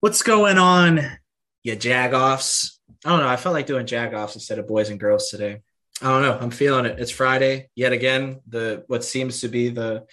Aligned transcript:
What's 0.00 0.22
going 0.22 0.58
on, 0.58 1.00
you 1.64 1.76
jagoffs? 1.76 2.78
I 3.04 3.08
don't 3.08 3.18
know. 3.18 3.26
I 3.26 3.34
felt 3.34 3.52
like 3.52 3.66
doing 3.66 3.84
jagoffs 3.84 4.36
instead 4.36 4.60
of 4.60 4.68
boys 4.68 4.90
and 4.90 5.00
girls 5.00 5.28
today. 5.28 5.60
I 6.00 6.04
don't 6.04 6.22
know. 6.22 6.38
I'm 6.40 6.52
feeling 6.52 6.86
it. 6.86 7.00
It's 7.00 7.10
Friday 7.10 7.68
yet 7.74 7.92
again. 7.92 8.38
The 8.46 8.84
what 8.86 9.02
seems 9.02 9.40
to 9.40 9.48
be 9.48 9.70
the 9.70 10.04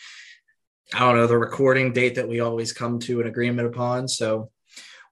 I 0.92 1.00
don't 1.02 1.18
know 1.18 1.28
the 1.28 1.38
recording 1.38 1.94
date 1.94 2.16
that 2.16 2.28
we 2.28 2.40
always 2.40 2.74
come 2.74 2.98
to 3.02 3.22
an 3.22 3.28
agreement 3.28 3.68
upon. 3.68 4.08
So, 4.08 4.50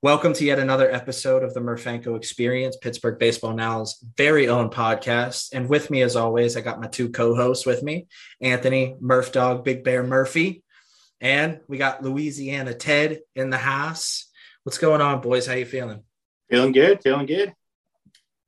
welcome 0.02 0.34
to 0.34 0.44
yet 0.44 0.58
another 0.58 0.92
episode 0.92 1.44
of 1.44 1.54
the 1.54 1.60
Murphanko 1.60 2.18
Experience, 2.18 2.76
Pittsburgh 2.76 3.20
Baseball 3.20 3.54
Now's 3.54 4.04
very 4.18 4.50
own 4.50 4.72
podcast. 4.72 5.50
And 5.54 5.70
with 5.70 5.92
me, 5.92 6.02
as 6.02 6.16
always, 6.16 6.58
I 6.58 6.62
got 6.62 6.82
my 6.82 6.88
two 6.88 7.10
co-hosts 7.10 7.68
with 7.68 7.84
me, 7.84 8.08
Anthony 8.42 8.96
Murph 9.00 9.32
Dog, 9.32 9.64
Big 9.64 9.84
Bear 9.84 10.02
Murphy, 10.02 10.64
and 11.22 11.60
we 11.68 11.78
got 11.78 12.02
Louisiana 12.02 12.74
Ted 12.74 13.20
in 13.36 13.52
the 13.52 13.58
house. 13.58 14.32
What's 14.64 14.78
going 14.78 15.02
on, 15.02 15.22
boys? 15.22 15.46
How 15.48 15.54
you 15.54 15.66
feeling? 15.66 16.04
Feeling 16.50 16.72
good, 16.72 17.02
feeling 17.04 17.26
good. 17.26 17.54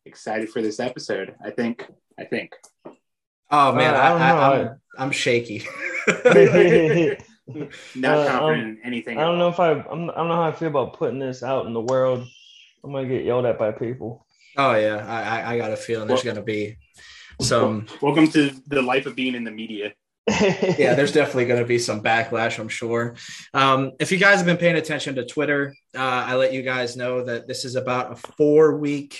Excited 0.05 0.49
for 0.49 0.61
this 0.61 0.79
episode. 0.79 1.35
I 1.43 1.51
think. 1.51 1.85
I 2.17 2.23
think. 2.25 2.53
Oh 3.51 3.73
man, 3.73 3.93
Uh, 3.93 3.97
I, 3.97 4.05
I 4.05 4.09
don't 4.09 4.21
I, 4.21 4.29
know. 4.63 4.69
I'm, 4.69 4.79
I'm 4.97 5.11
shaky. 5.11 5.65
Not 7.95 8.17
Uh, 8.17 8.27
confident 8.31 8.41
um, 8.41 8.59
in 8.69 8.79
anything. 8.83 9.17
I 9.17 9.21
don't 9.21 9.37
know 9.37 9.49
if 9.49 9.59
I 9.59 9.71
I'm, 9.71 10.09
I 10.09 10.15
don't 10.15 10.27
know 10.29 10.35
how 10.35 10.43
I 10.43 10.51
feel 10.51 10.69
about 10.69 10.93
putting 10.93 11.19
this 11.19 11.43
out 11.43 11.65
in 11.65 11.73
the 11.73 11.81
world. 11.81 12.25
I'm 12.83 12.91
gonna 12.91 13.07
get 13.07 13.25
yelled 13.25 13.45
at 13.45 13.59
by 13.59 13.71
people. 13.71 14.25
oh 14.57 14.73
yeah, 14.75 15.05
I, 15.07 15.21
I, 15.41 15.53
I 15.53 15.57
got 15.57 15.71
a 15.71 15.77
feeling 15.77 16.07
there's 16.07 16.23
Well- 16.23 16.33
gonna 16.35 16.45
be 16.45 16.77
some. 17.41 17.87
Welcome 18.01 18.27
to 18.29 18.51
the 18.67 18.81
life 18.81 19.05
of 19.05 19.15
being 19.15 19.35
in 19.35 19.43
the 19.43 19.51
media. 19.51 19.93
Yeah, 20.27 20.95
there's 20.95 21.11
definitely 21.13 21.45
going 21.45 21.61
to 21.61 21.67
be 21.67 21.79
some 21.79 22.01
backlash, 22.01 22.59
I'm 22.59 22.69
sure. 22.69 23.15
Um, 23.53 23.91
if 23.99 24.11
you 24.11 24.17
guys 24.17 24.37
have 24.37 24.45
been 24.45 24.57
paying 24.57 24.75
attention 24.75 25.15
to 25.15 25.25
Twitter, 25.25 25.75
uh, 25.95 25.99
I 26.27 26.35
let 26.35 26.53
you 26.53 26.61
guys 26.61 26.97
know 26.97 27.23
that 27.23 27.47
this 27.47 27.65
is 27.65 27.75
about 27.75 28.11
a 28.11 28.15
four 28.15 28.77
week 28.77 29.19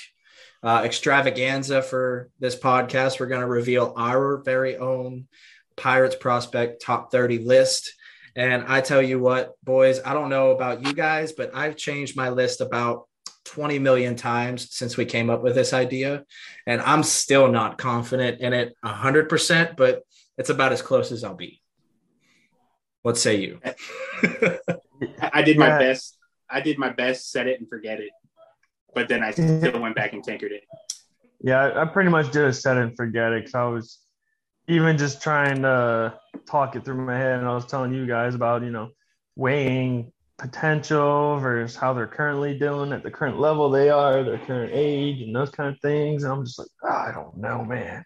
uh, 0.64 0.82
extravaganza 0.84 1.82
for 1.82 2.30
this 2.40 2.56
podcast. 2.56 3.20
We're 3.20 3.28
going 3.28 3.42
to 3.42 3.48
reveal 3.48 3.94
our 3.96 4.38
very 4.44 4.78
own 4.78 5.28
Pirates 5.76 6.16
prospect 6.16 6.82
top 6.82 7.12
30 7.12 7.40
list. 7.40 7.94
And 8.36 8.66
I 8.68 8.82
tell 8.82 9.02
you 9.02 9.20
what, 9.20 9.54
boys, 9.64 10.02
I 10.04 10.14
don't 10.14 10.30
know 10.30 10.52
about 10.52 10.86
you 10.86 10.94
guys, 10.94 11.32
but 11.34 11.56
I've 11.56 11.78
changed 11.78 12.18
my 12.18 12.30
list 12.30 12.62
about 12.62 13.08
20 13.46 13.80
million 13.80 14.16
times 14.16 14.76
since 14.76 14.98
we 14.98 15.06
came 15.06 15.30
up 15.30 15.44
with 15.44 15.56
this 15.56 15.72
idea. 15.72 16.24
And 16.66 16.82
I'm 16.82 17.04
still 17.04 17.50
not 17.50 17.78
confident 17.78 18.42
in 18.42 18.54
it 18.54 18.74
100%, 18.84 19.78
but 19.78 20.02
it's 20.38 20.50
about 20.50 20.72
as 20.72 20.82
close 20.82 21.12
as 21.12 21.24
I'll 21.24 21.36
be. 21.36 21.62
What 23.04 23.18
say 23.18 23.36
you? 23.38 23.60
I, 23.64 25.30
I 25.34 25.42
did 25.42 25.58
my 25.58 25.68
Yeah. 25.68 25.80
best. 25.80 26.18
I 26.50 26.62
did 26.62 26.78
my 26.78 26.90
best, 26.90 27.32
set 27.32 27.48
it 27.48 27.60
and 27.60 27.68
forget 27.70 28.00
it. 28.00 28.12
But 28.94 29.08
then 29.10 29.24
I 29.24 29.32
still 29.32 29.80
went 29.80 29.96
back 29.96 30.14
and 30.14 30.24
tinkered 30.24 30.52
it. 30.52 30.64
yeah, 31.42 31.60
I, 31.64 31.82
I 31.82 31.86
pretty 31.86 32.10
much 32.10 32.32
did 32.32 32.46
a 32.46 32.54
set 32.54 32.78
and 32.78 32.96
forget 32.96 33.34
it 33.34 33.42
because 33.46 33.56
I 33.56 33.66
was 33.66 34.00
even 34.68 34.98
just 34.98 35.22
trying 35.22 35.62
to 35.64 36.18
talk 36.48 36.76
it 36.76 36.86
through 36.86 37.06
my 37.06 37.18
head, 37.18 37.40
and 37.40 37.48
I 37.48 37.54
was 37.54 37.66
telling 37.66 37.94
you 37.94 38.08
guys 38.08 38.36
about 38.36 38.64
you 38.64 38.72
know 38.72 38.90
weighing 39.36 40.12
potential 40.38 41.38
versus 41.40 41.76
how 41.76 41.94
they're 41.94 42.08
currently 42.08 42.58
doing 42.58 42.92
at 42.94 43.04
the 43.04 43.12
current 43.12 43.40
level 43.40 43.70
they 43.70 43.90
are, 43.90 44.24
their 44.24 44.38
current 44.40 44.72
age, 44.74 45.22
and 45.22 45.36
those 45.36 45.50
kind 45.50 45.74
of 45.74 45.80
things. 45.82 46.24
And 46.24 46.32
I'm 46.34 46.46
just 46.46 46.58
like, 46.60 46.68
"Ah, 46.84 47.10
I 47.10 47.12
don't 47.12 47.38
know, 47.38 47.64
man. 47.66 48.04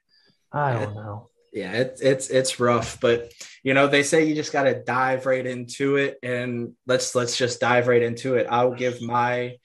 I 0.52 0.74
don't 0.74 0.96
know. 0.96 1.29
Yeah, 1.54 1.74
it's 1.74 2.02
it's 2.02 2.30
it's 2.30 2.60
rough, 2.60 3.00
but 3.00 3.32
you 3.64 3.74
know 3.74 3.88
they 3.88 4.04
say 4.04 4.26
you 4.26 4.36
just 4.36 4.54
got 4.54 4.64
to 4.64 4.84
dive 4.84 5.26
right 5.26 5.46
into 5.46 5.98
it, 5.98 6.18
and 6.24 6.74
let's 6.88 7.16
let's 7.16 7.38
just 7.38 7.60
dive 7.60 7.88
right 7.88 8.02
into 8.02 8.36
it. 8.36 8.48
I'll 8.50 8.74
give 8.74 9.02
my 9.02 9.58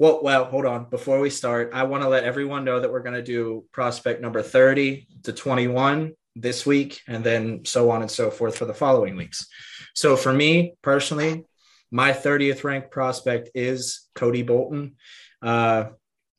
well, 0.00 0.20
well, 0.22 0.46
hold 0.46 0.64
on. 0.64 0.88
Before 0.88 1.20
we 1.20 1.28
start, 1.28 1.72
I 1.74 1.82
want 1.82 2.02
to 2.02 2.08
let 2.08 2.24
everyone 2.24 2.64
know 2.64 2.80
that 2.80 2.90
we're 2.90 3.02
going 3.02 3.16
to 3.16 3.22
do 3.22 3.66
prospect 3.70 4.22
number 4.22 4.40
30 4.40 5.06
to 5.24 5.32
21 5.34 6.12
this 6.34 6.64
week, 6.64 7.02
and 7.06 7.22
then 7.22 7.66
so 7.66 7.90
on 7.90 8.00
and 8.00 8.10
so 8.10 8.30
forth 8.30 8.56
for 8.56 8.64
the 8.64 8.72
following 8.72 9.14
weeks. 9.14 9.46
So 9.94 10.16
for 10.16 10.32
me 10.32 10.72
personally, 10.80 11.44
my 11.90 12.12
30th 12.12 12.64
ranked 12.64 12.90
prospect 12.90 13.50
is 13.54 14.08
Cody 14.14 14.42
Bolton. 14.42 14.96
Uh, 15.42 15.90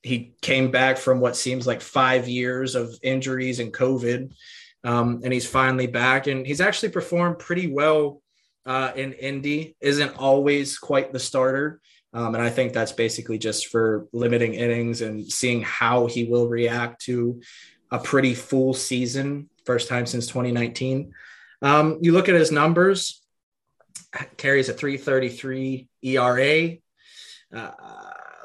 he 0.02 0.34
came 0.42 0.72
back 0.72 0.98
from 0.98 1.20
what 1.20 1.36
seems 1.36 1.68
like 1.68 1.82
five 1.82 2.28
years 2.28 2.74
of 2.74 2.98
injuries 3.04 3.60
and 3.60 3.72
COVID, 3.72 4.34
um, 4.84 5.22
and 5.24 5.32
he's 5.32 5.48
finally 5.48 5.88
back. 5.88 6.28
And 6.28 6.46
he's 6.46 6.62
actually 6.62 6.90
performed 6.90 7.40
pretty 7.40 7.68
well 7.68 8.22
uh, 8.66 8.92
in 8.96 9.14
Indy. 9.14 9.76
Isn't 9.80 10.18
always 10.18 10.78
quite 10.78 11.14
the 11.14 11.20
starter, 11.20 11.82
um, 12.14 12.36
and 12.36 12.44
I 12.44 12.50
think 12.50 12.74
that's 12.74 12.92
basically 12.92 13.38
just 13.38 13.68
for 13.68 14.08
limiting 14.12 14.54
innings 14.54 15.02
and 15.02 15.26
seeing 15.32 15.62
how 15.62 16.08
he 16.08 16.26
will 16.26 16.48
react 16.48 17.02
to 17.06 17.42
a 17.92 18.00
pretty 18.00 18.34
full 18.34 18.74
season, 18.74 19.50
first 19.66 19.88
time 19.88 20.06
since 20.06 20.28
2019. 20.28 21.14
Um, 21.62 22.00
you 22.02 22.12
look 22.12 22.30
at 22.30 22.36
his 22.36 22.52
numbers, 22.52 23.22
carries 24.38 24.70
a 24.70 24.74
333 24.74 25.88
ERA. 26.04 26.78
Uh, 27.54 27.72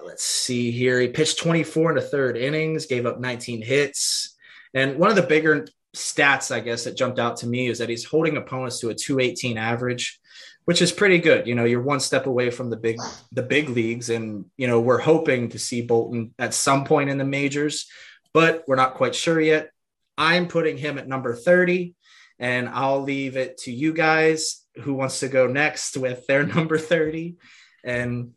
let's 0.05 0.25
see 0.25 0.71
here. 0.71 1.01
He 1.01 1.09
pitched 1.09 1.39
24 1.39 1.91
in 1.91 1.97
the 1.97 2.03
third 2.03 2.37
innings, 2.37 2.87
gave 2.87 3.07
up 3.07 3.21
19 3.21 3.63
hits. 3.63 4.37
And 4.75 4.99
one 4.99 5.11
of 5.11 5.17
the 5.17 5.23
bigger 5.23 5.67
stats, 5.97 6.55
I 6.55 6.61
guess, 6.61 6.85
that 6.85 6.97
jumped 6.97 7.19
out 7.19 7.39
to 7.39 7.47
me 7.47 7.69
is 7.69 7.79
that 7.79 7.89
he's 7.89 8.05
holding 8.05 8.37
opponents 8.37 8.81
to 8.81 8.91
a 8.91 8.95
218 8.95 9.59
average, 9.59 10.21
which 10.65 10.83
is 10.83 10.93
pretty 10.93 11.19
good. 11.19 11.47
You 11.47 11.55
know, 11.55 11.65
you're 11.65 11.83
one 11.83 12.01
step 12.01 12.27
away 12.27 12.51
from 12.51 12.71
the 12.71 12.77
big 12.77 12.99
the 13.33 13.43
big 13.43 13.69
leagues. 13.69 14.11
And, 14.11 14.45
you 14.57 14.67
know, 14.67 14.81
we're 14.81 15.01
hoping 15.01 15.49
to 15.51 15.59
see 15.59 15.83
Bolton 15.83 16.35
at 16.39 16.55
some 16.55 16.85
point 16.85 17.11
in 17.11 17.19
the 17.19 17.25
majors, 17.25 17.87
but 18.33 18.65
we're 18.69 18.77
not 18.77 18.95
quite 18.95 19.15
sure 19.15 19.41
yet. 19.41 19.71
I'm 20.19 20.49
putting 20.49 20.79
him 20.79 20.99
at 20.99 21.09
number 21.09 21.35
30, 21.35 21.95
and 22.39 22.69
I'll 22.69 23.03
leave 23.03 23.37
it 23.37 23.59
to 23.59 23.73
you 23.73 23.93
guys 23.93 24.65
who 24.83 24.95
wants 24.95 25.21
to 25.21 25.29
go 25.29 25.47
next 25.47 25.97
with 25.97 26.27
their 26.27 26.47
number 26.55 26.79
30. 26.79 27.37
And 27.85 28.33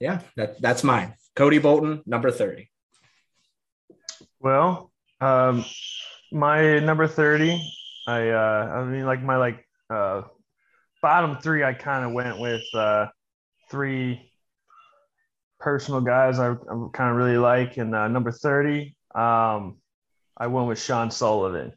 yeah, 0.00 0.20
that, 0.36 0.60
that's 0.60 0.84
mine. 0.84 1.14
Cody 1.36 1.58
Bolton, 1.58 2.02
number 2.06 2.30
30. 2.30 2.70
Well, 4.40 4.92
um, 5.20 5.64
my 6.32 6.78
number 6.80 7.06
30, 7.06 7.60
I 8.06 8.28
uh 8.30 8.70
I 8.76 8.84
mean 8.84 9.06
like 9.06 9.22
my 9.22 9.36
like 9.36 9.66
uh 9.90 10.22
bottom 11.02 11.38
three 11.38 11.62
I 11.64 11.72
kind 11.74 12.04
of 12.04 12.12
went 12.12 12.38
with 12.38 12.62
uh 12.74 13.06
three 13.70 14.30
personal 15.60 16.00
guys 16.00 16.38
I, 16.38 16.50
I 16.52 16.86
kind 16.92 17.10
of 17.10 17.16
really 17.16 17.38
like 17.38 17.76
and 17.78 17.94
uh, 17.94 18.08
number 18.08 18.30
30 18.30 18.94
um 19.14 19.78
I 20.36 20.48
went 20.48 20.68
with 20.68 20.80
Sean 20.80 21.10
Sullivan 21.10 21.72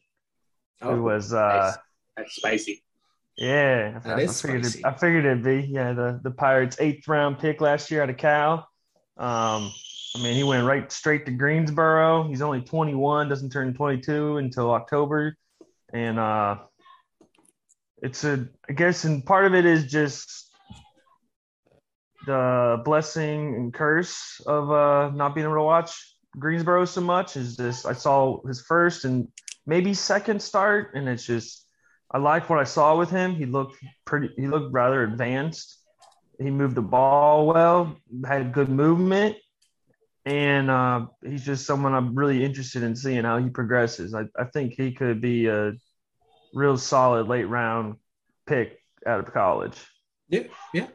who 0.81 1.03
was 1.03 1.33
uh 1.33 1.37
Nice. 1.71 1.77
That's 2.17 2.35
spicy. 2.35 2.83
yeah 3.37 3.99
That 4.03 4.17
I, 4.17 4.21
is 4.21 4.43
I 4.43 4.47
figured 4.47 4.65
spicy. 4.65 4.79
it, 4.79 4.85
I 4.85 4.93
figured 4.97 5.25
it'd 5.25 5.43
be 5.43 5.61
yeah 5.71 5.93
the 5.93 6.19
the 6.23 6.31
Pirates 6.31 6.77
eighth 6.79 7.07
round 7.07 7.39
pick 7.39 7.61
last 7.61 7.89
year 7.91 8.03
out 8.03 8.09
of 8.09 8.17
Cal 8.17 8.67
um 9.17 9.71
I 10.15 10.19
mean, 10.19 10.35
he 10.35 10.43
went 10.43 10.65
right 10.65 10.91
straight 10.91 11.25
to 11.25 11.31
Greensboro. 11.31 12.27
He's 12.27 12.41
only 12.41 12.61
21, 12.61 13.29
doesn't 13.29 13.51
turn 13.51 13.73
22 13.73 14.37
until 14.37 14.71
October. 14.71 15.35
And 15.93 16.17
uh, 16.17 16.57
it's 18.01 18.23
a, 18.23 18.47
I 18.69 18.73
guess, 18.73 19.03
and 19.03 19.25
part 19.25 19.45
of 19.45 19.53
it 19.53 19.65
is 19.65 19.85
just 19.85 20.51
the 22.25 22.81
blessing 22.83 23.55
and 23.55 23.73
curse 23.73 24.41
of 24.45 24.71
uh, 24.71 25.11
not 25.11 25.35
being 25.35 25.45
able 25.45 25.55
to 25.55 25.63
watch 25.63 26.15
Greensboro 26.37 26.85
so 26.85 27.01
much. 27.01 27.37
Is 27.37 27.55
this 27.55 27.85
I 27.85 27.93
saw 27.93 28.45
his 28.45 28.61
first 28.61 29.05
and 29.05 29.27
maybe 29.65 29.93
second 29.93 30.41
start, 30.41 30.91
and 30.93 31.07
it's 31.07 31.25
just 31.25 31.65
I 32.11 32.17
liked 32.17 32.49
what 32.49 32.59
I 32.59 32.65
saw 32.65 32.97
with 32.97 33.09
him. 33.09 33.35
He 33.35 33.45
looked 33.45 33.77
pretty, 34.05 34.29
he 34.37 34.47
looked 34.47 34.73
rather 34.73 35.03
advanced. 35.03 35.77
He 36.39 36.51
moved 36.51 36.75
the 36.75 36.81
ball 36.81 37.47
well, 37.47 37.97
had 38.25 38.53
good 38.53 38.69
movement 38.69 39.37
and 40.27 40.69
uh, 40.69 41.05
he's 41.25 41.45
just 41.45 41.65
someone 41.65 41.93
I'm 41.93 42.13
really 42.13 42.43
interested 42.43 42.83
in 42.83 42.95
seeing 42.95 43.23
how 43.23 43.37
he 43.37 43.49
progresses. 43.49 44.13
I, 44.13 44.23
I 44.37 44.43
think 44.43 44.73
he 44.73 44.91
could 44.91 45.21
be 45.21 45.47
a 45.47 45.73
real 46.53 46.77
solid 46.77 47.27
late 47.27 47.45
round 47.45 47.95
pick 48.45 48.77
out 49.05 49.21
of 49.21 49.33
college. 49.33 49.77
Yeah, 50.27 50.43
yeah. 50.73 50.87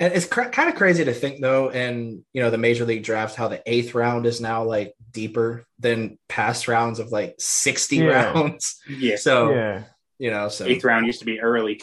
And 0.00 0.14
it's 0.14 0.24
cr- 0.26 0.44
kind 0.44 0.70
of 0.70 0.74
crazy 0.76 1.04
to 1.04 1.12
think, 1.12 1.40
though, 1.42 1.70
in 1.70 2.24
you 2.32 2.40
know 2.42 2.50
the 2.50 2.56
major 2.58 2.86
league 2.86 3.04
draft, 3.04 3.36
how 3.36 3.48
the 3.48 3.62
eighth 3.66 3.94
round 3.94 4.24
is 4.24 4.40
now 4.40 4.64
like 4.64 4.94
deeper 5.10 5.66
than 5.78 6.18
past 6.28 6.66
rounds 6.66 6.98
of 6.98 7.12
like 7.12 7.34
sixty 7.38 7.96
Yeah. 7.96 8.32
rounds. 8.32 8.80
Yeah. 8.88 9.16
So 9.16 9.52
yeah, 9.52 9.82
you 10.18 10.30
know, 10.30 10.48
so 10.48 10.64
Eighth 10.64 10.84
round 10.84 11.04
used 11.06 11.18
to 11.20 11.26
be 11.26 11.40
early. 11.40 11.80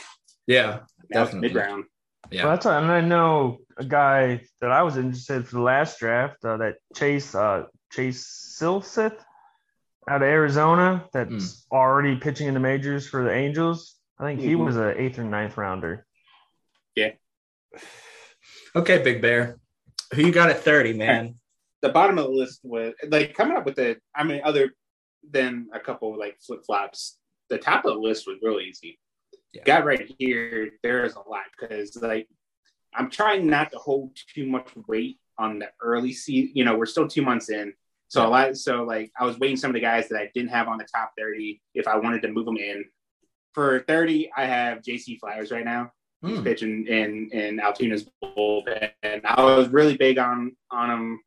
yeah, 0.47 0.80
Now 1.12 1.25
Definitely. 1.25 1.50
mid 1.50 1.56
round. 1.57 1.83
Yeah. 2.31 2.43
well, 2.43 2.53
that's 2.53 2.65
what, 2.65 2.81
and 2.81 2.91
I 2.91 3.01
know 3.01 3.59
a 3.77 3.85
guy 3.85 4.41
that 4.61 4.71
I 4.71 4.83
was 4.83 4.97
interested 4.97 5.47
for 5.47 5.55
the 5.57 5.61
last 5.61 5.99
draft 5.99 6.43
uh, 6.45 6.57
that 6.57 6.75
Chase 6.95 7.33
uh, 7.35 7.65
Chase 7.91 8.55
Silseth 8.59 9.17
out 10.09 10.21
of 10.21 10.27
Arizona 10.27 11.05
that's 11.13 11.65
already 11.71 12.15
pitching 12.17 12.47
in 12.47 12.53
the 12.53 12.59
majors 12.59 13.07
for 13.07 13.23
the 13.23 13.31
Angels. 13.31 13.95
I 14.19 14.25
think 14.25 14.41
he 14.41 14.53
Mhm. 14.53 14.65
was 14.65 14.75
an 14.75 14.95
eighth 14.97 15.19
or 15.19 15.23
ninth 15.23 15.55
rounder. 15.57 16.05
Yeah. 16.95 17.11
Okay, 18.75 19.01
Big 19.03 19.21
Bear. 19.21 19.57
Who 20.13 20.23
you 20.23 20.31
got 20.31 20.49
at 20.49 20.61
30, 20.61 20.93
man? 20.93 21.35
The 21.81 21.89
bottom 21.89 22.17
of 22.17 22.25
the 22.25 22.31
list 22.31 22.59
was 22.63 22.93
like 23.07 23.33
coming 23.35 23.55
up 23.55 23.65
with 23.65 23.75
the. 23.75 23.97
I 24.15 24.23
mean, 24.23 24.41
other 24.43 24.73
than 25.29 25.69
a 25.73 25.79
couple 25.79 26.17
like 26.17 26.37
flip 26.45 26.65
flops, 26.65 27.17
the 27.49 27.57
top 27.57 27.85
of 27.85 27.93
the 27.93 27.99
list 27.99 28.27
was 28.27 28.37
real 28.41 28.59
easy. 28.59 28.99
Yeah. 29.54 29.63
Got 29.66 29.86
right 29.86 30.13
here. 30.19 30.72
There 30.84 31.06
is 31.06 31.16
a 31.16 31.28
lot 31.30 31.44
because 31.60 31.96
like 32.01 32.28
I'm 32.94 33.10
trying 33.10 33.48
not 33.48 33.72
to 33.72 33.78
hold 33.78 34.18
too 34.34 34.46
much 34.48 34.69
weight 34.88 35.19
on 35.38 35.60
the 35.60 35.69
early 35.81 36.13
season. 36.13 36.51
You 36.54 36.66
know, 36.66 36.78
we're 36.78 36.86
still 36.86 37.07
two 37.07 37.22
months 37.22 37.50
in. 37.50 37.74
So 38.07 38.25
a 38.25 38.28
lot, 38.28 38.57
so 38.57 38.84
like 38.84 39.12
I 39.19 39.25
was 39.25 39.38
waiting 39.38 39.56
some 39.57 39.69
of 39.69 39.75
the 39.75 39.80
guys 39.80 40.10
that 40.10 40.19
I 40.19 40.31
didn't 40.34 40.50
have 40.50 40.68
on 40.68 40.80
the 40.80 40.86
top 40.86 41.12
30 41.18 41.62
if 41.75 41.88
I 41.88 41.96
wanted 41.98 42.24
to 42.24 42.28
move 42.31 42.46
them 42.46 42.57
in. 42.57 42.86
For 43.54 43.80
30, 43.88 44.31
I 44.36 44.46
have 44.46 44.81
JC 44.81 45.19
Flowers 45.19 45.51
right 45.51 45.66
now. 45.66 45.92
He's 46.25 46.38
Hmm. 46.38 46.44
pitching 46.44 46.88
in 46.88 47.30
in 47.31 47.57
Altoona's 47.60 48.10
bullpen. 48.24 48.92
And 49.04 49.22
I 49.25 49.42
was 49.44 49.69
really 49.69 49.96
big 49.96 50.18
on 50.18 50.56
on 50.72 50.90
him 50.92 51.19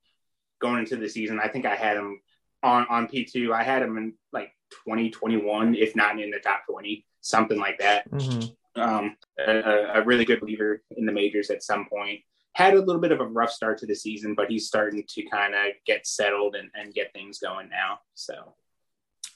going 0.60 0.80
into 0.80 0.96
the 0.96 1.08
season. 1.08 1.40
I 1.42 1.48
think 1.48 1.66
I 1.66 1.74
had 1.76 1.96
him 1.96 2.20
on 2.62 2.86
on 2.88 3.06
P2. 3.08 3.52
I 3.52 3.62
had 3.62 3.82
him 3.82 3.96
in 3.96 4.14
like 4.32 4.50
2021, 4.84 5.74
if 5.74 5.96
not 5.96 6.20
in 6.20 6.30
the 6.30 6.38
top 6.40 6.62
20, 6.68 7.06
something 7.22 7.58
like 7.58 7.78
that 7.78 8.10
Mhm. 8.10 8.54
um, 8.76 9.16
a, 9.38 10.00
a 10.00 10.02
really 10.04 10.24
good 10.26 10.42
leader 10.42 10.82
in 10.96 11.06
the 11.06 11.12
majors 11.12 11.50
at 11.50 11.62
some 11.62 11.86
point. 11.88 12.20
Had 12.54 12.74
a 12.74 12.80
little 12.80 13.00
bit 13.00 13.12
of 13.12 13.20
a 13.20 13.24
rough 13.26 13.50
start 13.50 13.78
to 13.78 13.86
the 13.86 13.94
season, 13.94 14.34
but 14.34 14.50
he's 14.50 14.66
starting 14.66 15.04
to 15.08 15.22
kind 15.30 15.54
of 15.54 15.72
get 15.86 16.06
settled 16.06 16.54
and, 16.54 16.70
and 16.74 16.92
get 16.92 17.12
things 17.14 17.38
going 17.38 17.70
now. 17.70 18.00
So, 18.14 18.54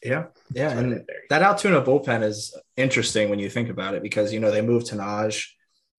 Yeah. 0.03 0.27
Yeah. 0.53 0.77
And 0.79 1.06
that 1.31 1.43
Altoona 1.43 1.81
bullpen 1.83 2.23
is 2.23 2.55
interesting 2.77 3.31
when 3.31 3.38
you 3.38 3.49
think 3.49 3.71
about 3.71 3.94
it 3.94 4.03
because, 4.03 4.33
you 4.33 4.41
know, 4.41 4.50
they 4.50 4.61
moved 4.61 4.88
Tahnaj 4.91 5.47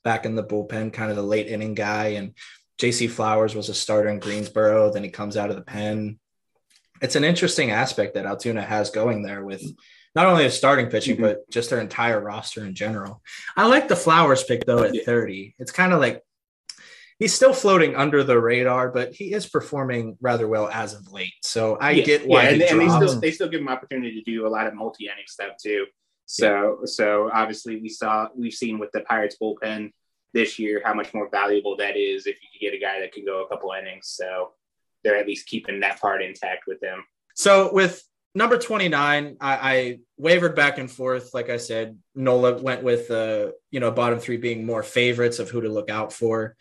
back 0.04 0.26
in 0.26 0.36
the 0.36 0.44
bullpen, 0.44 0.94
kind 0.94 1.10
of 1.10 1.16
the 1.18 1.24
late 1.24 1.48
inning 1.48 1.74
guy. 1.74 2.10
And 2.10 2.34
JC 2.78 3.08
Flowers 3.10 3.56
was 3.56 3.70
a 3.70 3.74
starter 3.74 4.10
in 4.10 4.20
Greensboro. 4.20 4.92
Then 4.92 5.04
he 5.04 5.10
comes 5.10 5.36
out 5.38 5.50
of 5.50 5.56
the 5.56 5.64
pen. 5.64 6.20
It's 7.02 7.16
an 7.16 7.24
interesting 7.24 7.72
aspect 7.72 8.14
that 8.14 8.26
Altoona 8.28 8.62
has 8.62 8.92
going 8.92 9.24
there 9.24 9.44
with 9.44 9.64
not 10.18 10.26
only 10.26 10.46
the 10.46 10.50
starting 10.50 10.88
pitching, 10.90 11.16
Mhm. 11.16 11.22
but 11.22 11.48
just 11.48 11.70
their 11.70 11.80
entire 11.80 12.20
roster 12.20 12.66
in 12.66 12.74
general. 12.74 13.22
I 13.56 13.68
like 13.68 13.88
the 13.88 13.96
Flowers 13.96 14.44
pick, 14.44 14.66
though, 14.66 14.82
at 14.84 14.96
Yeah. 14.96 15.04
30. 15.04 15.54
It's 15.60 15.72
kind 15.72 15.94
of 15.94 16.00
like 16.00 16.24
he's 17.20 17.36
still 17.36 17.54
floating 17.54 17.96
under 17.96 18.24
the 18.24 18.40
radar, 18.40 18.90
but 18.90 19.14
he 19.14 19.32
is 19.32 19.48
performing 19.48 20.18
rather 20.20 20.48
well 20.48 20.70
as 20.70 20.96
of 20.96 21.12
late. 21.12 21.36
So 21.44 21.78
I 21.80 21.92
Yeah, 21.92 22.04
get 22.04 22.28
why 22.28 22.44
yeah, 22.44 22.50
and, 22.50 22.62
and 22.64 22.82
they 22.82 22.90
still 22.90 23.20
they 23.20 23.32
still 23.32 23.48
give 23.48 23.62
him 23.62 23.70
opportunity 23.70 24.24
to 24.24 24.32
do 24.32 24.48
a 24.48 24.50
lot 24.50 24.66
of 24.66 24.74
multi 24.74 25.06
inning 25.06 25.28
stuff 25.28 25.52
too. 25.62 25.86
So 26.26 26.80
so 26.86 27.30
obviously 27.32 27.80
we 27.80 27.90
saw 27.90 28.28
we've 28.36 28.54
seen 28.64 28.80
with 28.80 28.92
the 28.94 29.02
Pirates 29.02 29.38
bullpen 29.40 29.92
this 30.34 30.58
year 30.58 30.82
how 30.84 30.96
much 30.96 31.14
more 31.14 31.30
valuable 31.30 31.78
that 31.78 31.96
is 31.96 32.26
if 32.26 32.38
you 32.42 32.60
get 32.60 32.76
a 32.76 32.80
guy 32.80 33.00
that 33.02 33.12
can 33.14 33.24
go 33.24 33.44
a 33.46 33.48
couple 33.48 33.72
innings. 33.74 34.08
So 34.08 34.54
they're 35.04 35.18
at 35.18 35.28
least 35.28 35.46
keeping 35.46 35.80
that 35.82 36.02
part 36.02 36.24
intact 36.24 36.64
with 36.66 36.80
them. 36.80 37.06
So 37.36 37.72
with 37.72 38.04
number 38.36 38.58
29, 38.58 39.38
I, 39.40 39.56
I 39.56 40.00
wavered 40.18 40.56
back 40.56 40.78
and 40.78 40.90
forth. 40.90 41.34
Like 41.34 41.50
I 41.50 41.58
said, 41.58 41.98
Nola 42.16 42.62
went 42.62 42.84
with 42.84 43.10
uh, 43.12 43.52
you 43.72 43.80
know, 43.80 43.92
bottom 43.92 44.20
three 44.20 44.38
being 44.38 44.66
more 44.66 44.84
favorites 44.84 45.40
of 45.40 45.50
who 45.50 45.62
to 45.62 45.70
look 45.70 45.90
out 45.90 46.14
for. 46.14 46.56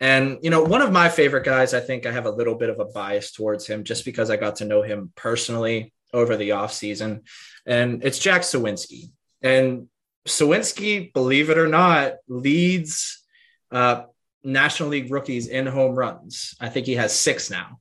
And 0.00 0.38
you 0.42 0.50
know, 0.50 0.62
one 0.62 0.82
of 0.82 0.92
my 0.92 1.08
favorite 1.08 1.44
guys, 1.44 1.74
I 1.74 1.80
think 1.80 2.06
I 2.06 2.12
have 2.12 2.26
a 2.26 2.30
little 2.30 2.54
bit 2.54 2.70
of 2.70 2.78
a 2.78 2.84
bias 2.84 3.32
towards 3.32 3.66
him 3.66 3.84
just 3.84 4.04
because 4.04 4.30
I 4.30 4.36
got 4.36 4.56
to 4.56 4.64
know 4.64 4.82
him 4.82 5.12
personally 5.16 5.92
over 6.12 6.36
the 6.36 6.50
offseason. 6.50 7.22
And 7.66 8.04
it's 8.04 8.18
Jack 8.18 8.42
Suwinski. 8.42 9.10
And 9.42 9.88
Suwinski, 10.26 11.12
believe 11.12 11.50
it 11.50 11.58
or 11.58 11.68
not, 11.68 12.14
leads 12.28 13.24
uh, 13.70 14.02
National 14.44 14.90
League 14.90 15.10
rookies 15.10 15.48
in 15.48 15.66
home 15.66 15.94
runs. 15.94 16.54
I 16.60 16.68
think 16.68 16.86
he 16.86 16.94
has 16.94 17.18
six 17.18 17.50
now. 17.50 17.80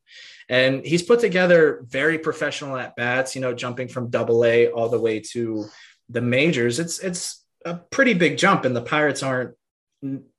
And 0.49 0.85
he's 0.85 1.03
put 1.03 1.19
together 1.19 1.83
very 1.87 2.17
professional 2.19 2.77
at 2.77 2.95
bats, 2.95 3.35
you 3.35 3.41
know, 3.41 3.53
jumping 3.53 3.89
from 3.89 4.09
double 4.09 4.45
A 4.45 4.69
all 4.69 4.89
the 4.89 4.99
way 4.99 5.19
to 5.31 5.65
the 6.09 6.21
majors. 6.21 6.79
It's 6.79 6.99
it's 6.99 7.43
a 7.65 7.75
pretty 7.75 8.13
big 8.13 8.37
jump, 8.37 8.63
and 8.63 8.75
the 8.75 8.81
Pirates 8.81 9.23
aren't 9.23 9.55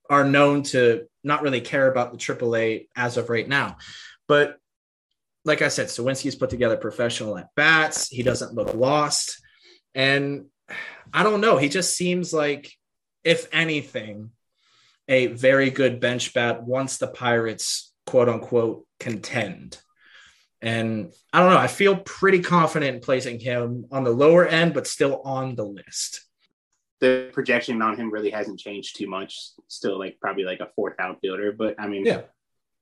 are 0.09 0.25
known 0.25 0.63
to 0.63 1.07
not 1.23 1.43
really 1.43 1.61
care 1.61 1.91
about 1.91 2.13
the 2.13 2.19
triple 2.19 2.57
A 2.57 2.89
as 2.97 3.17
of 3.17 3.29
right 3.29 3.47
now. 3.47 3.77
But 4.27 4.57
like 5.45 5.63
I 5.63 5.69
said, 5.69 5.87
Suwinski's 5.87 6.37
put 6.37 6.51
together 6.51 6.77
professional 6.77 7.37
at 7.39 7.55
bats. 7.55 8.09
He 8.09 8.23
doesn't 8.23 8.55
look 8.55 8.75
lost. 8.75 9.41
And 9.95 10.47
I 11.13 11.23
don't 11.23 11.41
know. 11.41 11.57
He 11.57 11.69
just 11.69 11.97
seems 11.97 12.33
like, 12.33 12.73
if 13.25 13.49
anything, 13.53 14.31
a 15.09 15.29
very 15.29 15.71
good 15.71 16.01
bench 16.01 16.35
bat 16.35 16.63
once 16.63 16.99
the 16.99 17.09
Pirates, 17.09 17.95
quote 18.07 18.29
unquote, 18.29 18.87
contend. 19.01 19.79
And 20.61 21.13
I 21.33 21.41
don't 21.41 21.51
know. 21.51 21.59
I 21.59 21.69
feel 21.69 21.97
pretty 21.97 22.41
confident 22.41 22.97
in 22.97 23.01
placing 23.01 23.39
him 23.41 23.87
on 23.93 24.05
the 24.05 24.11
lower 24.11 24.47
end, 24.47 24.75
but 24.75 24.87
still 24.87 25.21
on 25.25 25.55
the 25.55 25.65
list. 25.65 26.25
The 27.01 27.31
projection 27.33 27.81
on 27.81 27.97
him 27.97 28.11
really 28.13 28.31
hasn't 28.31 28.59
changed 28.59 28.97
too 28.97 29.07
much. 29.09 29.39
Still 29.69 29.99
like 29.99 30.19
probably 30.21 30.43
like 30.45 30.59
a 30.61 30.69
fourth 30.75 30.97
outfielder, 30.99 31.53
but 31.53 31.77
I 31.79 31.87
mean, 31.87 32.05
Yeah. 32.05 32.23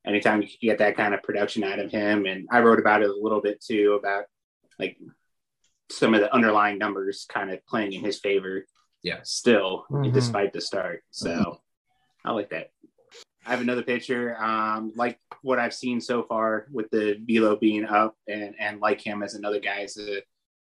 anytime 0.06 0.40
you 0.40 0.48
get 0.60 0.78
that 0.78 0.96
kind 0.96 1.12
of 1.12 1.22
production 1.22 1.64
out 1.64 1.78
of 1.78 1.90
him, 1.90 2.24
and 2.24 2.48
I 2.50 2.60
wrote 2.60 2.78
about 2.78 3.02
it 3.02 3.10
a 3.10 3.14
little 3.14 3.42
bit 3.42 3.60
too 3.62 3.92
about 4.00 4.24
like 4.78 4.98
some 5.90 6.14
of 6.14 6.20
the 6.20 6.34
underlying 6.34 6.78
numbers 6.78 7.26
kind 7.28 7.50
of 7.50 7.64
playing 7.66 7.92
in 7.92 8.02
his 8.02 8.18
favor. 8.18 8.64
Yeah. 9.02 9.20
Still, 9.22 9.84
Mhm. 9.90 10.12
despite 10.14 10.52
the 10.54 10.60
start, 10.62 11.04
so 11.10 11.60
I 12.24 12.32
like 12.32 12.48
that. 12.50 12.70
I 13.46 13.50
have 13.50 13.60
another 13.60 13.82
pitcher, 13.82 14.36
um, 14.42 14.92
like 14.96 15.18
what 15.42 15.58
I've 15.58 15.74
seen 15.74 16.00
so 16.00 16.24
far 16.24 16.66
with 16.72 16.90
the 16.90 17.16
Velo 17.26 17.56
being 17.56 17.84
up, 17.84 18.16
and 18.26 18.54
and 18.58 18.80
like 18.80 19.00
him 19.00 19.22
as 19.22 19.34
another 19.34 19.60
guy 19.60 19.82
as 19.82 19.96
a 19.96 20.22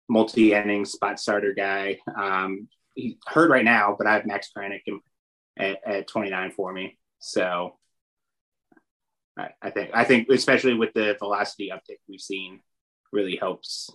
multi-inning 0.09 0.85
spot 0.85 1.21
starter 1.21 1.53
guy. 1.53 1.99
Um, 2.17 2.69
he's 2.95 3.15
hurt 3.27 3.51
right 3.51 3.65
now, 3.65 3.95
but 3.97 4.07
I 4.07 4.15
have 4.15 4.27
Max 4.27 4.51
Kranick 4.57 4.83
at, 5.57 5.79
at 5.87 6.09
29 6.09 6.51
for 6.51 6.73
me. 6.73 6.99
So 7.21 7.79
I, 9.39 9.51
I 9.63 9.71
think 9.71 9.91
I 9.95 10.05
think 10.05 10.29
especially 10.29 10.75
with 10.75 10.93
the 10.93 11.17
velocity 11.19 11.71
uptick 11.73 11.99
we've 12.09 12.21
seen, 12.21 12.61
really 13.13 13.37
helps 13.37 13.91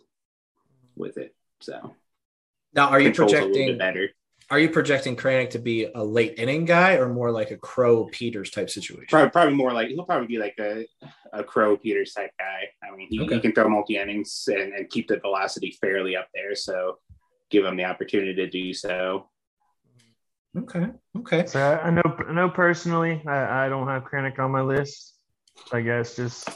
with 0.95 1.17
it. 1.17 1.35
So 1.59 1.93
Now, 2.73 2.89
are 2.89 2.99
you 2.99 3.09
controls 3.09 3.33
projecting? 3.33 3.77
better? 3.77 4.09
Are 4.49 4.59
you 4.59 4.69
projecting 4.69 5.17
Kranick 5.17 5.49
to 5.51 5.59
be 5.59 5.89
a 5.93 6.01
late 6.03 6.35
inning 6.37 6.63
guy 6.63 6.93
or 6.93 7.09
more 7.13 7.31
like 7.31 7.51
a 7.51 7.57
Crowe 7.57 8.05
Peters 8.05 8.49
type 8.49 8.69
situation? 8.69 9.07
Probably, 9.09 9.29
probably 9.29 9.55
more 9.55 9.73
like 9.73 9.89
he'll 9.89 10.05
probably 10.05 10.27
be 10.27 10.37
like 10.37 10.55
a, 10.57 10.85
a 11.33 11.43
Crowe 11.43 11.75
Peters 11.75 12.13
type 12.13 12.31
guy. 12.39 12.61
I 12.81 12.95
mean, 12.95 13.07
he, 13.09 13.19
Okay. 13.21 13.35
he 13.35 13.41
can 13.41 13.51
throw 13.51 13.67
multi 13.67 13.97
innings 13.97 14.47
and, 14.47 14.73
and 14.73 14.89
keep 14.89 15.09
the 15.09 15.19
velocity 15.19 15.77
fairly 15.81 16.15
up 16.15 16.29
there. 16.33 16.55
So 16.55 16.99
give 17.49 17.65
him 17.65 17.75
the 17.75 17.83
opportunity 17.83 18.35
to 18.35 18.49
do 18.49 18.73
so. 18.73 19.29
Okay. 20.57 20.87
Okay. 21.17 21.45
So 21.45 21.59
I 21.59 21.87
I 21.87 21.89
know, 21.89 22.17
I 22.29 22.33
know 22.33 22.49
personally, 22.49 23.21
I, 23.27 23.65
I 23.65 23.69
don't 23.69 23.87
have 23.87 24.05
Kranick 24.05 24.39
on 24.39 24.51
my 24.51 24.61
list. 24.61 25.13
I 25.73 25.81
guess 25.81 26.15
just 26.15 26.49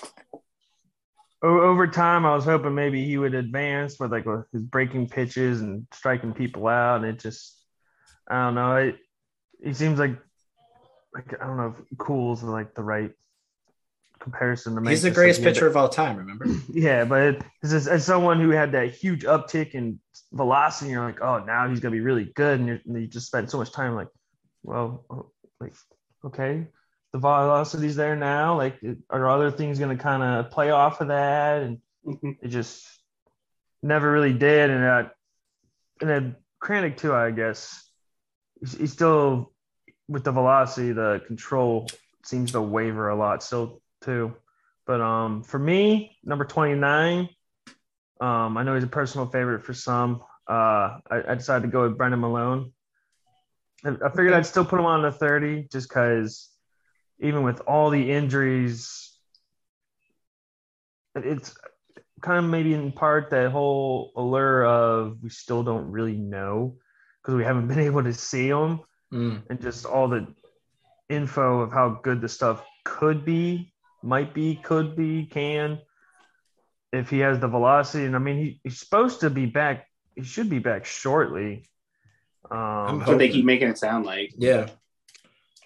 o- 1.44 1.60
over 1.62 1.88
time, 1.88 2.26
I 2.26 2.34
was 2.34 2.46
hoping 2.46 2.74
maybe 2.74 3.04
he 3.06 3.18
would 3.18 3.36
advance 3.36 4.00
with 4.00 4.12
like 4.14 4.26
with 4.26 4.46
his 4.54 4.62
breaking 4.64 5.10
pitches 5.10 5.60
and 5.60 5.86
striking 5.94 6.34
people 6.34 6.68
out, 6.68 6.98
and 7.02 7.06
it 7.06 7.20
just, 7.20 7.58
I 8.32 8.46
don't 8.46 8.56
know. 8.56 8.76
It 8.78 8.96
he 9.64 9.74
seems 9.74 10.00
like 10.00 10.18
like 11.14 11.34
I 11.42 11.46
don't 11.46 11.58
know 11.58 11.76
if 11.78 11.98
cool 11.98 12.34
is 12.34 12.44
like 12.44 12.74
the 12.74 12.84
right 12.84 13.12
comparison 14.20 14.76
to 14.76 14.82
make. 14.82 14.92
He's 14.92 15.02
the 15.02 15.12
greatest 15.12 15.42
like, 15.42 15.48
yeah, 15.48 15.54
pitcher 15.54 15.68
of 15.68 15.76
all 15.76 15.90
time, 15.90 16.16
remember? 16.16 16.46
yeah, 16.74 17.04
but 17.04 17.42
it's 17.62 17.72
just, 17.72 17.88
as 17.88 18.06
someone 18.06 18.40
who 18.40 18.52
had 18.52 18.72
that 18.72 18.94
huge 18.94 19.24
uptick 19.24 19.72
in 19.72 20.00
velocity, 20.32 20.92
you're 20.92 21.04
like, 21.04 21.22
oh, 21.22 21.44
now 21.44 21.68
he's 21.68 21.80
gonna 21.80 21.92
be 21.92 22.00
really 22.00 22.32
good, 22.36 22.60
and, 22.60 22.68
you're, 22.68 22.80
and 22.86 23.02
you 23.02 23.08
just 23.08 23.28
spent 23.28 23.52
so 23.52 23.58
much 23.58 23.72
time 23.72 23.96
like, 23.96 24.08
well, 24.64 25.04
oh, 25.10 25.32
like, 25.60 25.74
okay, 26.26 26.68
the 27.12 27.20
velocity's 27.20 27.96
there 27.96 28.16
now. 28.16 28.56
Like, 28.56 28.80
are 29.10 29.30
other 29.30 29.52
things 29.52 29.80
gonna 29.80 29.98
kind 29.98 30.24
of 30.24 30.52
play 30.52 30.72
off 30.72 31.02
of 31.02 31.10
that? 31.10 31.64
And 31.64 31.80
it 32.42 32.48
just 32.48 32.88
never 33.84 34.10
really 34.10 34.34
did. 34.34 34.70
And 34.70 34.84
uh, 34.86 35.10
and 36.00 36.10
then 36.10 36.36
Kranick 36.64 36.98
too, 36.98 37.14
I 37.14 37.32
guess, 37.32 37.91
he's, 38.62 38.78
he's 38.78 38.94
still 38.94 39.52
with 40.08 40.24
the 40.24 40.32
velocity, 40.32 40.94
the 40.94 41.22
control 41.28 41.88
seems 42.24 42.54
to 42.54 42.62
waver 42.62 43.10
a 43.10 43.16
lot 43.16 43.44
still 43.44 43.82
too. 44.02 44.34
But 44.86 45.02
um, 45.02 45.44
for 45.44 45.60
me, 45.60 46.18
number 46.24 46.46
29, 46.46 47.30
um, 48.20 48.58
I 48.58 48.64
know 48.64 48.76
he's 48.76 48.84
a 48.84 48.88
personal 48.88 49.28
favorite 49.28 49.64
for 49.64 49.74
some. 49.74 50.22
Uh, 50.50 50.98
I, 51.10 51.24
I 51.30 51.36
decided 51.36 51.64
to 51.68 51.72
go 51.72 51.84
with 51.84 51.98
Brennan 51.98 52.20
Malone. 52.20 52.72
I, 53.86 53.90
I 54.06 54.10
figured 54.10 54.34
I'd 54.34 54.46
still 54.46 54.66
put 54.66 54.80
him 54.80 54.86
on 54.86 55.02
the 55.02 55.12
30 55.12 55.68
just 55.72 55.90
because 55.90 56.50
even 57.20 57.44
with 57.44 57.62
all 57.62 57.90
the 57.90 58.12
injuries, 58.12 59.16
it- 61.16 61.26
it's 61.26 61.56
kind 62.22 62.44
of 62.44 62.52
maybe 62.52 62.74
in 62.74 62.92
part 62.92 63.30
that 63.32 63.52
whole 63.52 64.12
allure 64.16 64.66
of 64.66 65.18
we 65.24 65.30
still 65.30 65.64
don't 65.64 65.90
really 65.92 66.16
know 66.16 66.76
because 67.22 67.36
we 67.36 67.44
haven't 67.44 67.68
been 67.70 67.80
able 67.80 68.04
to 68.04 68.14
see 68.14 68.48
him 68.48 68.82
Mm. 69.14 69.42
and 69.50 69.62
just 69.62 69.86
all 69.86 70.08
the 70.08 70.26
info 71.10 71.60
of 71.60 71.74
how 71.74 72.00
good 72.02 72.22
the 72.22 72.30
stuff 72.30 72.64
could 72.86 73.26
be 73.26 73.74
might 74.02 74.34
be, 74.34 74.56
could 74.56 74.96
be, 74.96 75.26
can, 75.26 75.80
if 76.94 77.10
he 77.10 77.20
has 77.20 77.38
the 77.40 77.48
velocity. 77.50 78.06
And 78.06 78.16
I 78.16 78.20
mean, 78.20 78.38
he, 78.38 78.60
he's 78.64 78.80
supposed 78.80 79.20
to 79.20 79.30
be 79.30 79.46
back. 79.46 79.86
He 80.16 80.24
should 80.24 80.50
be 80.50 80.60
back 80.60 80.86
shortly. 80.86 81.70
Um, 82.50 83.00
That's 83.00 83.10
what 83.10 83.18
they 83.18 83.28
keep 83.28 83.44
making 83.44 83.68
it 83.68 83.78
sound 83.78 84.06
like. 84.06 84.32
Yeah. 84.38 84.70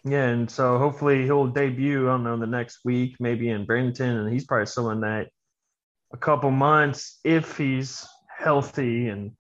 yeah, 0.04 0.26
and 0.30 0.50
so 0.50 0.80
hopefully 0.80 1.24
he'll 1.24 1.46
debut. 1.46 2.08
I 2.10 2.14
don't 2.14 2.24
know 2.24 2.38
the 2.38 2.48
next 2.48 2.80
week, 2.84 3.16
maybe 3.20 3.50
in 3.50 3.68
Bradenton, 3.68 4.22
and 4.22 4.34
he's 4.34 4.46
probably 4.46 4.66
still 4.66 4.90
in 4.90 5.02
that 5.02 5.30
a 6.12 6.18
couple 6.18 6.50
months 6.50 7.20
if 7.24 7.58
he's 7.58 8.08
healthy 8.36 9.08
and 9.10 9.32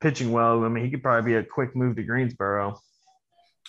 pitching 0.00 0.32
well. 0.32 0.64
I 0.64 0.68
mean, 0.68 0.84
he 0.84 0.90
could 0.90 1.02
probably 1.02 1.32
be 1.32 1.36
a 1.36 1.44
quick 1.44 1.74
move 1.76 1.96
to 1.96 2.02
Greensboro. 2.02 2.80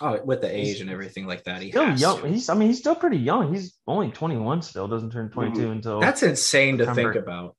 Oh, 0.01 0.17
with 0.23 0.39
the 0.41 0.49
age 0.55 0.79
and 0.79 0.89
everything 0.89 1.27
like 1.27 1.43
that, 1.43 1.61
he 1.61 1.71
Still 1.71 1.93
young. 1.97 2.21
to. 2.21 2.27
He's 2.29 2.47
I 2.49 2.53
mean, 2.53 2.69
he's 2.69 2.79
still 2.79 2.95
pretty 2.95 3.17
young. 3.17 3.53
He's 3.53 3.75
only 3.85 4.11
21 4.11 4.61
still. 4.61 4.87
Doesn't 4.87 5.11
turn 5.11 5.29
22 5.29 5.59
Mhm. 5.67 5.71
until 5.73 5.99
That's 5.99 6.23
insane 6.23 6.77
to 6.77 6.93
think 6.95 7.15
about. 7.15 7.55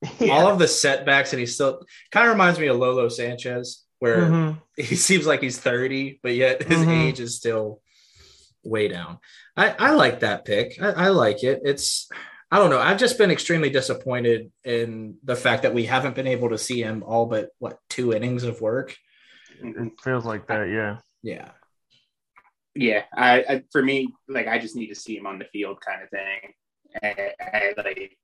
Yeah. 0.18 0.32
All 0.32 0.48
of 0.48 0.58
the 0.58 0.66
setbacks, 0.66 1.32
and 1.32 1.38
he's 1.38 1.54
still 1.54 1.84
kind 2.10 2.26
of 2.26 2.32
reminds 2.32 2.58
me 2.58 2.66
of 2.66 2.76
Lolo 2.76 3.08
Sanchez, 3.08 3.84
where 4.00 4.22
Mhm. 4.22 4.60
he 4.76 4.96
seems 4.96 5.26
like 5.26 5.40
he's 5.42 5.58
30, 5.60 6.18
but 6.22 6.34
yet 6.34 6.62
his 6.62 6.80
Mhm. 6.80 7.06
age 7.08 7.20
is 7.20 7.36
still 7.36 7.80
way 8.64 8.88
down. 8.88 9.18
I, 9.56 9.74
I 9.78 9.90
like 9.92 10.20
that 10.20 10.44
pick. 10.44 10.80
I, 10.82 10.90
I 10.92 11.08
like 11.08 11.44
it. 11.44 11.60
It's 11.64 12.08
I 12.52 12.58
don't 12.58 12.68
know. 12.70 12.78
I've 12.78 12.98
just 12.98 13.16
been 13.16 13.30
extremely 13.30 13.70
disappointed 13.70 14.52
in 14.62 15.16
the 15.24 15.34
fact 15.34 15.62
that 15.62 15.72
we 15.72 15.86
haven't 15.86 16.14
been 16.14 16.26
able 16.26 16.50
to 16.50 16.58
see 16.58 16.82
him 16.82 17.02
all 17.02 17.24
but 17.24 17.48
what 17.58 17.78
two 17.88 18.12
innings 18.12 18.44
of 18.44 18.60
work. 18.60 18.94
It 19.62 19.92
feels 20.04 20.26
like 20.26 20.46
that. 20.48 20.68
Yeah. 20.68 20.98
Yeah. 21.22 21.48
Yeah, 22.74 23.04
I, 23.14 23.38
I 23.48 23.62
for 23.70 23.82
me, 23.82 24.08
like 24.28 24.48
I 24.48 24.58
just 24.58 24.76
need 24.76 24.88
to 24.88 24.94
see 24.94 25.16
him 25.16 25.26
on 25.26 25.38
the 25.38 25.44
field, 25.46 25.80
kind 25.80 26.02
of 26.02 26.10
thing. 26.10 26.52
And, 27.02 27.30
and, 27.52 27.74
like 27.78 28.16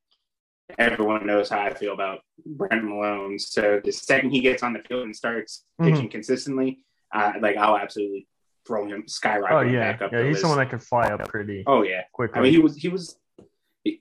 everyone 0.78 1.26
knows 1.26 1.48
how 1.50 1.60
I 1.60 1.72
feel 1.72 1.92
about 1.94 2.20
Brent 2.44 2.84
Malone. 2.84 3.38
So 3.38 3.80
the 3.82 3.92
second 3.92 4.30
he 4.30 4.40
gets 4.40 4.62
on 4.62 4.72
the 4.74 4.80
field 4.80 5.04
and 5.04 5.16
starts 5.16 5.64
Mhm. 5.80 5.92
pitching 5.94 6.08
consistently, 6.10 6.84
uh, 7.14 7.32
like 7.40 7.56
I'll 7.56 7.76
absolutely 7.78 8.26
throw 8.66 8.86
him 8.86 9.04
skyrocket 9.06 9.56
Oh 9.56 9.60
yeah. 9.70 9.92
back 9.92 10.02
up. 10.02 10.12
Yeah. 10.12 10.18
the 10.20 10.24
He's 10.26 10.32
list. 10.34 10.40
someone 10.42 10.58
that 10.58 10.70
can 10.70 10.78
fly 10.80 11.08
up 11.08 11.26
pretty 11.28 11.64
Oh 11.66 11.82
yeah, 11.82 12.02
quickly. 12.12 12.38
I 12.38 12.42
mean 12.42 12.52
he 12.52 12.58
was 12.58 12.76
he 12.76 12.88
was 12.88 13.18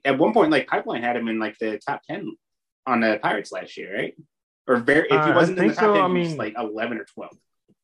at 0.04 0.18
one 0.18 0.32
point 0.32 0.50
like 0.50 0.66
Pipeline 0.66 1.02
had 1.02 1.16
him 1.16 1.28
in 1.28 1.38
like 1.38 1.56
the 1.58 1.78
top 1.78 2.02
ten 2.02 2.30
on 2.86 3.00
the 3.00 3.18
Pirates 3.22 3.52
last 3.52 3.76
year, 3.76 3.94
right? 3.96 4.14
Or 4.66 4.76
very 4.76 5.06
if 5.08 5.12
Uh, 5.12 5.26
he 5.26 5.32
wasn't 5.32 5.58
in 5.58 5.68
the 5.68 5.74
top 5.74 5.84
so. 5.84 5.94
ten, 5.94 6.02
I 6.02 6.08
he 6.08 6.18
was 6.20 6.36
like 6.36 6.54
eleven 6.58 6.98
or 6.98 7.04
twelve. 7.04 7.36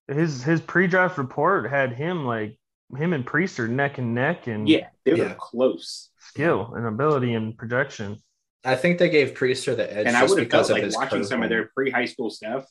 his 0.09 0.43
his 0.43 0.61
pre-draft 0.61 1.19
report 1.19 1.71
had 1.71 1.93
him 1.93 2.25
like 2.27 2.59
him 2.97 3.13
and 3.13 3.27
Priester 3.27 3.69
neck 3.69 3.99
and 3.99 4.15
neck 4.15 4.47
and 4.47 4.69
Yeah, 4.69 4.89
they 5.05 5.13
were 5.13 5.19
Yeah. 5.19 5.35
close. 5.39 6.11
skill 6.19 6.75
and 6.75 6.87
ability 6.87 7.35
and 7.35 7.57
projection. 7.57 8.19
I 8.65 8.77
think 8.77 8.99
they 8.99 9.09
gave 9.11 9.35
Priester 9.35 9.77
the 9.77 9.91
edge 9.93 10.07
and 10.07 10.17
I 10.17 10.21
just 10.21 10.31
would 10.31 10.39
have 10.41 10.49
because 10.49 10.69
felt 10.69 10.79
of 10.79 10.83
like 10.83 10.85
his 10.85 10.97
watching 10.97 11.25
some 11.25 11.43
of 11.43 11.49
their 11.51 11.67
pre-high 11.75 12.07
school 12.07 12.31
stuff 12.31 12.67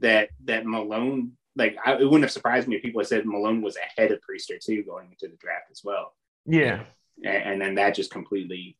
that 0.00 0.30
that 0.44 0.64
Malone 0.66 1.32
like 1.56 1.76
I, 1.84 1.94
it 1.94 2.04
wouldn't 2.04 2.22
have 2.22 2.30
surprised 2.32 2.66
me 2.66 2.76
if 2.76 2.82
people 2.82 3.00
had 3.00 3.08
said 3.08 3.26
Malone 3.26 3.62
was 3.62 3.76
ahead 3.76 4.10
of 4.12 4.18
Priester 4.20 4.58
too 4.64 4.82
going 4.84 5.10
into 5.10 5.28
the 5.28 5.36
draft 5.36 5.70
as 5.70 5.82
well, 5.84 6.12
Yeah. 6.46 6.84
And, 7.22 7.36
and 7.36 7.60
then 7.60 7.74
that 7.76 7.94
just 7.94 8.10
completely 8.10 8.76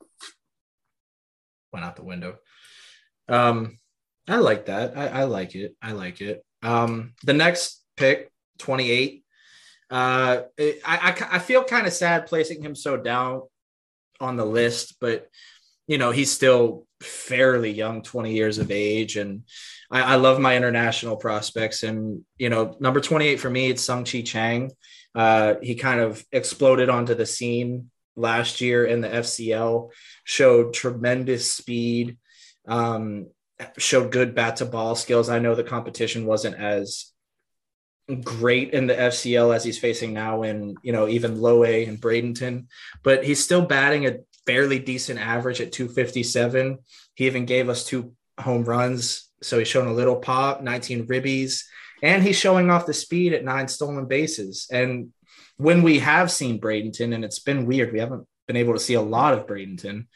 went 1.72 1.84
out 1.84 1.96
the 1.96 2.04
window. 2.04 2.38
Um, 3.28 3.78
I 4.28 4.36
like 4.36 4.66
that. 4.66 4.96
I, 4.96 5.08
I 5.08 5.24
like 5.24 5.54
it. 5.54 5.76
I 5.82 5.92
like 5.92 6.20
it. 6.20 6.44
Um, 6.62 7.14
the 7.24 7.34
next 7.34 7.82
pick, 7.96 8.30
28. 8.58 9.24
Uh, 9.90 10.42
it, 10.56 10.80
I, 10.84 11.10
I, 11.10 11.36
I 11.36 11.38
feel 11.38 11.64
kind 11.64 11.86
of 11.86 11.92
sad 11.92 12.26
placing 12.26 12.62
him 12.62 12.74
so 12.74 12.96
down 12.96 13.42
on 14.20 14.36
the 14.36 14.46
list, 14.46 14.96
but 15.00 15.28
you 15.86 15.98
know, 15.98 16.10
he's 16.10 16.32
still 16.32 16.86
fairly 17.00 17.70
young, 17.70 18.02
20 18.02 18.32
years 18.32 18.58
of 18.58 18.70
age. 18.70 19.16
And 19.16 19.42
I, 19.90 20.14
I 20.14 20.14
love 20.16 20.40
my 20.40 20.56
international 20.56 21.16
prospects. 21.16 21.82
And, 21.82 22.24
you 22.38 22.48
know, 22.48 22.76
number 22.80 23.00
28 23.00 23.38
for 23.38 23.50
me, 23.50 23.68
it's 23.68 23.82
Tsung-Che 23.82 24.22
Cheng. 24.22 24.72
Uh, 25.14 25.54
he 25.62 25.74
kind 25.74 26.00
of 26.00 26.24
exploded 26.32 26.88
onto 26.88 27.14
the 27.14 27.26
scene 27.26 27.90
last 28.16 28.60
year 28.60 28.84
in 28.84 29.00
the 29.00 29.08
FCL, 29.08 29.90
showed 30.24 30.74
tremendous 30.74 31.50
speed, 31.50 32.18
um, 32.66 33.26
showed 33.78 34.12
good 34.12 34.34
bat 34.34 34.56
to 34.56 34.64
ball 34.64 34.94
skills. 34.94 35.28
I 35.28 35.38
know 35.38 35.54
the 35.54 35.64
competition 35.64 36.26
wasn't 36.26 36.56
as 36.56 37.12
great 38.22 38.72
in 38.72 38.86
the 38.86 38.94
FCL 38.94 39.54
as 39.54 39.64
he's 39.64 39.78
facing 39.78 40.12
now 40.12 40.42
in, 40.42 40.74
you 40.82 40.92
know, 40.92 41.08
even 41.08 41.40
low 41.40 41.64
A 41.64 41.86
and 41.86 42.00
Bradenton, 42.00 42.66
but 43.02 43.24
he's 43.24 43.42
still 43.42 43.64
batting 43.64 44.06
a 44.06 44.18
fairly 44.46 44.78
decent 44.78 45.18
average 45.18 45.60
at 45.60 45.72
257. 45.72 46.78
He 47.14 47.26
even 47.26 47.46
gave 47.46 47.68
us 47.68 47.84
two 47.84 48.12
home 48.38 48.64
runs. 48.64 49.30
So 49.42 49.58
he's 49.58 49.68
shown 49.68 49.86
a 49.86 49.92
little 49.92 50.16
pop, 50.16 50.62
19 50.62 51.06
ribbies, 51.06 51.64
and 52.02 52.22
he's 52.22 52.36
showing 52.36 52.70
off 52.70 52.86
the 52.86 52.94
speed 52.94 53.32
at 53.32 53.44
nine 53.44 53.68
stolen 53.68 54.06
bases. 54.06 54.66
And 54.70 55.12
when 55.56 55.82
we 55.82 56.00
have 56.00 56.30
seen 56.30 56.60
Bradenton, 56.60 57.14
and 57.14 57.24
it's 57.24 57.38
been 57.38 57.66
weird, 57.66 57.92
we 57.92 58.00
haven't 58.00 58.26
been 58.46 58.56
able 58.56 58.72
to 58.74 58.78
see 58.80 58.94
a 58.94 59.00
lot 59.00 59.34
of 59.34 59.46
Bradenton. 59.46 60.06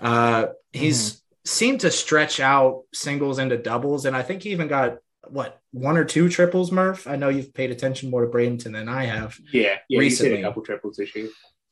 Uh, 0.00 0.46
he's 0.72 1.22
seemed 1.44 1.80
to 1.80 1.90
stretch 1.90 2.38
out 2.40 2.82
singles 2.94 3.38
into 3.38 3.56
doubles, 3.56 4.04
and 4.04 4.16
I 4.16 4.22
think 4.22 4.42
he 4.42 4.50
even 4.50 4.68
got 4.68 4.98
what 5.28 5.60
one 5.72 5.96
or 5.96 6.04
two 6.04 6.28
triples. 6.28 6.70
Murph, 6.72 7.06
I 7.06 7.16
know 7.16 7.28
you've 7.28 7.54
paid 7.54 7.70
attention 7.70 8.10
more 8.10 8.24
to 8.24 8.30
Bradenton 8.30 8.72
than 8.72 8.88
I 8.88 9.04
have. 9.04 9.38
yeah 9.52 9.78
yeah 9.88 9.98
Recently. 10.00 10.40
a 10.40 10.42
couple 10.42 10.62
triples 10.62 10.96
this 10.96 11.14
year. 11.16 11.28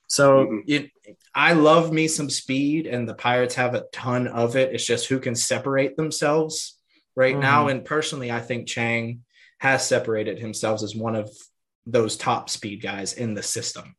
So 0.08 0.46
Mhm. 0.46 0.62
it, 0.66 0.90
I 1.34 1.52
love 1.52 1.92
me 1.92 2.08
some 2.08 2.30
speed, 2.30 2.86
and 2.86 3.08
the 3.08 3.14
Pirates 3.14 3.54
have 3.56 3.74
a 3.74 3.84
ton 3.92 4.26
of 4.26 4.56
it. 4.56 4.72
It's 4.74 4.84
just 4.86 5.06
who 5.06 5.20
can 5.20 5.34
separate 5.36 5.96
themselves 5.96 6.78
right 7.14 7.36
now. 7.38 7.68
And 7.68 7.84
personally, 7.84 8.30
I 8.32 8.40
think 8.40 8.66
Cheng 8.66 9.22
has 9.58 9.86
separated 9.86 10.38
himself 10.38 10.82
as 10.82 10.96
one 10.96 11.14
of 11.14 11.30
those 11.86 12.16
top 12.16 12.50
speed 12.50 12.82
guys 12.82 13.14
in 13.14 13.34
the 13.34 13.42
system. 13.42 13.94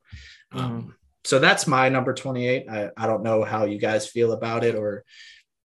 Um, 0.52 0.96
so 1.24 1.40
that's 1.40 1.68
my 1.68 1.90
number 1.90 2.14
28. 2.14 2.70
I, 2.70 2.90
I 2.98 3.08
don't 3.08 3.24
know 3.24 3.44
how 3.44 3.66
you 3.66 3.78
guys 3.78 4.08
feel 4.08 4.32
about 4.32 4.64
it 4.64 4.76
or 4.76 5.04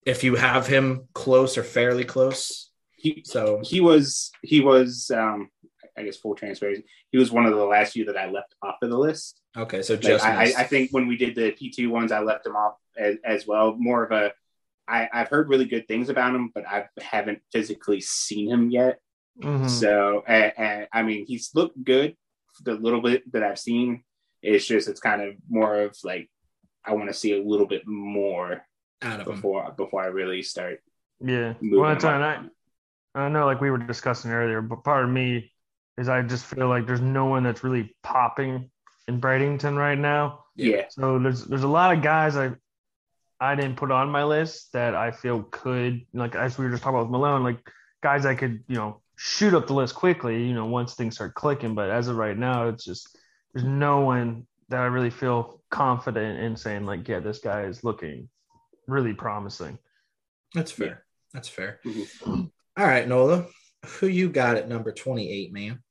if 0.05 0.23
you 0.23 0.37
have 0.37 0.67
him 0.67 1.09
close 1.15 1.59
or 1.59 1.65
fairly 1.65 2.05
close. 2.05 2.71
He 2.97 3.23
So 3.27 3.61
he 3.63 3.81
was 3.81 4.31
he 4.43 4.61
was 4.61 5.11
um 5.11 5.51
I 5.99 6.03
guess 6.03 6.17
full 6.17 6.35
transparency. 6.35 6.85
He 7.11 7.19
was 7.19 7.31
one 7.31 7.47
of 7.47 7.55
the 7.55 7.65
last 7.65 7.93
few 7.93 8.05
that 8.07 8.17
I 8.17 8.31
left 8.31 8.55
off 8.63 8.77
of 8.83 8.91
the 8.91 8.99
list. 8.99 9.41
okay, 9.57 9.83
so 9.83 9.97
just 9.97 10.25
I, 10.25 10.45
I. 10.45 10.53
I 10.59 10.65
think 10.65 10.91
when 10.91 11.07
we 11.07 11.17
did 11.17 11.35
the 11.35 11.53
P 11.53 11.71
two 11.71 11.91
ones, 11.91 12.13
I 12.13 12.21
left 12.21 12.47
him 12.47 12.57
off 12.57 12.75
as, 12.99 13.17
as 13.25 13.47
well. 13.47 13.75
More 13.79 14.05
of 14.05 14.13
a 14.13 14.33
I, 14.89 15.09
I've 15.13 15.29
heard 15.29 15.49
really 15.49 15.65
good 15.65 15.89
things 15.89 16.09
about 16.09 16.35
him, 16.35 16.51
but 16.55 16.67
I 16.67 16.87
haven't 17.01 17.41
physically 17.53 18.01
seen 18.01 18.51
him 18.51 18.71
yet. 18.71 19.01
Mhm. 19.43 19.69
So, 19.69 20.23
and, 20.27 20.53
and, 20.57 20.89
I 20.93 21.03
mean, 21.03 21.27
he's 21.27 21.51
looked 21.55 21.83
good 21.83 22.17
the 22.63 22.75
little 22.75 23.03
bit 23.03 23.31
that 23.33 23.43
I've 23.43 23.59
seen. 23.59 24.03
It's 24.43 24.67
just 24.67 24.89
it's 24.89 25.01
kind 25.01 25.21
of 25.23 25.35
more 25.49 25.81
of 25.83 25.97
like 26.05 26.31
I 26.85 26.95
want 26.95 27.09
to 27.09 27.15
see 27.15 27.33
a 27.39 27.43
little 27.43 27.67
bit 27.67 27.83
more 27.87 28.65
out 29.03 29.21
of 29.21 29.27
him. 29.27 29.35
before 29.35 29.73
before 29.77 30.03
I 30.03 30.07
really 30.07 30.43
start 30.43 30.81
Yeah. 31.21 31.55
moving. 31.61 31.81
Well, 31.81 31.91
that's 31.91 32.05
and 32.05 32.25
I, 32.25 32.45
I 33.15 33.29
know, 33.29 33.45
like 33.47 33.61
we 33.61 33.71
were 33.71 33.79
discussing 33.79 34.31
earlier, 34.31 34.63
but 34.63 34.85
part 34.85 35.05
of 35.05 35.11
me 35.11 35.53
is 35.99 36.09
I 36.09 36.23
just 36.23 36.45
feel 36.47 36.69
like 36.69 36.87
there's 36.87 37.01
no 37.01 37.27
one 37.27 37.43
that's 37.43 37.65
really 37.65 37.95
popping 38.03 38.71
in 39.09 39.21
Bradenton 39.21 39.77
right 39.77 39.99
now. 39.99 40.45
yeah, 40.55 40.85
So 40.91 41.19
there's 41.19 41.45
there's 41.45 41.63
a 41.63 41.69
lot 41.69 41.97
of 41.97 42.03
guys 42.03 42.37
I 42.37 42.53
I 43.41 43.55
didn't 43.55 43.77
put 43.77 43.91
on 43.91 44.09
my 44.11 44.25
list 44.25 44.73
that 44.73 44.95
I 44.95 45.11
feel 45.11 45.43
could 45.43 46.07
like 46.15 46.35
as 46.35 46.57
we 46.57 46.65
were 46.65 46.71
just 46.71 46.83
talking 46.83 46.97
about 46.97 47.07
with 47.09 47.13
Malone, 47.13 47.43
like 47.43 47.59
guys 48.03 48.25
I 48.25 48.35
could 48.35 48.65
you 48.69 48.77
know 48.77 49.03
shoot 49.17 49.55
up 49.55 49.67
the 49.67 49.75
list 49.75 49.95
quickly, 49.95 50.45
you 50.45 50.55
know, 50.55 50.67
once 50.67 50.95
things 50.95 51.15
start 51.15 51.35
clicking. 51.35 51.75
But 51.75 51.91
as 51.91 52.09
of 52.09 52.17
right 52.17 52.37
now, 52.37 52.69
it's 52.69 52.85
just 52.85 53.19
there's 53.53 53.67
no 53.67 54.01
one 54.01 54.47
that 54.69 54.81
I 54.81 54.87
really 54.87 55.11
feel 55.11 55.63
confident 55.71 56.41
in 56.41 56.57
saying 56.57 56.87
like, 56.87 57.09
yeah, 57.09 57.21
this 57.21 57.39
guy 57.39 57.63
is 57.63 57.85
looking 57.85 58.29
really 58.87 59.15
promising. 59.15 59.79
That's 60.55 60.71
fair. 60.71 61.05
That's 61.33 61.49
fair. 61.49 61.81
Mhm. 61.85 62.51
All 62.79 62.87
right, 62.87 63.09
Nola, 63.09 63.47
who 63.85 64.07
you 64.07 64.29
got 64.29 64.57
at 64.57 64.69
number 64.69 64.93
28, 64.93 65.53
man? 65.53 65.83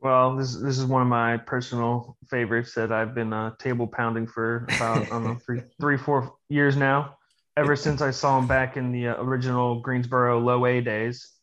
Well, 0.00 0.36
this 0.36 0.54
this 0.54 0.78
is 0.78 0.84
one 0.84 1.00
of 1.00 1.08
my 1.08 1.38
personal 1.38 2.16
favorites 2.28 2.74
that 2.74 2.92
I've 2.92 3.14
been 3.14 3.32
uh, 3.32 3.52
table 3.58 3.86
pounding 3.86 4.26
for 4.26 4.66
about 4.76 5.06
I 5.06 5.08
don't 5.08 5.24
know 5.24 5.36
three 5.36 5.62
three 5.80 5.96
four 5.96 6.34
years 6.48 6.76
now. 6.76 7.16
Ever 7.56 7.74
since 7.76 8.02
I 8.02 8.10
saw 8.10 8.38
him 8.38 8.46
back 8.46 8.76
in 8.76 8.92
the 8.92 9.08
uh, 9.08 9.22
original 9.22 9.80
Greensboro 9.80 10.40
low 10.40 10.66
A 10.66 10.80
days, 10.80 11.33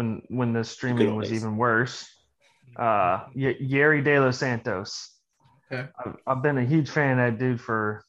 when 0.00 0.22
when 0.28 0.52
the 0.54 0.64
streaming 0.64 1.14
was 1.14 1.28
days. 1.28 1.42
even 1.42 1.56
worse. 1.58 2.08
Uh, 2.76 3.26
y- 3.34 3.58
Yerry 3.60 4.02
De 4.02 4.18
Los 4.18 4.38
Santos. 4.38 5.14
Okay. 5.70 5.88
I've, 5.98 6.16
I've 6.26 6.42
been 6.42 6.56
a 6.58 6.64
huge 6.64 6.88
fan 6.88 7.18
of 7.18 7.32
that 7.32 7.38
dude 7.38 7.60
for 7.60 8.02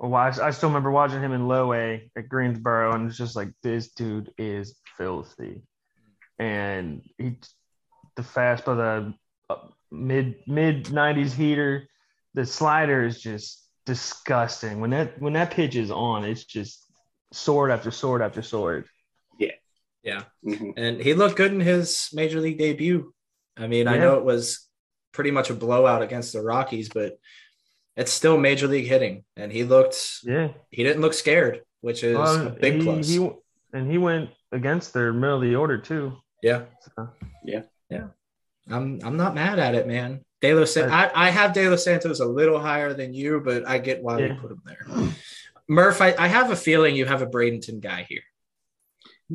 a 0.00 0.06
while. 0.06 0.32
I, 0.40 0.46
I 0.46 0.50
still 0.52 0.68
remember 0.68 0.90
watching 0.92 1.20
him 1.20 1.32
in 1.32 1.48
low 1.48 1.72
A 1.72 2.08
at 2.16 2.28
Greensboro, 2.28 2.94
and 2.94 3.08
it's 3.08 3.18
just 3.18 3.34
like 3.34 3.48
this 3.62 3.90
dude 3.92 4.32
is 4.38 4.76
filthy, 4.96 5.62
and 6.38 7.02
he 7.18 7.36
the 8.14 8.22
fastball, 8.22 8.76
the 8.76 9.14
uh, 9.52 9.56
mid 9.90 10.36
mid 10.46 10.92
nineties 10.92 11.32
heater, 11.34 11.88
the 12.34 12.46
slider 12.46 13.04
is 13.04 13.20
just 13.20 13.66
disgusting. 13.86 14.80
When 14.80 14.90
that 14.90 15.20
when 15.20 15.32
that 15.32 15.50
pitch 15.50 15.74
is 15.74 15.90
on, 15.90 16.24
it's 16.24 16.44
just 16.44 16.86
sword 17.32 17.70
after 17.72 17.90
sword 17.90 18.22
after 18.22 18.42
sword. 18.42 18.86
Yeah. 20.02 20.24
Mhm. 20.44 20.72
And 20.76 21.00
he 21.00 21.14
looked 21.14 21.36
good 21.36 21.52
in 21.52 21.60
his 21.60 22.08
major 22.12 22.40
league 22.40 22.58
debut. 22.58 23.12
I 23.56 23.66
mean, 23.66 23.86
I 23.86 23.98
know 23.98 24.14
it 24.18 24.24
was 24.24 24.68
pretty 25.12 25.30
much 25.30 25.50
a 25.50 25.54
blowout 25.54 26.02
against 26.02 26.32
the 26.32 26.40
Rockies, 26.42 26.88
but 26.88 27.18
it's 27.96 28.10
still 28.12 28.38
major 28.38 28.66
league 28.66 28.86
hitting. 28.86 29.24
And 29.36 29.52
he 29.52 29.64
looked, 29.64 30.20
Yeah, 30.24 30.48
he 30.70 30.82
didn't 30.82 31.02
look 31.02 31.14
scared, 31.14 31.62
which 31.82 32.02
is 32.02 32.16
Well, 32.16 32.46
a 32.48 32.50
big 32.50 32.74
he, 32.76 32.82
plus. 32.82 33.08
He, 33.08 33.30
and 33.74 33.90
he 33.90 33.98
went 33.98 34.30
against 34.50 34.92
their 34.94 35.12
middle 35.12 35.36
of 35.36 35.42
the 35.42 35.54
order 35.56 35.78
too. 35.78 36.16
yeah. 36.42 36.62
So. 36.96 37.08
Yeah. 37.44 37.62
Yeah. 37.90 38.06
I'm, 38.70 39.00
I'm 39.04 39.16
not 39.16 39.34
mad 39.34 39.58
at 39.58 39.74
it, 39.74 39.86
man. 39.86 40.24
De 40.40 40.54
Los 40.54 40.72
San- 40.72 40.90
I, 40.90 41.10
I 41.14 41.30
have 41.30 41.52
De 41.52 41.68
Los 41.68 41.84
Santos 41.84 42.20
a 42.20 42.24
little 42.26 42.58
higher 42.58 42.94
than 42.94 43.12
you, 43.14 43.40
but 43.44 43.66
I 43.68 43.78
get 43.78 44.02
why 44.02 44.18
you 44.18 44.26
Yeah. 44.26 44.36
put 44.40 44.50
him 44.50 44.62
there. 44.64 44.86
Murph, 45.68 46.00
I, 46.00 46.14
I 46.18 46.26
have 46.28 46.50
a 46.50 46.56
feeling 46.56 46.96
you 46.96 47.04
have 47.06 47.22
a 47.22 47.26
Bradenton 47.26 47.80
guy 47.80 48.04
here. 48.08 48.22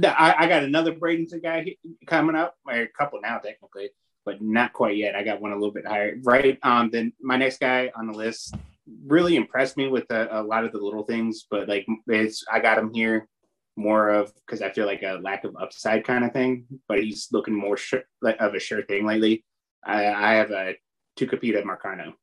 I, 0.03 0.35
I 0.39 0.47
got 0.47 0.63
another 0.63 0.93
Bradenton 0.93 1.41
guy 1.41 1.75
coming 2.05 2.35
up, 2.35 2.55
or 2.67 2.81
a 2.81 2.87
couple 2.87 3.19
now 3.21 3.37
technically, 3.37 3.89
but 4.25 4.41
not 4.41 4.73
quite 4.73 4.97
yet. 4.97 5.15
I 5.15 5.23
got 5.23 5.41
one 5.41 5.51
a 5.51 5.55
little 5.55 5.73
bit 5.73 5.87
higher. 5.87 6.17
Right. 6.23 6.57
Um. 6.63 6.89
Then 6.91 7.13
my 7.21 7.37
next 7.37 7.59
guy 7.59 7.91
on 7.95 8.07
the 8.07 8.17
list 8.17 8.55
really 9.05 9.35
impressed 9.35 9.77
me 9.77 9.87
with 9.87 10.09
a, 10.11 10.39
a 10.39 10.43
lot 10.43 10.63
of 10.63 10.71
the 10.71 10.77
little 10.77 11.03
things, 11.03 11.45
but 11.49 11.67
like 11.67 11.85
it's 12.07 12.45
I 12.51 12.59
got 12.59 12.77
him 12.77 12.93
here 12.93 13.27
more 13.75 14.09
of 14.09 14.33
because 14.35 14.61
I 14.61 14.71
feel 14.71 14.85
like 14.85 15.03
a 15.03 15.19
lack 15.21 15.43
of 15.43 15.55
upside 15.55 16.03
kind 16.03 16.25
of 16.25 16.33
thing. 16.33 16.65
But 16.87 17.03
he's 17.03 17.27
looking 17.31 17.53
more 17.53 17.77
sure, 17.77 18.03
like, 18.21 18.37
of 18.39 18.55
a 18.55 18.59
sure 18.59 18.83
thing 18.83 19.05
lately. 19.05 19.45
I, 19.85 20.07
I 20.07 20.33
have 20.33 20.51
a 20.51 20.75
Tucupita 21.17 21.63
Marcano 21.63 22.13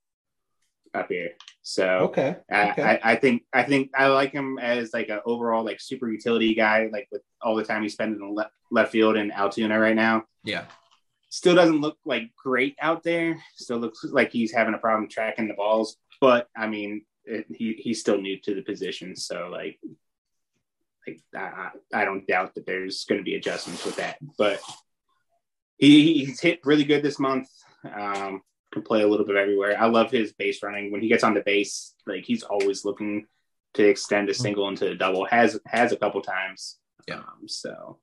up 0.92 1.08
here, 1.08 1.30
so. 1.62 1.84
Okay. 2.08 2.36
I, 2.50 2.70
Okay. 2.70 2.82
I, 2.82 3.12
I 3.12 3.16
think 3.16 3.42
I 3.52 3.62
think 3.64 3.90
I 3.96 4.06
like 4.06 4.32
him 4.32 4.58
as 4.58 4.92
like 4.92 5.08
an 5.08 5.20
overall 5.24 5.64
like 5.64 5.80
super 5.80 6.10
utility 6.10 6.54
guy, 6.54 6.88
like 6.92 7.08
with 7.10 7.22
all 7.44 7.54
the 7.54 7.64
time 7.64 7.82
he's 7.82 7.92
spending 7.92 8.20
in 8.20 8.34
left, 8.34 8.50
left 8.70 8.92
field 8.92 9.16
in 9.16 9.30
Altoona 9.30 9.78
right 9.78 9.94
now. 9.94 10.24
Yeah. 10.42 10.64
Still 11.28 11.54
doesn't 11.54 11.80
look 11.80 11.98
like 12.04 12.30
great 12.36 12.76
out 12.80 13.02
there. 13.02 13.40
Still 13.56 13.78
looks 13.78 14.04
like 14.04 14.32
he's 14.32 14.52
having 14.52 14.74
a 14.74 14.78
problem 14.78 15.08
tracking 15.08 15.48
the 15.48 15.54
balls. 15.54 15.96
But 16.20 16.48
I 16.56 16.66
mean, 16.66 17.04
it, 17.24 17.46
he 17.52 17.74
he's 17.74 18.00
still 18.00 18.20
new 18.20 18.38
to 18.42 18.54
the 18.54 18.62
position, 18.62 19.16
so 19.16 19.48
like, 19.50 19.78
like 21.06 21.20
I, 21.34 21.70
I 21.92 22.04
don't 22.04 22.26
doubt 22.26 22.54
that 22.54 22.66
there's 22.66 23.04
going 23.04 23.18
to 23.18 23.24
be 23.24 23.34
adjustments 23.34 23.84
with 23.84 23.96
that. 23.96 24.18
But 24.38 24.60
he 25.76 26.24
he's 26.24 26.40
hit 26.40 26.60
really 26.64 26.84
good 26.84 27.02
this 27.02 27.18
month. 27.18 27.48
Um, 27.84 28.42
can 28.72 28.82
play 28.82 29.02
a 29.02 29.08
little 29.08 29.26
bit 29.26 29.36
everywhere. 29.36 29.80
I 29.80 29.86
love 29.86 30.10
his 30.10 30.32
base 30.32 30.62
running. 30.62 30.92
When 30.92 31.00
he 31.00 31.08
gets 31.08 31.24
on 31.24 31.34
the 31.34 31.40
base, 31.40 31.94
like 32.06 32.24
he's 32.24 32.42
always 32.42 32.84
looking 32.84 33.26
to 33.74 33.84
extend 33.84 34.28
a 34.28 34.34
single 34.34 34.68
into 34.68 34.90
a 34.90 34.94
double. 34.94 35.24
Has 35.24 35.58
has 35.66 35.92
a 35.92 35.96
couple 35.96 36.20
times. 36.20 36.78
Yeah. 37.08 37.16
Um, 37.18 37.46
so, 37.46 37.98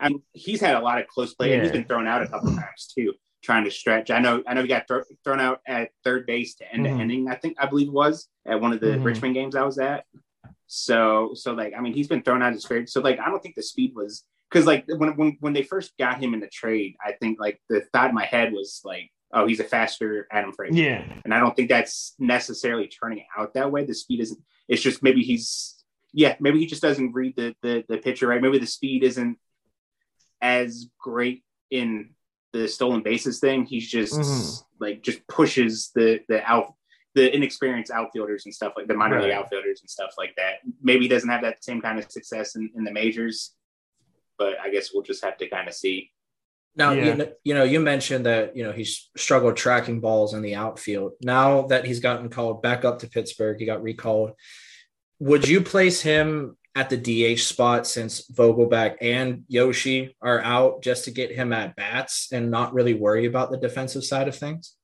I 0.00 0.08
mean, 0.10 0.22
he's 0.32 0.60
had 0.60 0.76
a 0.76 0.80
lot 0.80 0.98
of 1.00 1.06
close 1.08 1.34
play, 1.34 1.54
and 1.54 1.62
He's 1.62 1.72
been 1.72 1.84
thrown 1.84 2.06
out 2.06 2.22
a 2.22 2.28
couple 2.28 2.54
times 2.54 2.92
too, 2.94 3.14
trying 3.42 3.64
to 3.64 3.70
stretch. 3.70 4.10
I 4.10 4.18
know. 4.20 4.42
I 4.46 4.54
know 4.54 4.62
he 4.62 4.68
got 4.68 4.86
thro- 4.86 5.02
thrown 5.24 5.40
out 5.40 5.60
at 5.66 5.90
third 6.04 6.26
base 6.26 6.54
to 6.56 6.72
end 6.72 6.86
Mhm. 6.86 6.96
the 6.96 7.02
inning. 7.02 7.28
I 7.28 7.34
think 7.36 7.56
I 7.58 7.66
believe 7.66 7.88
it 7.88 7.92
was 7.92 8.28
at 8.46 8.60
one 8.60 8.72
of 8.72 8.80
the 8.80 8.86
Mhm. 8.88 9.04
Richmond 9.04 9.34
games 9.34 9.56
I 9.56 9.64
was 9.64 9.78
at. 9.78 10.04
So 10.66 11.30
so 11.34 11.54
like 11.54 11.72
I 11.76 11.80
mean 11.80 11.94
he's 11.94 12.08
been 12.08 12.22
thrown 12.22 12.42
out 12.42 12.52
of 12.52 12.60
straight. 12.60 12.88
So 12.90 13.00
like 13.00 13.18
I 13.18 13.30
don't 13.30 13.42
think 13.42 13.54
the 13.54 13.62
speed 13.62 13.94
was 13.94 14.24
because 14.50 14.66
like 14.66 14.84
when 14.86 15.16
when 15.16 15.36
when 15.40 15.52
they 15.54 15.62
first 15.62 15.96
got 15.98 16.22
him 16.22 16.34
in 16.34 16.40
the 16.40 16.48
trade, 16.48 16.94
I 17.04 17.12
think 17.12 17.40
like 17.40 17.60
the 17.68 17.80
thought 17.92 18.10
in 18.10 18.14
my 18.14 18.26
head 18.26 18.52
was 18.52 18.82
like, 18.84 19.10
oh, 19.32 19.46
he's 19.46 19.60
a 19.60 19.64
faster 19.64 20.26
Adam 20.30 20.52
Frazier. 20.52 20.82
Yeah, 20.82 21.20
And 21.24 21.32
I 21.32 21.40
don't 21.40 21.56
think 21.56 21.68
that's 21.70 22.14
necessarily 22.18 22.86
turning 22.88 23.24
out 23.36 23.54
that 23.54 23.72
way. 23.72 23.84
The 23.84 23.94
speed 23.94 24.20
isn't. 24.20 24.40
It's 24.68 24.82
just 24.82 25.02
maybe 25.02 25.22
he's 25.22 25.77
yeah 26.12 26.36
maybe 26.40 26.58
he 26.58 26.66
just 26.66 26.82
doesn't 26.82 27.12
read 27.12 27.34
the 27.36 27.54
the, 27.62 27.84
the 27.88 27.98
picture 27.98 28.26
right. 28.26 28.40
Maybe 28.42 28.58
the 28.58 28.66
speed 28.66 29.02
isn't 29.04 29.38
as 30.40 30.88
great 30.98 31.42
in 31.70 32.10
the 32.52 32.66
stolen 32.68 33.02
bases 33.02 33.40
thing. 33.40 33.66
He's 33.66 33.88
just 33.88 34.14
Mhm. 34.14 34.64
like 34.80 35.02
just 35.02 35.26
pushes 35.26 35.90
the 35.94 36.20
the 36.28 36.42
out 36.50 36.74
the 37.14 37.34
inexperienced 37.34 37.90
outfielders 37.90 38.44
and 38.46 38.54
stuff 38.54 38.74
like 38.76 38.86
the 38.86 38.94
minor 38.94 39.20
league 39.20 39.32
outfielders 39.32 39.80
and 39.80 39.90
stuff 39.90 40.12
like 40.16 40.34
that. 40.36 40.58
Maybe 40.80 41.02
he 41.02 41.08
doesn't 41.08 41.28
have 41.28 41.42
that 41.42 41.64
same 41.64 41.80
kind 41.80 41.98
of 41.98 42.10
success 42.10 42.54
in, 42.54 42.70
in 42.76 42.84
the 42.84 42.92
majors, 42.92 43.54
but 44.38 44.58
I 44.60 44.70
guess 44.70 44.90
we'll 44.92 45.02
just 45.02 45.24
have 45.24 45.36
to 45.38 45.48
kind 45.48 45.66
of 45.68 45.74
see. 45.74 46.12
Now, 46.76 46.92
Yeah. 46.92 47.04
you, 47.06 47.14
know, 47.14 47.32
you 47.42 47.54
know, 47.54 47.64
you 47.64 47.80
mentioned 47.80 48.26
that, 48.26 48.54
you 48.56 48.62
know, 48.62 48.70
he's 48.72 49.10
struggled 49.16 49.56
tracking 49.56 50.00
balls 50.00 50.32
in 50.34 50.42
the 50.42 50.54
outfield. 50.54 51.12
Now 51.22 51.62
that 51.62 51.86
he's 51.86 51.98
gotten 51.98 52.28
called 52.28 52.62
back 52.62 52.84
up 52.84 53.00
to 53.00 53.08
Pittsburgh, 53.08 53.58
he 53.58 53.66
got 53.66 53.82
recalled. 53.82 54.34
Would 55.20 55.48
you 55.48 55.60
place 55.60 56.00
him 56.00 56.56
at 56.76 56.90
the 56.90 56.96
DH 56.96 57.40
spot 57.40 57.86
since 57.86 58.28
Vogelbach 58.30 58.96
and 59.00 59.42
Yoshi 59.48 60.16
are 60.22 60.40
out 60.40 60.82
just 60.82 61.04
to 61.04 61.10
get 61.10 61.32
him 61.32 61.52
at 61.52 61.74
bats 61.74 62.28
and 62.32 62.50
not 62.50 62.72
really 62.72 62.94
worry 62.94 63.26
about 63.26 63.50
the 63.50 63.56
defensive 63.58 64.04
side 64.04 64.28
of 64.28 64.36
things? 64.36 64.74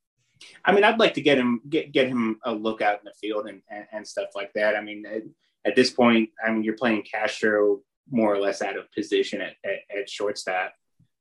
I 0.64 0.72
mean, 0.72 0.82
I'd 0.84 0.98
like 0.98 1.14
to 1.14 1.20
get 1.22 1.38
him 1.38 1.60
get 1.68 1.92
get 1.92 2.08
him 2.08 2.38
a 2.44 2.52
look 2.52 2.82
out 2.82 2.98
in 2.98 3.04
the 3.04 3.12
field 3.20 3.46
and 3.48 3.62
and, 3.70 3.86
and 3.92 4.06
stuff 4.08 4.30
like 4.34 4.52
that. 4.54 4.74
I 4.76 4.80
mean, 4.82 5.04
at, 5.06 5.22
at 5.64 5.76
this 5.76 5.90
point, 5.90 6.30
I 6.44 6.50
mean, 6.50 6.64
you're 6.64 6.76
playing 6.76 7.02
Castro 7.02 7.80
more 8.10 8.34
or 8.34 8.38
less 8.38 8.60
out 8.60 8.76
of 8.76 8.90
position 8.92 9.40
at, 9.40 9.54
at, 9.64 9.98
at 9.98 10.10
shortstop. 10.10 10.74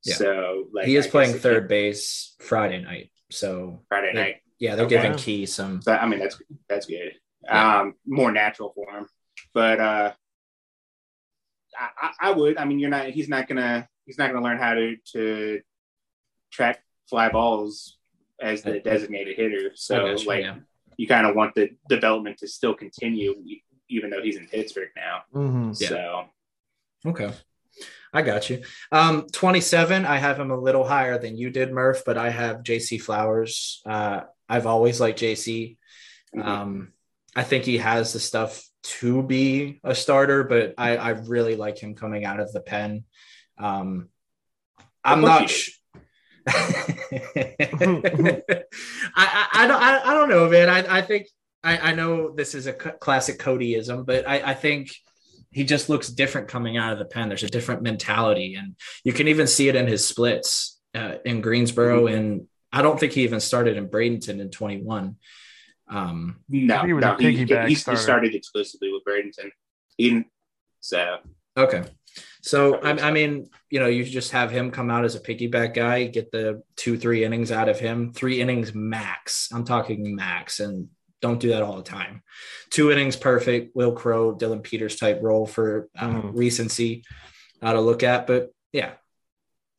Yeah. 0.03 0.15
So 0.15 0.65
like 0.73 0.85
he 0.85 0.95
is 0.97 1.05
I 1.07 1.09
playing 1.11 1.35
third 1.35 1.67
base 1.67 2.35
Friday 2.39 2.81
night. 2.81 3.11
So, 3.31 3.79
Friday 3.87 4.11
night. 4.13 4.35
yeah, 4.59 4.75
they're 4.75 4.85
Okay. 4.85 4.95
giving 5.01 5.17
Key 5.17 5.45
some. 5.45 5.81
So 5.81 5.93
I 5.93 6.05
mean, 6.07 6.19
that's 6.19 6.41
that's 6.67 6.85
good. 6.87 7.13
Yeah. 7.43 7.79
Um, 7.81 7.95
more 8.05 8.31
natural 8.31 8.71
for 8.73 8.89
him, 8.91 9.07
but 9.53 9.79
uh, 9.79 10.13
I, 11.77 12.07
I, 12.07 12.29
I 12.29 12.31
would. 12.31 12.57
I 12.57 12.65
mean, 12.65 12.79
you're 12.79 12.89
not. 12.89 13.07
He's 13.07 13.27
not 13.29 13.47
gonna. 13.47 13.87
He's 14.05 14.17
not 14.17 14.31
gonna 14.31 14.43
learn 14.43 14.57
how 14.57 14.73
to 14.73 14.95
to 15.13 15.61
track 16.51 16.81
fly 17.09 17.29
balls 17.29 17.97
as 18.41 18.61
the 18.61 18.79
designated 18.79 19.35
hitter. 19.35 19.71
So 19.75 20.07
got 20.07 20.21
you, 20.21 20.27
like, 20.27 20.43
yeah. 20.43 20.55
you 20.97 21.07
kind 21.07 21.27
of 21.27 21.35
want 21.35 21.55
the 21.55 21.71
development 21.89 22.37
to 22.39 22.47
still 22.47 22.73
continue, 22.73 23.35
even 23.89 24.09
though 24.09 24.21
he's 24.21 24.37
in 24.37 24.47
Pittsburgh 24.47 24.89
now. 24.95 25.21
hmm 25.31 25.71
Yeah. 25.79 25.89
So 25.89 26.25
Okay. 27.05 27.31
I 28.13 28.21
got 28.21 28.49
you. 28.49 28.61
Um, 28.91 29.27
27, 29.31 30.05
I 30.05 30.17
have 30.17 30.39
him 30.39 30.51
a 30.51 30.57
little 30.57 30.85
higher 30.85 31.17
than 31.17 31.35
you 31.35 31.49
did, 31.49 31.71
Murph, 31.71 32.03
but 32.05 32.17
I 32.17 32.29
have 32.29 32.57
JC 32.63 33.01
Flowers. 33.01 33.81
Uh, 33.85 34.21
I've 34.47 34.67
always 34.67 35.01
liked 35.01 35.19
JC. 35.19 35.77
Mhm. 36.35 36.45
Um, 36.45 36.92
I 37.35 37.43
think 37.43 37.63
he 37.65 37.77
has 37.79 38.13
the 38.13 38.19
stuff 38.19 38.63
to 38.83 39.23
be 39.23 39.79
a 39.83 39.95
starter, 39.95 40.43
but 40.43 40.73
I, 40.77 40.97
I 40.97 41.09
really 41.09 41.55
like 41.55 41.77
him 41.77 41.95
coming 41.95 42.25
out 42.25 42.39
of 42.39 42.51
the 42.51 42.61
pen. 42.61 43.05
Um, 43.57 44.09
I'm 45.03 45.21
not. 45.21 45.49
Sh- 45.49 45.71
I, 46.47 48.43
I, 49.15 49.47
I 49.53 49.67
don't 49.67 49.81
I, 49.81 50.01
I 50.03 50.13
don't 50.13 50.29
know, 50.29 50.49
man. 50.49 50.69
I, 50.69 50.97
I 50.97 51.01
think 51.01 51.27
I, 51.63 51.77
I 51.77 51.93
know 51.93 52.31
this 52.31 52.53
is 52.53 52.67
a 52.67 52.73
c- 52.73 52.97
classic 52.99 53.39
Codyism, 53.39 54.05
but 54.05 54.27
I, 54.27 54.51
I 54.51 54.53
think 54.53 54.91
he 55.51 55.63
just 55.63 55.87
looks 55.87 56.09
different 56.09 56.49
coming 56.49 56.75
out 56.77 56.91
of 56.91 56.99
the 56.99 57.05
pen. 57.05 57.29
There's 57.29 57.43
a 57.43 57.49
different 57.49 57.81
mentality, 57.81 58.55
and 58.55 58.75
you 59.03 59.13
can 59.13 59.29
even 59.29 59.47
see 59.47 59.69
it 59.69 59.75
in 59.75 59.87
his 59.87 60.05
splits 60.05 60.79
uh, 60.93 61.15
in 61.23 61.41
Greensboro. 61.41 62.07
And 62.07 62.47
I 62.71 62.81
don't 62.81 62.99
think 62.99 63.13
he 63.13 63.23
even 63.23 63.39
started 63.39 63.77
in 63.77 63.87
Bradenton 63.87 64.41
in 64.41 64.49
21. 64.49 65.15
Um, 65.87 66.39
no, 66.49 66.75
think 66.75 66.87
he 66.87 66.93
was 66.93 67.01
no, 67.03 67.13
a 67.13 67.17
he, 67.21 67.31
he, 67.31 67.45
he 67.67 67.75
starter. 67.75 67.99
started 68.01 68.35
exclusively 68.35 68.91
with 68.91 69.03
Bradenton. 69.03 69.49
He 69.97 70.09
didn't. 70.09 70.27
So 70.79 71.17
okay. 71.57 71.83
So, 72.41 72.75
I, 72.75 73.07
I 73.07 73.11
mean, 73.11 73.49
you 73.71 73.79
know, 73.79 73.87
you 73.87 74.03
just 74.03 74.31
have 74.31 74.51
him 74.51 74.69
come 74.69 74.91
out 74.91 75.05
as 75.05 75.15
a 75.15 75.19
piggyback 75.19 75.73
guy, 75.73 76.05
get 76.07 76.29
the 76.31 76.61
two, 76.75 76.97
three 76.97 77.23
innings 77.23 77.51
out 77.51 77.69
of 77.69 77.79
him, 77.79 78.11
three 78.11 78.39
innings 78.41 78.73
max. 78.75 79.49
I'm 79.51 79.63
talking 79.63 80.13
max, 80.15 80.59
and 80.59 80.89
don't 81.21 81.39
do 81.39 81.49
that 81.49 81.63
all 81.63 81.77
the 81.77 81.83
time. 81.83 82.21
Two 82.69 82.91
innings, 82.91 83.15
perfect. 83.15 83.75
Wil 83.75 83.93
Crowe, 83.93 84.33
Dillon 84.33 84.59
Peters 84.59 84.97
type 84.97 85.19
role 85.21 85.47
for 85.47 85.89
uh, 85.97 86.07
Mhm. 86.07 86.31
recency 86.35 87.03
uh, 87.61 87.73
to 87.73 87.79
look 87.81 88.03
at. 88.03 88.27
But 88.27 88.51
yeah, 88.73 88.91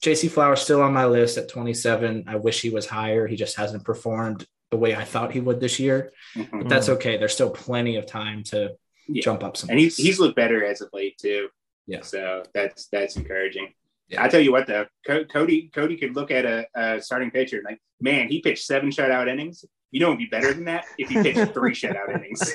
JC 0.03 0.29
Flowers 0.31 0.63
still 0.63 0.81
on 0.83 0.93
my 0.95 1.07
list 1.07 1.37
at 1.39 1.49
27. 1.51 2.25
I 2.27 2.37
wish 2.37 2.63
he 2.63 2.71
was 2.71 2.87
higher. 2.87 3.27
He 3.27 3.37
just 3.37 3.57
hasn't 3.59 3.85
performed 3.85 4.47
the 4.71 4.77
way 4.77 4.95
I 4.95 5.05
thought 5.05 5.33
he 5.33 5.41
would 5.41 5.61
this 5.61 5.79
year. 5.79 6.13
mhm. 6.35 6.51
But 6.51 6.69
that's 6.69 6.89
okay. 6.89 7.17
There's 7.17 7.33
still 7.35 7.51
plenty 7.51 7.97
of 7.97 8.07
time 8.07 8.43
to 8.45 8.77
Yeah. 9.09 9.23
jump 9.23 9.45
up 9.45 9.57
some. 9.57 9.71
and 9.71 9.79
he's 9.79 9.97
he's 9.97 10.19
looked 10.19 10.37
better 10.37 10.65
as 10.65 10.81
of 10.81 10.89
late 10.93 11.19
too. 11.19 11.49
Yeah. 11.87 12.01
So 12.03 12.43
that's 12.55 12.87
that's 12.89 13.17
encouraging. 13.17 13.75
Yeah. 14.09 14.23
I 14.25 14.29
tell 14.29 14.41
you 14.41 14.53
what 14.53 14.67
though, 14.67 14.87
Co- 15.07 15.25
Cody 15.25 15.71
Cody 15.75 15.97
could 15.97 16.15
look 16.17 16.31
at 16.31 16.45
a, 16.45 16.67
a 16.75 17.01
starting 17.03 17.31
pitcher 17.31 17.57
and 17.59 17.65
like, 17.65 17.81
man, 18.01 18.29
he 18.29 18.41
pitched 18.41 18.65
seven 18.67 18.91
shutout 18.91 19.29
innings. 19.29 19.65
You 19.91 20.01
know, 20.01 20.09
it'd 20.09 20.19
be 20.19 20.27
better 20.27 20.53
than 20.53 20.65
that 20.65 20.87
if 20.99 21.09
he 21.09 21.23
pitched 21.23 21.55
three 21.55 21.73
shutout 21.83 22.13
innings. 22.15 22.41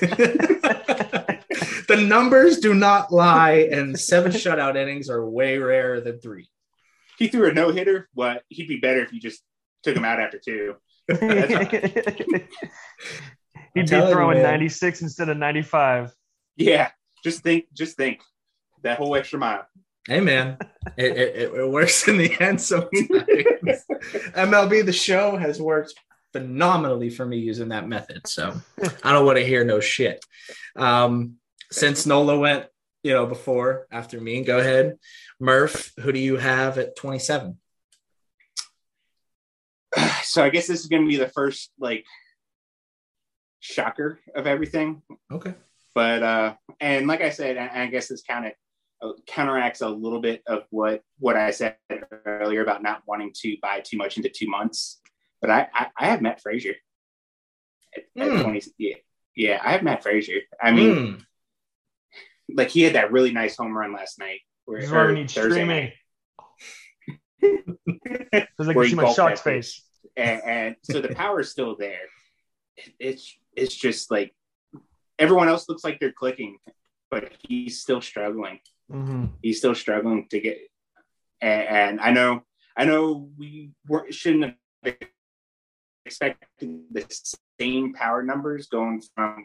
the 1.88 1.96
numbers 1.96 2.58
do 2.58 2.74
not 2.74 3.10
lie, 3.12 3.68
and 3.72 3.98
seven 3.98 4.30
shutout 4.32 4.76
innings 4.76 5.08
are 5.08 5.28
way 5.28 5.58
rarer 5.58 6.00
than 6.00 6.20
three. 6.20 6.48
he 7.18 7.28
threw 7.28 7.48
a 7.48 7.52
no 7.54 7.70
hitter. 7.70 8.08
What 8.14 8.42
he'd 8.48 8.68
be 8.68 8.78
better 8.78 9.02
if 9.02 9.12
you 9.12 9.20
just 9.20 9.42
took 9.82 9.96
him 9.96 10.04
out 10.04 10.20
after 10.20 10.38
two. 10.38 10.74
He'd 13.74 13.82
be 13.82 13.84
telling 13.84 14.08
you, 14.08 14.14
throwing 14.14 14.42
96 14.42 15.02
instead 15.02 15.28
of 15.28 15.36
95. 15.36 16.12
Yeah, 16.56 16.90
just 17.24 17.42
think, 17.42 17.66
just 17.72 17.96
think 17.96 18.20
that 18.82 18.98
whole 18.98 19.14
extra 19.16 19.38
mile. 19.38 19.66
Hey 20.08 20.20
man, 20.20 20.56
it, 20.96 21.16
it, 21.16 21.36
it- 21.36 21.54
it 21.54 21.68
works 21.70 22.08
in 22.08 22.16
the 22.16 22.34
end 22.40 22.60
sometimes. 22.60 22.90
MLB 24.34 24.84
the 24.84 24.92
show 24.92 25.36
has 25.36 25.60
worked 25.60 25.94
phenomenally 26.32 27.10
for 27.10 27.26
me 27.26 27.36
using 27.38 27.68
that 27.68 27.86
method. 27.86 28.26
So 28.26 28.54
I 29.04 29.12
don't 29.12 29.26
want 29.26 29.38
to 29.38 29.44
hear 29.44 29.64
no 29.64 29.78
shit. 29.80 30.24
Um, 30.76 31.34
since 31.70 32.06
Nola 32.06 32.38
went, 32.38 32.66
you 33.02 33.12
know, 33.12 33.26
before 33.26 33.86
after 33.92 34.20
me, 34.20 34.42
go 34.42 34.58
ahead. 34.58 34.96
Murph, 35.38 35.92
who 36.00 36.12
do 36.12 36.18
you 36.18 36.36
have 36.36 36.78
at 36.78 36.96
27? 36.96 37.58
So 40.30 40.44
I 40.44 40.50
guess 40.50 40.68
this 40.68 40.78
is 40.78 40.86
going 40.86 41.02
to 41.02 41.08
be 41.08 41.16
the 41.16 41.26
first 41.28 41.72
like 41.80 42.04
shocker 43.58 44.20
of 44.36 44.46
everything. 44.46 45.02
Okay. 45.32 45.54
But 45.92 46.22
uh, 46.22 46.54
and 46.80 47.08
like 47.08 47.20
I 47.20 47.30
said, 47.30 47.56
I, 47.58 47.82
I 47.82 47.86
guess 47.86 48.06
this 48.06 48.22
counted 48.22 48.52
uh, 49.02 49.10
counteracts 49.26 49.80
a 49.80 49.88
little 49.88 50.20
bit 50.20 50.42
of 50.46 50.62
what 50.70 51.02
what 51.18 51.36
I 51.36 51.50
said 51.50 51.76
earlier 52.24 52.62
about 52.62 52.80
not 52.82 53.02
wanting 53.06 53.32
to 53.42 53.56
buy 53.60 53.80
too 53.80 53.96
much 53.96 54.16
into 54.16 54.28
two 54.28 54.46
months. 54.48 55.00
But 55.40 55.50
I 55.50 55.66
I, 55.74 55.86
I 55.98 56.06
have 56.06 56.22
Matt 56.22 56.40
Fraizer 56.46 56.74
at, 57.96 58.04
at 58.22 58.30
Hmm. 58.36 58.42
20. 58.42 58.62
Yeah, 58.78 58.94
yeah, 59.34 59.60
I 59.64 59.72
have 59.72 59.82
Matt 59.82 60.04
Fraizer. 60.04 60.38
I 60.62 60.70
mean, 60.70 60.94
Mm. 60.94 61.24
like 62.56 62.68
he 62.68 62.82
had 62.82 62.94
that 62.94 63.10
really 63.10 63.32
nice 63.32 63.56
home 63.56 63.76
run 63.76 63.92
last 63.92 64.20
night. 64.20 64.40
Where, 64.64 64.78
This 64.78 64.86
is 64.90 64.92
why 64.94 65.06
we 65.06 65.14
need 65.14 65.28
Thursday 65.30 65.50
streaming. 65.64 65.68
night. 65.68 65.94
Because 68.30 68.68
I 68.68 68.74
can 68.74 68.84
see 68.84 68.94
my 68.94 69.12
that 69.12 69.38
face. 69.40 69.82
And, 70.16 70.42
and 70.44 70.76
so 70.82 71.00
the 71.00 71.14
power 71.14 71.40
is 71.40 71.50
still 71.50 71.76
there. 71.76 72.08
It's 72.98 73.36
it's 73.56 73.74
just 73.74 74.10
like 74.10 74.34
everyone 75.18 75.48
else 75.48 75.68
looks 75.68 75.84
like 75.84 76.00
they're 76.00 76.12
clicking, 76.12 76.58
but 77.10 77.32
he's 77.46 77.80
still 77.80 78.00
struggling. 78.00 78.60
hmm 78.90 79.26
He's 79.42 79.58
still 79.58 79.74
struggling 79.74 80.26
to 80.30 80.40
get. 80.40 80.58
And, 81.40 81.68
and 81.68 82.00
I 82.00 82.10
know, 82.10 82.42
I 82.76 82.84
know, 82.84 83.30
we 83.38 83.72
weren't, 83.88 84.12
shouldn't 84.14 84.54
have 84.84 84.94
expected 86.04 86.82
the 86.90 87.06
same 87.58 87.92
power 87.92 88.22
numbers 88.22 88.66
going 88.66 89.02
from 89.14 89.44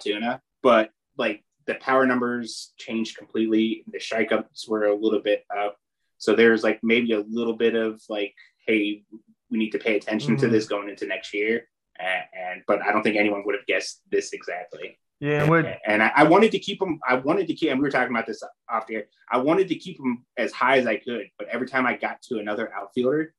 Tuna, 0.00 0.40
but 0.62 0.90
like 1.16 1.44
the 1.66 1.74
power 1.76 2.06
numbers 2.06 2.72
changed 2.76 3.16
completely. 3.16 3.84
The 3.90 3.98
strikeouts 3.98 4.68
were 4.68 4.84
a 4.84 4.94
little 4.94 5.20
bit 5.20 5.44
up, 5.56 5.76
so 6.18 6.34
there's 6.34 6.62
like 6.62 6.80
maybe 6.82 7.12
a 7.12 7.24
little 7.28 7.54
bit 7.54 7.74
of 7.74 8.00
like, 8.08 8.34
hey, 8.66 9.02
we 9.50 9.58
need 9.58 9.70
to 9.70 9.78
pay 9.78 9.96
attention 9.96 10.36
to 10.38 10.46
Mhm. 10.46 10.50
this 10.50 10.66
going 10.66 10.88
into 10.88 11.06
next 11.06 11.32
year. 11.34 11.68
And, 11.98 12.24
and 12.38 12.62
but 12.66 12.82
I 12.82 12.92
don't 12.92 13.02
think 13.02 13.16
anyone 13.16 13.42
would 13.46 13.54
have 13.54 13.66
guessed 13.66 14.02
this 14.10 14.32
exactly. 14.32 14.98
Yeah, 15.18 15.44
and 15.50 15.78
And 15.86 16.02
I, 16.02 16.12
I 16.14 16.24
wanted 16.24 16.50
to 16.52 16.58
keep 16.58 16.80
him. 16.82 17.00
I 17.08 17.14
wanted 17.14 17.46
to 17.46 17.54
keep. 17.54 17.70
And 17.70 17.78
we 17.80 17.84
were 17.84 17.90
talking 17.90 18.14
about 18.14 18.26
this 18.26 18.42
off 18.68 18.86
the 18.86 18.96
air. 18.96 19.04
I 19.30 19.38
wanted 19.38 19.68
to 19.68 19.74
keep 19.76 19.98
him 19.98 20.26
as 20.36 20.52
high 20.52 20.76
as 20.78 20.86
I 20.86 20.96
could, 20.96 21.30
but 21.38 21.48
every 21.48 21.66
time 21.66 21.86
I 21.86 21.96
got 21.96 22.20
to 22.22 22.38
another 22.38 22.70
outfielder, 22.74 23.34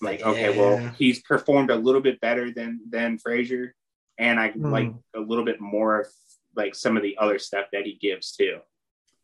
like 0.00 0.22
okay, 0.22 0.56
well, 0.56 0.78
he's 0.96 1.20
performed 1.22 1.70
a 1.70 1.74
little 1.76 2.00
bit 2.00 2.20
better 2.20 2.52
than 2.52 2.80
than 2.88 3.18
Fraizer, 3.18 3.72
and 4.18 4.38
I 4.38 4.50
Hmm. 4.50 4.66
like 4.70 4.92
a 5.14 5.20
little 5.20 5.44
bit 5.44 5.60
more 5.60 6.02
of 6.02 6.06
like 6.54 6.76
some 6.76 6.96
of 6.96 7.02
the 7.02 7.16
other 7.18 7.40
stuff 7.40 7.66
that 7.72 7.84
he 7.84 7.94
gives 7.94 8.36
too. 8.36 8.60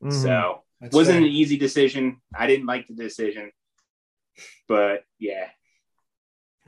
mhm. 0.02 0.12
So 0.12 0.64
That's 0.80 0.92
wasn't 0.94 1.18
fair. 1.18 1.26
an 1.26 1.32
easy 1.32 1.56
decision. 1.56 2.20
I 2.34 2.48
didn't 2.48 2.66
like 2.66 2.88
the 2.88 2.94
decision, 2.94 3.52
but 4.66 5.04
yeah, 5.20 5.50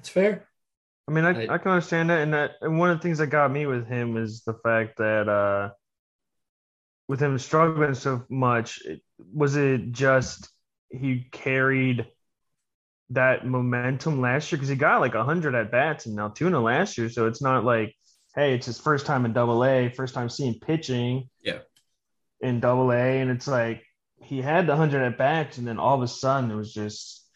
That's 0.07 0.15
fair. 0.15 0.47
I 1.09 1.13
mean, 1.13 1.25
I, 1.25 1.31
I- 1.47 1.55
I 1.55 1.59
can 1.59 1.73
understand 1.73 2.11
that, 2.11 2.21
and 2.23 2.33
that, 2.35 2.53
and 2.61 2.79
one 2.79 2.91
of 2.91 2.99
the 2.99 3.03
things 3.03 3.19
that 3.19 3.27
got 3.29 3.51
me 3.51 3.67
with 3.67 3.89
him 3.89 4.17
is 4.17 4.43
the 4.45 4.55
fact 4.55 4.99
that 4.99 5.29
uh, 5.29 5.71
with 7.09 7.21
him 7.21 7.37
struggling 7.39 7.95
so 7.95 8.25
much, 8.31 8.81
was 9.33 9.57
it 9.57 9.91
just 9.91 10.49
he 10.91 11.27
carried 11.33 12.07
that 13.11 13.47
momentum 13.47 14.21
last 14.21 14.51
year 14.51 14.59
because 14.59 14.69
he 14.69 14.77
got 14.77 15.01
like 15.01 15.15
hundred 15.15 15.55
at 15.57 15.71
bats 15.73 16.07
in 16.07 16.19
Altoona 16.19 16.61
last 16.61 16.99
year, 16.99 17.09
so 17.09 17.27
it's 17.27 17.43
not 17.43 17.65
like, 17.65 17.95
hey, 18.37 18.55
it's 18.55 18.67
his 18.67 18.79
first 18.79 19.07
time 19.07 19.25
in 19.25 19.33
Double 19.33 19.65
A, 19.65 19.89
first 19.89 20.15
time 20.15 20.29
seeing 20.29 20.59
pitching, 20.61 21.29
Yeah. 21.43 21.59
in 22.41 22.61
Double 22.61 22.93
A, 22.93 23.21
and 23.21 23.31
it's 23.31 23.49
like 23.49 23.83
he 24.21 24.41
had 24.41 24.67
the 24.69 24.77
hundred 24.77 25.03
at 25.03 25.19
bats, 25.19 25.59
and 25.59 25.67
then 25.67 25.79
all 25.81 25.97
of 25.97 26.03
a 26.03 26.09
sudden 26.09 26.51
it 26.53 26.57
was 26.57 26.73
just 26.73 27.29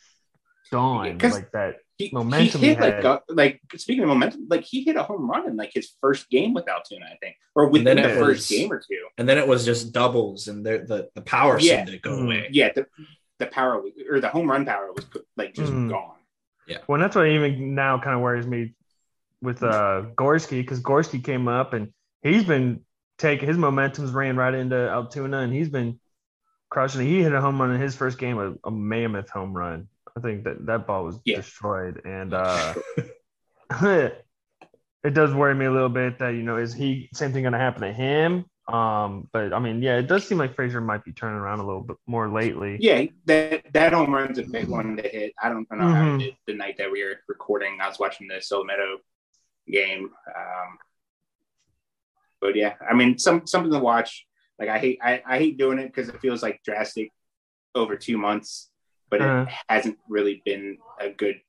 gone, 0.72 1.06
Yeah, 1.06 1.14
'cause- 1.16 1.33
like 1.35 1.50
that. 1.52 1.76
He 2.00 2.10
Momentum 2.12 2.60
hit 2.60 2.78
he 2.78 2.82
like 2.82 3.04
a, 3.04 3.20
like 3.28 3.60
speaking 3.76 4.02
of 4.02 4.08
momentum, 4.08 4.46
like 4.48 4.62
he 4.64 4.82
hit 4.82 4.96
a 4.96 5.02
home 5.02 5.30
run 5.30 5.46
in 5.48 5.56
like 5.56 5.72
his 5.74 5.92
first 6.00 6.28
game 6.30 6.54
with 6.54 6.68
Altoona, 6.68 7.06
I 7.06 7.16
think, 7.16 7.36
or 7.54 7.68
within 7.68 7.96
the 7.96 8.10
it 8.10 8.14
first 8.18 8.48
was- 8.50 8.58
game 8.58 8.72
or 8.72 8.78
two. 8.80 9.04
And 9.18 9.28
then 9.28 9.38
it 9.38 9.46
was 9.46 9.64
just 9.64 9.92
doubles, 9.92 10.48
and 10.48 10.64
the 10.64 10.84
the, 10.86 11.10
the 11.14 11.22
power 11.22 11.58
Yeah. 11.58 11.76
seemed 11.84 11.88
to 11.88 11.98
go 11.98 12.10
Mhm. 12.10 12.24
away. 12.24 12.48
Yeah, 12.52 12.72
the 12.74 12.86
the 13.38 13.46
power 13.46 13.82
or 14.10 14.20
the 14.20 14.28
home 14.28 14.50
run 14.50 14.64
power 14.66 14.92
was 14.92 15.06
like 15.36 15.54
just 15.54 15.72
Mhm. 15.72 15.90
gone. 15.90 16.16
Yeah. 16.66 16.78
Well, 16.88 17.00
that's 17.00 17.16
what 17.16 17.26
even 17.26 17.74
now 17.74 17.98
kind 17.98 18.14
of 18.14 18.20
worries 18.22 18.46
me 18.46 18.74
with 19.42 19.62
uh 19.62 20.04
Gorski 20.16 20.60
because 20.60 20.80
Gorski 20.82 21.22
came 21.24 21.48
up 21.48 21.72
and 21.72 21.92
he's 22.22 22.44
been 22.44 22.80
taking 23.18 23.48
his 23.48 23.56
momentum's 23.58 24.12
ran 24.12 24.36
right 24.36 24.54
into 24.54 24.76
Altoona 24.76 25.38
and 25.40 25.52
he's 25.52 25.68
been 25.68 25.98
crushing. 26.70 27.00
He 27.06 27.22
hit 27.22 27.32
a 27.34 27.40
home 27.40 27.60
run 27.60 27.72
in 27.74 27.80
his 27.80 27.96
first 27.96 28.18
game, 28.18 28.38
a, 28.38 28.54
a 28.68 28.70
mammoth 28.70 29.28
home 29.30 29.52
run. 29.54 29.88
I 30.16 30.20
think 30.20 30.44
that 30.44 30.66
that 30.66 30.86
ball 30.86 31.04
was 31.04 31.18
Yeah. 31.24 31.36
destroyed, 31.36 32.02
and 32.04 32.34
uh, 32.34 32.74
it 33.82 35.14
does 35.14 35.32
worry 35.34 35.54
me 35.54 35.66
a 35.66 35.70
little 35.70 35.88
bit 35.88 36.18
that 36.18 36.30
you 36.30 36.42
know 36.42 36.56
is 36.56 36.74
he 36.74 37.08
same 37.14 37.32
thing 37.32 37.42
going 37.42 37.52
to 37.52 37.58
happen 37.58 37.82
to 37.82 37.92
him? 37.92 38.44
Um, 38.68 39.28
but 39.32 39.52
I 39.52 39.58
mean, 39.58 39.82
yeah, 39.82 39.96
it 39.98 40.06
does 40.06 40.26
seem 40.26 40.38
like 40.38 40.54
Fraizer 40.54 40.82
might 40.82 41.04
be 41.04 41.12
turning 41.12 41.38
around 41.38 41.58
a 41.60 41.66
little 41.66 41.82
bit 41.82 41.96
more 42.06 42.28
lately. 42.28 42.76
Yeah, 42.80 43.06
that 43.26 43.72
that 43.72 43.92
home 43.92 44.14
run's 44.14 44.38
a 44.38 44.44
big 44.44 44.68
one 44.68 44.96
to 44.96 45.02
hit. 45.02 45.32
I 45.42 45.48
don't 45.48 45.66
know 45.70 45.86
Mhm. 45.86 46.18
did 46.18 46.36
the 46.46 46.54
night 46.54 46.76
that 46.78 46.90
we 46.90 47.02
were 47.02 47.16
recording. 47.28 47.78
I 47.80 47.88
was 47.88 47.98
watching 47.98 48.28
the 48.28 48.40
Meadow 48.64 48.98
game. 49.66 50.10
Um, 50.28 50.78
but 52.40 52.56
yeah, 52.56 52.74
I 52.88 52.94
mean, 52.94 53.18
some 53.18 53.46
something 53.46 53.72
to 53.72 53.78
watch. 53.80 54.26
Like 54.58 54.68
I 54.68 54.78
hate 54.78 54.98
I, 55.02 55.22
I 55.26 55.38
hate 55.38 55.58
doing 55.58 55.78
it 55.78 55.86
because 55.88 56.08
it 56.08 56.20
feels 56.20 56.42
like 56.42 56.62
drastic 56.64 57.10
over 57.74 57.96
two 57.96 58.18
months, 58.18 58.69
but 59.10 59.20
Uh-huh. 59.20 59.46
it 59.48 59.54
hasn't 59.68 59.98
really 60.08 60.42
been 60.44 60.78
a 61.00 61.10
good 61.10 61.40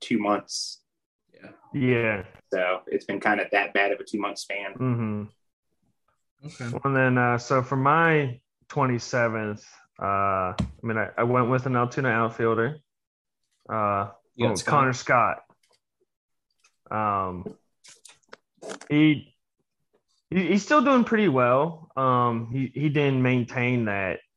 two 0.00 0.18
months. 0.18 0.80
Yeah. 1.34 1.50
Yeah. 1.74 2.24
So 2.52 2.80
it's 2.86 3.04
been 3.04 3.20
kind 3.20 3.40
of 3.40 3.48
that 3.52 3.72
bad 3.74 3.92
of 3.92 4.00
a 4.00 4.04
two 4.04 4.18
month 4.18 4.38
span. 4.38 4.72
Mm-hmm. 4.74 5.22
Okay. 6.46 6.78
And 6.84 6.96
then, 6.96 7.18
uh, 7.18 7.38
so 7.38 7.62
for 7.62 7.76
my 7.76 8.40
27th, 8.70 9.62
uh, 10.00 10.54
I 10.56 10.56
mean, 10.82 10.96
I, 10.96 11.10
I 11.18 11.22
went 11.24 11.50
with 11.50 11.66
an 11.66 11.76
Altoona 11.76 12.08
outfielder, 12.08 12.78
uh, 13.68 14.08
You 14.34 14.46
got 14.46 14.52
oh, 14.52 14.54
Scott? 14.56 14.70
Connor 14.72 14.92
Scott. 14.94 15.36
Um, 16.90 17.44
he, 18.88 19.34
he 20.30 20.46
he's 20.48 20.62
still 20.64 20.82
doing 20.82 21.04
pretty 21.04 21.28
well. 21.28 21.90
Um, 21.96 22.48
he 22.52 22.70
he 22.74 22.88
didn't 22.88 23.22
maintain 23.22 23.84
that 23.84 24.20
Torrid, 24.20 24.29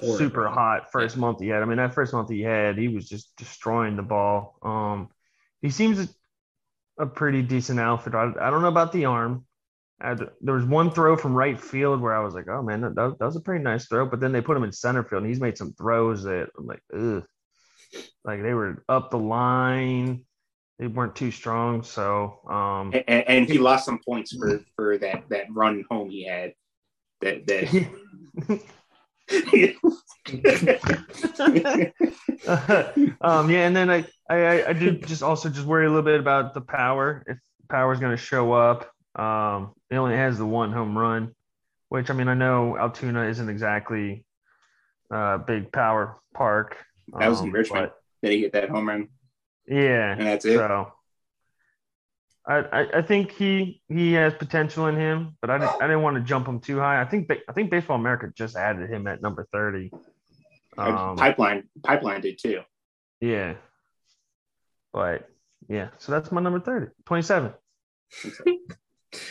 super 0.00 0.48
hot 0.48 0.90
first 0.92 1.16
month 1.16 1.40
he 1.40 1.48
had. 1.48 1.62
I 1.62 1.64
mean, 1.64 1.78
that 1.78 1.94
first 1.94 2.12
month 2.12 2.30
he 2.30 2.42
had, 2.42 2.78
he 2.78 2.88
was 2.88 3.08
just 3.08 3.36
destroying 3.36 3.96
the 3.96 4.02
ball. 4.02 4.58
Um, 4.62 5.08
he 5.62 5.70
seems 5.70 6.14
a 6.98 7.06
pretty 7.06 7.42
decent 7.42 7.80
outfitter. 7.80 8.18
I, 8.18 8.48
I 8.48 8.50
don't 8.50 8.62
know 8.62 8.68
about 8.68 8.92
the 8.92 9.06
arm. 9.06 9.46
I 10.00 10.14
there 10.40 10.54
was 10.54 10.64
one 10.64 10.90
throw 10.90 11.16
from 11.16 11.34
right 11.34 11.58
field 11.58 12.00
where 12.00 12.14
I 12.14 12.22
was 12.22 12.34
like, 12.34 12.48
oh 12.48 12.62
man, 12.62 12.80
that, 12.80 12.94
that 12.94 13.24
was 13.24 13.36
a 13.36 13.40
pretty 13.40 13.62
nice 13.62 13.86
throw. 13.86 14.06
But 14.06 14.20
then 14.20 14.32
they 14.32 14.40
put 14.40 14.56
him 14.56 14.64
in 14.64 14.72
center 14.72 15.02
field 15.02 15.22
and 15.22 15.28
he's 15.28 15.40
made 15.40 15.56
some 15.56 15.72
throws 15.72 16.24
that 16.24 16.48
I'm 16.58 16.66
like, 16.66 16.82
ugh. 16.94 17.24
Like 18.24 18.42
they 18.42 18.54
were 18.54 18.84
up 18.88 19.10
the 19.10 19.18
line. 19.18 20.24
They 20.78 20.88
weren't 20.88 21.14
too 21.14 21.30
strong. 21.30 21.84
So, 21.84 22.40
um, 22.48 22.92
And, 22.92 23.04
and, 23.06 23.28
and 23.28 23.48
he 23.48 23.58
lost 23.58 23.84
some 23.84 24.00
points 24.04 24.36
for 24.36 24.60
for 24.74 24.98
that 24.98 25.24
that 25.30 25.46
run 25.50 25.84
home 25.88 26.10
he 26.10 26.26
had. 26.26 26.54
That 27.20 27.46
that 27.46 27.90
um, 33.20 33.50
yeah, 33.50 33.66
and 33.66 33.74
then 33.76 33.90
I, 33.90 34.04
I, 34.28 34.64
I- 34.68 34.72
do 34.72 34.92
just 34.98 35.22
also 35.22 35.48
just 35.48 35.66
worry 35.66 35.86
a 35.86 35.88
little 35.88 36.02
bit 36.02 36.20
about 36.20 36.54
the 36.54 36.60
power. 36.60 37.24
If 37.26 37.38
power 37.68 37.92
is 37.92 38.00
going 38.00 38.12
to 38.16 38.22
show 38.22 38.52
up, 38.52 38.90
um, 39.18 39.72
it 39.90 39.96
only 39.96 40.16
has 40.16 40.38
the 40.38 40.46
one 40.46 40.72
home 40.72 40.96
run, 40.96 41.34
which 41.88 42.10
I 42.10 42.14
mean 42.14 42.28
I 42.28 42.34
know 42.34 42.76
Altoona 42.76 43.24
isn't 43.24 43.48
exactly 43.48 44.24
a 45.10 45.38
big 45.38 45.72
power 45.72 46.16
park. 46.34 46.76
That 47.18 47.28
was 47.28 47.40
in 47.40 47.48
um, 47.48 47.52
Richmond. 47.52 47.90
that 48.22 48.32
he 48.32 48.40
hit 48.40 48.52
that 48.52 48.68
home 48.70 48.88
run, 48.88 49.08
yeah, 49.68 50.12
and 50.12 50.22
that's 50.26 50.44
it. 50.44 50.56
so 50.56 50.92
I, 52.46 52.56
I, 52.58 52.98
I 52.98 53.02
think 53.02 53.32
he 53.32 53.80
he 53.88 54.12
has 54.12 54.34
potential 54.34 54.86
in 54.86 54.96
him, 54.96 55.36
but 55.40 55.48
I 55.50 55.58
didn't, 55.58 55.82
I 55.82 55.86
didn't 55.86 56.02
want 56.02 56.16
to 56.16 56.22
jump 56.22 56.46
him 56.46 56.60
too 56.60 56.78
high. 56.78 57.00
I 57.00 57.04
think 57.06 57.30
I 57.48 57.52
think 57.52 57.70
Baseball 57.70 57.96
America 57.98 58.30
just 58.34 58.54
added 58.56 58.90
him 58.90 59.06
at 59.06 59.22
number 59.22 59.46
thirty. 59.50 59.90
Um, 60.76 61.16
pipeline 61.16 61.68
pipeline 61.82 62.20
did 62.20 62.38
too. 62.38 62.60
Yeah. 63.20 63.54
But 64.92 65.28
yeah, 65.68 65.88
so 65.98 66.12
that's 66.12 66.30
my 66.30 66.40
number 66.40 66.60
30, 66.60 66.88
27. 67.06 67.52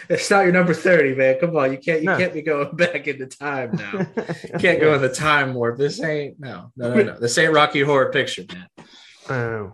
It's 0.10 0.30
not 0.32 0.44
your 0.46 0.54
number 0.54 0.74
30, 0.74 1.16
man. 1.16 1.40
Come 1.42 1.58
on. 1.58 1.74
You 1.74 1.78
can't 1.78 2.02
you 2.02 2.08
No. 2.08 2.18
can't 2.18 2.34
be 2.34 2.42
going 2.42 2.74
back 2.76 3.06
into 3.06 3.26
time 3.28 3.72
now. 3.74 4.08
You 4.54 4.60
can't 4.60 4.80
go 4.80 4.94
in 4.96 5.02
the 5.02 5.10
time 5.14 5.54
warp. 5.54 5.78
This 5.78 6.02
ain't 6.02 6.40
no, 6.40 6.72
no, 6.78 6.94
no, 6.94 7.04
no. 7.04 7.20
This 7.20 7.38
ain't 7.38 7.54
Rocky 7.54 7.82
Horror 7.82 8.10
Picture, 8.10 8.46
man. 8.50 9.74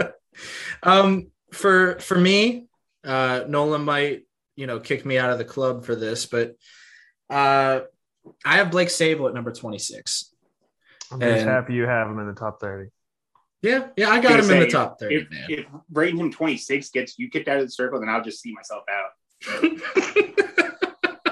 Oh. 0.00 0.10
Um, 0.82 1.30
for 1.52 1.98
for 2.00 2.18
me, 2.18 2.66
uh, 3.04 3.44
Nolan 3.48 3.82
might 3.84 4.22
you 4.56 4.66
know 4.66 4.80
kick 4.80 5.04
me 5.06 5.18
out 5.18 5.30
of 5.30 5.38
the 5.38 5.44
club 5.44 5.84
for 5.84 5.94
this, 5.94 6.26
but 6.26 6.56
uh, 7.30 7.80
I 8.44 8.56
have 8.56 8.70
Blake 8.70 8.88
Sabol 8.88 9.28
at 9.28 9.34
number 9.34 9.52
26. 9.52 10.34
I'm 11.10 11.20
just 11.20 11.40
And- 11.40 11.48
happy 11.48 11.74
you 11.74 11.84
have 11.86 12.08
him 12.08 12.18
in 12.18 12.26
the 12.26 12.34
top 12.34 12.60
30. 12.60 12.90
Yeah, 13.62 13.88
yeah, 13.96 14.10
I 14.10 14.20
got 14.20 14.38
him 14.38 14.42
Gonna 14.46 14.52
in 14.54 14.60
the 14.60 14.66
top 14.68 15.00
30, 15.00 15.14
If, 15.16 15.30
man. 15.30 15.46
if 15.48 15.66
rating 15.92 16.20
him 16.20 16.30
26 16.30 16.90
gets 16.90 17.18
you 17.18 17.28
kicked 17.28 17.48
out 17.48 17.56
of 17.58 17.64
the 17.66 17.70
circle, 17.72 17.98
then 17.98 18.08
I'll 18.08 18.22
just 18.22 18.40
see 18.40 18.52
myself 18.52 18.84
out. 18.88 19.10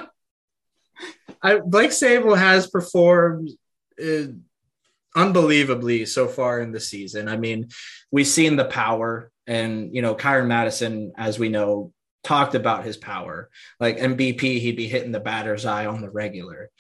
I, 1.43 1.59
Blake 1.61 1.91
Sabol 1.91 2.37
has 2.37 2.67
performed 2.67 3.51
uh, 4.03 4.33
unbelievably 5.15 6.07
so 6.07 6.27
far 6.27 6.61
in 6.61 6.73
the 6.73 6.81
season. 6.81 7.29
I 7.29 7.37
mean, 7.37 7.69
we've 8.11 8.27
seen 8.27 8.57
the 8.57 8.65
power, 8.65 9.31
and 9.47 9.95
you 9.95 10.03
know, 10.03 10.15
Kieran 10.15 10.49
Mattison, 10.49 11.13
as 11.17 11.39
we 11.39 11.49
know, 11.49 11.93
talked 12.25 12.55
about 12.55 12.85
his 12.85 12.97
power. 12.97 13.51
Like 13.79 13.99
MVP, 13.99 14.41
he'd 14.61 14.77
be 14.77 14.89
hitting 14.89 15.13
the 15.13 15.21
batter's 15.21 15.65
eye 15.65 15.87
on 15.87 16.01
the 16.01 16.11
regular, 16.11 16.71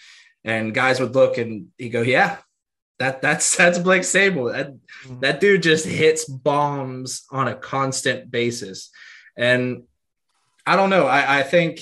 and 0.44 0.74
guys 0.74 1.00
would 1.00 1.14
look 1.14 1.38
and 1.38 1.68
he'd 1.78 1.90
go, 1.90 2.02
"Yeah, 2.02 2.38
that 2.98 3.22
that's 3.22 3.56
that's 3.56 3.78
Blake 3.78 4.02
Sabol. 4.02 4.52
That 4.52 4.72
mm-hmm. 4.72 5.20
that 5.20 5.40
dude 5.40 5.62
just 5.62 5.86
hits 5.86 6.24
bombs 6.24 7.24
on 7.30 7.48
a 7.48 7.54
constant 7.54 8.30
basis." 8.30 8.90
And 9.36 9.84
I 10.66 10.76
don't 10.76 10.90
know. 10.90 11.06
I, 11.06 11.40
I 11.40 11.42
think 11.42 11.80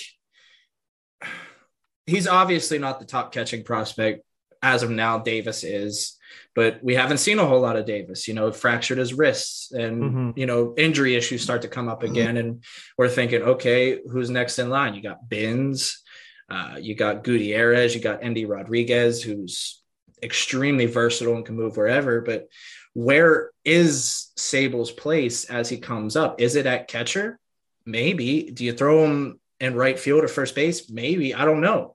he's 2.07 2.27
obviously 2.27 2.79
not 2.79 3.01
the 3.01 3.07
top 3.07 3.33
catching 3.33 3.64
prospect 3.64 4.25
as 4.64 4.83
of 4.83 4.90
now. 4.90 5.18
Davis 5.18 5.62
is, 5.62 6.16
but 6.55 6.83
we 6.83 6.94
haven't 6.94 7.18
seen 7.18 7.38
a 7.38 7.46
whole 7.46 7.61
lot 7.61 7.77
of 7.77 7.87
Davis. 7.87 8.27
You 8.27 8.35
know, 8.35 8.50
fractured 8.50 8.98
his 8.98 9.12
wrists, 9.14 9.70
and 9.72 10.03
Mhm. 10.03 10.38
you 10.38 10.46
know, 10.46 10.74
injury 10.77 11.14
issues 11.14 11.42
start 11.42 11.62
to 11.62 11.68
come 11.68 11.88
up 11.88 12.03
again, 12.03 12.37
and 12.37 12.64
we're 12.98 13.09
thinking, 13.09 13.42
okay, 13.42 14.00
who's 14.11 14.31
next 14.31 14.59
in 14.59 14.70
line? 14.70 14.94
You 14.94 15.03
got 15.03 15.29
Bins, 15.29 16.03
uh, 16.48 16.77
you 16.81 16.94
got 16.94 17.22
Gutierrez, 17.24 17.94
you 17.94 18.00
got 18.00 18.24
Endy 18.24 18.44
Rodriguez, 18.46 19.22
who's 19.22 19.83
extremely 20.22 20.87
versatile 20.87 21.37
and 21.37 21.44
can 21.46 21.57
move 21.57 21.77
wherever, 21.77 22.20
but. 22.20 22.48
Where 22.96 23.50
is 23.64 24.29
Sabol's 24.37 24.92
place 24.92 25.46
as 25.46 25.68
he 25.68 25.79
comes 25.79 26.14
up? 26.14 26.40
Is 26.40 26.55
it 26.55 26.64
at 26.64 26.87
catcher? 26.87 27.40
Maybe. 27.85 28.53
Do 28.53 28.64
you 28.64 28.72
throw 28.72 29.05
him 29.05 29.40
in 29.59 29.74
right 29.74 29.98
field 29.98 30.22
or 30.22 30.29
first 30.29 30.55
base? 30.55 30.88
Maybe. 30.88 31.35
I 31.35 31.44
don't 31.44 31.61
know. 31.61 31.93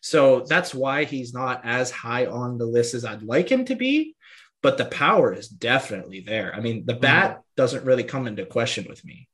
So 0.00 0.40
that's 0.40 0.74
why 0.74 1.04
he's 1.04 1.34
not 1.34 1.60
as 1.64 1.90
high 1.90 2.26
on 2.26 2.58
the 2.58 2.66
list 2.66 2.94
as 2.94 3.04
I'd 3.04 3.22
like 3.22 3.50
him 3.50 3.64
to 3.66 3.74
be. 3.74 4.16
But 4.62 4.76
the 4.76 4.84
power 4.84 5.32
is 5.32 5.48
definitely 5.48 6.20
there. 6.20 6.54
I 6.54 6.60
mean, 6.60 6.84
the 6.84 6.94
mm. 6.94 7.00
bat 7.00 7.40
doesn't 7.56 7.84
really 7.84 8.04
come 8.04 8.26
into 8.26 8.44
question 8.44 8.86
with 8.88 9.04
me. 9.04 9.28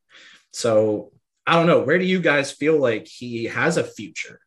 So 0.52 1.12
I 1.46 1.54
don't 1.54 1.66
know. 1.66 1.80
Where 1.80 1.98
do 1.98 2.04
you 2.04 2.20
guys 2.20 2.52
feel 2.52 2.78
like 2.78 3.06
he 3.06 3.44
has 3.44 3.76
a 3.76 3.84
future 3.84 4.40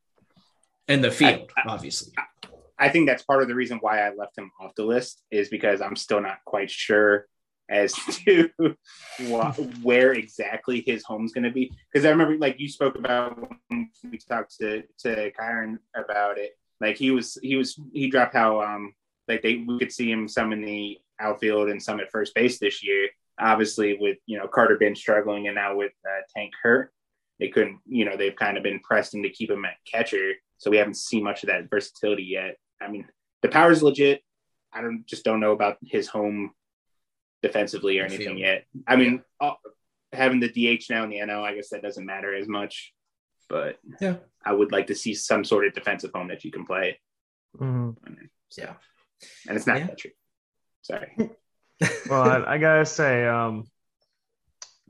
in 0.87 1.01
the 1.01 1.11
field? 1.11 1.51
I- 1.57 1.69
obviously. 1.69 2.13
I 2.81 2.87
think 2.87 3.09
that's 3.09 3.23
part 3.23 3.41
of 3.41 3.49
the 3.49 3.55
reason 3.55 3.79
why 3.81 3.99
I 3.99 4.13
left 4.13 4.37
him 4.37 4.51
off 4.61 4.73
the 4.75 4.85
list 4.85 5.21
is 5.29 5.49
because 5.49 5.81
I'm 5.81 5.97
still 5.97 6.21
not 6.21 6.37
quite 6.45 6.71
sure 6.71 7.27
as 7.69 7.93
to 8.25 8.49
what, 9.27 9.57
where 9.81 10.13
exactly 10.13 10.83
his 10.85 11.03
home's 11.03 11.31
going 11.31 11.43
to 11.43 11.51
be. 11.51 11.71
Because 11.91 12.05
I 12.05 12.09
remember, 12.09 12.37
like 12.37 12.59
you 12.59 12.67
spoke 12.67 12.95
about 12.95 13.39
when 13.67 13.89
we 14.03 14.17
talked 14.17 14.57
to 14.59 14.83
to 14.99 15.31
Kieran 15.31 15.79
about 15.95 16.37
it. 16.37 16.57
Like 16.81 16.97
he 16.97 17.11
was, 17.11 17.37
he 17.41 17.55
was, 17.55 17.79
he 17.93 18.09
dropped 18.09 18.33
how 18.33 18.61
um 18.61 18.93
like 19.27 19.41
they 19.41 19.63
we 19.67 19.77
could 19.79 19.93
see 19.93 20.11
him 20.11 20.27
some 20.27 20.51
in 20.51 20.61
the 20.61 20.97
outfield 21.19 21.69
and 21.69 21.81
some 21.81 21.99
at 21.99 22.11
first 22.11 22.33
base 22.33 22.59
this 22.59 22.83
year. 22.83 23.09
Obviously, 23.39 23.97
with 23.97 24.17
you 24.25 24.37
know 24.37 24.47
Carter 24.47 24.77
been 24.77 24.95
struggling 24.95 25.47
and 25.47 25.55
now 25.55 25.75
with 25.75 25.93
uh, 26.05 26.21
Tank 26.35 26.53
hurt, 26.61 26.91
they 27.39 27.47
couldn't. 27.47 27.79
You 27.85 28.05
know 28.05 28.17
they've 28.17 28.35
kind 28.35 28.57
of 28.57 28.63
been 28.63 28.79
pressing 28.79 29.23
to 29.23 29.29
keep 29.29 29.51
him 29.51 29.63
at 29.63 29.75
catcher, 29.89 30.33
so 30.57 30.69
we 30.69 30.77
haven't 30.77 30.97
seen 30.97 31.23
much 31.23 31.43
of 31.43 31.47
that 31.47 31.69
versatility 31.69 32.23
yet. 32.23 32.57
I 32.81 32.89
mean, 32.89 33.07
the 33.41 33.49
power's 33.49 33.83
legit. 33.83 34.21
I 34.73 34.81
don't 34.81 35.05
just 35.05 35.23
don't 35.23 35.39
know 35.39 35.53
about 35.53 35.77
his 35.83 36.07
home 36.07 36.51
defensively 37.41 37.99
or 37.99 38.05
anything 38.05 38.27
Field. 38.27 38.39
yet. 38.39 38.65
I 38.87 38.95
mean, 38.95 39.23
uh, 39.39 39.53
having 40.13 40.39
the 40.39 40.49
DH 40.49 40.89
now 40.89 41.03
in 41.03 41.09
the 41.09 41.17
NL, 41.19 41.43
I 41.43 41.55
guess 41.55 41.69
that 41.69 41.81
doesn't 41.81 42.05
matter 42.05 42.33
as 42.35 42.47
much. 42.47 42.93
But 43.49 43.79
Yeah. 44.01 44.17
I 44.45 44.53
would 44.53 44.71
like 44.71 44.87
to 44.87 44.95
see 44.95 45.13
some 45.13 45.43
sort 45.43 45.65
of 45.65 45.73
defensive 45.73 46.11
home 46.13 46.27
that 46.29 46.43
you 46.45 46.51
can 46.51 46.65
play, 46.65 46.99
Mhm. 47.57 47.95
Yeah. 48.57 48.75
and 49.47 49.55
it's 49.57 49.67
not 49.67 49.79
Yeah. 49.79 49.95
true. 49.95 50.11
Sorry. 50.81 51.15
Well, 52.09 52.21
I, 52.45 52.55
I 52.55 52.57
gotta 52.57 52.85
say, 52.85 53.25
um, 53.25 53.63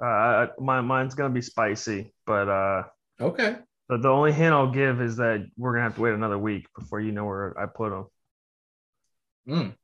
uh, 0.01 0.47
my 0.59 0.81
mine's 0.81 1.13
gonna 1.13 1.33
be 1.33 1.41
spicy, 1.41 2.13
but 2.25 2.49
uh, 2.49 2.83
Okay. 3.21 3.57
But 3.88 4.01
the 4.01 4.09
only 4.09 4.31
hint 4.31 4.53
I'll 4.53 4.71
give 4.71 4.99
is 5.01 5.17
that 5.17 5.45
we're 5.57 5.73
gonna 5.73 5.83
have 5.83 5.95
to 5.95 6.01
wait 6.01 6.13
another 6.15 6.38
week 6.39 6.65
before 6.77 6.99
you 6.99 7.12
know 7.12 7.25
where 7.25 7.59
I 7.59 7.65
put 7.67 7.89
them. 7.91 8.07
Mm. 9.47 9.75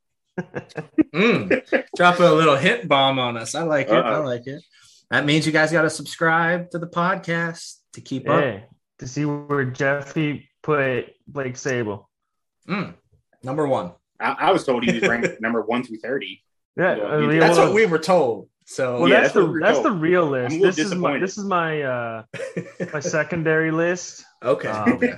Mm. 1.14 1.84
Dropping 1.96 2.26
a 2.26 2.32
little 2.32 2.56
hit 2.56 2.86
bomb 2.88 3.18
on 3.18 3.36
us. 3.36 3.54
I 3.54 3.62
like 3.62 3.88
it. 3.88 3.92
I 3.94 4.14
Uh-oh. 4.16 4.22
like 4.24 4.46
it. 4.46 4.62
That 5.10 5.24
means 5.24 5.46
you 5.46 5.52
guys 5.52 5.72
got 5.72 5.82
to 5.82 5.90
subscribe 5.90 6.70
to 6.70 6.78
the 6.78 6.86
podcast 6.86 7.76
to 7.94 8.00
keep 8.00 8.28
up. 8.28 8.60
To 8.98 9.06
see 9.08 9.24
where 9.24 9.64
Jeffy 9.64 10.48
put 10.62 11.06
Blake 11.26 11.54
Sabol. 11.54 12.06
Mm. 12.68 12.94
Number 13.42 13.66
one. 13.66 13.92
I, 14.18 14.36
I 14.38 14.52
was 14.52 14.64
told 14.64 14.84
he 14.84 14.92
was 14.98 15.02
ranked 15.08 15.40
number 15.40 15.62
one 15.62 15.84
through 15.84 15.98
thirty. 15.98 16.42
Yeah, 16.76 16.96
Yeah, 16.96 17.02
uh, 17.04 17.18
you- 17.18 17.30
yeah, 17.32 17.40
That's 17.40 17.58
what 17.58 17.72
we 17.74 17.86
were 17.86 17.98
told. 17.98 18.48
So 18.68 19.00
well, 19.00 19.08
Yeah, 19.08 19.20
that's, 19.20 19.34
that's 19.34 19.46
the 19.46 19.58
that's 19.62 19.74
told. 19.78 19.84
the 19.86 19.90
real 19.92 20.24
I'm 20.34 20.50
list. 20.50 20.56
a 20.56 20.58
This 20.60 20.78
is 20.78 20.94
my 20.94 21.18
this 21.18 21.38
is 21.38 21.44
my 21.44 21.82
uh 21.82 22.22
my 22.92 23.00
secondary 23.16 23.70
list. 23.70 24.24
okay. 24.42 24.68
Um, 24.68 24.92
okay. 24.94 25.14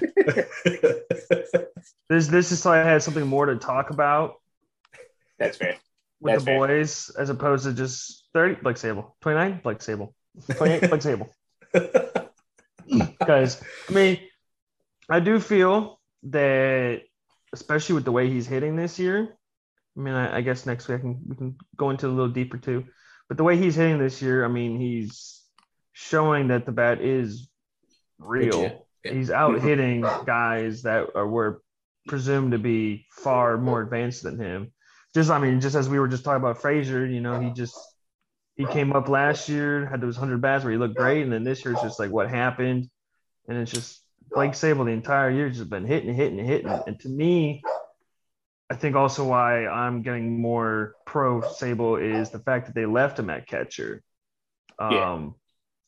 This 2.10 2.26
this 2.28 2.52
is 2.52 2.62
so 2.62 2.72
I 2.72 2.78
had 2.78 3.02
something 3.02 3.26
more 3.26 3.46
to 3.46 3.56
talk 3.56 3.90
about 3.90 4.34
That's 5.38 5.56
fair. 5.56 5.76
with 6.20 6.34
That's 6.34 6.44
the 6.44 6.50
fair. 6.50 6.58
boys 6.58 7.10
as 7.18 7.30
opposed 7.30 7.64
to 7.64 7.72
just 7.72 8.28
30 8.34 8.56
Blake 8.62 8.76
Sabol. 8.76 9.12
29 9.20 9.60
Blake 9.62 9.78
Sabol. 9.78 10.12
28 10.56 10.88
Blake 10.88 11.00
Sabol. 11.00 11.28
Because 12.88 13.62
I 13.88 13.92
mean, 13.92 14.18
I 15.10 15.20
do 15.20 15.40
feel 15.40 16.00
that 16.24 17.02
especially 17.52 17.96
with 17.96 18.04
the 18.04 18.12
way 18.12 18.30
he's 18.30 18.46
hitting 18.46 18.76
this 18.76 18.98
year. 18.98 19.36
I 19.96 20.00
mean, 20.00 20.14
I, 20.14 20.38
I 20.38 20.40
guess 20.40 20.66
next 20.66 20.88
week 20.88 20.98
I 20.98 21.00
can 21.00 21.20
we 21.26 21.36
can 21.36 21.56
go 21.76 21.90
into 21.90 22.06
a 22.06 22.08
little 22.08 22.28
deeper 22.28 22.56
too. 22.56 22.84
But 23.28 23.36
the 23.36 23.44
way 23.44 23.56
he's 23.56 23.74
hitting 23.74 23.98
this 23.98 24.22
year, 24.22 24.44
I 24.44 24.48
mean, 24.48 24.80
he's 24.80 25.42
showing 25.92 26.48
that 26.48 26.64
the 26.64 26.72
bat 26.72 27.00
is 27.00 27.48
real. 28.18 28.62
Yeah. 29.04 29.12
He's 29.12 29.30
out 29.30 29.56
mm-hmm. 29.56 29.66
hitting 29.66 30.00
guys 30.00 30.82
that 30.82 31.08
are 31.14 31.26
were 31.26 31.62
presumed 32.06 32.52
to 32.52 32.58
be 32.58 33.06
far 33.10 33.58
more 33.58 33.82
advanced 33.82 34.22
than 34.22 34.38
him. 34.38 34.72
Just 35.14 35.30
I 35.30 35.38
mean, 35.38 35.60
just 35.60 35.76
as 35.76 35.88
we 35.88 35.98
were 35.98 36.08
just 36.08 36.24
talking 36.24 36.42
about 36.42 36.60
Fraizer, 36.60 37.10
you 37.12 37.20
know, 37.20 37.38
he 37.38 37.50
just 37.50 37.76
he 38.56 38.66
came 38.66 38.92
up 38.92 39.08
last 39.08 39.48
year, 39.48 39.86
had 39.86 40.00
those 40.00 40.16
hundred 40.16 40.40
bats 40.40 40.64
where 40.64 40.72
he 40.72 40.78
looked 40.78 40.96
great, 40.96 41.22
and 41.22 41.32
then 41.32 41.44
this 41.44 41.64
year 41.64 41.72
it's 41.74 41.82
just 41.82 41.98
like 41.98 42.10
what 42.10 42.28
happened, 42.28 42.88
and 43.48 43.58
it's 43.58 43.70
just 43.72 44.02
Blake 44.34 44.52
Sabol 44.52 44.84
the 44.84 44.92
entire 44.92 45.30
year 45.30 45.48
just 45.50 45.70
been 45.70 45.86
hitting, 45.86 46.14
hitting, 46.14 46.44
hitting, 46.44 46.82
and 46.86 47.00
to 47.00 47.08
me, 47.08 47.62
I 48.70 48.74
think 48.74 48.96
also 48.96 49.24
why 49.24 49.66
I'm 49.66 50.02
getting 50.02 50.40
more 50.40 50.94
pro 51.06 51.40
Sabol 51.40 52.00
is 52.02 52.30
the 52.30 52.38
fact 52.38 52.66
that 52.66 52.74
they 52.74 52.86
left 52.86 53.18
him 53.18 53.30
at 53.30 53.46
catcher. 53.46 54.02
Um, 54.78 54.92
Yeah. 54.94 55.30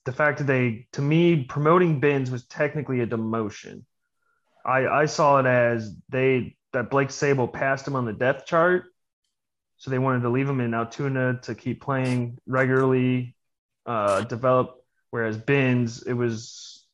The 0.07 0.13
fact 0.13 0.39
that 0.39 0.47
they, 0.47 0.89
to 0.93 1.03
me, 1.03 1.45
promoting 1.45 2.01
Bins 2.01 2.31
was 2.31 2.47
technically 2.47 3.01
a 3.01 3.07
demotion. 3.07 3.85
I 4.65 4.87
I 4.87 5.07
saw 5.07 5.39
it 5.41 5.47
as 5.47 5.95
they 6.09 6.57
that 6.73 6.91
Blake 6.91 7.09
Sabol 7.09 7.53
passed 7.53 7.87
him 7.87 7.97
on 7.97 8.07
the 8.07 8.13
depth 8.15 8.47
chart, 8.47 8.85
so 9.81 9.91
they 9.91 9.99
wanted 9.99 10.21
to 10.21 10.29
leave 10.29 10.47
him 10.47 10.61
in 10.61 10.75
Altoona 10.75 11.41
to 11.45 11.55
keep 11.55 11.81
playing 11.81 12.37
regularly, 12.47 13.35
uh, 13.87 14.21
develop. 14.21 14.77
Whereas 15.11 15.39
Bins, 15.39 16.03
it 16.03 16.13
was 16.13 16.87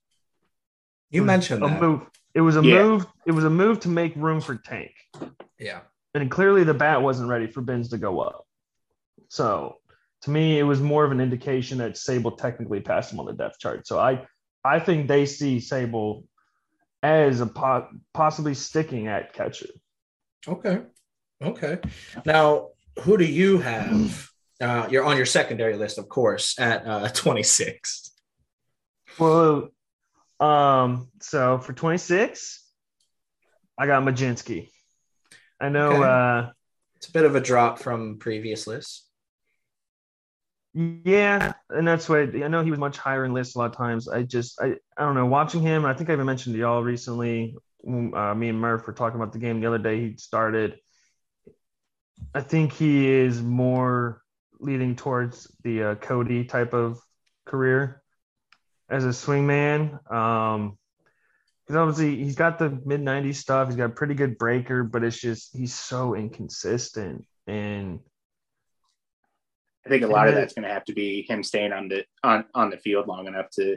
you 1.11 1.19
it 1.19 1.23
was 1.23 1.27
mentioned 1.27 1.65
a 1.65 1.67
that. 1.67 1.81
move. 1.83 2.03
It 2.33 2.43
was 2.43 2.57
a 2.57 2.63
Yeah. 2.63 2.83
move. 2.83 3.07
It 3.27 3.33
was 3.33 3.45
a 3.45 3.51
move 3.51 3.81
to 3.81 3.89
make 3.89 4.15
room 4.15 4.41
for 4.41 4.55
Tank, 4.55 4.93
Yeah. 5.59 5.81
and 6.15 6.31
clearly 6.31 6.63
the 6.63 6.75
bat 6.75 7.03
wasn't 7.03 7.29
ready 7.29 7.49
for 7.49 7.61
Bins 7.61 7.89
to 7.91 7.99
go 7.99 8.21
up. 8.21 8.47
So 9.29 9.79
to 10.23 10.31
me, 10.31 10.59
it 10.59 10.63
was 10.63 10.81
more 10.81 11.05
of 11.05 11.11
an 11.11 11.21
indication 11.21 11.79
that 11.79 11.95
Sabol 11.95 12.39
technically 12.39 12.81
passed 12.81 13.13
him 13.13 13.19
on 13.19 13.27
the 13.27 13.33
depth 13.33 13.59
chart. 13.59 13.87
So 13.87 13.99
I, 13.99 14.27
I 14.65 14.79
think 14.79 15.09
they 15.09 15.27
see 15.27 15.59
Sabol 15.59 16.25
as 17.03 17.41
a 17.41 17.47
po- 17.47 17.89
possibly 18.15 18.55
sticking 18.55 19.09
at 19.09 19.33
catcher. 19.33 19.69
Okay. 20.47 20.83
Okay. 21.43 21.81
Now, 22.25 22.69
who 23.01 23.17
do 23.17 23.25
you 23.25 23.59
have? 23.59 24.31
Uh, 24.61 24.89
you're 24.91 25.05
on 25.05 25.17
your 25.17 25.27
secondary 25.27 25.77
list, 25.77 25.99
of 25.99 26.09
course, 26.09 26.59
at 26.59 26.87
uh, 26.87 27.09
26. 27.15 28.13
Well, 29.19 29.69
um, 30.41 31.09
so 31.21 31.59
for 31.59 31.73
26, 31.73 32.63
I 33.79 33.87
got 33.87 34.03
Mlodzinski. 34.03 34.69
I 35.61 35.69
know 35.69 35.91
Okay. 35.91 36.03
uh 36.03 36.51
It's 36.97 37.09
a 37.09 37.13
bit 37.13 37.25
of 37.25 37.35
a 37.37 37.41
drop 37.41 37.79
from 37.79 38.19
previous 38.19 38.67
lists. 38.67 39.05
Yeah, 40.75 41.55
and 41.71 41.89
that's 41.89 42.07
why 42.07 42.23
I 42.23 42.49
know 42.49 42.63
he 42.63 42.71
was 42.71 42.79
much 42.79 42.99
higher 42.99 43.25
in 43.25 43.33
lists 43.33 43.55
a 43.55 43.59
lot 43.59 43.71
of 43.71 43.77
times. 43.77 44.09
I 44.09 44.23
just 44.25 44.61
I, 44.61 44.75
I 44.99 45.05
don't 45.07 45.15
know 45.15 45.25
watching 45.25 45.63
him. 45.63 45.87
I 45.87 45.95
think 45.95 46.11
I 46.11 46.13
even 46.13 46.27
mentioned 46.27 46.55
to 46.55 46.61
y'all 46.61 46.83
recently. 46.83 47.57
Uh, 47.87 48.35
me 48.35 48.49
and 48.51 48.61
Murph 48.61 48.87
were 48.87 48.93
talking 48.93 49.19
about 49.19 49.33
the 49.33 49.39
game 49.39 49.61
the 49.61 49.67
other 49.67 49.79
day. 49.79 50.01
He 50.11 50.17
started. 50.19 50.77
I 52.35 52.41
think 52.41 52.73
he 52.73 53.09
is 53.09 53.41
more 53.41 54.23
leading 54.61 54.97
towards 54.97 55.51
the 55.63 55.83
uh, 55.83 55.95
Cody 55.97 56.45
type 56.45 56.73
of 56.75 57.01
career 57.45 58.03
as 58.89 59.05
a 59.05 59.09
swingman. 59.09 60.13
Um, 60.13 60.79
because 61.67 61.81
obviously 61.81 62.23
he's 62.23 62.37
got 62.37 62.59
the 62.59 62.81
mid 62.85 63.01
'90s 63.01 63.37
stuff. 63.37 63.69
He's 63.69 63.77
got 63.77 63.87
a 63.87 63.95
pretty 63.95 64.15
good 64.15 64.39
breaker, 64.39 64.85
but 64.85 65.03
it's 65.03 65.21
just 65.21 65.57
he's 65.57 65.75
so 65.75 66.15
inconsistent 66.15 67.25
and. 67.47 68.01
I 69.85 69.89
think 69.89 70.03
a 70.03 70.09
lot 70.09 70.27
of 70.27 70.35
that's 70.35 70.53
going 70.53 70.67
to 70.67 70.75
have 70.75 70.85
to 70.87 70.93
be 70.93 71.25
him 71.29 71.45
staying 71.45 71.73
on 71.73 71.87
the 71.87 72.05
on 72.25 72.45
on 72.57 72.71
the 72.71 72.77
field 72.77 73.07
long 73.07 73.29
enough 73.29 73.51
to 73.53 73.77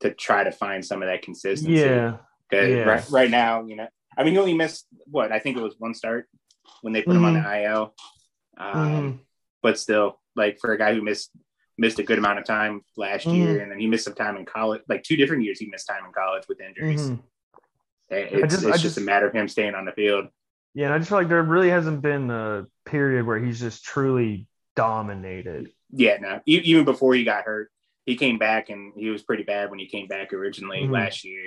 to 0.00 0.14
try 0.14 0.44
to 0.44 0.52
find 0.52 0.84
some 0.84 1.02
of 1.02 1.08
that 1.08 1.22
consistency. 1.22 1.72
Yeah, 1.72 2.18
yeah. 2.52 2.82
right 2.82 3.10
right 3.10 3.30
now, 3.30 3.64
you 3.64 3.74
know, 3.74 3.88
I 4.16 4.22
mean, 4.22 4.34
he 4.34 4.38
only 4.38 4.54
missed 4.54 4.86
what 5.06 5.32
I 5.32 5.40
think 5.40 5.56
it 5.56 5.62
was 5.62 5.74
one 5.76 5.94
start 5.94 6.28
when 6.82 6.92
they 6.92 7.02
put 7.02 7.16
him 7.16 7.24
on 7.24 7.34
Mm-hmm. 7.34 7.44
the 7.48 7.62
IL. 7.62 7.94
Um, 8.56 8.74
Mhm. 8.74 9.18
But 9.62 9.78
still, 9.78 10.20
like 10.36 10.58
for 10.60 10.72
a 10.72 10.78
guy 10.78 10.94
who 10.94 11.02
missed 11.02 11.30
missed 11.80 11.98
a 12.00 12.02
good 12.02 12.18
amount 12.18 12.40
of 12.40 12.44
time 12.44 12.82
last 12.96 13.24
Mhm. 13.26 13.36
year, 13.36 13.60
and 13.60 13.70
then 13.70 13.78
he 13.78 13.86
missed 13.86 14.04
some 14.04 14.14
time 14.14 14.36
in 14.36 14.44
college, 14.44 14.82
like 14.88 15.04
two 15.04 15.16
different 15.16 15.44
years, 15.44 15.60
he 15.60 15.66
missed 15.66 15.86
time 15.86 16.04
in 16.04 16.12
college 16.12 16.42
with 16.48 16.60
injuries. 16.60 17.10
Mhm. 17.10 17.22
It's, 18.10 18.32
just- 18.32 18.54
it's 18.54 18.64
I 18.64 18.70
just, 18.72 18.82
just- 18.82 18.98
a 18.98 19.00
matter 19.02 19.28
of 19.28 19.32
him 19.32 19.46
staying 19.46 19.74
on 19.76 19.84
the 19.84 19.92
field. 19.92 20.26
Yeah, 20.74 20.86
and 20.86 20.94
I 20.94 20.98
just 20.98 21.08
feel 21.08 21.18
like 21.18 21.28
there 21.28 21.40
really 21.42 21.70
hasn't 21.70 22.02
been 22.02 22.30
a 22.30 22.66
period 22.84 23.26
where 23.26 23.38
he's 23.38 23.60
just 23.60 23.84
truly 23.84 24.48
dominated. 24.74 25.70
Yeah, 25.90 26.16
no, 26.18 26.40
even 26.46 26.84
before 26.84 27.14
he 27.14 27.22
got 27.24 27.44
hurt, 27.44 27.70
he 28.06 28.16
came 28.16 28.38
back 28.38 28.70
and 28.70 28.92
he 28.96 29.10
was 29.10 29.22
pretty 29.22 29.42
bad 29.44 29.70
when 29.70 29.78
he 29.78 29.86
came 29.86 30.06
back 30.08 30.32
originally 30.32 30.80
Mhm. 30.82 30.90
last 30.90 31.24
year. 31.24 31.46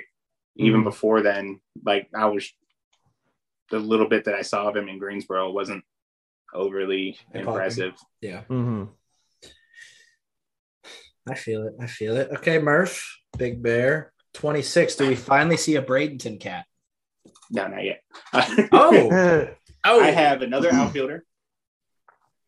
Even 0.56 0.80
Mhm. 0.80 0.84
before 0.84 1.20
then, 1.22 1.60
like 1.84 2.08
I 2.14 2.26
was, 2.26 2.52
the 3.72 3.78
little 3.80 4.06
bit 4.06 4.26
that 4.26 4.34
I 4.34 4.42
saw 4.42 4.68
of 4.68 4.76
him 4.76 4.86
in 4.88 4.98
Greensboro 4.98 5.50
wasn't 5.50 5.82
overly 6.54 7.16
Eye-popping. 7.34 7.48
impressive. 7.48 7.94
Yeah. 8.20 8.42
hmm 8.42 8.84
I 11.28 11.34
feel 11.34 11.66
it. 11.66 11.74
I 11.80 11.86
feel 11.86 12.16
it. 12.16 12.28
Okay, 12.38 12.58
Murph, 12.58 13.18
Big 13.38 13.62
Bear, 13.62 14.12
26. 14.34 14.96
Do 14.96 15.08
we 15.08 15.14
finally 15.14 15.56
see 15.56 15.76
a 15.76 15.82
Bradenton 15.82 16.38
cat? 16.40 16.66
No, 17.50 17.66
not 17.68 17.84
yet. 17.84 18.02
Oh, 18.72 19.48
oh, 19.84 20.00
I 20.00 20.10
have 20.10 20.42
another 20.42 20.70
outfielder. 20.70 21.24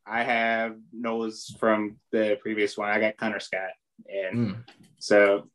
I 0.07 0.25
have 0.25 0.77
Noah's 0.93 1.55
from 1.59 1.97
the 2.13 2.37
previous 2.43 2.77
one. 2.77 2.91
I 2.91 3.01
got 3.01 3.17
Connor 3.17 3.41
Scott, 3.41 3.71
and 4.09 4.39
Mm, 4.39 4.65
so 4.99 5.49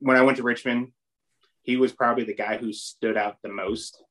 when 0.00 0.16
I 0.16 0.22
went 0.22 0.38
to 0.38 0.42
Richmond, 0.42 0.92
he 1.62 1.76
was 1.76 1.92
probably 1.92 2.24
the 2.24 2.34
guy 2.34 2.56
who 2.56 2.72
stood 2.72 3.16
out 3.18 3.36
the 3.42 3.48
most 3.52 4.02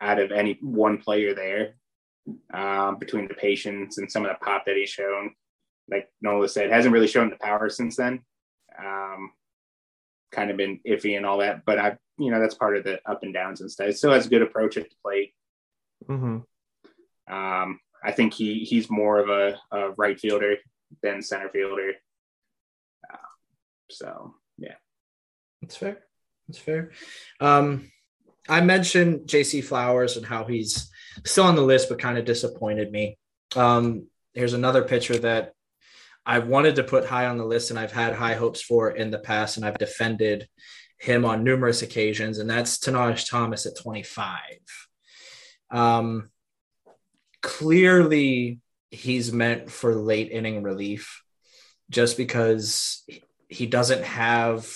out 0.00 0.18
of 0.18 0.32
any 0.32 0.58
one 0.60 0.98
player 0.98 1.34
there. 1.34 1.74
Um, 2.52 2.98
between 2.98 3.28
the 3.28 3.34
patience 3.34 3.98
and 3.98 4.10
some 4.10 4.24
of 4.26 4.32
the 4.32 4.44
pop 4.44 4.64
that 4.66 4.74
he's 4.76 4.90
shown, 4.90 5.32
like 5.88 6.08
Nola 6.20 6.48
said, 6.48 6.72
hasn't 6.72 6.92
really 6.92 7.06
shown 7.06 7.30
the 7.30 7.36
power 7.36 7.68
since 7.70 7.94
then. 7.94 8.24
Um, 8.76 9.30
kind 10.32 10.50
of 10.50 10.56
been 10.56 10.80
iffy 10.84 11.16
and 11.16 11.24
all 11.24 11.38
that, 11.38 11.64
but 11.64 11.78
I, 11.78 11.96
you 12.18 12.32
know, 12.32 12.40
that's 12.40 12.56
part 12.56 12.76
of 12.76 12.82
the 12.82 13.00
up 13.08 13.22
and 13.22 13.32
downs 13.32 13.60
and 13.60 13.70
stuff. 13.70 13.86
It 13.86 13.96
still 13.96 14.10
has 14.10 14.26
a 14.26 14.28
good 14.28 14.42
approach 14.42 14.76
at 14.76 14.90
the 14.90 14.96
plate. 15.04 15.34
hmm 16.04 16.38
Um, 17.30 17.80
I 18.02 18.10
think 18.10 18.34
he 18.34 18.64
he's 18.64 18.90
more 18.90 19.20
of 19.20 19.28
a, 19.28 19.58
a 19.70 19.90
right 19.90 20.18
fielder 20.18 20.56
than 21.04 21.22
center 21.22 21.48
fielder. 21.48 21.92
Uh, 23.08 23.16
so 23.88 24.34
yeah, 24.58 24.74
that's 25.62 25.76
fair. 25.76 25.98
That's 26.48 26.58
fair. 26.58 26.90
Um, 27.40 27.92
I 28.48 28.60
mentioned 28.60 29.26
JC 29.26 29.62
Flowers 29.62 30.16
and 30.16 30.24
how 30.24 30.44
he's 30.44 30.90
still 31.24 31.44
on 31.44 31.56
the 31.56 31.62
list, 31.62 31.88
but 31.88 31.98
kind 31.98 32.18
of 32.18 32.24
disappointed 32.24 32.92
me. 32.92 33.18
Um, 33.54 34.06
here's 34.34 34.52
another 34.52 34.82
pitcher 34.82 35.18
that 35.18 35.52
I've 36.24 36.48
wanted 36.48 36.76
to 36.76 36.84
put 36.84 37.06
high 37.06 37.26
on 37.26 37.38
the 37.38 37.44
list 37.44 37.70
and 37.70 37.78
I've 37.78 37.92
had 37.92 38.14
high 38.14 38.34
hopes 38.34 38.60
for 38.60 38.90
in 38.90 39.10
the 39.10 39.18
past, 39.18 39.56
and 39.56 39.66
I've 39.66 39.78
defended 39.78 40.48
him 40.98 41.24
on 41.24 41.44
numerous 41.44 41.82
occasions, 41.82 42.38
and 42.38 42.48
that's 42.48 42.78
Tahnaj 42.78 43.28
Thomas 43.28 43.66
at 43.66 43.78
25. 43.78 44.38
Um, 45.70 46.30
clearly, 47.42 48.60
he's 48.90 49.32
meant 49.32 49.70
for 49.70 49.94
late 49.94 50.30
inning 50.30 50.62
relief 50.62 51.22
just 51.90 52.16
because 52.16 53.04
he 53.48 53.66
doesn't 53.66 54.04
have 54.04 54.68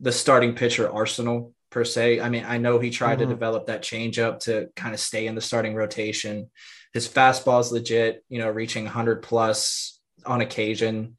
the 0.00 0.12
starting 0.12 0.54
pitcher 0.54 0.90
arsenal 0.90 1.54
per 1.70 1.84
se. 1.84 2.20
I 2.20 2.28
mean, 2.28 2.44
I 2.46 2.58
know 2.58 2.78
he 2.78 2.90
tried 2.90 3.18
Mhm. 3.18 3.22
to 3.22 3.26
develop 3.26 3.66
that 3.66 3.82
changeup 3.82 4.40
to 4.40 4.70
kind 4.76 4.94
of 4.94 5.00
stay 5.00 5.26
in 5.26 5.34
the 5.34 5.40
starting 5.40 5.74
rotation. 5.74 6.50
His 6.92 7.08
fastball 7.08 7.60
is 7.60 7.72
legit, 7.72 8.24
you 8.28 8.38
know, 8.38 8.50
reaching 8.50 8.86
100 8.86 9.22
plus 9.22 10.00
on 10.24 10.40
occasion, 10.40 11.16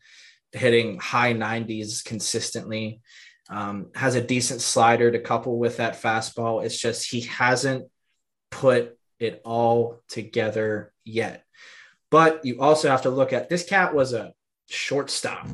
hitting 0.52 1.00
high 1.00 1.34
90s 1.34 2.02
consistently. 2.02 3.02
Um, 3.50 3.92
has 3.96 4.14
a 4.16 4.22
decent 4.22 4.62
slider 4.62 5.12
to 5.12 5.20
couple 5.20 5.58
with 5.58 5.78
that 5.78 6.00
fastball. 6.00 6.64
It's 6.64 6.78
just 6.78 7.10
he 7.10 7.22
hasn't 7.22 7.90
put 8.52 8.96
it 9.20 9.42
all 9.44 10.02
together 10.08 10.94
yet. 11.04 11.44
But 12.12 12.46
you 12.46 12.62
also 12.62 12.90
have 12.90 13.04
to 13.04 13.10
look 13.10 13.34
at 13.34 13.50
this 13.50 13.64
cat 13.64 13.94
was 13.94 14.14
a 14.14 14.34
shortstop 14.68 15.48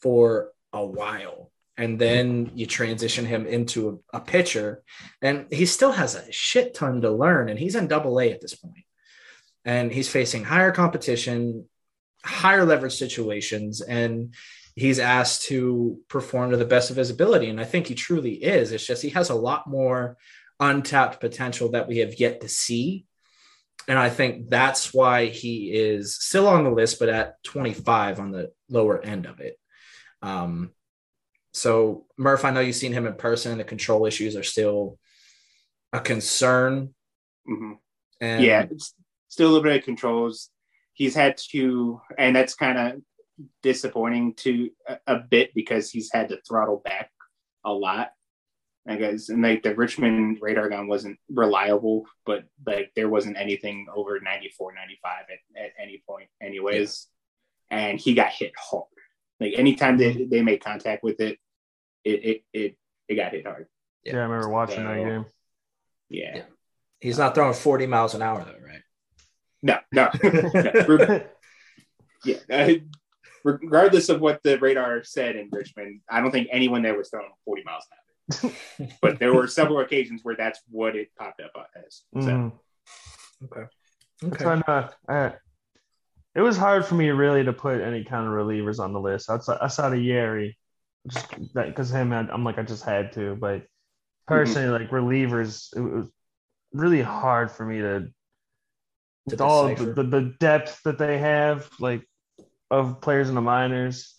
for 0.00 0.52
a 0.72 0.84
while. 0.84 1.51
And 1.76 1.98
then 1.98 2.50
you 2.54 2.66
transition 2.66 3.24
him 3.24 3.46
into 3.46 4.02
a, 4.12 4.18
a 4.18 4.20
pitcher, 4.20 4.82
and 5.22 5.46
he 5.50 5.64
still 5.64 5.92
has 5.92 6.14
a 6.14 6.30
shit 6.30 6.74
ton 6.74 7.00
to 7.00 7.10
learn. 7.10 7.48
And 7.48 7.58
he's 7.58 7.74
in 7.74 7.88
double 7.88 8.20
A 8.20 8.30
at 8.30 8.40
this. 8.40 8.56
And 9.64 9.90
he's 9.90 10.08
facing 10.08 10.44
higher 10.44 10.72
competition, 10.72 11.66
higher 12.24 12.64
leverage 12.64 12.96
situations, 12.96 13.80
and 13.80 14.34
he's 14.74 14.98
asked 14.98 15.44
to 15.44 15.98
perform 16.08 16.50
to 16.50 16.56
the 16.56 16.64
best 16.64 16.90
of 16.90 16.96
his 16.96 17.10
ability. 17.10 17.48
And 17.48 17.60
I 17.60 17.64
think 17.64 17.86
he 17.86 17.94
truly 17.94 18.34
is. 18.34 18.72
It's 18.72 18.86
just 18.86 19.02
he 19.02 19.10
has 19.10 19.30
a 19.30 19.34
lot 19.34 19.66
more 19.66 20.16
untapped 20.60 21.20
potential 21.20 21.70
that 21.70 21.88
we 21.88 21.98
have 21.98 22.18
yet 22.18 22.40
to 22.42 22.48
see. 22.48 23.06
And 23.88 23.98
I 23.98 24.10
think 24.10 24.48
that's 24.48 24.94
why 24.94 25.26
he 25.26 25.72
is 25.72 26.16
still 26.16 26.46
on 26.46 26.64
the 26.64 26.70
list, 26.70 26.98
but 27.00 27.08
at 27.08 27.42
25 27.42 28.20
on 28.20 28.30
the 28.30 28.52
lower 28.68 29.00
end 29.00 29.26
of 29.26 29.40
it. 29.40 29.58
Um, 30.22 30.70
so, 31.52 32.06
Murph, 32.16 32.44
I 32.44 32.50
know 32.50 32.60
you've 32.60 32.76
seen 32.76 32.92
him 32.92 33.06
in 33.06 33.14
person. 33.14 33.58
The 33.58 33.64
control 33.64 34.06
issues 34.06 34.36
are 34.36 34.42
still 34.42 34.98
a 35.92 36.00
concern. 36.00 36.94
Mhm. 37.48 37.78
And 38.20 38.42
yeah, 38.42 38.66
it's 38.70 38.94
still 39.28 39.48
a 39.48 39.50
little 39.50 39.62
bit 39.62 39.76
of 39.76 39.84
controls. 39.84 40.50
He's 40.94 41.14
had 41.14 41.36
to, 41.50 42.00
and 42.16 42.34
that's 42.34 42.54
kind 42.54 42.78
of 42.78 43.02
disappointing 43.62 44.34
to 44.34 44.70
a, 44.88 44.98
a 45.06 45.18
bit 45.18 45.54
because 45.54 45.90
he's 45.90 46.10
had 46.12 46.28
to 46.30 46.40
throttle 46.46 46.80
back 46.84 47.10
a 47.64 47.72
lot. 47.72 48.12
I 48.86 48.96
guess, 48.96 49.28
and 49.28 49.42
like 49.42 49.62
the 49.62 49.76
Richmond 49.76 50.38
radar 50.40 50.68
gun 50.68 50.88
wasn't 50.88 51.18
reliable, 51.28 52.06
but 52.26 52.44
like 52.66 52.90
there 52.96 53.08
wasn't 53.08 53.36
anything 53.36 53.86
over 53.94 54.18
94, 54.18 54.74
95 54.74 55.24
at, 55.30 55.62
at 55.62 55.70
any 55.80 56.02
point, 56.08 56.28
anyways. 56.42 57.06
And 57.70 58.00
he 58.00 58.14
got 58.14 58.30
hit 58.30 58.52
hard. 58.58 58.86
Like 59.42 59.54
anytime 59.58 59.96
they, 59.98 60.24
they 60.24 60.42
made 60.42 60.62
contact 60.62 61.02
with 61.02 61.20
it, 61.20 61.38
it 62.04 62.24
it 62.24 62.44
it, 62.52 62.76
it 63.08 63.14
got 63.16 63.32
hit 63.32 63.46
hard. 63.46 63.66
Yeah, 64.04 64.16
I 64.18 64.22
remember 64.22 64.48
watching 64.48 64.84
that 64.84 64.96
game. 64.96 65.26
Yeah. 66.08 66.32
Yeah. 66.36 66.42
he's 67.00 67.18
not 67.18 67.34
throwing 67.34 67.54
40 67.54 67.86
miles 67.86 68.14
an 68.14 68.22
hour, 68.22 68.44
though, 68.44 68.66
right? 68.66 68.82
No, 69.62 69.78
no. 69.92 70.08
no. 70.98 71.24
yeah. 72.24 72.36
uh, 72.50 72.72
regardless 73.44 74.08
of 74.08 74.20
what 74.20 74.42
the 74.42 74.58
radar 74.58 75.04
said 75.04 75.36
in 75.36 75.48
Richmond, 75.52 76.00
I 76.10 76.20
don't 76.20 76.30
think 76.32 76.48
anyone 76.50 76.82
there 76.82 76.96
was 76.96 77.10
throwing 77.10 77.30
40 77.44 77.62
miles 77.64 77.84
an 77.90 78.50
hour. 78.50 78.88
but 79.00 79.18
there 79.18 79.32
were 79.34 79.46
several 79.46 79.80
occasions 79.80 80.20
where 80.24 80.36
that's 80.36 80.60
what 80.70 80.96
it 80.96 81.10
popped 81.18 81.40
up 81.40 81.52
as. 81.86 82.02
So 82.14 82.20
Mhm. 82.20 82.52
Okay. 83.44 83.66
It's 84.22 84.32
Okay. 84.34 84.44
kind 84.44 84.62
of, 84.66 84.94
uh, 85.08 85.30
it 86.34 86.40
was 86.40 86.56
hard 86.56 86.84
for 86.84 86.94
me 86.94 87.10
really 87.10 87.44
to 87.44 87.52
put 87.52 87.80
any 87.80 88.04
kind 88.04 88.26
of 88.26 88.32
relievers 88.32 88.78
on 88.78 88.92
the 88.92 89.00
list 89.00 89.28
outside, 89.28 89.58
outside 89.60 89.92
of 89.92 89.98
Yerry, 89.98 90.54
just 91.06 91.28
that 91.54 91.66
because 91.66 91.90
him, 91.90 92.12
I- 92.12 92.30
I'm 92.30 92.44
like 92.44 92.58
I 92.58 92.62
just 92.62 92.84
had 92.84 93.12
to. 93.12 93.36
But 93.36 93.66
personally, 94.26 94.68
mm-hmm. 94.68 94.84
like 94.84 95.02
relievers, 95.02 95.76
it 95.76 95.80
was 95.80 96.08
really 96.72 97.02
hard 97.02 97.50
for 97.50 97.66
me 97.66 97.80
to, 97.80 98.08
with 99.26 99.40
all 99.40 99.74
the, 99.74 99.92
the, 99.92 100.02
the 100.02 100.34
depth 100.40 100.80
that 100.84 100.98
they 100.98 101.18
have, 101.18 101.68
like 101.78 102.02
of 102.70 103.00
players 103.00 103.28
in 103.28 103.34
the 103.34 103.40
minors, 103.40 104.14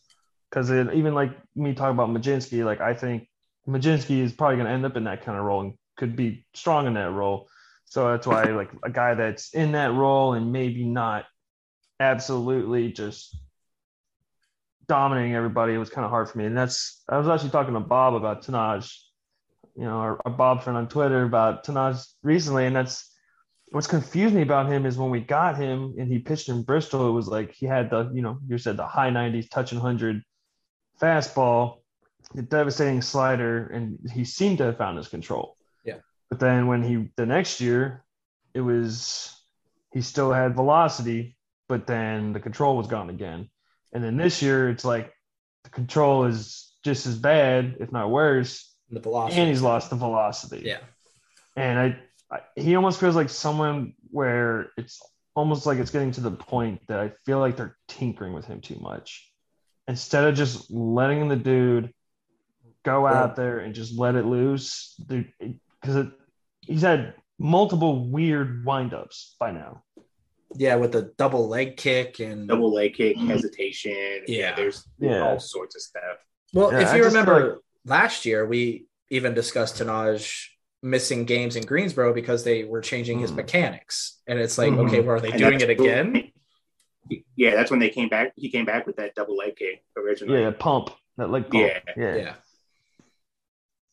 because 0.49 0.71
even 0.71 1.15
like 1.15 1.31
me 1.55 1.73
talking 1.73 1.95
about 1.95 2.09
Mlodzinski, 2.09 2.63
like 2.63 2.79
I 2.79 2.93
think 2.93 3.27
Mlodzinski 3.67 4.19
is 4.19 4.31
probably 4.33 4.57
going 4.57 4.67
to 4.67 4.73
end 4.73 4.85
up 4.85 4.95
in 4.95 5.05
that 5.05 5.23
kind 5.23 5.37
of 5.37 5.43
role 5.43 5.61
and 5.61 5.73
could 5.97 6.15
be 6.15 6.45
strong 6.53 6.85
in 6.85 6.93
that 6.93 7.11
role. 7.11 7.47
So 7.85 8.11
that's 8.11 8.27
why 8.27 8.43
like 8.43 8.69
a 8.83 8.89
guy 8.89 9.15
that's 9.15 9.53
in 9.53 9.73
that 9.73 9.93
role 9.93 10.33
and 10.33 10.51
maybe 10.51 10.85
not 10.85 11.25
absolutely 12.03 12.91
just 12.91 13.35
dominating 14.87 15.35
everybody, 15.35 15.73
it 15.73 15.77
was 15.77 15.89
kind 15.89 16.05
of 16.05 16.11
hard 16.11 16.29
for 16.29 16.37
me. 16.37 16.45
And 16.45 16.57
that's 16.57 17.03
I 17.09 17.17
was 17.17 17.27
actually 17.27 17.51
talking 17.51 17.73
to 17.73 17.79
Bob 17.79 18.15
about 18.15 18.43
Tahnaj, 18.43 18.93
you 19.75 19.83
know, 19.83 19.97
our, 19.97 20.19
our 20.25 20.31
Bob 20.31 20.63
friend 20.63 20.77
on 20.77 20.87
Twitter 20.87 21.23
about 21.23 21.65
Tahnaj 21.65 22.05
recently, 22.21 22.65
and 22.65 22.75
that's 22.75 23.09
what's 23.71 23.87
confused 23.87 24.35
me 24.35 24.43
about 24.43 24.67
him 24.71 24.85
is 24.85 24.97
when 24.97 25.09
we 25.09 25.19
got 25.19 25.57
him 25.57 25.95
and 25.97 26.11
he 26.11 26.19
pitched 26.19 26.49
in 26.49 26.61
Bristol, 26.61 27.09
it 27.09 27.11
was 27.11 27.27
like 27.27 27.53
he 27.53 27.65
had 27.65 27.89
the, 27.89 28.11
you 28.13 28.21
know, 28.21 28.37
you 28.47 28.57
said 28.59 28.77
the 28.77 28.85
high 28.85 29.09
90s, 29.09 29.49
touching 29.49 29.79
100 29.79 30.21
fastball, 31.01 31.79
the 32.35 32.43
devastating 32.43 33.01
slider, 33.01 33.67
and 33.67 33.97
he 34.13 34.25
seemed 34.25 34.59
to 34.59 34.65
have 34.65 34.77
found 34.77 34.97
his 34.97 35.07
control. 35.07 35.57
Yeah. 35.83 35.97
But 36.29 36.39
then 36.39 36.67
when 36.67 36.83
he, 36.83 37.09
the 37.15 37.25
next 37.25 37.61
year, 37.61 38.03
it 38.53 38.61
was, 38.61 39.35
he 39.91 40.01
still 40.01 40.31
had 40.31 40.53
velocity, 40.53 41.35
but 41.73 41.87
then 41.87 42.33
the 42.33 42.39
control 42.39 42.77
was 42.77 42.85
gone 42.85 43.09
again. 43.09 43.49
And 43.93 44.03
then 44.03 44.15
this 44.15 44.43
year, 44.43 44.69
it's 44.69 44.85
like 44.85 45.11
the 45.63 45.71
control 45.71 46.25
is 46.25 46.71
just 46.85 47.07
as 47.07 47.17
bad, 47.17 47.77
if 47.79 47.91
not 47.91 48.11
worse. 48.11 48.71
The 48.91 48.99
velocity. 48.99 49.41
And 49.41 49.49
he's 49.49 49.63
lost 49.63 49.89
the 49.89 49.95
velocity. 49.95 50.61
Yeah. 50.63 50.81
And 51.55 51.97
I, 52.31 52.41
he 52.55 52.75
almost 52.75 52.99
feels 52.99 53.15
like 53.15 53.31
someone 53.31 53.95
where 54.11 54.69
it's 54.77 55.01
almost 55.33 55.65
like 55.65 55.79
it's 55.79 55.89
getting 55.89 56.11
to 56.11 56.21
the 56.21 56.29
point 56.29 56.85
that 56.89 56.99
I 56.99 57.09
feel 57.25 57.39
like 57.39 57.57
they're 57.57 57.75
tinkering 57.87 58.33
with 58.33 58.45
him 58.45 58.61
too 58.61 58.77
much. 58.79 59.27
Instead 59.87 60.25
of 60.25 60.35
just 60.35 60.69
letting 60.69 61.27
the 61.27 61.35
dude 61.35 61.91
go 62.85 63.07
out 63.07 63.35
there 63.35 63.57
and 63.57 63.73
just 63.73 63.97
let 63.97 64.13
it 64.13 64.25
loose, 64.25 64.95
because 65.07 66.05
he's 66.61 66.83
had 66.83 67.15
multiple 67.39 68.11
weird 68.11 68.63
windups 68.63 69.31
by 69.39 69.49
now. 69.49 69.81
Yeah, 70.55 70.75
with 70.75 70.91
the 70.91 71.13
double 71.17 71.47
leg 71.47 71.77
kick 71.77 72.19
and 72.19 72.47
double 72.47 72.73
leg 72.73 72.93
kick, 72.95 73.17
hesitation. 73.17 74.23
Yeah, 74.27 74.55
there's 74.55 74.87
yeah. 74.99 75.21
all 75.27 75.39
sorts 75.39 75.75
of 75.75 75.81
stuff. 75.81 76.17
Well, 76.53 76.71
Yeah, 76.71 76.81
if 76.81 76.93
you 76.95 77.03
just 77.03 77.15
remember 77.15 77.39
feel 77.39 77.49
like- 77.51 77.59
last 77.85 78.25
year, 78.25 78.45
we 78.45 78.85
even 79.09 79.33
discussed 79.33 79.77
Tahnaj 79.81 80.47
missing 80.81 81.25
games 81.25 81.55
in 81.55 81.65
Greensboro 81.65 82.13
because 82.13 82.43
they 82.43 82.63
were 82.65 82.81
changing 82.81 83.19
his 83.19 83.31
Mhm. 83.31 83.35
mechanics. 83.37 84.21
And 84.27 84.37
it's 84.39 84.57
like, 84.57 84.71
Mhm. 84.73 84.87
okay, 84.87 84.99
well, 84.99 85.15
are 85.15 85.19
they 85.21 85.29
And 85.31 85.39
doing 85.39 85.61
it 85.61 85.69
again? 85.69 86.31
Yeah, 87.35 87.55
that's 87.55 87.71
when 87.71 87.79
they 87.79 87.89
came 87.89 88.09
back. 88.09 88.33
He 88.35 88.49
came 88.49 88.65
back 88.65 88.85
with 88.85 88.97
that 88.97 89.15
double 89.15 89.35
leg 89.37 89.55
kick 89.55 89.83
originally. 89.97 90.41
Yeah, 90.41 90.51
pump 90.51 90.89
that 91.17 91.29
leg 91.29 91.43
pump. 91.43 91.53
Yeah. 91.55 91.79
yeah, 91.97 92.15
Yeah. 92.15 92.35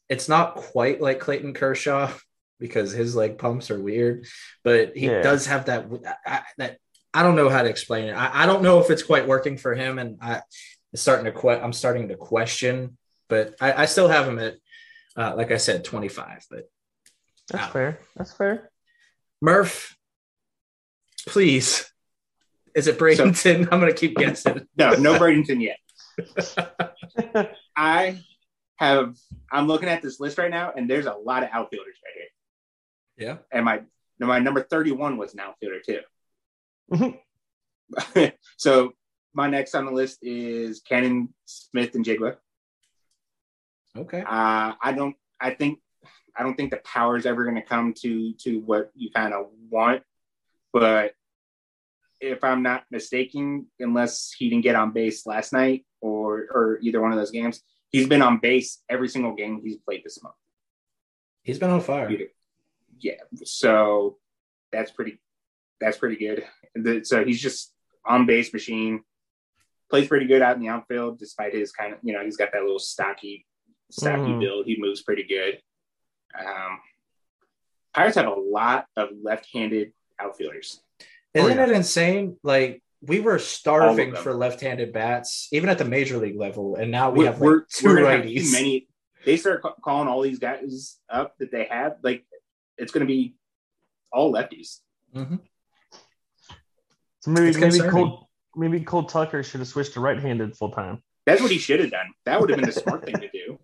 It's 0.09 0.29
not 0.29 0.57
quite 0.57 1.01
like 1.01 1.21
Clayton 1.21 1.55
Kershaw 1.55 2.13
because 2.61 2.93
his 2.93 3.17
leg 3.17 3.39
pumps 3.39 3.71
are 3.71 3.81
weird, 3.81 4.27
but 4.63 4.97
he 4.97 5.07
Yeah. 5.07 5.23
does 5.23 5.47
have 5.47 5.65
that 5.67 5.87
I, 6.25 6.43
that 6.59 6.79
I 7.13 7.23
don't 7.25 7.35
know 7.35 7.49
how 7.49 7.63
to 7.63 7.69
explain 7.69 8.09
it. 8.09 8.13
I, 8.13 8.45
I 8.45 8.47
don't 8.47 8.63
know 8.63 8.79
if 8.81 8.91
it's 8.91 9.03
quite 9.03 9.27
working 9.27 9.57
for 9.57 9.75
him, 9.75 9.99
and 9.99 10.19
I 10.23 10.43
it's 10.93 11.03
starting 11.03 11.25
to 11.25 11.33
que- 11.33 11.51
I'm 11.61 11.73
starting 11.73 12.09
to 12.09 12.17
question, 12.17 12.97
but 13.29 13.55
I, 13.61 13.73
I 13.83 13.87
still 13.87 14.09
have 14.09 14.29
him 14.29 14.39
at 14.39 14.55
uh, 15.17 15.35
like 15.37 15.51
I 15.51 15.57
said, 15.57 15.85
25. 15.85 16.47
But 16.51 16.71
That's 17.51 17.65
Wow. 17.65 17.71
fair. 17.73 17.99
That's 18.17 18.33
fair. 18.33 18.71
Murph, 19.43 19.97
please, 21.27 21.91
is 22.75 22.87
it 22.87 22.99
Bradenton? 22.99 23.63
I'm 23.73 23.81
gonna 23.81 23.93
keep 23.93 24.15
guessing. 24.17 24.69
No, 24.77 24.93
no 24.93 25.19
Bradenton 25.19 25.61
yet. 25.61 25.79
I 27.77 28.19
have. 28.77 29.17
I'm 29.51 29.67
looking 29.67 29.89
at 29.89 30.01
this 30.03 30.21
list 30.21 30.39
right 30.39 30.51
now, 30.51 30.73
and 30.77 30.89
there's 30.89 31.07
a 31.07 31.13
lot 31.15 31.43
of 31.43 31.49
outfielders 31.53 31.95
right 32.05 32.15
here. 32.15 32.29
Yeah. 33.21 33.37
And 33.53 33.65
my 33.65 33.83
my 34.19 34.39
number 34.39 34.63
31 34.63 35.17
was 35.17 35.35
an 35.35 35.41
outfielder 35.41 35.81
too. 35.81 36.01
Mhm. 36.93 38.33
so 38.57 38.93
my 39.35 39.49
next 39.49 39.75
on 39.75 39.85
the 39.85 39.93
list 39.93 40.19
is 40.23 40.81
Cannon 40.81 41.33
Smith 41.45 41.95
and 41.95 42.05
Jigwa. 42.05 42.37
Okay. 43.97 44.21
Uh, 44.21 44.73
I 44.83 44.93
don't. 44.97 45.17
I 45.41 45.51
think. 45.51 45.81
I 46.37 46.43
don't 46.45 46.55
think 46.55 46.71
the 46.71 46.79
power 46.79 47.17
is 47.17 47.27
ever 47.27 47.45
going 47.45 47.57
to 47.57 47.63
come 47.63 47.93
to 48.03 48.33
to 48.45 48.61
what 48.61 48.91
you 48.95 49.11
kind 49.11 49.35
of 49.35 49.47
want. 49.69 50.03
But 50.73 51.13
if 52.21 52.45
I'm 52.45 52.63
not 52.63 52.85
mistaken, 52.91 53.67
unless 53.81 54.33
he 54.37 54.49
didn't 54.49 54.63
get 54.65 54.77
on 54.77 54.93
base 54.93 55.27
last 55.27 55.53
night 55.53 55.87
or 56.01 56.47
or 56.53 56.79
either 56.83 57.01
one 57.01 57.13
of 57.13 57.19
those 57.19 57.33
games, 57.33 57.63
he's 57.91 58.07
been 58.09 58.23
on 58.23 58.39
base 58.39 58.83
every 58.89 59.09
single 59.09 59.35
game 59.35 59.61
he's 59.65 59.79
played 59.79 60.03
this 60.05 60.23
month. 60.23 60.37
He's 61.43 61.59
been 61.59 61.71
on 61.71 61.81
fire. 61.81 62.09
Yeah, 63.01 63.15
so 63.45 64.19
that's 64.73 64.91
pretty. 64.91 65.19
That's 65.81 65.97
pretty 65.99 66.17
good. 66.17 66.45
The- 66.75 67.05
So 67.05 67.25
he's 67.25 67.41
just 67.41 67.73
on 68.05 68.27
base 68.27 68.53
machine. 68.53 69.03
Plays 69.91 70.07
pretty 70.09 70.27
good 70.27 70.43
out 70.43 70.55
in 70.57 70.63
the 70.63 70.69
outfield, 70.69 71.19
despite 71.19 71.53
his 71.55 71.73
kind 71.73 71.93
of 71.95 71.99
you 72.03 72.13
know 72.13 72.23
he's 72.25 72.37
got 72.37 72.53
that 72.53 72.63
little 72.63 72.79
stocky, 72.79 73.47
stocky 73.91 74.23
Mhm. 74.33 74.41
build. 74.41 74.67
He 74.67 74.77
moves 74.79 75.03
pretty 75.03 75.25
good. 75.25 75.61
Um, 76.39 76.81
Pirates 77.93 78.15
have 78.17 78.27
a 78.29 78.35
lot 78.39 78.87
of 78.97 79.09
left-handed 79.21 79.93
outfielders. 80.19 80.81
Isn't 81.35 81.51
Oh, 81.51 81.55
yeah. 81.55 81.69
it 81.69 81.73
insane? 81.75 82.37
Like 82.45 82.83
we 83.01 83.19
were 83.21 83.39
starving 83.41 84.15
for 84.15 84.33
left-handed 84.35 84.93
bats, 84.93 85.49
even 85.53 85.69
at 85.71 85.79
the 85.79 85.85
major 85.85 86.19
league 86.19 86.37
level, 86.37 86.77
and 86.77 86.91
now 86.93 87.11
we 87.11 87.21
We're, 87.21 87.25
have 87.27 87.35
like 87.35 87.41
we're, 87.43 87.61
2 87.65 87.87
we're 87.89 87.95
gonna 87.97 88.11
have 88.17 88.25
righties. 88.27 88.45
too 88.45 88.53
many. 88.53 88.89
They 89.25 89.37
start 89.39 89.63
ca- 89.63 89.75
calling 89.83 90.07
all 90.09 90.21
these 90.23 90.39
guys 90.39 90.99
up 91.09 91.37
that 91.39 91.51
they 91.51 91.65
have. 91.65 91.97
Like 92.03 92.25
it's 92.81 92.93
going 92.93 93.07
to 93.07 93.13
be 93.13 93.35
all 94.13 94.33
lefties. 94.33 94.79
Mhm. 95.15 95.41
So 97.21 97.31
maybe 97.31 97.49
It's 97.51 97.59
maybe. 97.59 97.91
Cole 97.91 98.29
maybe 98.57 98.81
Cole 98.81 99.05
Tucker 99.05 99.43
should 99.43 99.61
have 99.61 99.69
switched 99.69 99.93
to 99.95 100.01
right-handed 100.01 100.57
full 100.57 100.71
time. 100.73 101.03
That's 101.27 101.41
what 101.43 101.51
he 101.51 101.59
should 101.59 101.81
have 101.81 101.91
done. 101.91 102.07
That 102.25 102.41
would 102.41 102.49
have 102.51 102.59
been 102.59 102.67
the 102.67 102.73
smart 102.81 103.05
thing 103.05 103.17
to 103.17 103.29
do. 103.31 103.59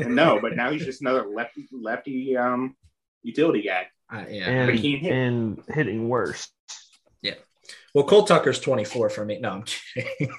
No, 0.00 0.40
but 0.42 0.56
now 0.56 0.70
he's 0.70 0.84
just 0.84 1.00
another 1.00 1.24
lefty 1.26 1.66
lefty 1.72 2.36
um, 2.36 2.76
utility 3.22 3.62
guy. 3.62 3.86
Uh, 4.12 4.24
yeah. 4.28 4.48
and 4.50 4.66
But 4.66 4.74
he 4.74 4.94
can 4.98 5.04
hit. 5.04 5.12
and 5.12 5.62
hitting 5.68 6.08
worse. 6.08 6.48
Yeah. 7.22 7.34
Well, 7.94 8.04
Cole 8.04 8.24
Tucker's 8.24 8.58
24 8.60 9.08
for 9.10 9.24
me. 9.24 9.38
No, 9.38 9.50
I'm 9.50 9.64
kidding. 9.64 10.32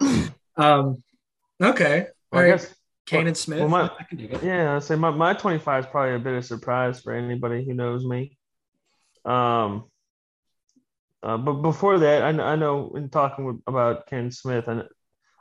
um. 0.56 1.02
Okay. 1.60 2.06
All 2.32 2.38
I 2.38 2.42
right. 2.42 2.48
guess 2.50 2.74
Canaan 3.06 3.34
Smith. 3.34 3.60
well, 3.60 3.68
my- 3.68 3.90
I 3.98 4.04
can 4.04 4.18
do 4.18 4.24
it. 4.24 4.42
yeah, 4.42 4.76
I'd 4.76 4.84
say 4.84 4.96
my, 4.96 5.10
my 5.10 5.34
25 5.34 5.84
is 5.84 5.90
probably 5.90 6.14
a 6.14 6.18
bit 6.18 6.34
of 6.34 6.44
surprise 6.44 7.00
for 7.00 7.12
anybody 7.12 7.64
who 7.64 7.74
knows 7.74 8.04
me. 8.04 8.36
Um, 9.24 9.84
uh, 11.22 11.36
but 11.36 11.54
before 11.54 11.98
that, 12.00 12.22
I, 12.22 12.28
I 12.28 12.56
know 12.56 12.92
in 12.96 13.08
talking 13.08 13.44
with, 13.44 13.60
about 13.66 14.06
Ken 14.06 14.30
Smith, 14.30 14.66
and 14.68 14.84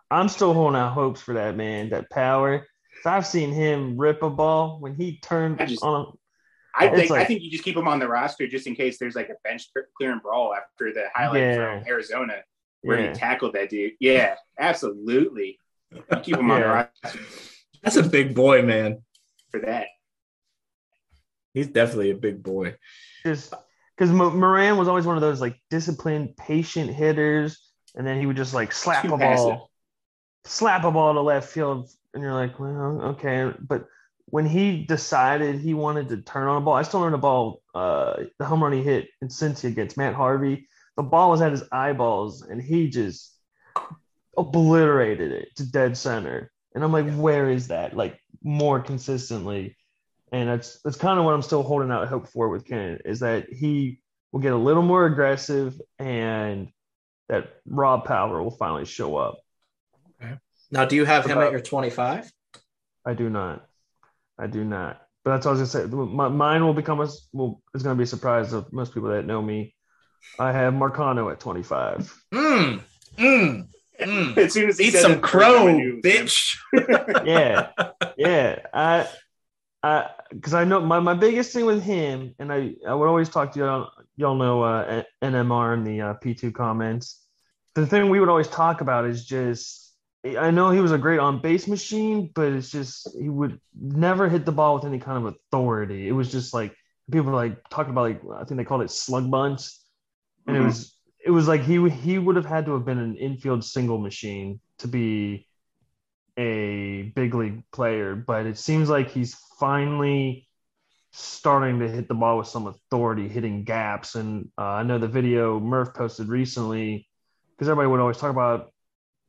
I'm 0.10 0.30
still 0.30 0.54
holding 0.54 0.80
out 0.80 0.94
hopes 0.94 1.22
for 1.22 1.36
that 1.36 1.56
man, 1.56 1.90
that 1.90 2.10
power. 2.10 2.68
I've 3.06 3.26
seen 3.26 3.52
him 3.52 3.98
rip 3.98 4.22
a 4.22 4.30
ball 4.30 4.80
when 4.80 4.94
he 4.96 5.18
turned 5.20 5.62
I 5.62 5.66
just- 5.66 5.84
on. 5.84 6.18
I 6.74 6.86
It's 6.88 6.96
think 6.96 7.12
I 7.12 7.26
think 7.26 7.42
you 7.42 7.52
just 7.52 7.66
keep 7.66 7.76
him 7.76 7.88
on 7.90 8.00
the 8.00 8.08
roster 8.08 8.48
just 8.48 8.66
in 8.66 8.76
case 8.76 8.98
there's 8.98 9.14
like 9.16 9.28
a 9.28 9.36
bench 9.44 9.68
clear 9.74 9.90
clearing 9.98 10.20
brawl 10.20 10.54
after 10.56 10.94
the 10.94 11.08
highlight 11.14 11.42
Yeah. 11.42 11.80
from 11.80 11.88
Arizona 11.88 12.36
where 12.82 12.98
Yeah. 13.02 13.10
he 13.10 13.14
tackled 13.14 13.54
that 13.56 13.70
dude. 13.70 13.92
Yeah, 14.00 14.36
absolutely. 14.58 15.60
You 15.92 16.02
keep 16.24 16.38
him 16.38 16.50
on 16.50 16.62
the 16.62 16.68
roster 16.68 17.20
That's 17.84 17.96
a 17.98 18.04
big 18.04 18.36
boy, 18.36 18.62
man. 18.62 19.02
for 19.50 19.60
that. 19.62 19.88
He's 21.54 21.68
definitely 21.68 22.12
a 22.12 22.16
big 22.16 22.42
boy. 22.42 22.76
just 23.24 23.54
because 23.98 24.12
Moran 24.12 24.78
was 24.78 24.88
always 24.88 25.06
one 25.06 25.18
of 25.18 25.22
those 25.22 25.42
like 25.42 25.60
disciplined, 25.70 26.38
patient 26.38 26.90
hitters, 26.90 27.60
and 27.96 28.08
then 28.08 28.20
he 28.20 28.26
would 28.26 28.38
just 28.38 28.54
like 28.54 28.72
slap 28.72 29.04
Too 29.04 29.14
a 29.14 29.18
passive. 29.18 29.46
ball, 29.46 29.72
slap 30.46 30.86
a 30.86 30.92
ball 30.92 31.14
to 31.14 31.22
left 31.22 31.50
field, 31.50 31.90
and 32.14 32.24
you're 32.24 32.34
like, 32.34 32.60
well, 32.60 33.02
okay. 33.02 33.52
But 33.60 33.86
when 34.26 34.46
he 34.46 34.86
decided 34.86 35.60
he 35.60 35.74
wanted 35.74 36.08
to 36.10 36.22
turn 36.22 36.48
on 36.48 36.62
a 36.62 36.66
ball, 36.66 36.76
I 36.76 36.84
still 36.84 37.02
remember 37.02 37.18
the 37.18 37.22
ball, 37.22 37.62
uh, 37.76 38.24
the 38.40 38.46
home 38.46 38.64
run 38.64 38.72
he 38.72 38.82
hit 38.82 39.10
in 39.22 39.28
Cincy 39.28 39.66
against 39.66 39.98
Matt 39.98 40.14
Harvey. 40.14 40.68
The 40.96 41.04
ball 41.04 41.32
was 41.32 41.42
at 41.42 41.52
his 41.52 41.64
eyeballs, 41.72 42.44
and 42.44 42.62
he 42.62 42.90
just 42.90 43.36
obliterated 44.38 45.32
it 45.32 45.50
to 45.58 45.70
dead 45.70 45.98
center. 45.98 46.52
And 46.74 46.84
I'm 46.84 46.92
like, 46.92 47.12
where 47.14 47.50
is 47.50 47.68
that? 47.68 47.96
Like 47.96 48.20
more 48.44 48.80
consistently. 48.80 49.76
And 50.32 50.48
that's 50.48 50.82
that's 50.82 50.98
kind 50.98 51.20
of 51.20 51.26
what 51.26 51.34
I'm 51.34 51.42
still 51.42 51.64
holding 51.64 51.92
out 51.92 52.08
hope 52.08 52.30
for 52.30 52.50
with 52.50 52.66
Ken 52.66 53.00
is 53.04 53.20
that 53.20 53.52
he 53.52 54.00
will 54.32 54.40
get 54.40 54.54
a 54.54 54.58
little 54.58 54.84
more 54.84 55.06
aggressive 55.06 55.80
and 56.00 56.70
that 57.28 57.50
raw 57.66 58.00
power 58.00 58.42
will 58.42 58.52
finally 58.52 58.86
show 58.86 59.18
up. 59.18 59.40
Okay. 60.22 60.38
Now, 60.72 60.86
do 60.86 60.96
you 60.96 61.06
have 61.06 61.26
him 61.26 61.32
About- 61.38 61.48
at 61.48 61.52
your 61.52 61.62
25? 61.62 62.32
I 63.06 63.14
do 63.14 63.30
not. 63.30 63.66
I 64.38 64.48
do 64.48 64.64
not. 64.64 65.02
But 65.24 65.32
that's 65.32 65.46
what 65.46 65.58
I 65.58 65.60
was 65.60 65.74
gonna 65.74 65.90
say. 65.90 65.96
My, 65.96 66.30
mine 66.30 66.64
will 66.64 66.74
become 66.74 67.02
a 67.02 67.08
will 67.34 67.62
is 67.76 67.84
gonna 67.84 67.96
be 67.96 68.04
a 68.04 68.08
surprise 68.08 68.54
of 68.54 68.72
most 68.72 68.94
people 68.94 69.10
that 69.10 69.26
know 69.26 69.42
me. 69.42 69.76
I 70.40 70.52
have 70.52 70.74
Marcano 70.74 71.32
at 71.32 71.40
25. 71.40 72.14
Mm, 72.34 72.82
mm. 73.18 73.68
Mm. 74.02 74.38
as 74.38 74.54
soon 74.54 74.70
as 74.70 74.78
he 74.78 74.86
Eat 74.88 74.92
said 74.92 75.02
some 75.02 75.12
it 75.14 75.22
the 75.22 75.28
first 75.28 75.34
time, 75.34 75.42
I 75.42 75.64
crow, 75.64 75.72
knew 75.78 76.02
it 76.04 76.06
was 76.06 76.16
him. 76.16 76.26
bitch. 76.26 77.26
yeah, 77.26 77.70
yeah. 78.18 78.60
I, 78.74 79.08
I, 79.84 80.10
because 80.32 80.54
I 80.54 80.64
know 80.64 80.80
my, 80.82 81.00
my 81.00 81.14
biggest 81.14 81.54
thing 81.54 81.66
with 81.66 81.84
him, 81.84 82.36
and 82.40 82.52
I, 82.52 82.76
I 82.88 82.94
would 82.94 83.08
always 83.08 83.30
talk 83.30 83.52
to 83.54 83.60
y'all. 83.60 83.90
Y'all 84.18 84.36
know 84.36 84.62
uh, 84.62 85.04
NMR 85.24 85.74
in 85.76 85.84
the 85.84 86.02
uh, 86.02 86.14
P2 86.16 86.54
comments. 86.54 87.20
The 87.76 87.88
thing 87.88 88.10
we 88.10 88.20
would 88.20 88.30
always 88.30 88.48
talk 88.48 88.82
about 88.82 89.06
is 89.06 89.26
just. 89.26 89.80
I 90.24 90.52
know 90.52 90.70
he 90.70 90.82
was 90.82 90.92
a 90.92 91.00
great 91.00 91.20
on 91.20 91.42
base 91.42 91.68
machine, 91.68 92.30
but 92.36 92.52
it's 92.54 92.70
just 92.70 93.10
he 93.20 93.28
would 93.28 93.60
never 93.76 94.30
hit 94.30 94.46
the 94.46 94.52
ball 94.52 94.76
with 94.76 94.86
any 94.86 95.00
kind 95.00 95.18
of 95.26 95.34
authority. 95.34 96.08
It 96.08 96.12
was 96.12 96.32
just 96.32 96.54
like 96.54 96.76
people 97.12 97.32
were 97.32 97.36
like 97.36 97.58
talking 97.72 97.90
about 97.92 98.04
like 98.04 98.22
I 98.36 98.44
think 98.44 98.60
they 98.60 98.64
called 98.64 98.84
it 98.84 98.92
slug 98.92 99.32
bunts, 99.32 99.84
and 100.46 100.56
Mhm. 100.56 100.62
it 100.62 100.64
was 100.66 100.96
it 101.24 101.32
was 101.32 101.48
like 101.48 101.62
he 101.62 101.90
he 101.90 102.18
would 102.18 102.36
have 102.36 102.46
had 102.46 102.66
to 102.66 102.74
have 102.74 102.86
been 102.86 102.98
an 102.98 103.16
infield 103.16 103.64
single 103.64 103.98
machine 103.98 104.60
to 104.80 104.88
be 104.88 105.48
a 106.38 107.12
big 107.16 107.34
league 107.34 107.64
player, 107.72 108.16
but 108.16 108.46
it 108.46 108.58
seems 108.58 108.90
like 108.90 109.12
he's 109.12 109.36
finally 109.60 110.48
starting 111.12 111.80
to 111.80 111.90
hit 111.90 112.08
the 112.08 112.14
ball 112.14 112.38
with 112.38 112.48
some 112.48 112.68
authority, 112.68 113.28
hitting 113.28 113.64
gaps. 113.64 114.16
And 114.16 114.50
uh, 114.58 114.62
I 114.62 114.84
know 114.84 114.98
the 114.98 115.08
video 115.08 115.60
Murph 115.60 115.94
posted 115.94 116.30
recently 116.30 117.08
because 117.52 117.68
everybody 117.70 117.92
would 117.92 118.00
always 118.00 118.18
talk 118.18 118.32
about 118.32 118.74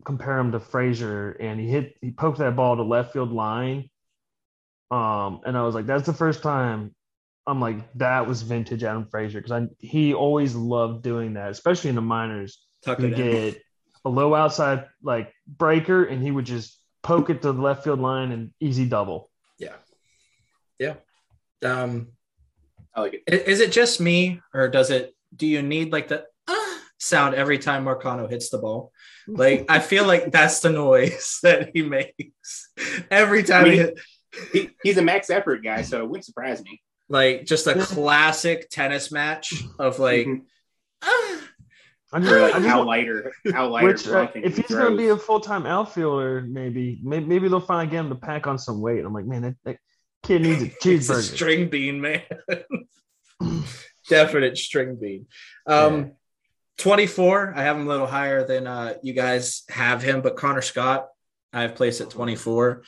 compare 0.05 0.39
him 0.39 0.53
to 0.53 0.61
Frazier, 0.61 1.33
and 1.33 1.61
he 1.61 1.69
hit 1.69 1.97
he 2.01 2.11
poked 2.11 2.39
that 2.39 2.57
ball 2.57 2.77
to 2.77 2.83
left 2.83 3.13
field 3.13 3.33
line. 3.33 3.89
Um, 4.91 5.41
and 5.45 5.57
I 5.57 5.63
was 5.63 5.75
like, 5.75 5.87
that's 5.87 6.07
the 6.07 6.13
first 6.13 6.43
time 6.43 6.95
I'm 7.47 7.61
like, 7.61 7.77
that 7.95 8.27
was 8.27 8.43
vintage 8.43 8.85
Adam 8.85 9.07
Frazier 9.11 9.41
because 9.41 9.53
I 9.53 9.67
he 9.79 10.15
always 10.15 10.55
loved 10.55 11.03
doing 11.03 11.35
that, 11.35 11.51
especially 11.51 11.91
in 11.91 11.97
the 11.97 12.03
minors. 12.03 12.63
Tuck 12.85 13.01
it 13.01 13.17
get 13.17 13.63
a 14.05 14.09
low 14.09 14.35
outside 14.35 14.87
like 15.03 15.33
breaker, 15.47 16.05
and 16.05 16.23
he 16.23 16.31
would 16.31 16.45
just 16.47 16.79
poke 17.03 17.31
it 17.31 17.43
to 17.43 17.53
the 17.53 17.61
left 17.63 17.85
field 17.85 18.01
line 18.01 18.33
and 18.33 18.51
easy 18.61 18.85
double. 18.87 19.31
Yeah. 19.59 19.75
Yeah. 20.79 20.95
Um, 21.65 22.09
I 22.95 23.01
like 23.03 23.15
it. 23.15 23.23
i- 23.29 23.51
is 23.51 23.61
it 23.61 23.73
just 23.73 24.01
me 24.01 24.41
or 24.55 24.69
does 24.69 24.91
it, 24.91 25.15
do 25.35 25.47
you 25.47 25.63
need 25.63 25.93
like 25.93 26.09
the 26.09 26.25
ah 26.49 26.81
sound 26.99 27.35
every 27.35 27.59
time 27.59 27.85
Marcano 27.85 28.29
hits 28.29 28.51
the 28.51 28.59
ball? 28.59 28.93
Like, 29.29 29.67
I 29.69 29.79
feel 29.79 30.05
like 30.07 30.33
that's 30.33 30.61
the 30.61 30.71
noise 30.71 31.39
that 31.45 31.71
he 31.75 31.83
makes 31.83 32.71
every 33.11 33.43
time 33.45 33.65
I 33.65 33.69
he 33.69 33.71
mean- 33.71 33.79
hit. 33.87 34.01
He, 34.53 34.71
he's 34.83 34.97
a 34.97 35.03
max 35.03 35.29
effort 35.29 35.63
guy, 35.63 35.83
so 35.83 35.99
it 36.03 36.07
wouldn't 36.09 36.25
surprise 36.25 36.63
me. 36.65 36.81
Like, 37.13 37.45
just 37.45 37.67
a 37.67 37.75
classic 37.75 38.69
tennis 38.71 39.13
match 39.13 39.53
of 39.79 39.99
like, 40.09 40.27
Mhm. 40.27 40.43
ah. 41.03 41.39
I 42.15 42.21
just, 42.21 42.33
Or 42.33 42.39
I 42.45 42.51
like 42.51 42.63
how 42.65 42.83
lighter, 42.85 43.33
how 43.53 43.69
lighter. 43.69 43.87
which 43.89 44.07
uh, 44.09 44.29
if 44.35 44.55
can 44.57 44.63
he's 44.65 44.67
going 44.77 44.91
to 44.93 44.97
be 44.99 45.09
a 45.09 45.17
full 45.17 45.41
time 45.41 45.65
outfielder, 45.65 46.43
maybe, 46.43 47.01
maybe 47.03 47.25
maybe 47.25 47.49
they'll 47.49 47.59
finally 47.61 47.87
get 47.91 48.01
him 48.01 48.09
to 48.11 48.15
pack 48.17 48.47
on 48.47 48.59
some 48.59 48.81
weight. 48.83 49.03
I'm 49.05 49.15
like, 49.15 49.25
man, 49.27 49.43
that, 49.43 49.57
that 49.65 49.77
kid 50.23 50.43
needs 50.43 50.63
a 50.63 50.67
It's 50.85 50.85
a 50.85 50.89
cheeseburger. 50.89 51.35
string 51.35 51.69
bean, 51.71 52.01
man. 52.03 52.23
Definite 54.09 54.59
string 54.59 54.97
bean. 55.01 55.27
Um, 55.67 55.99
Yeah. 56.01 56.07
24. 56.79 57.55
I 57.57 57.63
have 57.63 57.77
him 57.77 57.87
a 57.87 57.89
little 57.89 58.07
higher 58.07 58.45
than 58.47 58.67
uh, 58.67 58.95
you 59.03 59.13
guys 59.13 59.63
have 59.69 60.03
him, 60.03 60.21
but 60.23 60.37
Connor 60.37 60.63
Scott, 60.63 61.09
I 61.53 61.63
have 61.63 61.75
placed 61.77 62.01
at 62.01 62.11
24. 62.11 62.83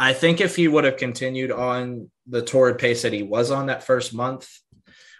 I 0.00 0.14
think 0.14 0.40
if 0.40 0.56
he 0.56 0.66
would 0.66 0.84
have 0.84 0.96
continued 0.96 1.52
on 1.52 2.10
the 2.26 2.40
torrid 2.42 2.78
pace 2.78 3.02
that 3.02 3.12
he 3.12 3.22
was 3.22 3.50
on 3.50 3.66
that 3.66 3.84
first 3.84 4.14
month, 4.14 4.48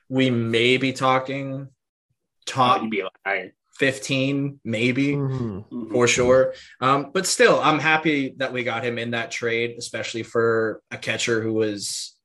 we 0.08 0.30
may 0.30 0.78
be 0.78 0.92
talking 0.94 1.68
top 2.46 2.80
he'd 2.80 2.90
be 2.90 3.00
a 3.00 3.04
lot 3.04 3.12
higher. 3.26 3.52
15, 3.78 4.60
maybe 4.64 5.14
Mhm. 5.14 5.64
Mhm. 5.70 5.92
for 5.92 6.06
sure. 6.06 6.54
Um, 6.80 7.10
but 7.12 7.26
still, 7.26 7.60
I'm 7.60 7.78
happy 7.78 8.34
that 8.38 8.52
we 8.52 8.64
got 8.64 8.84
him 8.84 8.98
in 8.98 9.10
that 9.12 9.30
trade, 9.30 9.76
especially 9.78 10.22
for 10.22 10.82
a 10.90 10.96
catcher 10.98 11.40
who 11.42 11.52
was 11.54 12.16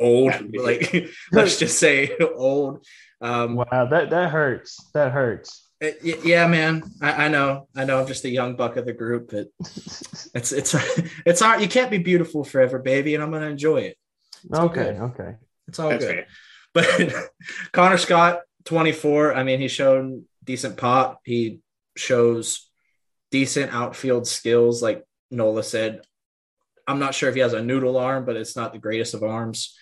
old. 0.00 0.32
Like, 0.54 1.08
let's 1.32 1.58
just 1.58 1.78
say 1.78 2.16
old. 2.34 2.84
Um, 3.20 3.54
Wow, 3.56 3.86
that 3.90 4.10
that 4.10 4.30
hurts. 4.30 4.90
That 4.94 5.12
hurts. 5.12 5.63
It- 5.84 5.98
y- 6.04 6.20
yeah, 6.24 6.46
man. 6.46 6.82
I, 7.00 7.26
I 7.26 7.28
know. 7.28 7.68
I 7.76 7.84
know. 7.84 8.00
I'm 8.00 8.06
just 8.06 8.24
a 8.24 8.28
young 8.30 8.56
buck 8.56 8.76
of 8.76 8.86
the 8.86 8.92
group, 8.92 9.30
but 9.30 9.48
it's 10.34 10.52
it's 10.52 10.74
it's 11.26 11.40
hard. 11.40 11.60
You 11.60 11.68
can't 11.68 11.90
be 11.90 11.98
beautiful 11.98 12.44
forever, 12.44 12.78
baby, 12.78 13.14
and 13.14 13.22
I'm 13.22 13.30
gonna 13.30 13.46
enjoy 13.46 13.78
it. 13.82 13.96
all 14.52 14.66
okay, 14.66 14.98
okay. 14.98 15.36
It's 15.68 15.78
all 15.78 15.90
That's 15.90 16.04
good. 16.04 16.14
fair. 16.14 16.26
But 16.74 17.24
Connor 17.72 17.98
Scott, 17.98 18.40
24. 18.64 19.34
I 19.34 19.42
mean, 19.44 19.60
he's 19.60 19.70
shown 19.72 20.24
decent 20.42 20.76
pop. 20.76 21.20
He 21.24 21.60
shows 21.96 22.68
decent 23.30 23.72
outfield 23.72 24.26
skills, 24.26 24.82
like 24.82 25.04
Nola 25.30 25.62
said. 25.62 26.02
I'm 26.86 26.98
not 26.98 27.14
sure 27.14 27.28
if 27.30 27.34
he 27.34 27.40
has 27.40 27.54
a 27.54 27.62
noodle 27.62 27.96
arm, 27.96 28.24
but 28.26 28.36
it's 28.36 28.56
not 28.56 28.72
the 28.72 28.78
greatest 28.78 29.14
of 29.14 29.22
arms. 29.22 29.74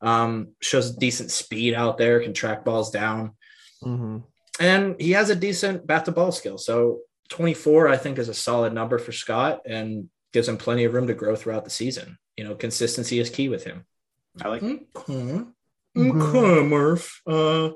Um, 0.00 0.54
shows 0.60 0.90
decent 0.96 1.30
speed 1.30 1.74
out 1.74 1.98
there, 1.98 2.20
can 2.20 2.32
track 2.32 2.64
balls 2.64 2.90
down, 2.90 3.36
hmm 3.82 4.18
and 4.60 5.00
he 5.00 5.12
has 5.12 5.30
a 5.30 5.36
decent 5.36 5.86
bat 5.86 6.04
to 6.06 6.12
ball 6.12 6.32
skill. 6.32 6.58
So 6.58 7.00
24, 7.30 7.88
I 7.88 7.96
think, 7.96 8.18
is 8.18 8.28
a 8.28 8.34
solid 8.34 8.72
number 8.72 8.98
for 8.98 9.12
Scott 9.12 9.62
and 9.66 10.08
gives 10.32 10.48
him 10.48 10.56
plenty 10.56 10.84
of 10.84 10.94
room 10.94 11.06
to 11.06 11.14
grow 11.14 11.36
throughout 11.36 11.64
the 11.64 11.70
season. 11.70 12.18
You 12.36 12.44
know, 12.44 12.54
consistency 12.54 13.18
is 13.18 13.30
key 13.30 13.48
with 13.48 13.64
him. 13.64 13.84
I 14.42 14.48
like. 14.48 14.62
it. 14.62 14.86
Okay. 14.96 15.44
Okay, 15.96 16.62
Murph. 16.62 17.20
Uh, 17.26 17.70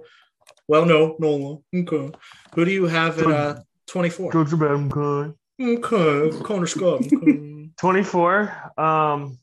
well, 0.68 0.87
no, 0.87 1.16
Nola. 1.18 1.59
Okay. 1.74 2.12
Who 2.55 2.64
do 2.64 2.70
you 2.70 2.87
have 2.87 3.18
at 3.18 3.26
uh, 3.26 3.61
24? 3.87 4.30
Go 4.30 4.45
to 4.45 4.57
bed, 4.57 4.70
I'm 4.70 4.89
good. 4.89 5.35
Okay, 5.61 6.30
Connor 6.43 6.66
Scott. 6.66 7.05
Okay. 7.12 7.49
24 7.78 8.72
um 8.76 9.39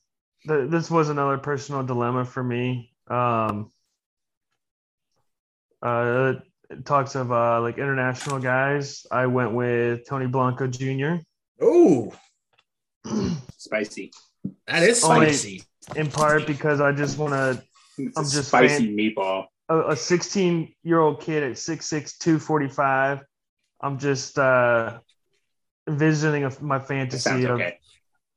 th- 0.47 0.69
this 0.69 0.89
was 0.89 1.09
another 1.09 1.37
personal 1.39 1.83
dilemma 1.83 2.23
for 2.23 2.43
me 2.43 2.93
um 3.09 3.71
uh 5.83 6.33
it 6.35 6.43
talks 6.85 7.15
of 7.15 7.31
uh 7.31 7.61
like 7.61 7.77
international 7.77 8.39
guys 8.39 9.05
i 9.11 9.25
went 9.25 9.53
with 9.53 10.07
tony 10.07 10.27
blanco 10.27 10.67
jr 10.67 11.15
oh, 11.61 12.13
Spicy. 13.57 14.11
that 14.67 14.83
is 14.83 15.01
spicy. 15.01 15.63
in 15.95 16.09
part 16.09 16.45
because 16.45 16.79
i 16.81 16.91
just 16.91 17.17
want 17.17 17.33
to 17.33 17.63
I'm 18.15 18.23
just 18.23 18.47
spicy 18.47 18.95
meatball. 18.95 19.47
a 19.67 19.95
16 19.95 20.73
year 20.83 20.99
old 20.99 21.21
kid 21.21 21.43
at 21.43 21.53
6'6 21.53 22.17
245 22.17 23.23
i'm 23.81 23.97
just 23.97 24.37
uh 24.37 24.99
envisioning 25.87 26.43
of 26.43 26.61
my 26.61 26.79
fantasy 26.79 27.45
of 27.45 27.59
okay. 27.59 27.77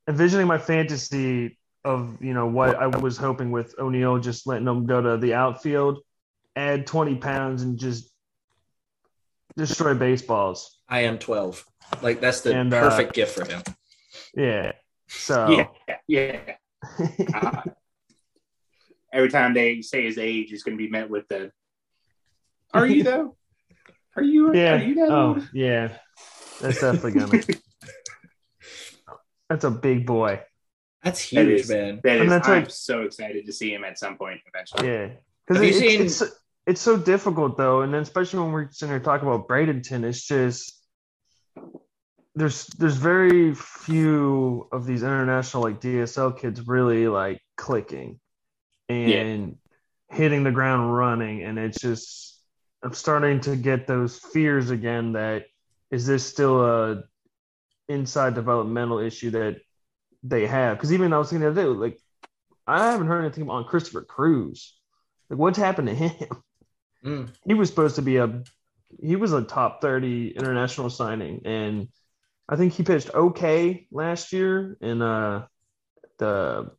envisioning 0.09 0.47
my 0.47 0.59
fantasy 0.59 1.59
of 1.85 2.23
you 2.23 2.35
know 2.35 2.47
what 2.47 2.77
I 2.77 2.87
was 2.87 3.17
hoping 3.17 3.51
with 3.51 3.77
Oneil 3.77 4.23
just 4.23 4.47
letting 4.47 4.67
him 4.67 4.87
go 4.87 5.01
to 5.01 5.17
the 5.17 5.35
outfield, 5.35 6.01
add 6.55 6.87
20 6.87 7.17
pounds 7.17 7.63
and 7.63 7.79
just 7.79 8.12
destroy 9.57 9.95
baseballs. 9.95 10.79
I 10.89 11.01
am 11.01 11.19
12. 11.19 11.65
Like, 12.03 12.21
that's 12.21 12.41
the 12.43 12.55
And, 12.57 12.73
uh, 12.73 12.81
perfect 12.89 13.15
gift 13.15 13.35
for 13.35 13.45
him. 13.45 13.63
Yeah. 14.35 14.73
So 15.09 15.49
Yeah, 16.09 16.39
yeah. 16.39 16.41
Uh, 17.35 17.63
every 19.13 19.31
time 19.31 19.55
they 19.55 19.83
say 19.83 20.05
his 20.05 20.19
age, 20.19 20.53
it's 20.53 20.63
going 20.63 20.77
to 20.77 20.83
be 20.83 20.91
met 20.91 21.09
with 21.11 21.29
the. 21.29 21.51
Are 22.75 22.87
you 22.87 23.03
though? 23.03 23.37
Are 24.17 24.23
you? 24.23 24.55
yeah. 24.55 24.75
Are 24.75 24.83
you 24.83 24.95
though? 24.95 25.11
Oh 25.39 25.47
yeah. 25.53 25.99
That's 26.61 26.81
definitely 26.81 27.13
gonna. 27.21 27.43
That's 29.51 29.65
a 29.65 29.71
big 29.71 30.07
boy. 30.07 30.41
That's 31.03 31.21
huge, 31.21 31.61
is- 31.63 31.69
man. 31.71 32.01
That 32.05 32.15
And 32.17 32.25
is. 32.25 32.31
that's 32.31 32.49
I'm 32.49 32.63
like- 32.63 32.71
so 32.71 33.03
excited 33.03 33.45
to 33.47 33.53
see 33.53 33.75
him 33.75 33.85
at 33.85 33.99
some 33.99 34.17
point 34.17 34.41
eventually. 34.47 34.89
Yeah. 34.89 35.09
Because 35.47 35.63
Have 35.63 35.65
you 35.65 35.69
it's, 35.71 35.79
seen- 35.79 36.03
it's 36.03 36.42
it's 36.67 36.81
so 36.81 36.97
difficult 36.97 37.57
though, 37.57 37.83
and 37.83 37.93
then 37.93 38.03
especially 38.03 38.41
when 38.41 38.53
we're 38.53 38.71
sitting 38.71 38.93
here 38.93 39.01
talking 39.01 39.27
about 39.27 39.49
Bradenton, 39.49 40.05
it's 40.05 40.27
just 40.27 40.81
there's 42.35 42.67
there's 42.79 42.97
very 42.97 43.55
few 43.55 44.69
of 44.73 44.87
these 44.87 45.03
international 45.03 45.63
like 45.63 45.81
DSL 45.81 46.39
kids 46.39 46.67
really 46.67 47.09
like 47.09 47.41
clicking 47.57 48.19
and 48.89 49.57
hitting 50.11 50.45
the 50.45 50.51
ground 50.51 50.95
running, 50.95 51.43
and 51.43 51.59
it's 51.59 51.81
just 51.81 52.41
I'm 52.83 52.95
starting 52.95 53.41
to 53.41 53.57
get 53.57 53.87
those 53.87 54.19
fears 54.19 54.71
again 54.71 55.13
that 55.13 55.47
is 55.91 56.07
this 56.07 56.25
still 56.25 56.65
a 56.65 57.03
inside 57.89 58.35
developmental 58.35 58.99
issue 58.99 59.31
that 59.31 59.57
they 60.23 60.47
have? 60.47 60.77
Because 60.77 60.93
even 60.93 61.13
I 61.13 61.19
was 61.19 61.31
thinking 61.31 61.43
the 61.43 61.51
other 61.51 61.63
day, 61.63 61.69
like 61.69 61.99
I 62.67 62.91
haven't 62.91 63.09
heard 63.09 63.25
anything 63.25 63.51
on 63.51 63.65
Christopher 63.65 64.03
Cruz. 64.03 64.77
Like, 65.29 65.39
what's 65.39 65.59
happened 65.59 65.89
to 65.89 65.95
him? 65.95 66.29
Mm. 67.05 67.29
He 67.47 67.55
was 67.55 67.69
supposed 67.69 67.97
to 67.97 68.03
be 68.03 68.17
a 68.17 68.43
he 69.03 69.17
was 69.17 69.33
a 69.33 69.43
top 69.43 69.81
30 69.81 70.37
international 70.37 70.91
signing, 70.91 71.43
and 71.45 71.89
I 72.49 72.57
think 72.57 72.75
he 72.75 72.83
pitched 72.83 73.13
okay 73.15 73.87
last 73.91 74.33
year 74.33 74.77
in 74.81 75.01
uh 75.03 75.47
the 76.19 76.71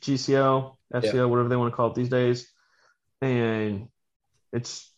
GCL, 0.00 0.76
FCL, 0.94 1.28
whatever 1.28 1.48
they 1.48 1.56
want 1.56 1.72
to 1.72 1.76
call 1.76 1.88
it 1.90 1.94
these 1.94 2.08
days. 2.08 2.50
And 3.20 3.88
it's 4.52 4.90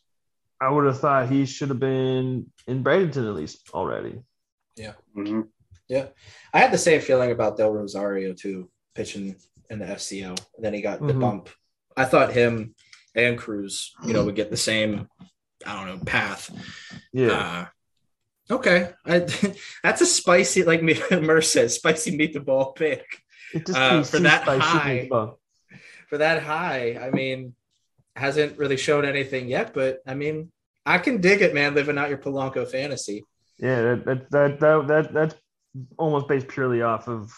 I 0.61 0.71
would 0.71 0.85
have 0.87 1.01
thought 1.01 1.29
he 1.31 1.47
should 1.47 1.71
have 1.71 1.81
been 1.81 2.51
in 2.67 2.85
Bradenton 2.85 3.27
at 3.29 3.35
least 3.35 3.71
already. 3.73 4.23
Mhm. 5.17 5.49
Yeah. 5.89 6.09
I 6.55 6.61
had 6.61 6.73
the 6.73 6.79
same 6.79 7.01
feeling 7.01 7.33
about 7.33 7.57
Del 7.57 7.73
Rosario 7.73 8.33
too, 8.33 8.71
pitching 8.95 9.37
in 9.69 9.79
the 9.81 9.87
FCL. 9.87 10.39
And 10.57 10.65
then 10.65 10.73
he 10.73 10.81
got 10.81 11.01
the 11.01 11.13
Mhm. 11.13 11.21
bump. 11.21 11.49
I 11.97 12.05
thought 12.05 12.33
him 12.33 12.75
and 13.15 13.39
Cruz, 13.39 13.93
you 14.07 14.13
know, 14.13 14.25
would 14.25 14.37
get 14.37 14.51
the 14.51 14.57
same, 14.57 15.09
I 15.67 15.77
don't 15.77 15.99
know, 15.99 16.05
path. 16.05 16.51
Yeah. 17.13 17.69
Uh, 18.51 18.55
okay. 18.55 18.91
I, 19.07 19.19
that's 19.83 20.01
a 20.01 20.07
spicy, 20.07 20.65
like 20.65 20.83
me, 20.83 21.01
Murr 21.11 21.41
says, 21.41 21.77
spicy 21.77 22.17
meet 22.17 22.33
the 22.33 22.41
ball 22.41 22.73
pick. 22.73 23.05
it 23.53 23.67
just 23.67 23.79
uh, 23.79 24.03
for 24.03 24.21
that 24.21 24.45
high- 24.45 25.01
the 25.03 25.09
ball. 25.09 25.39
For 26.09 26.19
that 26.19 26.43
high, 26.43 26.99
I 27.01 27.11
mean, 27.11 27.55
hasn't 28.17 28.59
really 28.59 28.77
shown 28.77 29.05
anything 29.05 29.49
yet, 29.49 29.73
but 29.73 30.01
I 30.07 30.15
mean, 30.15 30.51
I 30.85 30.99
can 30.99 31.21
dig 31.21 31.41
it, 31.43 31.55
man, 31.55 31.75
living 31.75 31.99
out 31.99 32.09
your 32.09 32.19
Polanco 32.19 32.69
fantasy. 32.69 33.25
Yeah, 33.59 33.83
that 33.83 34.05
that 34.05 34.31
that, 34.31 34.61
that, 34.61 34.87
that 34.89 35.13
that's 35.13 35.35
almost 35.99 36.27
based 36.27 36.49
purely 36.49 36.83
off 36.83 37.07
of 37.09 37.33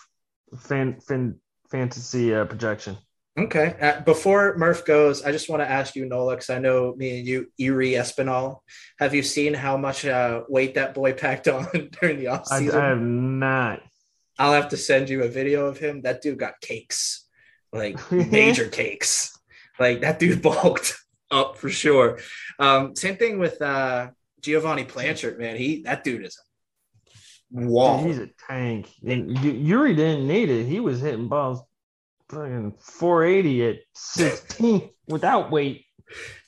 fan, 0.56 1.00
fan 1.00 1.36
fantasy 1.70 2.34
uh, 2.34 2.44
projection. 2.44 2.96
Okay. 3.38 3.74
Uh, 3.80 4.00
before 4.02 4.56
Murph 4.58 4.84
goes, 4.84 5.22
I 5.22 5.32
just 5.32 5.48
want 5.48 5.62
to 5.62 5.70
ask 5.70 5.96
you, 5.96 6.04
Nola, 6.04 6.34
because 6.34 6.50
I 6.50 6.58
know 6.58 6.94
me 6.94 7.18
and 7.18 7.26
you, 7.26 7.50
Erie 7.58 7.92
Espinal, 7.92 8.58
have 8.98 9.14
you 9.14 9.22
seen 9.22 9.54
how 9.54 9.78
much 9.78 10.04
uh, 10.04 10.42
weight 10.48 10.74
that 10.74 10.92
boy 10.94 11.12
packed 11.14 11.48
on 11.48 11.66
during 12.00 12.18
the 12.18 12.28
I, 12.28 12.38
offseason? 12.38 12.74
I 12.74 12.88
have 12.88 13.00
not. 13.00 13.82
I'll 14.38 14.52
have 14.52 14.70
to 14.70 14.76
send 14.76 15.08
you 15.08 15.22
a 15.22 15.28
video 15.28 15.66
of 15.66 15.78
him. 15.78 16.02
That 16.02 16.20
dude 16.20 16.38
got 16.38 16.60
cakes, 16.60 17.26
like 17.72 18.10
major 18.12 18.68
cakes. 18.68 19.32
Like 19.78 20.02
that 20.02 20.18
dude 20.18 20.42
bulked 20.42 20.94
up 21.30 21.56
for 21.56 21.70
sure. 21.70 22.18
Um, 22.58 22.94
same 22.94 23.16
thing 23.16 23.38
with 23.38 23.60
uh, 23.62 24.10
Giovanni 24.42 24.84
Blanchard, 24.84 25.38
man. 25.38 25.56
He 25.56 25.82
that 25.82 26.04
dude 26.04 26.26
is 26.26 26.38
a 27.56 27.66
wall. 27.66 27.98
Dude, 27.98 28.08
he's 28.08 28.18
a 28.18 28.28
tank. 28.46 28.90
And 29.06 29.38
Yuri 29.38 29.94
didn't 29.94 30.26
need 30.26 30.50
it. 30.50 30.66
He 30.66 30.80
was 30.80 31.00
hitting 31.00 31.28
balls 31.28 31.62
fucking 32.32 32.74
480 32.80 33.66
at 33.68 33.76
16 33.94 34.90
without 35.08 35.50
weight. 35.50 35.84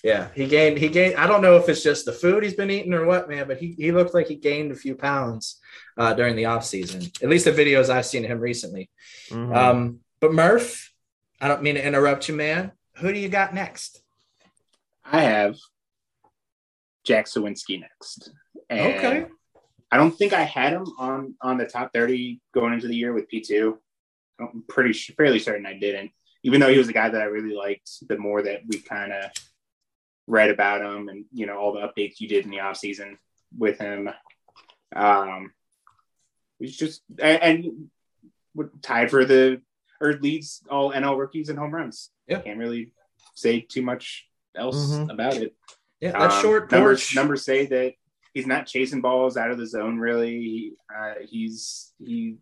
Yeah, 0.03 0.28
he 0.35 0.47
gained. 0.47 0.78
He 0.78 0.89
gained. 0.89 1.16
I 1.16 1.26
don't 1.26 1.41
know 1.41 1.57
if 1.57 1.68
it's 1.68 1.82
just 1.82 2.05
the 2.05 2.12
food 2.12 2.43
he's 2.43 2.55
been 2.55 2.70
eating 2.70 2.93
or 2.93 3.07
what, 3.07 3.28
man. 3.30 3.47
But 3.49 3.57
he 3.59 3.72
he 3.78 3.93
looked 3.93 4.12
like 4.12 4.26
he 4.26 4.35
gained 4.35 4.70
a 4.72 4.76
few 4.76 4.95
pounds 4.95 5.59
uh, 5.97 6.12
during 6.12 6.37
the 6.37 6.45
off 6.47 6.64
season. 6.66 7.03
At 7.22 7.30
least 7.30 7.47
the 7.47 7.53
videos 7.53 7.89
I've 7.89 8.05
seen 8.05 8.24
of 8.24 8.30
him 8.30 8.41
recently. 8.41 8.91
Mhm. 9.30 9.57
Um, 9.57 10.01
but 10.20 10.35
Murph, 10.35 10.93
I 11.41 11.49
don't 11.49 11.62
mean 11.62 11.76
to 11.76 11.87
interrupt 11.87 12.28
you, 12.28 12.35
man. 12.35 12.72
Who 12.97 13.11
do 13.12 13.18
you 13.18 13.30
got 13.30 13.55
next? 13.55 14.03
I 15.05 15.22
have 15.22 15.57
Jack 17.05 17.26
Suwinski 17.26 17.80
next. 17.80 18.30
And 18.68 18.80
Okay. 18.97 19.26
I 19.91 19.97
don't 19.97 20.12
think 20.16 20.32
I 20.35 20.43
had 20.43 20.72
him 20.74 20.85
on 20.99 21.37
on 21.41 21.57
the 21.57 21.64
top 21.66 21.93
30 21.95 22.41
going 22.53 22.74
into 22.74 22.89
the 22.89 22.97
year 22.97 23.14
with 23.14 23.30
P2. 23.30 23.78
I'm 24.41 24.64
pretty 24.68 24.93
fairly 24.93 25.39
certain 25.39 25.66
I 25.66 25.74
didn't. 25.78 26.11
Even 26.43 26.61
though 26.61 26.68
he 26.70 26.78
was 26.78 26.89
a 26.89 26.93
guy 26.93 27.09
that 27.09 27.20
I 27.22 27.24
really 27.26 27.55
liked, 27.55 27.91
the 28.09 28.18
more 28.18 28.43
that 28.43 28.62
we 28.68 28.78
kind 28.80 29.12
of 29.12 29.30
read 30.26 30.51
about 30.51 30.80
him 30.82 31.09
and 31.09 31.24
you 31.32 31.47
know 31.47 31.57
all 31.59 31.72
the 31.72 31.80
updates 31.80 32.18
you 32.20 32.26
did 32.28 32.45
in 32.45 32.51
the 32.51 32.61
off 32.61 32.76
season 32.78 33.18
with 33.57 33.78
him. 33.78 34.09
Um 34.97 35.53
he's 36.59 36.76
just 36.76 37.03
and, 37.18 37.43
and 37.43 37.91
tied 38.82 39.11
for 39.11 39.24
the 39.24 39.61
or 40.01 40.14
leads 40.14 40.62
all 40.70 40.93
NL 40.93 41.18
rookies 41.18 41.49
in 41.49 41.57
home 41.57 41.74
runs. 41.74 42.11
Yeah. 42.26 42.41
Can't 42.41 42.59
really 42.59 42.93
say 43.35 43.61
too 43.61 43.82
much 43.82 44.26
else 44.57 44.76
Mhm. 44.93 45.11
about 45.12 45.35
it. 45.37 45.55
Yeah, 46.01 46.12
that 46.12 46.30
Um, 46.32 46.43
short 46.43 46.70
numbers. 46.72 47.01
porch. 47.07 47.14
Numbers 47.16 47.45
say 47.45 47.66
that 47.66 47.95
he's 48.35 48.47
not 48.47 48.66
chasing 48.66 49.01
balls 49.01 49.37
out 49.37 49.51
of 49.51 49.59
the 49.59 49.66
zone. 49.66 49.99
Really, 49.99 50.74
uh, 50.95 51.14
he's 51.26 51.93
he 51.99 52.37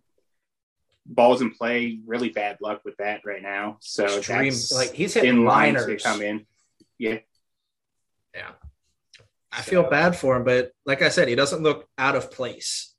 balls 1.06 1.40
in 1.42 1.52
play. 1.52 1.98
Really 2.06 2.28
bad 2.30 2.58
luck 2.60 2.82
with 2.84 2.96
that 2.98 3.22
right 3.24 3.42
now. 3.42 3.78
So 3.80 4.04
Extreme, 4.18 4.54
like 4.74 4.92
he's 4.92 5.14
hitting 5.14 5.30
in 5.30 5.44
line 5.44 5.74
to 5.74 5.96
come 5.98 6.22
in. 6.22 6.46
Yeah, 6.98 7.18
Yeah. 8.34 8.50
I 9.54 9.60
feel 9.60 9.82
bad 9.82 10.16
for 10.16 10.36
him, 10.36 10.44
but 10.44 10.72
like 10.86 11.02
I 11.02 11.10
said, 11.10 11.28
he 11.28 11.34
doesn't 11.34 11.62
look 11.62 11.86
out 11.98 12.16
of 12.16 12.30
place, 12.30 12.94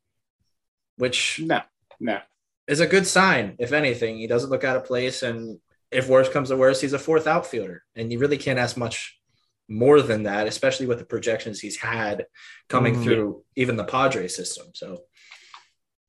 which 0.98 1.40
no, 1.44 1.62
no. 2.00 2.20
is 2.68 2.80
a 2.80 2.86
good 2.86 3.08
sign. 3.08 3.56
If 3.58 3.72
anything, 3.74 4.18
he 4.20 4.28
doesn't 4.28 4.52
look 4.52 4.64
out 4.64 4.76
of 4.78 4.86
place, 4.86 5.24
and 5.24 5.60
if 5.90 6.08
worse 6.08 6.30
comes 6.30 6.50
to 6.50 6.58
worse, 6.58 6.80
he's 6.80 6.94
a 6.94 7.00
fourth 7.00 7.26
outfielder, 7.26 7.84
and 7.96 8.12
you 8.12 8.20
really 8.20 8.38
can't 8.38 8.60
ask 8.60 8.78
much 8.78 9.20
more 9.68 10.02
than 10.04 10.24
that, 10.24 10.46
especially 10.46 10.86
with 10.86 11.00
the 11.00 11.06
projections 11.06 11.60
he's 11.60 11.78
had 11.78 12.28
coming 12.70 12.96
Mhm. 12.98 13.04
through 13.04 13.46
even 13.56 13.76
the 13.76 13.84
Padre 13.86 14.28
system. 14.28 14.68
So, 14.76 15.06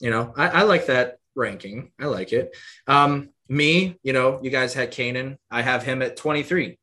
you 0.01 0.11
know, 0.11 0.35
I, 0.37 0.49
I 0.49 0.63
like 0.65 0.87
that 0.87 1.19
ranking. 1.35 1.93
I 2.01 2.07
like 2.07 2.33
it. 2.33 2.57
Um, 2.87 3.31
me, 3.49 3.99
you 4.03 4.13
know, 4.13 4.41
you 4.43 4.51
guys 4.51 4.75
had 4.75 4.91
Canaan. 4.91 5.39
I 5.51 5.63
have 5.63 5.83
him 5.83 6.03
at 6.03 6.17
23. 6.17 6.79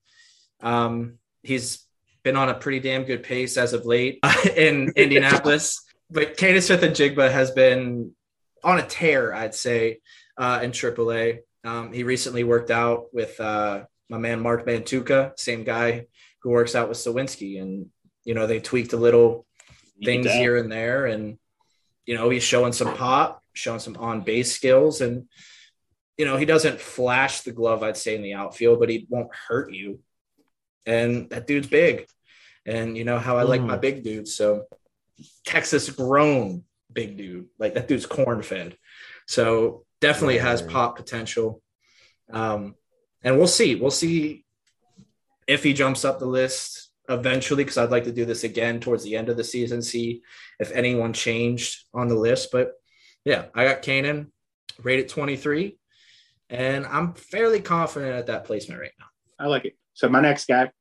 Um, 0.61 1.17
he's 1.43 1.85
been 2.23 2.37
on 2.37 2.49
a 2.49 2.53
pretty 2.53 2.79
damn 2.79 3.03
good 3.03 3.23
pace 3.23 3.57
as 3.57 3.73
of 3.73 3.85
late 3.85 4.19
in 4.55 4.91
Indianapolis. 4.95 5.83
But 6.09 6.37
Canaan 6.37 6.61
Smith-Njigba 6.61 7.31
has 7.31 7.51
been 7.51 8.11
on 8.63 8.79
a 8.79 8.85
tear, 8.85 9.33
I'd 9.33 9.55
say, 9.55 9.99
uh, 10.37 10.59
in 10.61 10.71
AAA. 10.71 11.39
Um, 11.63 11.93
he 11.93 12.03
recently 12.03 12.43
worked 12.43 12.71
out 12.71 13.13
with 13.13 13.39
uh, 13.39 13.83
my 14.09 14.17
man 14.17 14.39
Mark 14.39 14.65
Mantuka, 14.65 15.33
same 15.37 15.63
guy 15.63 16.07
who 16.41 16.49
works 16.49 16.75
out 16.75 16.89
with 16.89 16.97
Suwinski, 16.97 17.61
and 17.61 17.87
you 18.23 18.33
know 18.33 18.47
they 18.47 18.59
tweaked 18.59 18.93
a 18.93 18.97
little 18.97 19.45
things 20.03 20.25
here 20.25 20.57
and 20.57 20.71
there, 20.71 21.05
and 21.05 21.37
you 22.05 22.15
know 22.15 22.29
he's 22.29 22.43
showing 22.43 22.73
some 22.73 22.95
pop, 22.95 23.40
showing 23.53 23.79
some 23.79 23.97
on 23.97 24.21
base 24.21 24.53
skills, 24.53 25.01
and 25.01 25.27
you 26.17 26.25
know 26.25 26.37
he 26.37 26.45
doesn't 26.45 26.79
flash 26.79 27.41
the 27.41 27.51
glove, 27.51 27.83
I'd 27.83 27.97
say, 27.97 28.15
in 28.15 28.21
the 28.21 28.33
outfield, 28.33 28.79
but 28.79 28.89
he 28.89 29.07
won't 29.09 29.33
hurt 29.47 29.73
you. 29.73 29.99
And 30.85 31.29
that 31.29 31.47
dude's 31.47 31.67
big, 31.67 32.07
and 32.65 32.97
you 32.97 33.03
know 33.03 33.19
how 33.19 33.37
I 33.37 33.43
like 33.43 33.61
my 33.61 33.77
big 33.77 34.03
dudes, 34.03 34.35
so 34.35 34.65
Texas 35.45 35.89
grown 35.89 36.63
big 36.91 37.17
dude, 37.17 37.47
like 37.59 37.73
that 37.75 37.87
dude's 37.87 38.05
corn 38.05 38.41
fed, 38.41 38.77
so 39.27 39.85
definitely 39.99 40.39
has 40.39 40.61
Yeah. 40.61 40.67
pop 40.67 40.95
potential. 40.97 41.61
Um, 42.31 42.75
and 43.23 43.37
we'll 43.37 43.47
see, 43.47 43.75
we'll 43.75 43.91
see 43.91 44.45
if 45.47 45.63
he 45.63 45.73
jumps 45.73 46.03
up 46.03 46.17
the 46.17 46.25
list 46.25 46.89
eventually, 47.07 47.63
because 47.63 47.77
I'd 47.77 47.91
like 47.91 48.05
to 48.05 48.11
do 48.11 48.25
this 48.25 48.43
again 48.43 48.79
towards 48.79 49.03
the 49.03 49.15
end 49.15 49.29
of 49.29 49.37
the 49.37 49.43
season, 49.43 49.81
see 49.81 50.23
if 50.59 50.71
anyone 50.71 51.13
changed 51.13 51.85
on 51.93 52.07
the 52.07 52.15
list. 52.15 52.49
But 52.51 52.80
yeah, 53.25 53.45
I 53.53 53.65
got 53.65 53.81
Canaan 53.81 54.31
rated 54.81 55.09
23, 55.09 55.77
and 56.49 56.85
I'm 56.85 57.13
fairly 57.13 57.61
confident 57.61 58.13
at 58.13 58.27
that 58.27 58.45
placement 58.45 58.81
right 58.81 58.91
now. 58.99 59.05
I 59.39 59.47
like 59.47 59.65
it. 59.65 59.77
So 59.93 60.09
my 60.09 60.21
next 60.21 60.47
guy, 60.47 60.71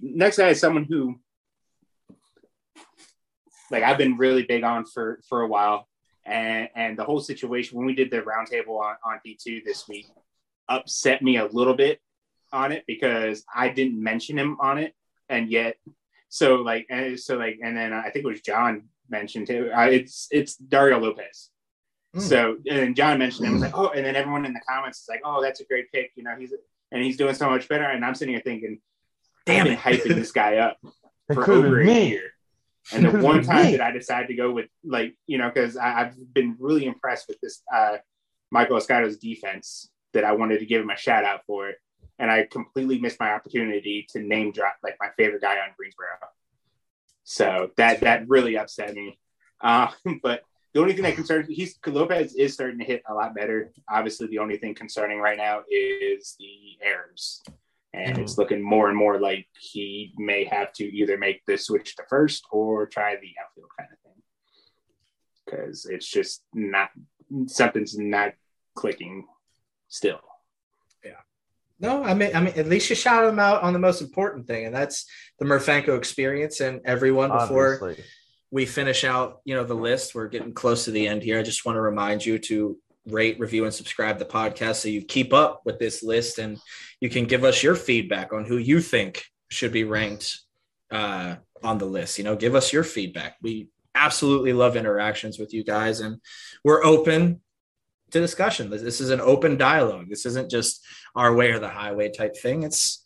next 0.00 0.38
guy 0.38 0.48
is 0.48 0.60
someone 0.60 0.84
who, 0.84 1.18
like, 3.70 3.82
I've 3.82 3.98
been 3.98 4.16
really 4.16 4.44
big 4.44 4.64
on 4.64 4.86
for 4.86 5.20
for 5.28 5.42
a 5.42 5.48
while, 5.48 5.88
and 6.24 6.68
and 6.74 6.98
the 6.98 7.04
whole 7.04 7.20
situation 7.20 7.76
when 7.76 7.86
we 7.86 7.94
did 7.94 8.10
the 8.10 8.22
roundtable 8.22 8.80
on 8.80 8.96
on 9.04 9.20
P 9.24 9.38
two 9.40 9.60
this 9.64 9.88
week 9.88 10.06
upset 10.68 11.22
me 11.22 11.36
a 11.36 11.46
little 11.46 11.74
bit 11.74 12.00
on 12.52 12.72
it 12.72 12.84
because 12.86 13.44
I 13.54 13.68
didn't 13.68 14.02
mention 14.02 14.38
him 14.38 14.56
on 14.60 14.78
it, 14.78 14.94
and 15.28 15.50
yet, 15.50 15.76
so 16.28 16.56
like, 16.56 16.86
and 16.90 17.18
so 17.18 17.36
like, 17.36 17.58
and 17.62 17.76
then 17.76 17.92
I 17.92 18.10
think 18.10 18.24
it 18.24 18.28
was 18.28 18.40
John 18.40 18.84
mentioned 19.08 19.50
it. 19.50 19.70
It's 19.92 20.28
it's 20.30 20.56
Dariel 20.56 21.02
Lopez. 21.02 21.50
Mm. 22.16 22.20
So 22.22 22.56
and 22.68 22.96
John 22.96 23.18
mentioned 23.18 23.46
him. 23.46 23.54
It's 23.54 23.62
like, 23.62 23.76
oh, 23.76 23.88
and 23.88 24.04
then 24.04 24.16
everyone 24.16 24.44
in 24.46 24.54
the 24.54 24.60
comments 24.68 25.00
is 25.02 25.08
like, 25.08 25.20
oh, 25.24 25.42
that's 25.42 25.60
a 25.60 25.64
great 25.64 25.92
pick. 25.92 26.12
You 26.16 26.24
know, 26.24 26.34
he's 26.38 26.52
and 26.92 27.02
he's 27.02 27.16
doing 27.16 27.34
so 27.34 27.50
much 27.50 27.68
better. 27.68 27.84
And 27.84 28.04
I'm 28.04 28.14
sitting 28.14 28.34
here 28.34 28.42
thinking, 28.44 28.80
Damn 29.44 29.66
it. 29.66 29.78
hyping 29.78 30.14
this 30.14 30.32
guy 30.32 30.56
up 30.58 30.78
for 31.32 31.50
over 31.50 31.80
a 31.80 31.86
year. 31.86 32.30
And 32.92 33.04
the 33.04 33.18
one 33.18 33.42
time 33.42 33.72
that 33.72 33.80
I 33.80 33.90
decided 33.90 34.28
to 34.28 34.34
go 34.34 34.52
with, 34.52 34.66
like, 34.84 35.16
you 35.26 35.38
know, 35.38 35.50
because 35.52 35.76
I've 35.76 36.14
been 36.32 36.56
really 36.60 36.86
impressed 36.86 37.26
with 37.26 37.40
this 37.40 37.60
uh, 37.74 37.96
Maikol 38.54 38.80
Escotto's 38.80 39.18
defense 39.18 39.90
that 40.12 40.24
I 40.24 40.32
wanted 40.32 40.60
to 40.60 40.66
give 40.66 40.82
him 40.82 40.90
a 40.90 40.96
shout 40.96 41.24
out 41.24 41.40
for 41.46 41.68
it. 41.68 41.78
And 42.18 42.30
I 42.30 42.46
completely 42.48 43.00
missed 43.00 43.18
my 43.18 43.32
opportunity 43.32 44.06
to 44.10 44.20
name 44.20 44.52
drop 44.52 44.76
like 44.84 44.96
my 45.00 45.08
favorite 45.16 45.42
guy 45.42 45.54
on 45.54 45.74
Greensboro. 45.76 46.06
So 47.24 47.70
that 47.76 48.00
that 48.00 48.28
really 48.28 48.56
upset 48.56 48.94
me. 48.94 49.18
Uh, 49.60 49.88
but 50.22 50.42
the 50.76 50.82
only 50.82 50.92
thing 50.92 51.04
that 51.04 51.14
concerns 51.14 51.48
he's 51.48 51.78
Lopez 51.86 52.34
is 52.34 52.52
starting 52.52 52.78
to 52.78 52.84
hit 52.84 53.02
a 53.08 53.14
lot 53.14 53.34
better. 53.34 53.72
Obviously, 53.88 54.26
the 54.26 54.38
only 54.38 54.58
thing 54.58 54.74
concerning 54.74 55.20
right 55.20 55.38
now 55.38 55.62
is 55.70 56.36
the 56.38 56.86
errors, 56.86 57.42
and 57.94 58.18
it's 58.18 58.32
mm-hmm. 58.32 58.42
looking 58.42 58.62
more 58.62 58.90
and 58.90 58.98
more 58.98 59.18
like 59.18 59.46
he 59.58 60.12
may 60.18 60.44
have 60.44 60.74
to 60.74 60.84
either 60.84 61.16
make 61.16 61.40
the 61.46 61.56
switch 61.56 61.96
to 61.96 62.02
first 62.10 62.44
or 62.52 62.84
try 62.84 63.14
the 63.14 63.32
outfield 63.42 63.70
kind 63.78 63.88
of 63.90 63.98
thing 64.00 64.22
because 65.46 65.86
it's 65.86 66.06
just 66.06 66.42
not 66.52 66.90
something's 67.46 67.96
not 67.96 68.34
clicking 68.74 69.24
still. 69.88 70.20
Yeah. 71.02 71.22
No, 71.80 72.04
I 72.04 72.12
mean, 72.12 72.36
I 72.36 72.40
mean, 72.42 72.52
at 72.54 72.68
least 72.68 72.90
you 72.90 72.96
shout 72.96 73.26
him 73.26 73.38
out 73.38 73.62
on 73.62 73.72
the 73.72 73.78
most 73.78 74.02
important 74.02 74.46
thing, 74.46 74.66
and 74.66 74.74
that's 74.74 75.06
the 75.38 75.46
Murphanko 75.46 75.96
experience. 75.96 76.60
And 76.60 76.82
everyone 76.84 77.30
before 77.30 77.78
Obviously. 77.80 78.04
We 78.50 78.66
finish 78.66 79.04
out, 79.04 79.40
you 79.44 79.54
know, 79.54 79.64
the 79.64 79.74
list, 79.74 80.14
we're 80.14 80.28
getting 80.28 80.54
close 80.54 80.84
to 80.84 80.90
the 80.90 81.06
end 81.06 81.22
here. 81.22 81.38
I 81.38 81.42
just 81.42 81.64
want 81.64 81.76
to 81.76 81.80
remind 81.80 82.24
you 82.24 82.38
to 82.38 82.78
rate, 83.06 83.38
review, 83.38 83.64
and 83.64 83.74
subscribe 83.74 84.18
the 84.18 84.24
podcast 84.24 84.76
so 84.76 84.88
you 84.88 85.02
keep 85.02 85.32
up 85.32 85.62
with 85.64 85.78
this 85.78 86.02
list 86.02 86.38
and 86.38 86.58
you 87.00 87.08
can 87.08 87.24
give 87.24 87.44
us 87.44 87.62
your 87.62 87.74
feedback 87.74 88.32
on 88.32 88.44
who 88.44 88.56
you 88.56 88.80
think 88.80 89.24
should 89.48 89.72
be 89.72 89.84
ranked 89.84 90.40
uh, 90.90 91.36
on 91.62 91.78
the 91.78 91.86
list. 91.86 92.18
You 92.18 92.24
know, 92.24 92.36
give 92.36 92.54
us 92.54 92.72
your 92.72 92.84
feedback. 92.84 93.36
We 93.42 93.68
absolutely 93.94 94.52
love 94.52 94.76
interactions 94.76 95.38
with 95.38 95.54
you 95.54 95.64
guys, 95.64 96.00
and 96.00 96.20
we're 96.64 96.84
open 96.84 97.40
to 98.10 98.20
discussion. 98.20 98.70
This 98.70 99.00
is 99.00 99.10
an 99.10 99.20
open 99.20 99.56
dialogue. 99.56 100.06
This 100.08 100.26
isn't 100.26 100.50
just 100.50 100.84
our 101.14 101.34
way 101.34 101.50
or 101.50 101.58
the 101.58 101.68
highway 101.68 102.10
type 102.10 102.36
thing. 102.36 102.62
It's 102.62 103.05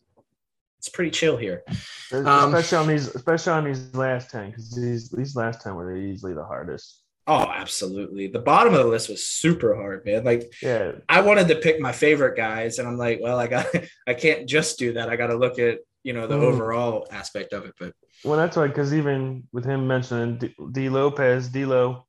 it's 0.80 0.88
pretty 0.88 1.10
chill 1.10 1.36
here, 1.36 1.62
um, 2.10 2.54
especially 2.54 2.78
on 2.78 2.86
these, 2.86 3.14
especially 3.14 3.52
on 3.52 3.64
these 3.64 3.94
last 3.94 4.30
ten, 4.30 4.48
because 4.48 4.74
these 4.74 5.10
these 5.10 5.36
last 5.36 5.60
ten 5.60 5.74
were 5.74 5.94
easily 5.94 6.32
the 6.32 6.42
hardest. 6.42 7.02
Oh, 7.26 7.52
absolutely. 7.54 8.28
The 8.28 8.38
bottom 8.38 8.72
of 8.72 8.80
the 8.80 8.86
list 8.86 9.10
was 9.10 9.26
super 9.26 9.74
hard, 9.76 10.06
man. 10.06 10.24
Like, 10.24 10.50
yeah, 10.62 10.92
I 11.06 11.20
wanted 11.20 11.48
to 11.48 11.56
pick 11.56 11.80
my 11.80 11.92
favorite 11.92 12.34
guys, 12.34 12.78
and 12.78 12.88
I'm 12.88 12.96
like, 12.96 13.20
well, 13.20 13.38
I 13.38 13.46
got, 13.46 13.66
I 14.06 14.14
can't 14.14 14.48
just 14.48 14.78
do 14.78 14.94
that. 14.94 15.10
I 15.10 15.16
got 15.16 15.26
to 15.26 15.36
look 15.36 15.58
at 15.58 15.80
you 16.02 16.14
know 16.14 16.26
the 16.26 16.38
mm. 16.38 16.44
overall 16.44 17.06
aspect 17.10 17.52
of 17.52 17.66
it. 17.66 17.74
But 17.78 17.92
well, 18.24 18.38
that's 18.38 18.56
why, 18.56 18.68
because 18.68 18.94
even 18.94 19.46
with 19.52 19.66
him 19.66 19.86
mentioning 19.86 20.38
D, 20.38 20.54
D 20.72 20.88
Lopez, 20.88 21.50
D'Lo, 21.50 22.06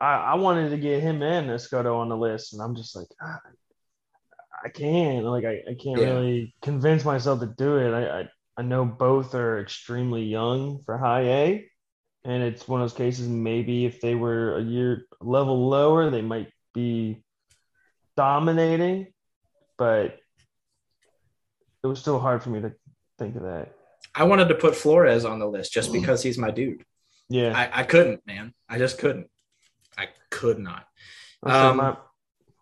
I, 0.00 0.14
I 0.14 0.34
wanted 0.36 0.70
to 0.70 0.78
get 0.78 1.02
him 1.02 1.22
and 1.22 1.50
Escotto 1.50 1.96
on 1.96 2.08
the 2.08 2.16
list, 2.16 2.54
and 2.54 2.62
I'm 2.62 2.74
just 2.74 2.96
like, 2.96 3.08
ah, 3.20 3.40
I 4.62 4.68
can't, 4.68 5.24
like, 5.24 5.44
I, 5.44 5.62
I 5.70 5.74
can't 5.74 6.00
yeah. 6.00 6.10
really 6.10 6.54
convince 6.60 7.04
myself 7.04 7.40
to 7.40 7.46
do 7.46 7.78
it. 7.78 7.92
I, 7.92 8.20
I 8.20 8.28
I 8.56 8.62
know 8.62 8.84
both 8.84 9.34
are 9.34 9.58
extremely 9.58 10.22
young 10.24 10.82
for 10.84 10.98
high 10.98 11.22
A, 11.22 11.70
and 12.24 12.42
it's 12.42 12.68
one 12.68 12.82
of 12.82 12.90
those 12.90 12.96
cases. 12.96 13.26
Maybe 13.26 13.86
if 13.86 14.02
they 14.02 14.14
were 14.14 14.58
a 14.58 14.60
year 14.60 15.06
level 15.22 15.70
lower, 15.70 16.10
they 16.10 16.20
might 16.20 16.52
be 16.74 17.22
dominating, 18.18 19.06
but 19.78 20.18
it 21.82 21.86
was 21.86 22.00
still 22.00 22.18
hard 22.18 22.42
for 22.42 22.50
me 22.50 22.60
to 22.60 22.74
think 23.18 23.36
of 23.36 23.42
that. 23.42 23.72
I 24.14 24.24
wanted 24.24 24.48
to 24.48 24.56
put 24.56 24.76
Flores 24.76 25.24
on 25.24 25.38
the 25.38 25.46
list 25.46 25.72
just 25.72 25.90
because 25.90 26.22
he's 26.22 26.36
my 26.36 26.50
dude. 26.50 26.84
Yeah, 27.30 27.56
I, 27.56 27.80
I 27.80 27.82
couldn't, 27.84 28.26
man. 28.26 28.52
I 28.68 28.76
just 28.76 28.98
couldn't. 28.98 29.30
I 29.96 30.08
could 30.28 30.58
not. 30.58 30.84
Um, 31.42 31.76
my, 31.78 31.96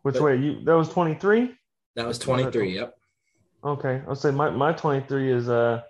which 0.02 0.14
but, 0.14 0.22
way 0.22 0.36
you? 0.36 0.64
That 0.64 0.76
was 0.76 0.90
twenty 0.90 1.14
three. 1.16 1.57
That 1.98 2.06
was 2.06 2.20
twenty 2.20 2.48
three. 2.52 2.76
Yep. 2.76 2.94
Okay, 3.64 4.02
I'll 4.06 4.14
say 4.14 4.30
my 4.30 4.50
my 4.50 4.72
twenty 4.72 5.04
three 5.04 5.32
is 5.32 5.48
uh 5.48 5.82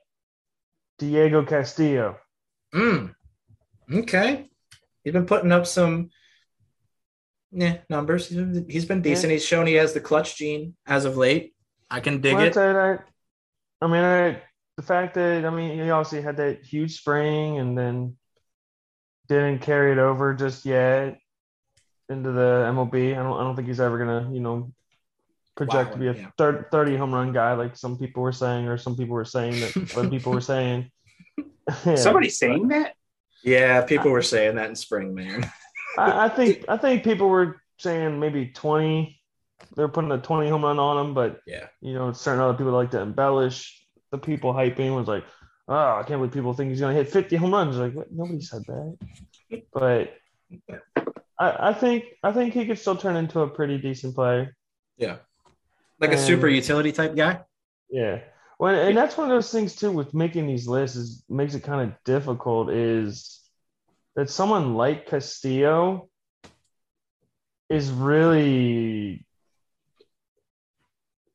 Diego 0.98 1.44
Castillo. 1.44 2.16
Mm. 2.74 3.14
Okay, 3.92 4.48
he's 5.04 5.12
been 5.12 5.26
putting 5.26 5.52
up 5.52 5.66
some 5.66 6.09
yeah 7.52 7.76
numbers. 7.90 8.28
He's 8.28 8.38
been, 8.38 8.66
he's 8.70 8.86
been 8.86 9.02
decent. 9.02 9.30
Yeah. 9.30 9.34
He's 9.34 9.44
shown 9.44 9.66
he 9.66 9.74
has 9.74 9.92
the 9.92 10.00
clutch 10.00 10.38
gene 10.38 10.76
as 10.86 11.04
of 11.04 11.18
late. 11.18 11.54
I 11.90 12.00
can 12.00 12.22
dig 12.22 12.36
well, 12.36 12.46
it. 12.46 12.56
I, 12.56 12.98
I 13.82 13.86
mean, 13.86 14.02
I, 14.02 14.42
the 14.78 14.82
fact 14.82 15.12
that 15.16 15.44
I 15.44 15.50
mean, 15.50 15.78
he 15.78 15.90
obviously 15.90 16.22
had 16.22 16.38
that 16.38 16.64
huge 16.64 16.96
spring 16.96 17.59
and 17.59 17.76
then 17.76 18.16
didn't 19.28 19.59
carry 19.59 19.92
it 19.92 19.98
over 19.98 20.32
just 20.32 20.64
yet 20.64 21.18
into 22.09 22.32
the 22.32 22.64
MLB. 22.72 23.12
I 23.12 23.22
don't 23.22 23.38
I 23.38 23.42
don't 23.42 23.56
think 23.56 23.68
he's 23.68 23.78
ever 23.78 23.98
gonna 23.98 24.30
you 24.32 24.40
know 24.40 24.72
project 25.59 25.90
wow, 25.90 25.94
to 25.94 25.98
be 25.98 26.06
a 26.06 26.14
yeah. 26.14 26.30
30, 26.38 26.68
30 26.70 26.96
home 26.96 27.12
run 27.12 27.32
guy 27.32 27.52
like 27.52 27.76
some 27.76 27.98
people 27.98 28.22
were 28.22 28.32
saying 28.32 28.68
or 28.68 28.78
some 28.78 28.96
people 28.96 29.14
were 29.14 29.24
saying 29.24 29.61
that 29.61 29.96
other 29.96 30.09
people 30.16 30.32
were 30.32 30.40
saying. 30.40 30.90
yeah, 31.84 31.96
Somebody 31.96 32.30
saying 32.30 32.68
that? 32.68 32.94
Yeah, 33.44 33.82
people 33.82 34.11
were 34.11 34.22
saying 34.22 34.56
that 34.56 34.68
in 34.68 34.76
spring, 34.76 35.14
man. 35.14 35.50
I, 35.98 36.26
I, 36.26 36.28
think 36.28 36.64
I 36.68 36.76
think 36.76 37.04
people 37.04 37.28
were 37.28 37.61
saying 37.78 38.18
maybe 38.18 38.46
twenty. 38.46 39.20
They're 39.76 39.88
putting 39.88 40.11
a 40.12 40.18
twenty 40.18 40.48
home 40.48 40.64
run 40.64 40.78
on 40.78 41.06
him, 41.06 41.14
but 41.14 41.40
yeah, 41.46 41.66
you 41.80 41.94
know, 41.94 42.12
certain 42.12 42.40
other 42.40 42.56
people 42.56 42.72
like 42.72 42.90
to 42.92 43.00
embellish. 43.00 43.86
The 44.11 44.18
people 44.18 44.52
hyping 44.52 44.94
was 44.96 45.06
like, 45.06 45.24
"Oh, 45.68 45.96
I 45.96 46.02
can't 46.06 46.20
believe 46.20 46.32
people 46.32 46.52
think 46.52 46.70
he's 46.70 46.80
gonna 46.80 46.94
hit 46.94 47.09
fifty 47.09 47.36
home 47.36 47.52
runs." 47.52 47.76
Like, 47.76 47.94
what? 47.94 48.11
nobody 48.11 48.40
said 48.40 48.62
that. 48.66 49.62
But 49.72 50.14
I, 51.38 51.70
I 51.70 51.72
think 51.72 52.04
I 52.22 52.32
think 52.32 52.54
he 52.54 52.66
could 52.66 52.78
still 52.78 52.96
turn 52.96 53.16
into 53.16 53.40
a 53.40 53.48
pretty 53.48 53.78
decent 53.78 54.14
player. 54.14 54.56
Yeah, 54.96 55.18
like 56.01 56.11
and, 56.11 56.18
a 56.18 56.22
super 56.22 56.49
utility 56.49 56.92
type 56.92 57.16
guy. 57.16 57.40
Yeah. 57.90 58.20
Well, 58.59 58.74
and 58.74 58.96
that's 58.96 59.16
one 59.16 59.30
of 59.30 59.36
those 59.36 59.53
things 59.53 59.76
too 59.76 59.92
with 59.92 60.14
making 60.14 60.46
these 60.46 60.66
lists 60.66 60.96
is 60.96 61.24
makes 61.28 61.55
it 61.55 61.62
kind 61.62 61.88
of 61.88 61.96
difficult 62.05 62.70
is 62.70 63.40
that 64.16 64.30
someone 64.30 64.74
like 64.74 65.07
Castillo 65.07 66.09
is 67.68 67.90
really 67.90 69.24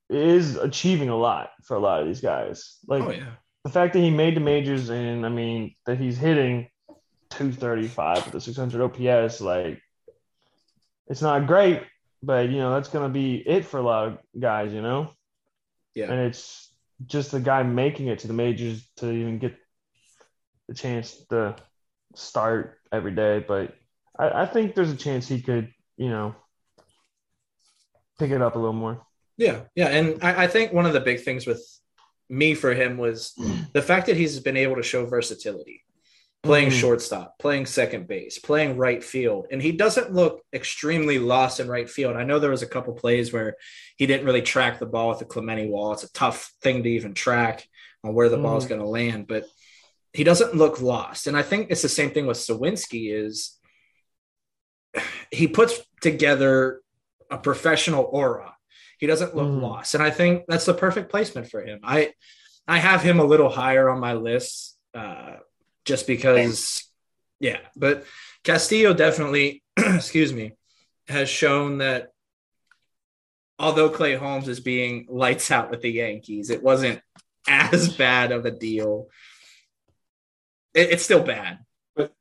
is 0.10 0.58
achieving 0.58 1.10
a 1.10 1.16
lot 1.16 1.52
for 1.64 1.76
a 1.76 1.80
lot 1.80 2.02
of 2.02 2.08
these 2.08 2.22
guys. 2.22 2.78
Like 2.88 3.04
oh, 3.04 3.12
yeah. 3.12 3.32
the 3.64 3.72
fact 3.72 3.94
that 3.94 4.00
he 4.00 4.10
made 4.10 4.36
the 4.36 4.42
majors 4.42 4.90
and 4.90 5.26
I 5.26 5.30
mean 5.30 5.76
that 5.86 5.98
he's 5.98 6.18
hitting 6.18 6.68
235 7.30 8.26
with 8.26 8.34
the 8.34 8.42
600 8.42 8.82
OPS, 8.82 9.42
like 9.42 9.82
it's 11.08 11.22
not 11.22 11.48
great, 11.48 11.84
but 12.24 12.50
you 12.50 12.58
know 12.58 12.74
that's 12.74 12.90
gonna 12.90 13.10
be 13.10 13.36
it 13.36 13.66
for 13.66 13.78
a 13.78 13.84
lot 13.84 14.08
of 14.08 14.18
guys, 14.40 14.74
you 14.74 14.82
know. 14.82 15.12
Yeah. 15.94 16.12
And 16.12 16.22
it's 16.22 16.72
just 17.06 17.32
the 17.32 17.40
guy 17.40 17.62
making 17.64 18.08
it 18.08 18.20
to 18.20 18.28
the 18.28 18.34
majors 18.34 18.88
to 18.98 19.12
even 19.12 19.38
get 19.38 19.56
the 20.68 20.74
chance 20.74 21.14
to 21.30 21.56
start 22.16 22.80
every 22.92 23.12
day. 23.12 23.44
But 23.46 23.76
I, 24.18 24.44
I 24.44 24.46
think 24.46 24.74
there's 24.74 24.92
a 24.92 24.96
chance 24.96 25.28
he 25.28 25.42
could, 25.42 25.72
you 25.98 26.10
know, 26.10 26.36
pick 28.18 28.32
it 28.32 28.42
up 28.42 28.56
a 28.56 28.60
little 28.60 28.74
more. 28.74 29.06
Yeah, 29.38 29.62
yeah, 29.76 29.88
and 29.88 30.24
I, 30.24 30.44
I 30.44 30.48
think 30.48 30.74
one 30.74 30.86
of 30.86 30.94
the 30.94 31.00
big 31.00 31.22
things 31.22 31.46
with 31.46 31.62
me 32.30 32.54
for 32.54 32.74
him 32.74 32.98
was 32.98 33.34
the 33.74 33.82
fact 33.82 34.08
that 34.08 34.16
he's 34.16 34.40
been 34.40 34.58
able 34.58 34.76
to 34.76 34.84
show 34.84 35.06
versatility 35.06 35.84
playing 36.44 36.70
mm. 36.70 36.74
shortstop, 36.80 37.40
playing 37.40 37.66
second 37.66 38.06
base, 38.08 38.38
playing 38.38 38.78
right 38.78 39.02
field. 39.02 39.48
And 39.50 39.62
he 39.62 39.72
doesn't 39.72 40.14
look 40.14 40.42
extremely 40.54 41.18
lost 41.18 41.62
in 41.62 41.70
right 41.70 41.90
field. 41.90 42.18
I 42.18 42.26
know 42.26 42.38
there 42.38 42.52
was 42.52 42.62
a 42.62 42.68
couple 42.68 42.94
plays 42.94 43.32
where 43.32 43.56
he 43.96 44.06
didn't 44.06 44.26
really 44.26 44.42
track 44.42 44.78
the 44.78 44.86
ball 44.86 45.10
with 45.10 45.20
the 45.20 45.26
Clemente 45.26 45.70
wall. 45.70 45.94
It's 45.94 46.04
a 46.04 46.12
tough 46.12 46.52
thing 46.62 46.84
to 46.84 46.90
even 46.90 47.14
track 47.14 47.68
on 48.04 48.14
where 48.14 48.28
the 48.28 48.38
mm. 48.38 48.44
ball 48.44 48.58
is 48.58 48.66
going 48.66 48.82
to 48.82 48.88
land, 48.88 49.26
but 49.28 49.46
he 50.12 50.26
doesn't 50.26 50.54
look 50.54 50.82
lost. 50.82 51.28
And 51.28 51.38
I 51.38 51.44
think 51.44 51.72
it's 51.72 51.82
the 51.82 51.90
same 51.90 52.12
thing 52.12 52.28
with 52.28 52.38
Suwinski 52.38 53.14
is 53.14 53.58
he 55.32 55.48
puts 55.48 55.80
together 56.02 56.82
a 57.32 57.38
professional 57.38 58.04
aura. 58.04 58.54
He 59.00 59.08
doesn't 59.08 59.34
look 59.34 59.48
mm. 59.48 59.62
lost. 59.62 59.96
And 59.96 60.04
I 60.04 60.12
think 60.12 60.44
that's 60.50 60.66
the 60.66 60.74
perfect 60.74 61.10
placement 61.10 61.50
for 61.50 61.64
him. 61.64 61.80
I 61.84 62.12
I 62.68 62.80
have 62.80 63.02
him 63.02 63.20
a 63.20 63.26
little 63.26 63.50
higher 63.50 63.90
on 63.90 64.00
my 64.00 64.14
list. 64.14 64.78
Uh, 64.94 65.38
just 65.86 66.08
because, 66.08 66.88
yeah. 67.40 67.60
But 67.76 68.06
Castillo 68.44 68.94
definitely, 68.94 69.64
excuse 69.78 70.34
me, 70.34 70.54
has 71.08 71.30
shown 71.30 71.80
that 71.80 72.10
although 73.60 73.90
Clay 73.90 74.16
Holmes 74.16 74.48
is 74.48 74.60
being 74.60 75.06
lights 75.10 75.52
out 75.52 75.70
with 75.70 75.82
the 75.82 75.92
Yankees, 75.92 76.50
it 76.50 76.64
wasn't 76.64 77.02
as 77.48 77.96
bad 77.96 78.32
of 78.32 78.46
a 78.46 78.52
deal. 78.52 79.08
It, 80.74 80.92
it's 80.92 81.04
still 81.04 81.24
bad, 81.24 81.60
but 81.96 82.14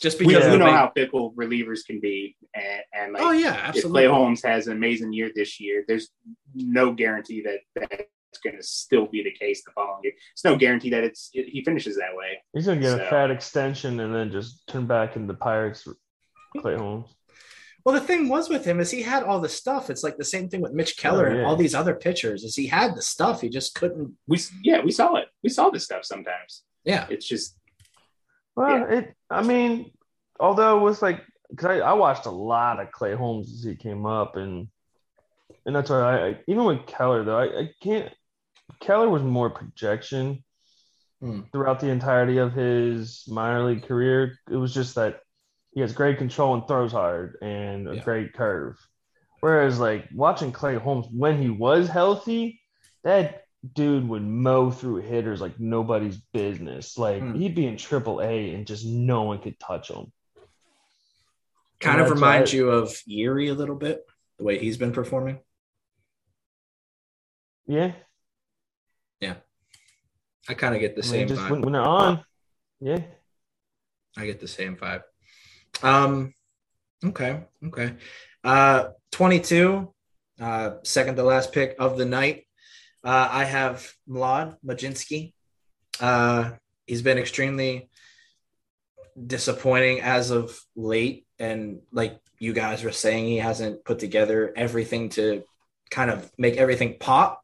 just 0.00 0.18
because 0.18 0.50
we, 0.50 0.58
know 0.58 0.70
how 0.70 0.90
fickle 0.94 1.32
relievers 1.32 1.84
can 1.86 2.00
be, 2.00 2.36
and, 2.54 2.82
and 2.92 3.12
like, 3.12 3.22
oh 3.22 3.30
yeah, 3.32 3.52
absolutely. 3.52 4.04
If 4.04 4.10
Clay 4.10 4.14
Holmes 4.14 4.42
has 4.42 4.66
an 4.66 4.72
amazing 4.72 5.12
year 5.12 5.30
this 5.34 5.60
year, 5.60 5.84
there's 5.86 6.08
no 6.54 6.92
guarantee 6.92 7.42
that 7.42 7.60
that 7.76 8.08
it's 8.30 8.40
going 8.40 8.56
to 8.56 8.62
still 8.62 9.06
be 9.06 9.22
the 9.22 9.32
case 9.32 9.62
the 9.64 9.72
following 9.72 10.00
year. 10.04 10.12
It's 10.32 10.44
no 10.44 10.56
guarantee 10.56 10.90
that 10.90 11.04
it's 11.04 11.30
it, 11.32 11.48
he 11.48 11.64
finishes 11.64 11.96
that 11.96 12.14
way. 12.14 12.42
He's 12.52 12.66
going 12.66 12.80
to 12.80 12.82
get 12.82 12.96
so. 12.96 13.04
a 13.04 13.10
fat 13.10 13.30
extension 13.30 14.00
and 14.00 14.14
then 14.14 14.30
just 14.30 14.66
turn 14.68 14.86
back 14.86 15.16
into 15.16 15.34
Pirates. 15.34 15.86
Clay 16.58 16.76
Holmes. 16.76 17.14
Well, 17.84 17.94
the 17.94 18.00
thing 18.00 18.28
was 18.28 18.48
with 18.48 18.64
him 18.64 18.78
is 18.78 18.90
he 18.90 19.02
had 19.02 19.22
all 19.22 19.40
the 19.40 19.48
stuff. 19.48 19.88
It's 19.88 20.02
like 20.02 20.18
the 20.18 20.24
same 20.24 20.48
thing 20.48 20.60
with 20.60 20.72
Mitch 20.72 20.96
Keller 20.96 21.28
oh, 21.28 21.32
yeah. 21.32 21.38
and 21.38 21.46
all 21.46 21.56
these 21.56 21.74
other 21.74 21.94
pitchers. 21.94 22.44
Is 22.44 22.54
he 22.54 22.66
had 22.66 22.94
the 22.94 23.02
stuff, 23.02 23.40
he 23.40 23.48
just 23.48 23.74
couldn't. 23.74 24.14
We 24.26 24.38
yeah, 24.62 24.82
we 24.82 24.90
saw 24.90 25.14
it. 25.16 25.28
We 25.42 25.48
saw 25.48 25.70
this 25.70 25.84
stuff 25.84 26.04
sometimes. 26.04 26.62
Yeah, 26.84 27.06
it's 27.08 27.26
just. 27.26 27.56
Well, 28.54 28.78
yeah. 28.78 28.98
it. 28.98 29.14
I 29.30 29.42
mean, 29.42 29.92
although 30.38 30.78
it 30.78 30.82
was 30.82 31.00
like 31.00 31.22
because 31.50 31.80
I, 31.80 31.90
I 31.90 31.92
watched 31.94 32.26
a 32.26 32.30
lot 32.30 32.80
of 32.80 32.92
Clay 32.92 33.14
Holmes 33.14 33.50
as 33.52 33.64
he 33.64 33.76
came 33.76 34.04
up, 34.04 34.36
and 34.36 34.68
and 35.64 35.74
that's 35.74 35.88
why 35.88 36.00
I, 36.00 36.26
I 36.28 36.38
even 36.46 36.64
with 36.64 36.86
Keller 36.86 37.24
though 37.24 37.38
I, 37.38 37.60
I 37.60 37.70
can't 37.82 38.12
Keller 38.80 39.08
was 39.08 39.22
more 39.22 39.50
projection 39.50 40.44
hmm. 41.20 41.40
throughout 41.52 41.80
the 41.80 41.88
entirety 41.88 42.38
of 42.38 42.52
his 42.52 43.24
minor 43.28 43.64
league 43.64 43.82
career. 43.82 44.38
It 44.50 44.56
was 44.56 44.72
just 44.72 44.94
that 44.94 45.20
he 45.72 45.80
has 45.80 45.92
great 45.92 46.18
control 46.18 46.54
and 46.54 46.66
throws 46.66 46.92
hard 46.92 47.36
and 47.42 47.88
a 47.88 47.96
yeah. 47.96 48.02
great 48.02 48.32
curve. 48.34 48.76
Whereas 49.40 49.78
like 49.78 50.08
watching 50.14 50.52
Clay 50.52 50.76
Holmes 50.76 51.06
when 51.10 51.40
he 51.40 51.48
was 51.48 51.88
healthy, 51.88 52.60
that 53.04 53.44
dude 53.74 54.08
would 54.08 54.22
mow 54.22 54.70
through 54.70 54.96
hitters 54.96 55.40
like 55.40 55.58
nobody's 55.58 56.16
business. 56.32 56.98
Like 56.98 57.22
Hmm. 57.22 57.34
he'd 57.34 57.54
be 57.54 57.66
in 57.66 57.76
Triple 57.76 58.20
A 58.20 58.54
and 58.54 58.66
just 58.66 58.84
no 58.86 59.22
one 59.22 59.40
could 59.40 59.58
touch 59.58 59.90
him. 59.90 60.12
Kind 61.78 62.00
of 62.00 62.10
reminds 62.10 62.52
you 62.52 62.70
of 62.70 62.94
Yuri 63.06 63.48
a 63.48 63.54
little 63.54 63.74
bit, 63.74 64.04
the 64.36 64.44
way 64.44 64.58
he's 64.58 64.76
been 64.76 64.92
performing. 64.92 65.38
Yeah, 67.66 67.92
I 70.50 70.54
kind 70.54 70.74
of 70.74 70.80
get 70.80 70.96
the 70.96 71.02
I 71.02 71.04
mean, 71.04 71.12
same 71.12 71.28
just 71.28 71.40
vibe. 71.42 71.50
when, 71.50 71.60
when 71.60 71.72
they're 71.74 71.82
on, 71.82 72.24
yeah. 72.80 73.02
I 74.16 74.26
get 74.26 74.40
the 74.40 74.48
same 74.48 74.76
vibe. 74.76 75.02
Um, 75.80 76.34
okay, 77.04 77.44
okay. 77.66 77.94
Uh, 78.42 78.88
22, 79.12 79.94
uh, 80.40 80.70
second 80.82 81.14
to 81.14 81.22
last 81.22 81.52
pick 81.52 81.76
of 81.78 81.96
the 81.96 82.04
night. 82.04 82.48
Uh, 83.04 83.28
I 83.30 83.44
have 83.44 83.92
Mlad 84.08 84.56
Mlodzinski. 84.66 85.34
Uh, 86.00 86.50
he's 86.84 87.02
been 87.02 87.18
extremely 87.18 87.88
disappointing 89.24 90.00
as 90.00 90.32
of 90.32 90.60
late, 90.74 91.28
and 91.38 91.78
like 91.92 92.18
you 92.40 92.52
guys 92.54 92.82
were 92.82 92.90
saying, 92.90 93.26
he 93.26 93.36
hasn't 93.36 93.84
put 93.84 94.00
together 94.00 94.52
everything 94.56 95.10
to 95.10 95.44
kind 95.92 96.10
of 96.10 96.28
make 96.36 96.56
everything 96.56 96.96
pop. 96.98 97.40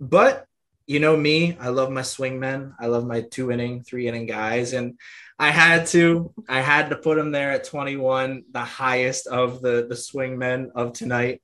But 0.00 0.46
you 0.86 1.00
know 1.00 1.16
me, 1.16 1.56
I 1.58 1.68
love 1.68 1.90
my 1.90 2.02
swingmen. 2.02 2.74
I 2.78 2.86
love 2.86 3.06
my 3.06 3.22
two 3.22 3.50
inning, 3.50 3.82
three 3.82 4.06
inning 4.06 4.26
guys, 4.26 4.72
and 4.72 4.98
I 5.38 5.50
had 5.50 5.86
to, 5.88 6.32
I 6.48 6.60
had 6.60 6.90
to 6.90 6.96
put 6.96 7.18
him 7.18 7.32
there 7.32 7.50
at 7.52 7.64
21, 7.64 8.44
the 8.50 8.60
highest 8.60 9.26
of 9.26 9.60
the 9.62 9.86
the 9.88 9.94
swingmen 9.94 10.68
of 10.74 10.92
tonight, 10.92 11.42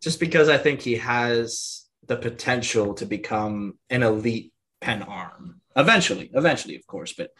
just 0.00 0.20
because 0.20 0.48
I 0.48 0.58
think 0.58 0.80
he 0.80 0.96
has 0.96 1.84
the 2.06 2.16
potential 2.16 2.94
to 2.94 3.06
become 3.06 3.78
an 3.90 4.02
elite 4.02 4.52
pen 4.80 5.02
arm 5.02 5.60
eventually, 5.76 6.30
eventually, 6.34 6.76
of 6.76 6.86
course. 6.86 7.12
But 7.12 7.30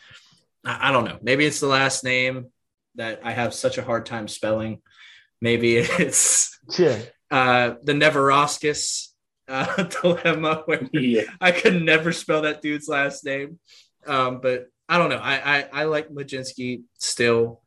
I, 0.65 0.89
I 0.89 0.93
don't 0.93 1.05
know. 1.05 1.19
Maybe 1.23 1.45
it's 1.47 1.61
the 1.61 1.67
last 1.67 2.05
name 2.05 2.47
that 2.97 3.21
I 3.25 3.33
have 3.33 3.55
such 3.55 3.79
a 3.79 3.83
hard 3.85 4.07
time 4.07 4.29
spelling. 4.29 4.83
Maybe 5.41 5.77
it's 6.05 6.59
Yeah. 6.79 6.99
uh, 7.31 7.75
the 7.83 7.93
Neverauskas 7.95 9.09
uh, 9.49 9.83
dilemma 10.03 10.63
where 10.67 10.89
Yeah. 10.93 11.23
I 11.41 11.53
could 11.53 11.83
never 11.83 12.13
spell 12.13 12.43
that 12.43 12.63
dude's 12.63 12.89
last 12.89 13.25
name. 13.25 13.59
Um, 14.07 14.41
but 14.41 14.67
I 14.89 14.99
don't 14.99 15.11
know. 15.11 15.19
I, 15.19 15.59
I 15.59 15.69
I 15.73 15.85
like 15.85 16.09
Mlodzinski 16.09 16.83
still, 16.99 17.63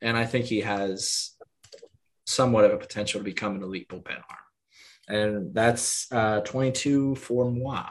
and 0.00 0.16
I 0.16 0.24
think 0.24 0.46
he 0.46 0.60
has 0.60 1.32
somewhat 2.26 2.64
of 2.64 2.72
a 2.72 2.78
potential 2.78 3.20
to 3.20 3.24
become 3.24 3.56
an 3.56 3.62
elite 3.62 3.88
bullpen 3.88 4.16
arm. 4.16 4.38
And 5.08 5.52
that's 5.54 6.06
uh, 6.12 6.40
22 6.42 7.16
for 7.16 7.50
moi. 7.50 7.86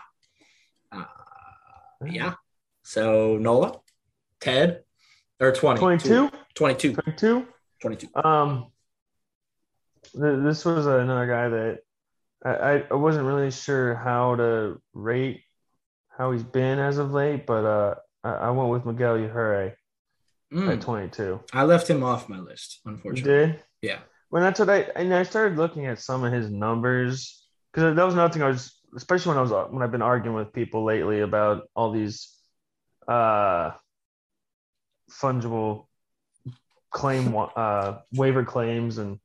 Uh, 0.92 1.04
yeah. 2.06 2.36
So 2.84 3.38
Nola, 3.38 3.80
Ted, 4.40 4.84
or 5.40 5.52
20. 5.52 5.80
22? 5.80 6.32
22. 6.56 6.94
22? 6.94 7.48
22. 7.82 8.08
Um, 8.16 8.72
th- 10.14 10.44
this 10.44 10.64
was 10.64 10.86
another 10.86 11.28
guy 11.28 11.50
that 11.50 11.80
I, 12.46 12.84
I- 12.90 12.94
wasn't 12.96 13.26
really 13.26 13.52
sure 13.52 13.96
how 13.96 14.36
to 14.36 14.82
rate 14.94 15.42
how 16.10 16.32
he's 16.32 16.44
been 16.44 16.80
as 16.80 16.98
of 16.98 17.12
late, 17.12 17.46
but 17.46 17.64
uh, 17.66 17.96
I, 18.24 18.30
I 18.32 18.50
went 18.52 18.70
with 18.72 18.86
Miguel 18.86 19.16
Yajure 19.18 19.74
Mm, 20.52 20.74
at 20.74 20.82
22. 20.82 21.40
I 21.54 21.64
left 21.64 21.88
him 21.88 22.04
off 22.04 22.28
my 22.28 22.40
list, 22.40 22.80
You 22.84 22.92
unfortunately. 22.92 23.32
did? 23.54 23.64
Yeah. 23.84 24.00
When 24.30 24.42
that's 24.42 24.60
what 24.60 24.70
I 24.70 24.80
and 24.96 25.14
I 25.14 25.22
started 25.24 25.58
looking 25.60 25.86
at 25.86 26.00
some 26.00 26.24
of 26.24 26.34
his 26.34 26.50
numbers 26.50 27.46
because 27.72 27.96
that 27.96 28.04
was 28.04 28.16
another 28.16 28.34
thing 28.34 28.42
I 28.42 28.48
was, 28.48 28.74
especially 28.96 29.30
when 29.30 29.38
I 29.38 29.42
was 29.42 29.52
when 29.72 29.84
I've 29.84 29.92
been 29.92 30.02
arguing 30.02 30.36
with 30.36 30.52
people 30.52 30.84
lately 30.84 31.20
about 31.22 31.68
all 31.76 31.92
these 31.92 32.36
uh 33.08 33.72
fungible 35.12 35.86
claim 36.92 37.36
uh 37.56 38.00
waiver 38.14 38.44
claims 38.44 38.98
and 38.98 39.20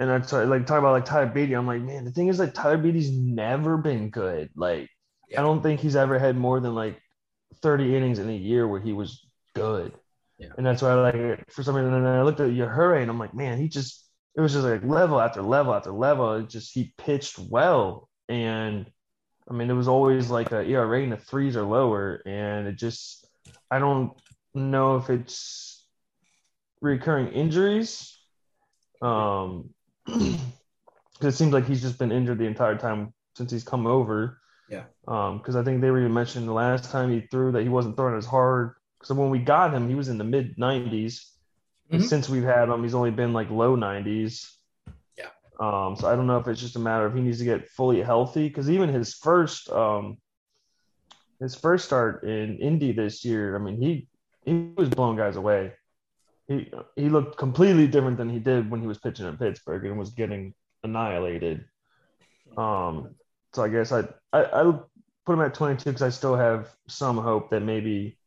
and 0.00 0.10
I 0.10 0.20
started 0.22 0.48
like 0.48 0.66
talking 0.66 0.78
about 0.78 0.92
like 0.92 1.04
Tyler 1.04 1.26
Beede. 1.26 1.52
I'm 1.52 1.66
like, 1.66 1.82
man, 1.82 2.06
the 2.06 2.10
thing 2.10 2.28
is 2.28 2.38
like 2.38 2.54
Tyler 2.54 2.78
Beede's 2.78 3.10
never 3.10 3.76
been 3.76 4.08
good. 4.08 4.48
Like, 4.56 4.88
Yeah. 5.28 5.40
I 5.40 5.42
don't 5.42 5.62
think 5.62 5.78
he's 5.78 5.94
ever 5.94 6.18
had 6.18 6.36
more 6.36 6.58
than 6.58 6.74
like 6.74 6.98
30 7.62 7.94
innings 7.94 8.18
in 8.18 8.28
a 8.30 8.34
year 8.34 8.66
where 8.66 8.80
he 8.80 8.94
was 8.94 9.26
good. 9.54 9.92
Yeah. 10.38 10.48
And 10.56 10.64
that's 10.64 10.80
why 10.80 10.90
I 10.90 10.94
like 10.94 11.14
it 11.16 11.52
for 11.52 11.62
some 11.62 11.76
reason. 11.76 11.92
And 11.92 12.06
then 12.06 12.14
I 12.14 12.22
looked 12.22 12.40
at 12.40 12.50
Yajure 12.50 13.02
and 13.02 13.10
I'm 13.10 13.18
like, 13.18 13.34
man, 13.34 13.58
he 13.58 13.68
just 13.68 14.06
it 14.34 14.40
was 14.40 14.54
just 14.54 14.64
like 14.64 14.82
level 14.82 15.20
after 15.20 15.42
level 15.42 15.74
after 15.74 15.92
level. 15.92 16.32
It 16.36 16.48
just 16.48 16.72
he 16.72 16.94
pitched 16.96 17.38
well. 17.38 18.08
And 18.26 18.90
I 19.50 19.52
mean, 19.52 19.68
it 19.68 19.74
was 19.74 19.88
always 19.88 20.30
like 20.30 20.50
a 20.52 20.62
ERA 20.64 21.02
in 21.02 21.10
the 21.10 21.18
threes 21.18 21.56
or 21.56 21.64
lower. 21.64 22.22
And 22.24 22.68
it 22.68 22.76
just 22.76 23.28
I 23.70 23.78
don't 23.78 24.12
know 24.54 24.96
if 24.96 25.10
it's 25.10 25.84
recurring 26.80 27.32
injuries. 27.34 28.16
Um 29.02 29.74
it 31.22 31.32
seems 31.32 31.52
like 31.52 31.66
he's 31.66 31.82
just 31.82 31.98
been 31.98 32.12
injured 32.12 32.38
the 32.38 32.44
entire 32.44 32.76
time 32.76 33.12
since 33.36 33.50
he's 33.50 33.64
come 33.64 33.86
over. 33.86 34.40
Yeah. 34.68 34.84
Um, 35.08 35.38
because 35.38 35.56
I 35.56 35.62
think 35.62 35.80
they 35.80 35.90
were 35.90 35.98
even 36.00 36.14
mentioning 36.14 36.46
the 36.46 36.52
last 36.52 36.90
time 36.90 37.10
he 37.10 37.22
threw 37.22 37.52
that 37.52 37.62
he 37.62 37.68
wasn't 37.68 37.96
throwing 37.96 38.16
as 38.16 38.26
hard. 38.26 38.74
Because 38.98 39.16
when 39.16 39.30
we 39.30 39.38
got 39.38 39.74
him, 39.74 39.88
he 39.88 39.94
was 39.94 40.08
in 40.08 40.18
the 40.18 40.24
mid 40.24 40.56
90s. 40.56 41.26
And 41.90 42.02
Mhm. 42.02 42.06
since 42.06 42.28
we've 42.28 42.44
had 42.44 42.68
him, 42.68 42.82
he's 42.82 42.94
only 42.94 43.10
been 43.10 43.32
like 43.32 43.50
low 43.50 43.74
90s. 43.74 44.56
Yeah. 45.18 45.30
Um, 45.58 45.96
so 45.96 46.08
I 46.08 46.14
don't 46.14 46.26
know 46.26 46.38
if 46.38 46.46
it's 46.46 46.60
just 46.60 46.76
a 46.76 46.80
matter 46.80 47.06
of 47.06 47.14
he 47.14 47.20
needs 47.20 47.38
to 47.38 47.44
get 47.44 47.68
fully 47.68 48.00
healthy. 48.00 48.46
Because 48.48 48.70
even 48.70 48.88
his 48.88 49.14
first 49.14 49.68
um 49.70 50.18
his 51.40 51.54
first 51.54 51.86
start 51.86 52.22
in 52.24 52.58
Indy 52.58 52.92
this 52.92 53.24
year, 53.24 53.56
I 53.56 53.58
mean, 53.58 53.80
he 53.80 54.06
he 54.44 54.72
was 54.76 54.88
blowing 54.90 55.16
guys 55.16 55.36
away. 55.36 55.72
He 56.50 56.68
he 56.96 57.08
looked 57.08 57.38
completely 57.38 57.86
different 57.86 58.16
than 58.16 58.28
he 58.28 58.40
did 58.40 58.68
when 58.68 58.80
he 58.80 58.88
was 58.88 58.98
pitching 58.98 59.24
in 59.26 59.36
Pittsburgh 59.36 59.84
and 59.84 59.96
was 59.96 60.10
getting 60.10 60.52
annihilated. 60.82 61.64
Um, 62.56 63.14
so 63.54 63.62
I 63.62 63.68
guess 63.68 63.92
I 63.92 64.00
I 64.32 64.42
I'll 64.42 64.90
put 65.24 65.34
him 65.34 65.42
at 65.42 65.54
22 65.54 65.84
because 65.84 66.02
I 66.02 66.08
still 66.08 66.34
have 66.34 66.68
some 66.88 67.18
hope 67.18 67.50
that 67.50 67.60
maybe 67.60 68.18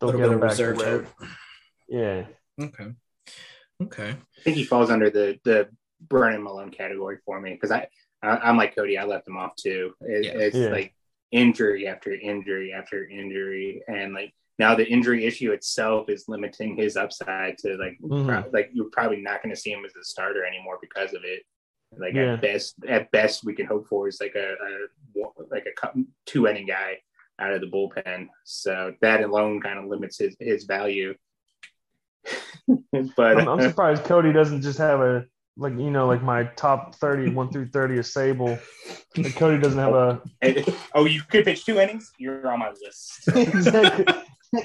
they'll 0.00 0.12
get 0.16 0.30
him 0.30 0.40
back 0.40 0.56
to 0.56 0.68
reserve 0.68 1.12
where. 1.18 1.28
Yeah, 1.86 2.64
Okay. 2.64 2.92
Okay. 3.82 4.10
I 4.10 4.40
think 4.42 4.56
he 4.56 4.64
falls 4.64 4.90
under 4.90 5.10
the 5.10 5.38
the 5.44 5.68
Brennan 6.00 6.42
Malone 6.42 6.70
category 6.70 7.18
for 7.26 7.42
me 7.42 7.52
because 7.52 7.70
I, 7.70 7.88
I 8.22 8.38
I'm 8.38 8.56
like 8.56 8.74
Cody. 8.74 8.96
I 8.96 9.04
left 9.04 9.28
him 9.28 9.36
off 9.36 9.54
too. 9.56 9.92
It, 10.00 10.24
Yeah. 10.24 10.32
It's 10.40 10.56
Yeah. 10.56 10.70
like 10.70 10.94
injury 11.30 11.86
after 11.86 12.14
injury 12.14 12.72
after 12.72 13.06
injury, 13.06 13.82
and 13.86 14.14
like 14.14 14.32
now 14.60 14.74
the 14.74 14.86
injury 14.86 15.24
issue 15.24 15.52
itself 15.52 16.08
is 16.10 16.28
limiting 16.28 16.76
his 16.76 16.96
upside 16.96 17.56
to 17.58 17.76
like 17.78 17.98
Mhm. 18.02 18.26
pro- 18.28 18.50
like 18.52 18.70
you're 18.74 18.90
probably 18.90 19.20
not 19.22 19.42
going 19.42 19.54
to 19.54 19.60
see 19.60 19.72
him 19.72 19.84
as 19.86 19.96
a 19.96 20.04
starter 20.04 20.44
anymore 20.44 20.78
because 20.80 21.14
of 21.14 21.22
it. 21.24 21.42
Like 21.98 22.14
Yeah. 22.14 22.34
at 22.34 22.42
best, 22.42 22.74
at 22.86 23.10
best 23.10 23.42
we 23.44 23.54
can 23.54 23.66
hope 23.66 23.88
for 23.88 24.06
is 24.06 24.20
like 24.20 24.36
a, 24.36 24.48
a 24.68 24.70
like 25.50 25.66
a 25.66 26.04
two 26.26 26.46
inning 26.46 26.66
guy 26.66 26.98
out 27.40 27.52
of 27.54 27.60
the 27.62 27.66
bullpen. 27.66 28.28
So 28.44 28.94
that 29.00 29.22
alone 29.22 29.60
kind 29.62 29.78
of 29.78 29.86
limits 29.86 30.18
his 30.18 30.36
his 30.38 30.64
value. 30.64 31.14
but 33.16 33.38
I'm, 33.38 33.48
I'm 33.48 33.60
surprised 33.62 34.04
Cody 34.04 34.32
doesn't 34.32 34.62
just 34.62 34.78
have 34.78 35.00
a 35.00 35.24
like 35.56 35.72
you 35.72 35.90
know 35.90 36.06
like 36.06 36.22
my 36.22 36.44
top 36.56 36.94
30 36.96 37.30
one 37.30 37.50
through 37.50 37.68
30 37.70 37.98
is 37.98 38.12
Sable. 38.12 38.58
Like 39.16 39.34
Cody 39.36 39.60
doesn't 39.60 39.78
have 39.78 39.94
a 39.94 40.22
oh, 40.94 41.06
you 41.06 41.22
could 41.22 41.44
pitch 41.44 41.64
two 41.64 41.80
innings. 41.80 42.12
You're 42.18 42.46
on 42.52 42.58
my 42.60 42.70
list. 42.70 43.26
exactly. 43.34 44.04
A 44.52 44.58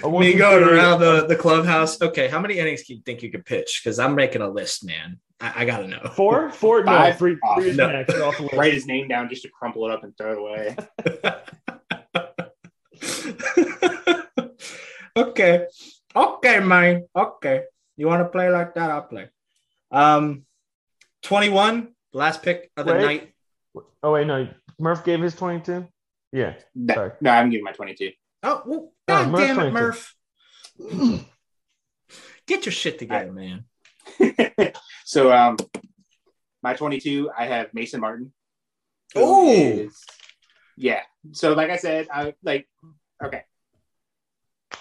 one 0.08 0.20
Me 0.20 0.32
going 0.34 0.64
around 0.64 1.00
the, 1.00 1.26
the 1.26 1.36
clubhouse. 1.36 2.00
Okay, 2.00 2.28
how 2.28 2.40
many 2.40 2.58
innings 2.58 2.84
do 2.86 2.94
you 2.94 3.02
think 3.04 3.22
you 3.22 3.30
could 3.30 3.44
pitch? 3.44 3.80
Because 3.82 3.98
I'm 3.98 4.14
making 4.14 4.40
a 4.42 4.48
list, 4.48 4.84
man. 4.84 5.18
I, 5.40 5.62
I 5.62 5.64
gotta 5.66 5.86
know. 5.86 6.10
Four, 6.14 6.50
four, 6.62 6.82
no, 6.84 6.92
Five? 6.92 7.18
three, 7.18 7.36
Oh, 7.44 7.54
three 7.56 7.70
is 7.70 7.76
no. 7.76 7.88
max. 7.88 8.14
Off 8.14 8.36
the 8.38 8.42
list. 8.44 8.54
Write 8.54 8.72
his 8.72 8.86
name 8.86 9.08
down 9.08 9.28
just 9.28 9.42
to 9.42 9.48
crumple 9.50 9.86
it 9.86 9.92
up 9.92 10.04
and 10.04 10.16
throw 10.16 10.32
it 10.32 10.38
away. 10.38 10.76
okay. 15.16 15.66
Okay, 16.16 16.60
man. 16.60 17.06
Okay. 17.14 17.62
You 17.96 18.06
want 18.06 18.22
to 18.22 18.28
play 18.28 18.50
like 18.50 18.74
that? 18.74 18.90
I'll 18.90 19.02
play. 19.02 19.28
Um, 19.90 20.44
21, 21.22 21.88
last 22.12 22.42
pick 22.42 22.70
of 22.76 22.86
the 22.86 22.92
Wait. 22.94 23.00
night. 23.02 23.32
Oh 24.02 24.12
wait, 24.12 24.26
no, 24.26 24.48
Murph 24.78 25.04
gave 25.04 25.20
his 25.20 25.34
22. 25.34 25.86
Yeah, 26.32 26.54
No, 26.74 26.94
Sorry. 26.94 27.10
no, 27.20 27.30
I'm 27.30 27.50
giving 27.50 27.64
my 27.64 27.72
22. 27.72 28.10
Oh, 28.42 28.62
well, 28.64 28.92
Oh, 29.08 29.24
God 29.24 29.30
Murph 29.30 29.40
damn 29.40 29.58
it, 29.58 29.70
22. 29.70 29.72
Murph. 29.72 31.26
Get 32.46 32.66
your 32.66 32.72
shit 32.72 32.98
together, 32.98 33.32
man. 33.32 33.64
so, 35.04 35.32
um, 35.32 35.56
my 36.62 36.74
22, 36.74 37.30
I 37.36 37.46
have 37.46 37.74
Mason 37.74 38.00
Martin. 38.00 38.32
Oh. 39.16 39.88
yeah. 40.76 41.02
So, 41.32 41.54
like 41.54 41.70
I 41.70 41.76
said, 41.76 42.08
I 42.12 42.34
like 42.42 42.68
okay. 43.22 43.42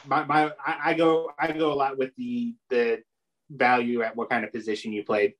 My 0.05 0.23
my 0.25 0.51
I, 0.65 0.91
I 0.91 0.93
go 0.93 1.31
I 1.37 1.51
go 1.51 1.73
a 1.73 1.75
lot 1.75 1.97
with 1.97 2.15
the 2.15 2.53
the 2.69 3.01
value 3.49 4.03
at 4.03 4.15
what 4.15 4.29
kind 4.29 4.45
of 4.45 4.53
position 4.53 4.93
you 4.93 5.03
played 5.03 5.33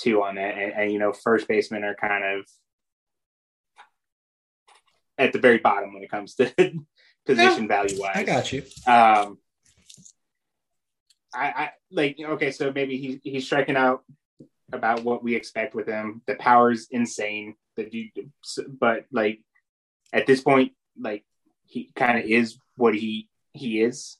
to 0.00 0.22
on 0.22 0.34
that, 0.34 0.58
and, 0.58 0.72
and 0.74 0.92
you 0.92 0.98
know, 0.98 1.12
first 1.12 1.48
basemen 1.48 1.84
are 1.84 1.94
kind 1.94 2.22
of 2.22 2.46
at 5.16 5.32
the 5.32 5.38
very 5.38 5.58
bottom 5.58 5.94
when 5.94 6.02
it 6.02 6.10
comes 6.10 6.34
to 6.34 6.52
position 7.26 7.62
yeah, 7.62 7.68
value 7.68 8.00
wise. 8.00 8.12
I 8.14 8.22
got 8.22 8.52
you. 8.52 8.62
Um, 8.86 9.38
I, 11.34 11.46
I 11.46 11.70
like 11.90 12.16
okay, 12.20 12.50
so 12.50 12.72
maybe 12.72 12.96
he 12.96 13.20
he's 13.22 13.46
striking 13.46 13.76
out 13.76 14.04
about 14.72 15.04
what 15.04 15.22
we 15.22 15.34
expect 15.34 15.74
with 15.74 15.86
him. 15.86 16.22
The 16.26 16.36
power's 16.36 16.88
insane. 16.90 17.54
The 17.76 17.84
dude, 17.84 18.30
but 18.68 19.06
like 19.10 19.40
at 20.12 20.26
this 20.26 20.40
point, 20.40 20.72
like 20.98 21.24
he 21.66 21.90
kind 21.96 22.18
of 22.18 22.24
is 22.24 22.56
what 22.76 22.94
he 22.94 23.28
he 23.52 23.82
is. 23.82 24.16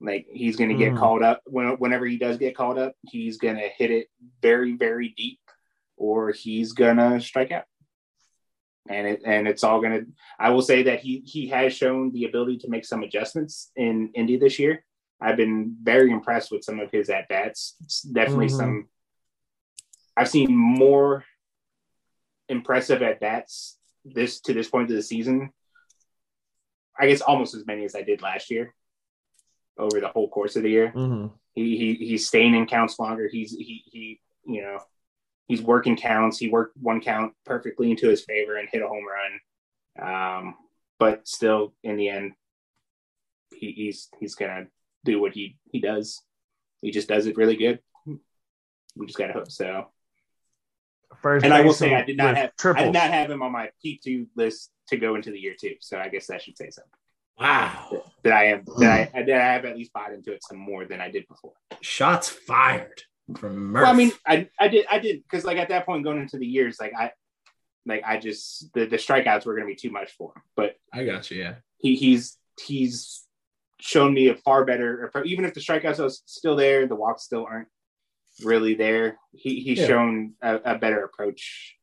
Like 0.00 0.26
he's 0.32 0.56
gonna 0.56 0.74
get 0.74 0.94
mm. 0.94 0.98
called 0.98 1.22
up 1.22 1.42
when, 1.46 1.68
whenever 1.78 2.06
he 2.06 2.16
does 2.16 2.38
get 2.38 2.56
called 2.56 2.78
up, 2.78 2.94
he's 3.02 3.38
gonna 3.38 3.68
hit 3.76 3.90
it 3.90 4.08
very 4.40 4.76
very 4.76 5.12
deep, 5.16 5.40
or 5.96 6.30
he's 6.30 6.72
gonna 6.72 7.20
strike 7.20 7.52
out. 7.52 7.64
And 8.88 9.06
it 9.06 9.22
and 9.24 9.46
it's 9.46 9.62
all 9.62 9.80
gonna. 9.80 10.00
I 10.38 10.50
will 10.50 10.62
say 10.62 10.84
that 10.84 11.00
he 11.00 11.22
he 11.26 11.48
has 11.48 11.74
shown 11.74 12.12
the 12.12 12.24
ability 12.24 12.58
to 12.58 12.70
make 12.70 12.84
some 12.84 13.02
adjustments 13.02 13.70
in 13.76 14.10
Indy 14.14 14.38
this 14.38 14.58
year. 14.58 14.84
I've 15.20 15.36
been 15.36 15.76
very 15.82 16.10
impressed 16.10 16.50
with 16.50 16.64
some 16.64 16.80
of 16.80 16.90
his 16.90 17.10
at 17.10 17.28
bats. 17.28 17.76
Definitely 18.10 18.46
mm-hmm. 18.46 18.56
some. 18.56 18.88
I've 20.16 20.30
seen 20.30 20.56
more 20.56 21.24
impressive 22.48 23.02
at 23.02 23.20
bats 23.20 23.78
this 24.04 24.40
to 24.40 24.54
this 24.54 24.68
point 24.68 24.90
of 24.90 24.96
the 24.96 25.02
season. 25.02 25.50
I 26.98 27.06
guess 27.08 27.20
almost 27.20 27.54
as 27.54 27.66
many 27.66 27.84
as 27.84 27.94
I 27.94 28.02
did 28.02 28.22
last 28.22 28.50
year 28.50 28.74
over 29.78 30.00
the 30.00 30.08
whole 30.08 30.28
course 30.28 30.56
of 30.56 30.62
the 30.62 30.70
year. 30.70 30.92
Mm-hmm. 30.94 31.28
He, 31.54 31.76
he 31.76 31.94
he's 31.94 32.28
staying 32.28 32.54
in 32.54 32.66
counts 32.66 32.98
longer. 32.98 33.28
He's 33.30 33.52
he 33.52 33.82
he 33.86 34.20
you 34.46 34.62
know 34.62 34.78
he's 35.50 35.60
working 35.60 35.96
counts. 35.96 36.38
He 36.38 36.48
worked 36.48 36.76
one 36.76 37.00
count 37.00 37.32
perfectly 37.44 37.90
into 37.90 38.08
his 38.08 38.24
favor 38.24 38.56
and 38.56 38.68
hit 38.70 38.82
a 38.82 38.86
home 38.86 39.04
run. 39.04 40.44
Um, 40.46 40.54
but 41.00 41.26
still, 41.26 41.74
in 41.82 41.96
the 41.96 42.08
end, 42.08 42.32
he, 43.52 43.72
he's 43.72 44.08
he's 44.20 44.36
gonna 44.36 44.66
do 45.04 45.20
what 45.20 45.32
he 45.32 45.56
he 45.72 45.80
does. 45.80 46.22
He 46.82 46.92
just 46.92 47.08
does 47.08 47.26
it 47.26 47.36
really 47.36 47.56
good. 47.56 47.80
We 48.96 49.06
just 49.06 49.18
gotta 49.18 49.32
hope 49.32 49.50
so. 49.50 49.88
First 51.20 51.44
and 51.44 51.52
I 51.52 51.62
will 51.62 51.72
say 51.72 51.96
I 51.96 52.04
did 52.04 52.16
not 52.16 52.36
have 52.36 52.54
triples. 52.56 52.82
I 52.82 52.86
did 52.86 52.94
not 52.94 53.10
have 53.10 53.28
him 53.28 53.42
on 53.42 53.50
my 53.50 53.70
P 53.82 54.00
two 54.02 54.28
list 54.36 54.70
to 54.88 54.96
go 54.96 55.16
into 55.16 55.32
the 55.32 55.40
year 55.40 55.56
two. 55.60 55.74
So 55.80 55.98
I 55.98 56.08
guess 56.08 56.28
that 56.28 56.42
should 56.42 56.56
say 56.56 56.70
something. 56.70 56.92
Wow. 57.40 58.04
That, 58.22 58.32
I 58.34 58.44
am 58.46 58.64
that 58.78 59.10
I, 59.14 59.22
that 59.22 59.40
I 59.40 59.52
have 59.54 59.64
at 59.64 59.76
least 59.76 59.92
bought 59.92 60.12
into 60.12 60.32
it 60.32 60.44
some 60.44 60.58
more 60.58 60.84
than 60.84 61.00
I 61.00 61.10
did 61.10 61.26
before. 61.26 61.54
Shots 61.80 62.28
fired 62.28 63.02
from 63.34 63.72
Murph. 63.72 63.82
Well, 63.82 63.92
I 63.92 63.96
mean, 63.96 64.12
I 64.26 64.48
I 64.58 64.68
did 64.68 64.86
I 64.90 64.98
did 64.98 65.22
because 65.22 65.44
like 65.44 65.58
at 65.58 65.68
that 65.68 65.86
point 65.86 66.04
going 66.04 66.20
into 66.20 66.38
the 66.38 66.46
years, 66.46 66.78
like 66.80 66.92
I 66.96 67.12
like 67.86 68.02
I 68.04 68.18
just 68.18 68.72
the, 68.74 68.86
the 68.86 68.96
strikeouts 68.96 69.46
were 69.46 69.54
gonna 69.54 69.66
be 69.66 69.74
too 69.74 69.90
much 69.90 70.12
for 70.12 70.32
him. 70.34 70.42
But 70.56 70.76
I 70.92 71.04
got 71.04 71.30
you, 71.30 71.42
yeah. 71.42 71.54
He 71.78 71.96
he's 71.96 72.36
he's 72.60 73.26
shown 73.80 74.12
me 74.12 74.28
a 74.28 74.34
far 74.34 74.64
better 74.66 75.10
even 75.24 75.44
if 75.44 75.54
the 75.54 75.60
strikeouts 75.60 76.04
are 76.04 76.10
still 76.26 76.54
there, 76.54 76.86
the 76.86 76.94
walks 76.94 77.24
still 77.24 77.46
aren't 77.46 77.68
really 78.44 78.74
there. 78.74 79.18
He 79.32 79.60
he's 79.60 79.78
yeah. 79.78 79.86
shown 79.86 80.34
a, 80.42 80.56
a, 80.56 80.78
better 80.78 81.02
approach 81.04 81.76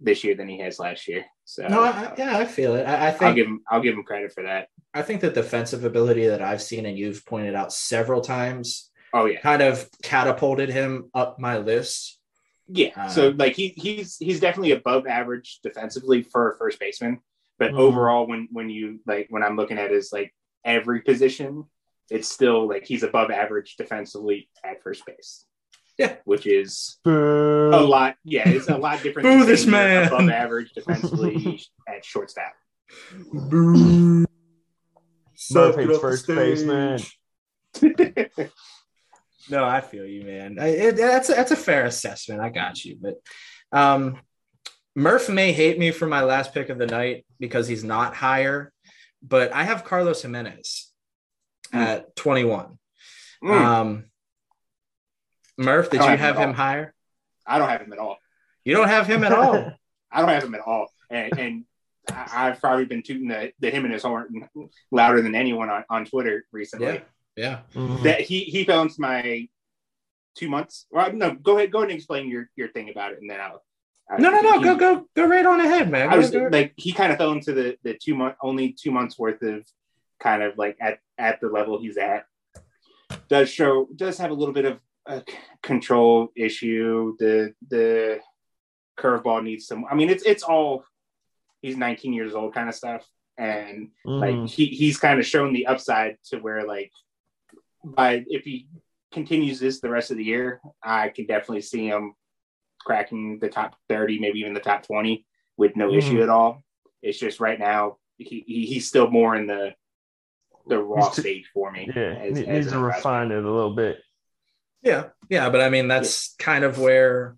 this 0.00 0.24
year 0.24 0.34
than 0.34 0.48
he 0.48 0.58
has 0.58 0.78
last 0.78 1.08
year. 1.08 1.24
So 1.44 1.66
no, 1.66 1.82
I, 1.82 2.12
yeah, 2.18 2.36
I 2.36 2.44
feel 2.44 2.74
it. 2.74 2.84
I, 2.84 3.08
I, 3.08 3.10
think 3.10 3.22
I'll 3.22 3.34
give 3.34 3.46
him 3.46 3.60
I'll 3.70 3.80
give 3.80 3.94
him 3.94 4.02
credit 4.02 4.32
for 4.32 4.42
that. 4.42 4.68
I 4.92 5.02
think 5.02 5.20
the 5.20 5.30
defensive 5.30 5.84
ability 5.84 6.26
that 6.26 6.42
I've 6.42 6.62
seen 6.62 6.86
and 6.86 6.98
you've 6.98 7.24
pointed 7.26 7.54
out 7.54 7.72
several 7.72 8.20
times. 8.20 8.89
Oh 9.12 9.26
yeah, 9.26 9.40
kind 9.40 9.62
of 9.62 9.88
catapulted 10.02 10.68
him 10.68 11.10
up 11.14 11.38
my 11.38 11.58
list. 11.58 12.18
Yeah, 12.68 12.90
uh, 12.96 13.08
so 13.08 13.28
like 13.30 13.54
he 13.54 13.68
he's 13.76 14.16
he's 14.18 14.40
definitely 14.40 14.72
above 14.72 15.06
average 15.06 15.58
defensively 15.62 16.22
for 16.22 16.52
a 16.52 16.56
first 16.56 16.78
baseman, 16.78 17.20
but 17.58 17.70
mm-hmm. 17.70 17.80
overall 17.80 18.26
when 18.26 18.48
when 18.52 18.70
you 18.70 19.00
like 19.06 19.26
when 19.30 19.42
I'm 19.42 19.56
looking 19.56 19.78
at 19.78 19.90
his 19.90 20.12
like 20.12 20.32
every 20.64 21.00
position, 21.00 21.64
it's 22.10 22.28
still 22.28 22.68
like 22.68 22.84
he's 22.84 23.02
above 23.02 23.30
average 23.30 23.76
defensively 23.76 24.48
at 24.64 24.82
first 24.82 25.04
base. 25.04 25.46
Yeah, 25.98 26.16
which 26.24 26.46
is 26.46 26.98
Boo. 27.04 27.70
a 27.74 27.82
lot. 27.82 28.16
Yeah, 28.24 28.48
it's 28.48 28.68
a 28.68 28.78
lot 28.78 29.02
different. 29.02 29.26
Boo 29.26 29.44
this 29.44 29.66
man 29.66 30.06
above 30.06 30.28
average 30.30 30.72
defensively 30.72 31.60
at 31.88 32.04
shortstop. 32.04 32.52
Boo. 33.32 34.24
Murphy's 35.50 35.98
first 35.98 36.26
baseman. 36.26 37.00
no, 39.50 39.64
I 39.64 39.80
feel 39.80 40.06
you, 40.06 40.24
man. 40.24 40.58
I, 40.58 40.68
it, 40.68 40.96
that's 40.96 41.28
a, 41.28 41.34
that's 41.34 41.50
a 41.50 41.56
fair 41.56 41.84
assessment. 41.84 42.40
I 42.40 42.50
got 42.50 42.84
you, 42.84 42.96
but 43.00 43.16
um, 43.72 44.18
Murph 44.94 45.28
may 45.28 45.52
hate 45.52 45.78
me 45.78 45.90
for 45.90 46.06
my 46.06 46.22
last 46.22 46.52
pick 46.52 46.68
of 46.68 46.78
the 46.78 46.86
night 46.86 47.24
because 47.38 47.68
he's 47.68 47.84
not 47.84 48.14
higher, 48.14 48.72
but 49.22 49.52
I 49.52 49.64
have 49.64 49.84
Carlos 49.84 50.22
Jimenez 50.22 50.92
mm. 51.72 51.78
at 51.78 52.16
21. 52.16 52.78
Mm. 53.42 53.50
Um, 53.50 54.04
Murph, 55.56 55.90
did 55.90 56.00
you 56.00 56.06
have 56.06 56.36
him, 56.36 56.50
him 56.50 56.54
higher? 56.54 56.94
I 57.46 57.58
don't 57.58 57.68
have 57.68 57.82
him 57.82 57.92
at 57.92 57.98
all. 57.98 58.18
You 58.64 58.74
don't 58.74 58.88
have 58.88 59.06
him 59.06 59.24
at 59.24 59.32
all. 59.32 59.72
I 60.12 60.20
don't 60.20 60.28
have 60.28 60.44
him 60.44 60.54
at 60.54 60.60
all, 60.60 60.88
and, 61.08 61.38
and 61.38 61.64
I've 62.12 62.60
probably 62.60 62.84
been 62.84 63.02
tooting 63.02 63.28
the, 63.28 63.52
the 63.60 63.70
him 63.70 63.84
and 63.84 63.92
his 63.92 64.02
horn 64.02 64.48
louder 64.90 65.22
than 65.22 65.34
anyone 65.34 65.70
on, 65.70 65.84
on 65.88 66.04
Twitter 66.04 66.44
recently. 66.52 66.86
Yeah, 66.86 67.00
yeah. 67.40 67.60
Mm-hmm. 67.74 68.02
That 68.04 68.20
he 68.20 68.40
he 68.40 68.64
fell 68.64 68.82
into 68.82 69.00
my 69.00 69.48
two 70.36 70.48
months. 70.48 70.86
Well, 70.90 71.12
no, 71.12 71.34
go 71.34 71.56
ahead, 71.56 71.72
go 71.72 71.78
ahead 71.78 71.90
and 71.90 71.96
explain 71.96 72.28
your 72.28 72.50
your 72.56 72.68
thing 72.68 72.90
about 72.90 73.12
it, 73.12 73.20
and 73.20 73.30
then 73.30 73.40
I'll. 73.40 73.62
no, 74.18 74.30
no, 74.30 74.40
no. 74.40 74.58
He, 74.58 74.64
go, 74.64 74.76
go, 74.76 75.06
go 75.16 75.26
right 75.26 75.46
on 75.46 75.60
ahead, 75.60 75.90
man. 75.90 76.10
I 76.10 76.16
was 76.16 76.34
like, 76.34 76.74
he 76.76 76.92
kind 76.92 77.12
of 77.12 77.18
fell 77.18 77.32
into 77.32 77.52
the 77.52 77.76
the 77.82 77.94
two 77.94 78.14
month, 78.14 78.36
only 78.42 78.72
two 78.72 78.90
months 78.90 79.18
worth 79.18 79.42
of 79.42 79.64
kind 80.20 80.42
of 80.42 80.58
like 80.58 80.76
at 80.80 80.98
at 81.18 81.40
the 81.40 81.48
level 81.48 81.80
he's 81.80 81.96
at. 81.96 82.26
Does 83.28 83.48
show 83.50 83.88
does 83.96 84.18
have 84.18 84.30
a 84.30 84.34
little 84.34 84.54
bit 84.54 84.66
of 84.66 84.78
a 85.06 85.22
control 85.62 86.28
issue. 86.36 87.16
The 87.18 87.54
the 87.68 88.20
curveball 88.98 89.42
needs 89.42 89.66
some. 89.66 89.84
I 89.90 89.94
mean, 89.94 90.10
it's 90.10 90.24
it's 90.24 90.42
all. 90.42 90.84
He's 91.62 91.76
19 91.76 92.14
years 92.14 92.34
old, 92.34 92.54
kind 92.54 92.70
of 92.70 92.74
stuff, 92.74 93.06
and 93.36 93.90
mm. 94.06 94.20
like 94.20 94.48
he 94.48 94.66
he's 94.66 94.98
kind 94.98 95.20
of 95.20 95.26
shown 95.26 95.52
the 95.52 95.66
upside 95.66 96.16
to 96.30 96.38
where 96.38 96.66
like 96.66 96.90
by 97.84 98.24
if 98.28 98.44
he 98.44 98.68
continues 99.12 99.60
this 99.60 99.80
the 99.80 99.90
rest 99.90 100.10
of 100.10 100.16
the 100.16 100.24
year, 100.24 100.60
I 100.82 101.08
can 101.08 101.26
definitely 101.26 101.62
see 101.62 101.86
him 101.86 102.14
cracking 102.80 103.38
the 103.40 103.48
top 103.48 103.76
30, 103.88 104.18
maybe 104.20 104.40
even 104.40 104.54
the 104.54 104.60
top 104.60 104.86
20 104.86 105.24
with 105.56 105.76
no 105.76 105.90
mm. 105.90 105.98
issue 105.98 106.22
at 106.22 106.28
all. 106.28 106.62
It's 107.02 107.18
just 107.18 107.40
right 107.40 107.58
now 107.58 107.96
he, 108.18 108.44
he 108.46 108.66
he's 108.66 108.88
still 108.88 109.10
more 109.10 109.34
in 109.34 109.46
the 109.46 109.74
the 110.66 110.78
raw 110.78 111.10
stage 111.10 111.50
for 111.52 111.70
me. 111.70 111.90
Yeah, 111.94 112.02
as, 112.02 112.34
needs 112.34 112.48
as 112.48 112.72
to 112.72 112.78
refine 112.78 113.30
it 113.30 113.44
a 113.44 113.50
little 113.50 113.74
bit. 113.74 113.98
Yeah, 114.82 115.08
yeah, 115.28 115.50
but 115.50 115.60
I 115.60 115.68
mean 115.68 115.88
that's 115.88 116.34
yeah. 116.38 116.44
kind 116.44 116.64
of 116.64 116.78
where 116.78 117.36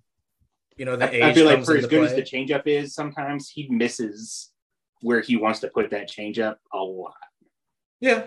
you 0.76 0.84
know 0.84 0.96
the 0.96 1.06
I, 1.06 1.10
age. 1.10 1.22
I 1.22 1.34
feel 1.34 1.46
like 1.46 1.64
for 1.64 1.76
as 1.76 1.86
good 1.86 2.00
play. 2.00 2.06
as 2.06 2.14
the 2.14 2.22
changeup 2.22 2.66
is, 2.66 2.94
sometimes 2.94 3.48
he 3.48 3.68
misses 3.68 4.50
where 5.00 5.20
he 5.20 5.36
wants 5.36 5.60
to 5.60 5.68
put 5.68 5.90
that 5.90 6.08
changeup 6.08 6.56
a 6.72 6.78
lot. 6.78 7.14
Yeah. 8.02 8.24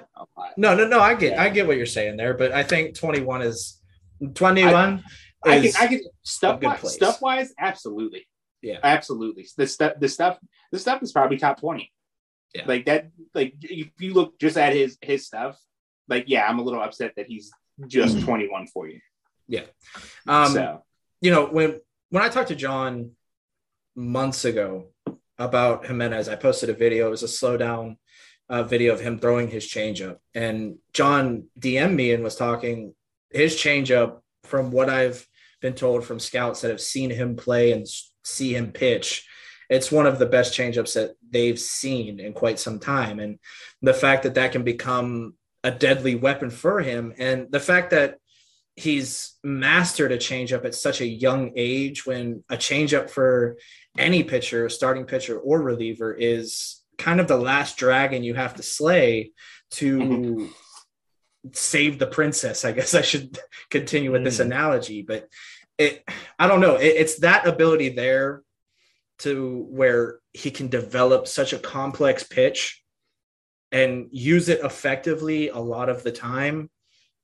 No, 0.55 0.73
no, 0.73 0.87
no. 0.87 1.01
I 1.01 1.13
get, 1.15 1.33
yeah. 1.33 1.43
I 1.43 1.49
get 1.49 1.67
what 1.67 1.75
you're 1.75 1.85
saying 1.85 2.15
there, 2.15 2.33
but 2.33 2.53
I 2.53 2.63
think 2.63 2.97
21 2.97 3.41
is 3.41 3.81
21. 4.33 5.03
I, 5.45 5.49
I 5.49 5.61
can, 5.61 5.71
I 5.77 5.87
can 5.87 6.01
stuff 6.23 6.61
wise, 6.61 6.93
stuff 6.93 7.21
wise, 7.21 7.53
absolutely. 7.59 8.25
Yeah, 8.61 8.79
absolutely. 8.81 9.45
The 9.57 9.67
stuff, 9.67 9.93
the 9.99 10.07
stuff, 10.07 10.39
the 10.71 10.79
stuff 10.79 11.03
is 11.03 11.11
probably 11.11 11.37
top 11.37 11.59
20. 11.59 11.91
Yeah. 12.53 12.63
Like 12.65 12.85
that, 12.85 13.09
like 13.33 13.53
if 13.61 13.89
you 13.99 14.13
look 14.13 14.39
just 14.39 14.57
at 14.57 14.73
his 14.73 14.97
his 15.01 15.25
stuff, 15.25 15.59
like 16.07 16.23
yeah, 16.27 16.47
I'm 16.47 16.57
a 16.59 16.63
little 16.63 16.81
upset 16.81 17.11
that 17.17 17.27
he's 17.27 17.51
just 17.87 18.15
mm-hmm. 18.15 18.25
21 18.25 18.67
for 18.67 18.87
you. 18.87 19.01
Yeah. 19.47 19.65
Um, 20.25 20.53
so, 20.53 20.83
you 21.19 21.31
know, 21.31 21.47
when 21.47 21.81
when 22.11 22.23
I 22.23 22.29
talked 22.29 22.47
to 22.47 22.55
John 22.55 23.11
months 23.93 24.45
ago 24.45 24.87
about 25.37 25.85
Jimenez, 25.85 26.29
I 26.29 26.35
posted 26.35 26.69
a 26.69 26.73
video. 26.73 27.07
It 27.07 27.11
was 27.11 27.23
a 27.23 27.27
slow 27.27 27.57
down 27.57 27.97
uh, 28.49 28.63
video 28.63 28.93
of 28.93 28.99
him 28.99 29.19
throwing 29.19 29.49
his 29.49 29.65
changeup, 29.67 30.17
and 30.33 30.77
John 30.93 31.45
DM'd 31.59 31.95
me 31.95 32.13
and 32.13 32.23
was 32.23 32.35
talking 32.35 32.93
his 33.31 33.55
changeup 33.55 34.19
from 34.43 34.71
what 34.71 34.89
I've 34.89 35.27
been 35.61 35.73
told 35.73 36.05
from 36.05 36.19
scouts 36.19 36.61
that 36.61 36.69
have 36.69 36.81
seen 36.81 37.09
him 37.09 37.35
play 37.35 37.71
and 37.71 37.87
see 38.23 38.55
him 38.55 38.71
pitch. 38.71 39.27
It's 39.69 39.91
one 39.91 40.05
of 40.05 40.19
the 40.19 40.27
best 40.27 40.53
changeups 40.53 40.93
that 40.93 41.15
they've 41.27 41.59
seen 41.59 42.19
in 42.19 42.33
quite 42.33 42.59
some 42.59 42.79
time, 42.79 43.19
and 43.19 43.39
the 43.81 43.93
fact 43.93 44.23
that 44.23 44.35
that 44.35 44.51
can 44.51 44.63
become 44.63 45.33
a 45.63 45.71
deadly 45.71 46.13
weapon 46.13 46.51
for 46.51 46.79
him. 46.79 47.13
And 47.17 47.51
the 47.51 47.59
fact 47.59 47.89
that 47.89 48.19
he's 48.75 49.33
mastered 49.43 50.11
a 50.11 50.17
changeup 50.17 50.63
at 50.63 50.75
such 50.75 51.01
a 51.01 51.07
young 51.07 51.53
age 51.55 52.05
when 52.05 52.43
a 52.49 52.57
changeup 52.57 53.09
for 53.09 53.57
any 53.97 54.23
pitcher, 54.23 54.69
starting 54.69 55.05
pitcher 55.05 55.39
or 55.39 55.61
reliever, 55.61 56.13
is 56.13 56.81
kind 56.97 57.19
of 57.19 57.27
the 57.27 57.37
last 57.37 57.77
dragon 57.77 58.23
you 58.23 58.33
have 58.33 58.55
to 58.55 58.63
slay 58.63 59.31
to 59.71 59.97
mm-hmm. 59.97 60.45
save 61.53 61.99
the 61.99 62.07
princess. 62.07 62.65
I 62.65 62.71
guess 62.71 62.93
I 62.93 63.01
should 63.01 63.37
continue 63.69 64.11
with 64.11 64.21
mm. 64.21 64.25
this 64.25 64.39
analogy, 64.39 65.01
but 65.01 65.27
it, 65.77 66.03
I 66.39 66.47
don't 66.47 66.61
know. 66.61 66.75
It, 66.75 66.95
it's 66.97 67.19
that 67.19 67.47
ability 67.47 67.89
there 67.89 68.43
to 69.19 69.65
where 69.69 70.19
he 70.33 70.51
can 70.51 70.67
develop 70.67 71.27
such 71.27 71.53
a 71.53 71.59
complex 71.59 72.23
pitch 72.23 72.81
and 73.71 74.07
use 74.11 74.49
it 74.49 74.61
effectively 74.63 75.49
a 75.49 75.57
lot 75.57 75.89
of 75.89 76.03
the 76.03 76.11
time 76.11 76.69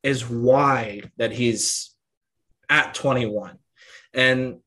is 0.03 0.27
why 0.27 1.01
that 1.17 1.31
he's 1.31 1.93
at 2.69 2.93
21. 2.93 3.57
And 4.13 4.59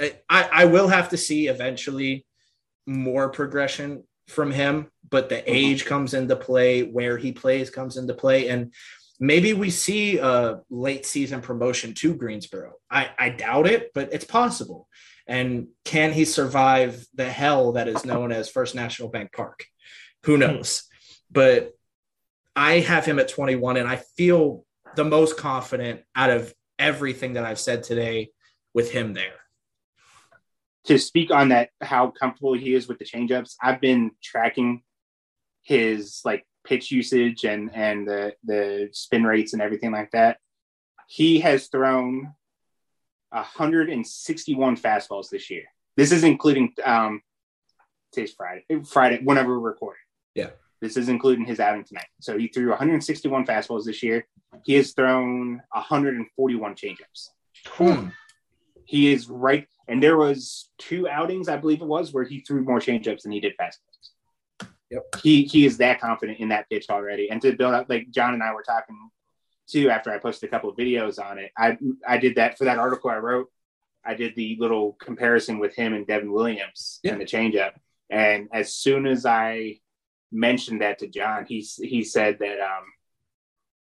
I, 0.00 0.14
I 0.28 0.64
will 0.66 0.88
have 0.88 1.10
to 1.10 1.16
see 1.16 1.48
eventually 1.48 2.24
more 2.86 3.28
progression 3.30 4.04
from 4.28 4.50
him, 4.50 4.88
but 5.08 5.28
the 5.28 5.36
mm-hmm. 5.36 5.44
age 5.46 5.84
comes 5.84 6.14
into 6.14 6.36
play, 6.36 6.82
where 6.82 7.18
he 7.18 7.32
plays 7.32 7.70
comes 7.70 7.96
into 7.96 8.14
play. 8.14 8.48
And 8.48 8.72
maybe 9.20 9.52
we 9.52 9.70
see 9.70 10.18
a 10.18 10.60
late 10.70 11.06
season 11.06 11.40
promotion 11.40 11.94
to 11.94 12.14
Greensboro. 12.14 12.74
I, 12.90 13.10
I 13.18 13.28
doubt 13.30 13.66
it, 13.66 13.90
but 13.94 14.12
it's 14.12 14.24
possible. 14.24 14.88
And 15.26 15.68
can 15.84 16.12
he 16.12 16.24
survive 16.24 17.06
the 17.14 17.30
hell 17.30 17.72
that 17.72 17.88
is 17.88 18.04
known 18.04 18.32
as 18.32 18.50
First 18.50 18.74
National 18.74 19.08
Bank 19.08 19.32
Park? 19.32 19.64
Who 20.24 20.34
hmm. 20.34 20.40
knows? 20.40 20.84
But 21.30 21.72
I 22.54 22.80
have 22.80 23.06
him 23.06 23.18
at 23.18 23.28
21, 23.28 23.76
and 23.76 23.88
I 23.88 23.96
feel 24.16 24.64
the 24.94 25.04
most 25.04 25.36
confident 25.36 26.02
out 26.14 26.30
of 26.30 26.52
everything 26.78 27.34
that 27.34 27.44
I've 27.44 27.60
said 27.60 27.82
today 27.82 28.30
with 28.74 28.90
him 28.90 29.14
there. 29.14 29.41
To 30.86 30.98
speak 30.98 31.30
on 31.30 31.50
that, 31.50 31.70
how 31.80 32.10
comfortable 32.10 32.54
he 32.54 32.74
is 32.74 32.88
with 32.88 32.98
the 32.98 33.04
changeups, 33.04 33.54
I've 33.62 33.80
been 33.80 34.10
tracking 34.22 34.82
his 35.62 36.20
like 36.24 36.44
pitch 36.64 36.90
usage 36.90 37.44
and 37.44 37.70
and 37.74 38.06
the 38.06 38.34
the 38.44 38.88
spin 38.92 39.24
rates 39.24 39.52
and 39.52 39.62
everything 39.62 39.92
like 39.92 40.10
that. 40.10 40.38
He 41.06 41.40
has 41.40 41.68
thrown 41.68 42.34
161 43.30 44.76
fastballs 44.76 45.30
this 45.30 45.50
year. 45.50 45.64
This 45.96 46.12
is 46.12 46.24
including 46.24 46.74
um 46.84 47.22
today's 48.12 48.32
Friday, 48.32 48.64
Friday 48.84 49.20
whenever 49.22 49.58
we're 49.58 49.70
recording. 49.70 50.02
Yeah. 50.34 50.50
This 50.80 50.96
is 50.96 51.08
including 51.08 51.44
his 51.44 51.60
outing 51.60 51.84
tonight. 51.84 52.08
So 52.20 52.36
he 52.36 52.48
threw 52.48 52.70
161 52.70 53.46
fastballs 53.46 53.84
this 53.84 54.02
year. 54.02 54.26
He 54.64 54.74
has 54.74 54.92
thrown 54.92 55.62
141 55.70 56.74
changeups. 56.74 57.28
Hmm. 57.66 58.08
He 58.84 59.12
is 59.12 59.28
right, 59.28 59.68
and 59.92 60.02
there 60.02 60.16
was 60.16 60.70
two 60.78 61.06
outings, 61.06 61.50
I 61.50 61.58
believe 61.58 61.82
it 61.82 61.86
was, 61.86 62.14
where 62.14 62.24
he 62.24 62.40
threw 62.40 62.62
more 62.64 62.78
changeups 62.80 63.22
than 63.22 63.32
he 63.32 63.40
did 63.40 63.52
fastballs. 63.60 64.68
Yep. 64.90 65.02
He 65.22 65.44
he 65.44 65.66
is 65.66 65.76
that 65.78 66.00
confident 66.00 66.38
in 66.38 66.48
that 66.48 66.66
pitch 66.70 66.86
already. 66.88 67.30
And 67.30 67.42
to 67.42 67.52
build 67.54 67.74
up, 67.74 67.90
like 67.90 68.10
John 68.10 68.32
and 68.32 68.42
I 68.42 68.54
were 68.54 68.62
talking 68.62 68.96
too 69.68 69.90
after 69.90 70.10
I 70.10 70.16
posted 70.16 70.48
a 70.48 70.50
couple 70.50 70.70
of 70.70 70.76
videos 70.78 71.22
on 71.22 71.38
it. 71.38 71.52
I 71.58 71.76
I 72.08 72.16
did 72.16 72.36
that 72.36 72.56
for 72.56 72.64
that 72.64 72.78
article 72.78 73.10
I 73.10 73.18
wrote. 73.18 73.48
I 74.02 74.14
did 74.14 74.34
the 74.34 74.56
little 74.58 74.94
comparison 74.94 75.58
with 75.58 75.74
him 75.74 75.92
and 75.92 76.06
Devin 76.06 76.32
Williams 76.32 76.98
Yeah. 77.02 77.12
and 77.12 77.20
the 77.20 77.26
changeup. 77.26 77.72
And 78.08 78.48
as 78.50 78.74
soon 78.74 79.06
as 79.06 79.26
I 79.26 79.80
mentioned 80.32 80.80
that 80.80 81.00
to 81.00 81.06
John, 81.06 81.44
he 81.46 81.60
he 81.60 82.02
said 82.02 82.38
that 82.40 82.60
um 82.60 82.84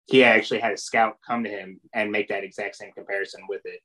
he 0.07 0.25
actually 0.25 0.59
had 0.59 0.73
a 0.73 0.77
scout 0.77 1.19
come 1.25 1.45
to 1.45 1.51
him 1.51 1.81
and 1.95 2.11
make 2.11 2.29
that 2.29 2.43
exact 2.43 2.75
same 2.75 2.91
comparison 2.91 3.43
with 3.49 3.63
it 3.67 3.81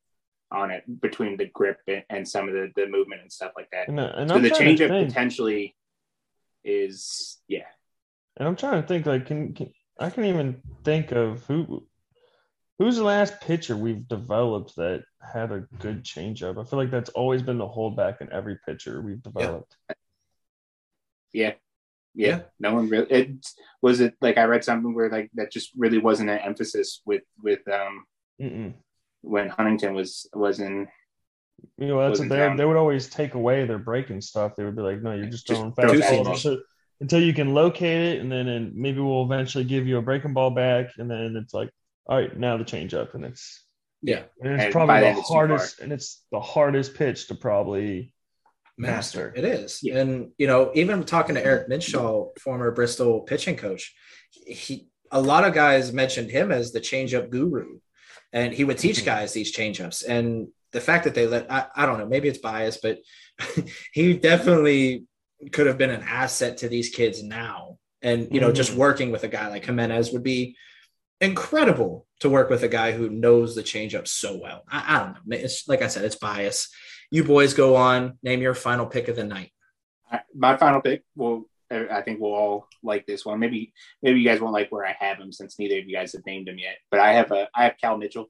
on 0.51 0.71
it 0.71 0.83
between 1.01 1.37
the 1.37 1.45
grip 1.45 1.79
and, 1.87 2.03
and 2.09 2.27
some 2.27 2.47
of 2.47 2.53
the, 2.53 2.71
the 2.75 2.87
movement 2.87 3.21
and 3.21 3.31
stuff 3.31 3.51
like 3.55 3.69
that. 3.71 3.87
And, 3.87 3.99
uh, 3.99 4.11
and 4.15 4.29
So 4.29 4.35
I'm 4.35 4.43
the 4.43 4.49
trying 4.49 4.75
to 4.75 4.87
changeup 4.87 5.07
potentially 5.07 5.75
is 6.63 7.39
yeah. 7.47 7.65
And 8.37 8.47
I'm 8.47 8.55
trying 8.55 8.81
to 8.81 8.87
think 8.87 9.05
like 9.05 9.25
can, 9.25 9.53
can 9.53 9.71
I 9.99 10.09
can 10.09 10.25
even 10.25 10.61
think 10.83 11.11
of 11.11 11.43
who 11.45 11.85
who's 12.77 12.97
the 12.97 13.03
last 13.03 13.41
pitcher 13.41 13.75
we've 13.75 14.07
developed 14.07 14.75
that 14.75 15.03
had 15.21 15.51
a 15.51 15.65
good 15.79 16.03
changeup. 16.03 16.59
I 16.59 16.69
feel 16.69 16.77
like 16.77 16.91
that's 16.91 17.09
always 17.09 17.41
been 17.41 17.57
the 17.57 17.67
holdback 17.67 18.21
in 18.21 18.31
every 18.31 18.59
pitcher 18.65 19.01
we've 19.01 19.23
developed. 19.23 19.75
Yeah. 19.89 19.95
Yeah. 21.33 21.53
Yeah. 22.13 22.39
No 22.59 22.73
one 22.73 22.89
really 22.89 23.11
it 23.11 23.47
was 23.81 23.99
it 23.99 24.15
like 24.21 24.37
I 24.37 24.45
read 24.45 24.63
something 24.63 24.93
where 24.93 25.09
like 25.09 25.29
that 25.35 25.51
just 25.51 25.71
really 25.75 25.99
wasn't 25.99 26.29
an 26.29 26.39
emphasis 26.39 27.01
with 27.05 27.23
with 27.41 27.67
um 27.67 28.05
Mm-mm. 28.41 28.73
When 29.21 29.49
Huntington 29.49 29.93
was 29.93 30.29
was 30.33 30.59
in 30.59 30.87
You 31.77 31.87
know, 31.87 31.99
that's 32.07 32.19
what 32.19 32.29
they, 32.29 32.53
they 32.55 32.65
would 32.65 32.77
always 32.77 33.09
take 33.09 33.33
away 33.33 33.65
their 33.65 33.79
breaking 33.79 34.21
stuff. 34.21 34.55
They 34.55 34.63
would 34.63 34.75
be 34.75 34.81
like, 34.81 35.01
no, 35.01 35.13
you're 35.13 35.25
just 35.25 35.47
Just 35.47 35.59
throwing 35.59 35.73
throw 35.73 35.89
fastballs 35.93 36.25
fastballs. 36.25 36.27
until, 36.45 36.57
until 37.01 37.21
you 37.21 37.33
can 37.33 37.53
locate 37.53 38.01
it, 38.15 38.21
and 38.21 38.31
then 38.31 38.47
and 38.47 38.75
maybe 38.75 38.99
we'll 38.99 39.23
eventually 39.23 39.63
give 39.63 39.87
you 39.87 39.97
a 39.97 40.01
breaking 40.01 40.33
ball 40.33 40.51
back, 40.51 40.87
and 40.97 41.09
then 41.09 41.35
it's 41.35 41.53
like, 41.53 41.69
all 42.07 42.17
right, 42.17 42.37
now 42.37 42.57
the 42.57 42.63
change 42.63 42.93
up, 42.93 43.15
and 43.15 43.25
it's 43.25 43.63
Yeah. 44.01 44.23
and 44.41 44.53
it's 44.53 44.63
And 44.65 44.71
probably 44.71 44.95
the 44.95 45.01
then 45.01 45.17
it's 45.17 45.27
too 45.27 45.33
far. 45.33 45.47
hardest, 45.47 45.79
and 45.79 45.91
it's 45.91 46.23
the 46.31 46.39
hardest 46.39 46.95
pitch 46.95 47.27
to 47.27 47.35
probably 47.35 48.13
master. 48.77 49.31
Master. 49.33 49.33
It 49.35 49.45
is. 49.45 49.79
Yeah. 49.81 49.97
And, 49.99 50.31
you 50.37 50.45
know, 50.47 50.71
even 50.75 51.03
talking 51.03 51.35
to 51.35 51.43
Eric 51.43 51.67
Minshaw, 51.69 52.37
former 52.39 52.71
Bristol 52.71 53.21
pitching 53.21 53.55
coach, 53.57 53.93
he, 54.31 54.87
a 55.11 55.19
lot 55.19 55.43
of 55.45 55.53
guys 55.53 55.91
mentioned 55.91 56.29
him 56.29 56.51
as 56.51 56.71
the 56.71 56.79
changeup 56.79 57.29
guru. 57.31 57.79
And 58.33 58.53
he 58.53 58.63
would 58.63 58.77
teach 58.77 59.01
Mhm. 59.01 59.05
guys 59.05 59.33
these 59.33 59.55
changeups. 59.55 60.03
And 60.07 60.47
the 60.71 60.81
fact 60.81 61.05
that 61.05 61.15
they 61.15 61.27
let, 61.27 61.49
I, 61.51 61.67
I 61.75 61.85
don't 61.85 61.97
know, 61.97 62.05
maybe 62.07 62.27
it's 62.27 62.39
biased, 62.39 62.81
but 62.81 62.99
he 63.93 64.13
definitely 64.15 65.05
could 65.51 65.67
have 65.67 65.77
been 65.77 65.89
an 65.91 66.03
asset 66.03 66.57
to 66.57 66.69
these 66.69 66.89
kids 66.89 67.23
now. 67.23 67.77
And, 68.01 68.27
you 68.31 68.41
know, 68.41 68.51
just 68.51 68.73
Mhm. 68.73 68.77
working 68.77 69.11
with 69.11 69.23
a 69.23 69.27
guy 69.27 69.47
like 69.47 69.65
Jimenez 69.65 70.11
would 70.11 70.23
be 70.23 70.55
incredible 71.21 72.05
to 72.19 72.29
work 72.29 72.49
with 72.49 72.63
a 72.63 72.67
guy 72.67 72.91
who 72.91 73.09
knows 73.09 73.55
the 73.55 73.63
changeup 73.63 74.07
so 74.07 74.37
well. 74.41 74.63
I, 74.69 74.95
I 74.95 74.99
don't 74.99 75.13
know. 75.13 75.37
It's 75.37 75.67
like 75.67 75.81
I 75.81 75.87
said, 75.87 76.05
it's 76.05 76.15
bias. 76.15 76.69
You 77.09 77.23
boys 77.23 77.53
go 77.53 77.75
on, 77.75 78.19
name 78.21 78.41
your 78.41 78.53
final 78.53 78.85
pick 78.85 79.07
of 79.07 79.15
the 79.15 79.23
night. 79.23 79.51
My 80.35 80.57
final 80.57 80.81
pick. 80.81 81.03
Well, 81.15 81.45
I 81.71 81.87
I 81.97 82.01
think 82.01 82.19
we'll 82.19 82.33
all 82.33 82.67
like 82.83 83.05
this 83.05 83.25
one. 83.25 83.39
Maybe 83.39 83.73
maybe 84.01 84.19
you 84.19 84.27
guys 84.27 84.39
won't 84.39 84.53
like 84.53 84.71
where 84.71 84.85
I 84.85 84.95
have 84.99 85.17
him 85.17 85.31
since 85.31 85.57
neither 85.59 85.77
of 85.79 85.87
you 85.87 85.95
guys 85.95 86.13
have 86.13 86.25
named 86.25 86.47
him 86.47 86.57
yet. 86.59 86.77
But 86.91 86.99
I 86.99 87.13
have 87.13 87.31
a 87.31 87.47
I 87.55 87.63
have 87.65 87.77
Cal 87.81 87.97
Mitchell. 87.97 88.29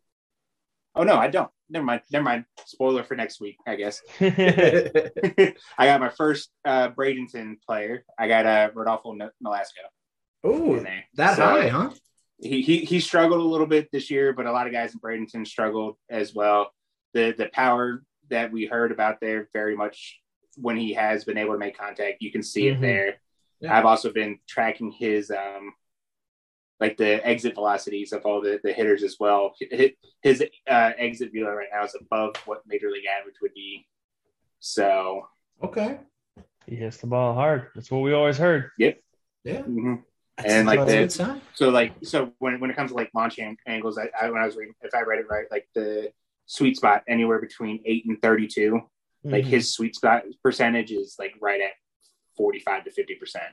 Oh 0.96 1.04
no, 1.04 1.16
I 1.16 1.28
don't. 1.28 1.52
Never 1.70 1.86
mind. 1.86 2.02
Never 2.12 2.24
mind. 2.24 2.46
Spoiler 2.66 3.04
for 3.04 3.16
next 3.16 3.40
week, 3.42 3.58
I 3.68 3.76
guess. 3.76 4.02
I 4.22 5.86
got 5.86 6.00
my 6.00 6.10
first 6.10 6.50
uh, 6.66 6.90
Bradenton 6.90 7.56
player. 7.66 8.04
I 8.18 8.28
got 8.28 8.46
uh, 8.46 8.70
Rodolfo 8.74 9.14
Nolasco 9.14 9.68
Oh, 10.44 10.84
that 11.16 11.36
So, 11.36 11.44
high, 11.44 11.68
huh? 11.68 11.90
He, 12.40 12.62
he 12.62 12.78
he 12.80 13.00
struggled 13.00 13.42
a 13.42 13.44
little 13.44 13.68
bit 13.68 13.90
this 13.92 14.10
year, 14.12 14.32
but 14.34 14.46
a 14.46 14.52
lot 14.52 14.68
of 14.68 14.74
guys 14.74 14.94
in 14.94 15.00
Bradenton 15.00 15.46
struggled 15.46 15.98
as 16.10 16.34
well. 16.34 16.72
The 17.14 17.34
the 17.38 17.48
power 17.48 18.04
that 18.30 18.52
we 18.52 18.66
heard 18.66 18.92
about 18.92 19.20
there 19.20 19.50
very 19.54 19.76
much 19.76 20.20
when 20.56 20.78
he 20.78 20.94
has 20.94 21.24
been 21.26 21.38
able 21.38 21.54
to 21.54 21.60
make 21.60 21.78
contact, 21.78 22.22
you 22.22 22.32
can 22.32 22.44
see 22.44 22.64
Mhm. 22.66 22.76
it 22.76 22.82
there. 22.82 23.22
Yeah. 23.60 23.78
I've 23.78 23.86
also 23.86 24.12
been 24.12 24.40
tracking 24.48 24.92
his 24.92 25.32
um 25.32 25.74
like 26.80 26.96
the 26.98 27.26
exit 27.28 27.56
velocities 27.56 28.14
of 28.14 28.24
all 28.26 28.40
the, 28.42 28.60
the 28.64 28.72
hitters 28.72 29.02
as 29.02 29.18
well. 29.20 29.54
His, 29.60 29.92
his 30.22 30.42
uh, 30.70 30.92
exit 30.98 31.32
velocity 31.34 31.58
right 31.58 31.68
now 31.74 31.86
is 31.86 31.96
above 32.00 32.36
what 32.46 32.62
major 32.68 32.92
league 32.92 33.06
average 33.20 33.36
would 33.42 33.54
be. 33.56 33.88
So 34.60 35.28
Okay. 35.64 35.98
he 36.68 36.76
hits 36.76 36.98
the 36.98 37.08
ball 37.08 37.34
hard. 37.34 37.70
That's 37.74 37.90
what 37.90 38.02
we 38.02 38.14
always 38.14 38.38
heard. 38.38 38.70
Yep. 38.78 39.00
Yeah. 39.44 39.62
mhm. 39.64 40.04
And, 40.46 40.68
like, 40.68 40.86
the- 40.86 41.42
so 41.56 41.70
like 41.70 41.94
so 42.04 42.32
when 42.38 42.60
when 42.60 42.70
it 42.70 42.76
comes 42.76 42.92
to 42.92 42.96
like 42.96 43.10
launching 43.16 43.58
angles, 43.66 43.98
I, 43.98 44.12
I 44.22 44.30
when 44.30 44.40
I 44.40 44.46
was 44.46 44.56
reading, 44.56 44.76
if 44.84 44.94
I 44.94 45.02
read 45.02 45.18
it 45.20 45.26
right, 45.28 45.46
like 45.50 45.68
the 45.74 46.12
sweet 46.46 46.78
spot 46.78 47.02
anywhere 47.08 47.40
between 47.42 47.82
eight 47.86 48.06
and 48.06 48.22
thirty 48.22 48.46
two. 48.48 48.82
Like 49.24 49.46
Mhm. 49.46 49.48
his 49.48 49.74
sweet 49.74 49.96
spot 49.96 50.24
percentage 50.44 50.92
is 50.92 51.16
like 51.18 51.34
right 51.42 51.60
at 51.60 51.72
forty 52.38 52.60
five 52.60 52.84
to 52.86 52.92
fifty 52.92 53.16
percent. 53.16 53.52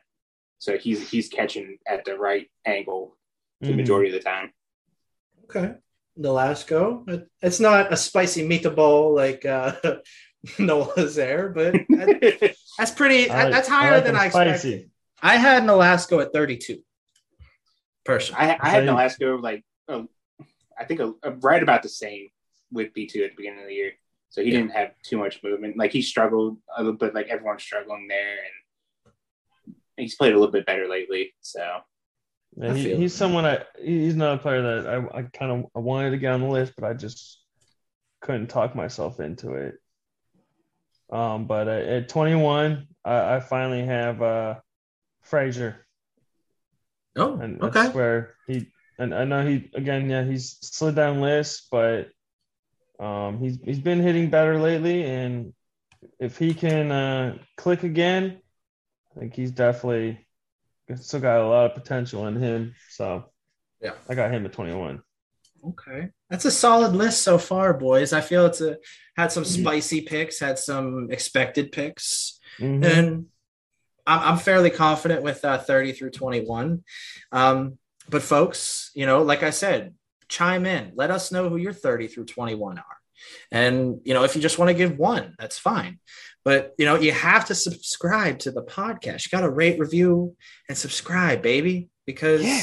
So 0.58 0.78
he's 0.78 1.10
he's 1.10 1.28
catching 1.28 1.78
at 1.86 2.04
the 2.04 2.16
right 2.16 2.48
angle 2.64 3.16
the 3.60 3.68
Mhm. 3.72 3.76
majority 3.76 4.10
of 4.10 4.14
the 4.22 4.28
time. 4.28 4.52
Okay. 5.44 5.74
Nolasco. 6.18 7.08
It- 7.08 7.28
It's 7.42 7.60
not 7.60 7.92
a 7.92 7.96
spicy 7.96 8.46
meatball 8.48 9.14
like 9.14 9.44
uh, 9.44 9.72
Noah's 10.58 11.14
there, 11.16 11.48
but 11.48 11.72
that- 11.88 12.54
that's 12.78 12.90
pretty. 12.92 13.28
Like- 13.28 13.50
that's 13.52 13.68
I 13.68 13.72
higher 13.74 13.94
like 13.94 14.04
than 14.04 14.14
them 14.14 14.22
I 14.22 14.26
expected. 14.26 14.58
spicy. 14.60 14.90
I 15.22 15.36
had 15.36 15.62
Nolasco 15.64 16.20
at 16.22 16.32
32. 16.32 16.82
Personally. 18.04 18.40
I, 18.42 18.58
I 18.60 18.68
had 18.68 18.86
So- 18.86 18.94
Nolasco 18.94 19.42
like 19.42 19.64
oh, 19.88 20.08
I 20.78 20.84
think 20.84 21.00
a, 21.00 21.12
a- 21.22 21.30
right 21.32 21.62
about 21.62 21.82
the 21.82 21.88
same 21.88 22.28
with 22.72 22.92
B 22.94 23.06
two 23.06 23.22
at 23.24 23.30
the 23.30 23.36
beginning 23.36 23.60
of 23.62 23.66
the 23.68 23.74
year. 23.74 23.92
So 24.30 24.42
he 24.42 24.50
Yeah. 24.50 24.58
didn't 24.58 24.72
have 24.72 24.92
too 25.02 25.16
much 25.18 25.42
movement. 25.42 25.76
Like 25.76 25.92
he 25.92 26.02
struggled 26.02 26.58
a 26.76 26.82
little 26.82 26.98
bit, 26.98 27.14
like 27.14 27.28
everyone's 27.28 27.62
struggling 27.62 28.08
there, 28.08 28.32
and 28.32 28.52
he's 29.96 30.16
played 30.16 30.32
a 30.32 30.38
little 30.38 30.52
bit 30.52 30.66
better 30.66 30.88
lately. 30.88 31.34
So 31.40 31.80
Yeah, 32.56 32.74
he, 32.74 32.94
he's 32.96 33.14
it. 33.14 33.16
someone 33.16 33.44
I 33.44 33.64
he's 33.82 34.16
not 34.16 34.34
a 34.34 34.38
player 34.38 34.62
that 34.62 34.86
I, 34.86 35.18
I 35.18 35.22
kind 35.22 35.52
of 35.52 35.70
I 35.74 35.80
wanted 35.80 36.10
to 36.10 36.18
get 36.18 36.32
on 36.32 36.40
the 36.40 36.48
list, 36.48 36.74
but 36.76 36.84
I 36.84 36.94
just 36.94 37.40
couldn't 38.20 38.48
talk 38.48 38.74
myself 38.74 39.20
into 39.20 39.54
it. 39.54 39.74
Um, 41.12 41.46
but 41.46 41.68
at, 41.68 41.84
at 41.84 42.08
21, 42.08 42.88
I, 43.04 43.36
I 43.36 43.40
finally 43.40 43.84
have 43.84 44.22
uh 44.22 44.54
Fraizer, 45.28 45.76
oh, 47.16 47.34
and 47.38 47.62
okay. 47.62 47.82
that's 47.82 47.94
where 47.94 48.34
he 48.46 48.68
and 48.98 49.14
I 49.14 49.24
know 49.24 49.46
he 49.46 49.70
again, 49.74 50.08
yeah, 50.10 50.24
he's 50.24 50.58
slid 50.60 50.94
down 50.94 51.20
list, 51.20 51.68
but 51.70 52.08
um, 53.00 53.38
he's 53.38 53.58
he's 53.64 53.80
been 53.80 54.00
hitting 54.00 54.30
better 54.30 54.58
lately, 54.58 55.04
and 55.04 55.52
if 56.18 56.38
he 56.38 56.54
can 56.54 56.92
uh, 56.92 57.38
click 57.56 57.82
again, 57.82 58.40
I 59.16 59.20
think 59.20 59.34
he's 59.34 59.52
definitely 59.52 60.26
still 60.96 61.20
got 61.20 61.40
a 61.40 61.46
lot 61.46 61.66
of 61.66 61.74
potential 61.74 62.26
in 62.26 62.36
him. 62.36 62.74
So 62.90 63.30
Yeah. 63.80 63.94
I 64.08 64.14
got 64.14 64.30
him 64.32 64.44
at 64.46 64.52
21. 64.52 65.02
Okay. 65.68 66.10
That's 66.28 66.44
a 66.44 66.50
solid 66.50 66.92
list 66.94 67.22
so 67.22 67.38
far, 67.38 67.72
boys. 67.74 68.12
I 68.12 68.20
feel 68.20 68.44
it's 68.46 68.60
a 68.60 68.78
had 69.16 69.32
some 69.32 69.44
spicy 69.44 70.02
picks, 70.02 70.40
had 70.40 70.58
some 70.58 71.08
expected 71.10 71.72
picks, 71.72 72.38
Mhm. 72.58 72.84
and 72.84 73.26
I'm, 74.06 74.20
I'm 74.32 74.38
fairly 74.38 74.70
confident 74.70 75.22
with 75.22 75.44
uh, 75.44 75.58
30 75.58 75.92
through 75.92 76.10
21. 76.10 76.82
Um, 77.32 77.78
but 78.08 78.22
folks, 78.22 78.90
you 78.94 79.06
know, 79.06 79.22
like 79.22 79.42
I 79.42 79.50
said, 79.50 79.94
chime 80.28 80.66
in. 80.66 80.92
Let 80.94 81.10
us 81.10 81.32
know 81.32 81.48
who 81.48 81.56
your 81.56 81.72
30 81.72 82.08
through 82.08 82.26
21 82.26 82.78
are. 82.78 82.84
And 83.50 84.00
you 84.04 84.12
know, 84.12 84.24
if 84.24 84.36
you 84.36 84.42
just 84.42 84.58
want 84.58 84.68
to 84.68 84.74
give 84.74 84.98
one, 84.98 85.34
that's 85.38 85.56
fine. 85.58 86.00
But 86.44 86.74
you 86.78 86.84
know, 86.84 86.96
you 86.96 87.12
have 87.12 87.46
to 87.46 87.54
subscribe 87.54 88.38
to 88.40 88.50
the 88.50 88.62
podcast. 88.62 89.24
You 89.24 89.30
got 89.30 89.40
to 89.40 89.50
rate, 89.50 89.78
review, 89.78 90.36
and 90.68 90.76
subscribe, 90.76 91.40
baby, 91.42 91.88
because 92.06 92.42
Yeah. 92.44 92.62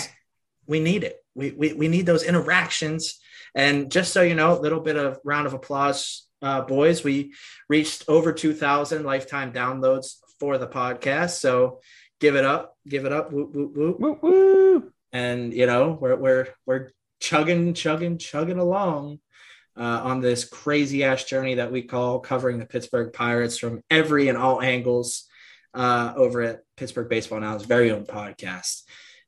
we 0.68 0.80
need 0.80 1.04
it. 1.04 1.18
We, 1.34 1.52
we 1.52 1.74
we 1.74 1.88
need 1.88 2.06
those 2.06 2.24
interactions. 2.24 3.20
And 3.56 3.92
just 3.92 4.14
so 4.14 4.22
you 4.22 4.36
know, 4.36 4.58
a 4.58 4.62
little 4.62 4.80
bit 4.82 4.96
of 4.98 5.20
round 5.26 5.48
of 5.48 5.54
applause, 5.54 6.28
uh, 6.42 6.62
boys. 6.62 7.04
We 7.04 7.34
reached 7.70 8.06
over 8.08 8.32
2,000 8.34 9.04
lifetime 9.04 9.52
downloads 9.52 10.16
for 10.40 10.58
the 10.58 10.68
podcast. 10.68 11.40
So 11.40 11.82
give 12.20 12.36
it 12.36 12.46
up, 12.46 12.78
give 12.88 13.06
it 13.06 13.12
up, 13.12 13.32
whoop 13.32 13.54
whoop 13.54 13.76
whoop 13.76 14.00
Woo 14.00 14.20
woo. 14.22 14.92
and 15.12 15.54
you 15.54 15.66
know 15.66 15.98
we're 16.00 16.16
we're 16.16 16.48
we're 16.66 16.90
chugging 17.20 17.74
chugging 17.74 18.18
chugging 18.18 18.58
along 18.58 19.20
uh, 19.78 20.02
on 20.04 20.22
this 20.22 20.44
crazy 20.46 21.04
ass 21.04 21.24
journey 21.24 21.56
that 21.56 21.72
we 21.72 21.82
call 21.82 22.20
covering 22.20 22.60
the 22.60 22.66
Pittsburgh 22.66 23.14
Pirates 23.14 23.58
from 23.58 23.84
every 23.90 24.28
and 24.28 24.38
all 24.38 24.62
angles 24.62 25.28
uh, 25.74 26.14
over 26.16 26.42
at 26.42 26.62
Pittsburgh 26.78 27.10
Baseball 27.10 27.40
Now's 27.40 27.66
very 27.66 27.92
own 27.92 28.06
podcast. 28.06 28.84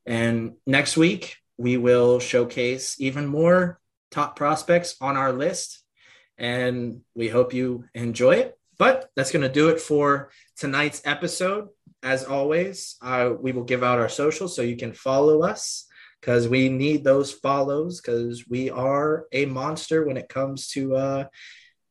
And 0.06 0.54
next 0.66 0.96
week 0.96 1.36
we 1.56 1.76
will 1.76 2.20
showcase 2.20 2.96
even 3.00 3.26
more 3.26 3.80
top 4.10 4.36
prospects 4.36 4.96
on 5.00 5.16
our 5.16 5.32
list, 5.32 5.82
and 6.38 7.00
we 7.14 7.28
hope 7.28 7.54
you 7.54 7.84
enjoy 7.94 8.36
it. 8.36 8.58
But 8.78 9.08
that's 9.16 9.30
going 9.30 9.42
to 9.42 9.48
do 9.48 9.68
it 9.68 9.80
for 9.80 10.30
tonight's 10.56 11.02
episode. 11.04 11.68
As 12.02 12.24
always, 12.24 12.96
uh, 13.00 13.32
we 13.40 13.52
will 13.52 13.64
give 13.64 13.82
out 13.82 13.98
our 13.98 14.08
socials 14.08 14.54
so 14.54 14.62
you 14.62 14.76
can 14.76 14.92
follow 14.92 15.42
us 15.42 15.86
because 16.24 16.48
we 16.48 16.70
need 16.70 17.04
those 17.04 17.30
follows 17.30 18.00
because 18.00 18.48
we 18.48 18.70
are 18.70 19.26
a 19.30 19.44
monster 19.44 20.06
when 20.06 20.16
it 20.16 20.26
comes 20.26 20.68
to 20.68 20.96
uh, 20.96 21.24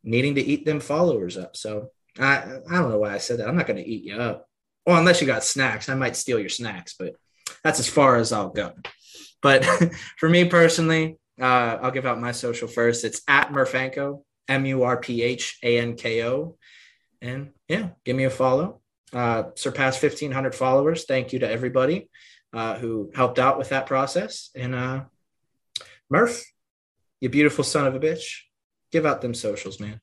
needing 0.03 0.33
to 0.33 0.41
eat 0.41 0.65
them 0.65 0.79
followers 0.79 1.37
up. 1.37 1.55
So 1.55 1.89
I, 2.17 2.37
I 2.67 2.75
don't 2.75 2.89
know 2.89 2.97
why 2.97 3.13
I 3.13 3.19
said 3.19 3.37
that. 3.37 3.47
I'm 3.47 3.55
not 3.55 3.67
going 3.67 3.77
to 3.77 3.87
eat 3.87 4.03
you 4.03 4.15
up. 4.15 4.49
Well, 4.87 4.97
unless 4.97 5.21
you 5.21 5.27
got 5.27 5.43
snacks, 5.43 5.87
I 5.87 5.93
might 5.93 6.15
steal 6.15 6.39
your 6.39 6.49
snacks, 6.49 6.95
but 6.97 7.13
that's 7.63 7.79
as 7.79 7.87
far 7.87 8.15
as 8.15 8.33
I'll 8.33 8.49
go. 8.49 8.73
But 9.43 9.65
for 10.17 10.27
me 10.27 10.45
personally, 10.45 11.19
uh, 11.39 11.77
I'll 11.81 11.91
give 11.91 12.07
out 12.07 12.19
my 12.19 12.31
social 12.31 12.67
first. 12.67 13.03
It's 13.03 13.21
at 13.27 13.51
Murphanko, 13.51 14.23
M 14.47 14.65
U 14.65 14.81
R 14.81 14.97
P 14.97 15.21
H 15.21 15.59
A 15.61 15.77
N 15.77 15.95
K 15.95 16.25
O. 16.25 16.57
And 17.21 17.51
yeah, 17.67 17.89
give 18.03 18.15
me 18.15 18.23
a 18.23 18.31
follow. 18.31 18.81
Uh, 19.13 19.51
surpassed 19.53 20.01
1,500 20.01 20.55
followers. 20.55 21.05
Thank 21.05 21.33
you 21.33 21.39
to 21.39 21.49
everybody 21.49 22.09
uh, 22.53 22.75
who 22.77 23.11
helped 23.15 23.39
out 23.39 23.57
with 23.57 23.69
that 23.69 23.85
process. 23.87 24.49
And 24.55 24.75
uh, 24.75 25.03
Murph, 26.09 26.43
you 27.19 27.29
beautiful 27.29 27.63
son 27.63 27.87
of 27.87 27.95
a 27.95 27.99
bitch, 27.99 28.41
give 28.91 29.05
out 29.05 29.21
them 29.21 29.33
socials, 29.33 29.79
man. 29.79 29.99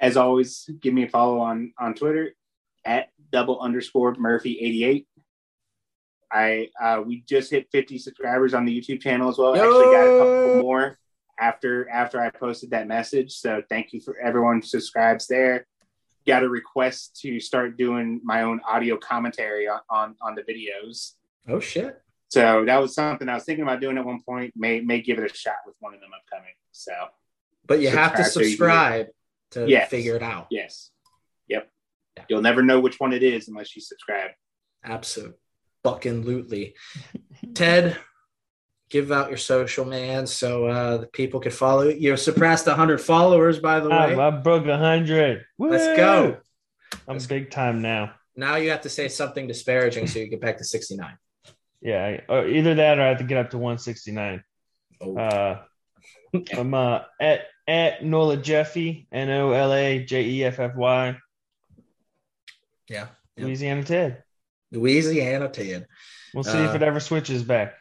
As 0.00 0.16
always, 0.16 0.68
give 0.80 0.94
me 0.94 1.04
a 1.04 1.08
follow 1.08 1.40
on 1.40 1.72
on 1.78 1.94
Twitter 1.94 2.34
at 2.84 3.08
double 3.30 3.60
underscore 3.60 4.14
Murphy 4.14 4.58
eighty 4.58 4.84
eight. 4.84 5.06
I 6.32 6.68
uh, 6.80 7.02
we 7.04 7.22
just 7.28 7.50
hit 7.50 7.68
fifty 7.70 7.98
subscribers 7.98 8.54
on 8.54 8.64
the 8.64 8.80
YouTube 8.80 9.02
channel 9.02 9.28
as 9.28 9.36
well. 9.36 9.54
Actually, 9.54 9.84
got 9.84 10.06
a 10.06 10.18
couple 10.18 10.62
more 10.62 10.98
after 11.38 11.88
after 11.90 12.20
I 12.20 12.30
posted 12.30 12.70
that 12.70 12.86
message. 12.86 13.32
So 13.32 13.62
thank 13.68 13.92
you 13.92 14.00
for 14.00 14.16
everyone 14.18 14.56
who 14.56 14.62
subscribes 14.62 15.26
there. 15.26 15.66
Got 16.26 16.44
a 16.44 16.48
request 16.48 17.18
to 17.22 17.40
start 17.40 17.76
doing 17.76 18.20
my 18.24 18.42
own 18.42 18.60
audio 18.66 18.96
commentary 18.96 19.68
on 19.68 19.80
on, 19.90 20.16
on 20.22 20.34
the 20.34 20.42
videos. 20.42 21.12
Oh, 21.48 21.60
shit. 21.60 22.00
So 22.28 22.64
that 22.64 22.80
was 22.80 22.94
something 22.94 23.28
I 23.28 23.34
was 23.34 23.44
thinking 23.44 23.62
about 23.64 23.80
doing 23.80 23.98
at 23.98 24.04
one 24.04 24.22
point. 24.22 24.52
May 24.56 24.80
may 24.80 25.00
give 25.00 25.18
it 25.18 25.30
a 25.30 25.34
shot 25.34 25.56
with 25.66 25.74
one 25.80 25.94
of 25.94 26.00
them 26.00 26.10
upcoming. 26.16 26.52
So 26.72 26.92
But 27.66 27.80
you 27.80 27.88
have 27.90 28.14
to 28.16 28.24
Subscribe 28.24 28.32
so 28.32 28.40
you 28.40 28.46
can- 28.46 28.56
subscribe 28.56 29.06
to 29.52 29.68
Yes. 29.68 29.90
figure 29.90 30.14
it 30.16 30.22
out. 30.22 30.46
yes, 30.50 30.90
yep. 31.48 31.68
Yeah. 32.16 32.24
You'll 32.28 32.42
never 32.42 32.62
know 32.62 32.78
which 32.80 33.00
one 33.00 33.12
it 33.12 33.22
is 33.24 33.48
unless 33.48 33.74
you 33.74 33.82
subscribe. 33.82 34.30
Absolutely. 34.84 35.36
Fucking 35.82 36.22
lootly. 36.28 36.74
Ted, 37.54 37.96
give 38.90 39.10
out 39.10 39.28
your 39.28 39.38
social, 39.38 39.84
man, 39.84 40.26
so 40.26 40.66
uh, 40.66 40.96
the 40.98 41.06
people 41.08 41.40
can 41.40 41.50
follow 41.52 41.82
you. 41.88 41.96
You 42.10 42.16
surpassed 42.16 42.66
100 42.66 43.00
followers, 43.00 43.58
by 43.58 43.80
the 43.80 43.88
way. 43.88 43.96
I, 44.14 44.28
I 44.28 44.30
broke 44.30 44.66
a 44.66 44.76
hundred. 44.78 45.44
Let's 45.58 45.96
go. 45.96 46.36
I'm 47.08 47.18
big 47.28 47.50
time 47.50 47.82
now. 47.82 48.12
Now 48.36 48.56
you 48.56 48.70
have 48.70 48.82
to 48.82 48.88
say 48.88 49.08
something 49.08 49.46
disparaging 49.48 50.06
so 50.06 50.18
you 50.20 50.28
get 50.28 50.40
back 50.40 50.58
to 50.58 50.64
69. 50.64 51.16
Yeah, 51.82 52.20
or 52.28 52.46
either 52.46 52.74
that 52.74 52.98
or 52.98 53.02
I 53.02 53.08
have 53.08 53.18
to 53.18 53.24
get 53.24 53.38
up 53.38 53.50
to 53.50 53.58
169. 53.58 54.44
Oh, 55.00 55.16
Uh, 55.16 55.62
I'm 56.56 56.74
uh, 56.74 57.00
at 57.20 57.46
at 57.66 58.04
Nola 58.04 58.36
Jeffy, 58.36 59.08
N 59.12 59.30
O 59.30 59.52
L 59.52 59.72
A 59.72 60.04
J 60.04 60.22
E 60.24 60.44
F 60.44 60.58
F 60.60 60.74
Y, 60.76 61.16
yeah. 62.88 63.06
Yep. 63.36 63.46
Louisiana 63.46 63.82
Ted. 63.84 64.22
Louisiana 64.72 65.48
Ted. 65.48 65.86
We'll 66.34 66.44
see 66.44 66.58
if 66.58 66.72
Uh, 66.72 66.74
it 66.74 66.82
ever 66.82 67.00
switches 67.00 67.42
back. 67.42 67.74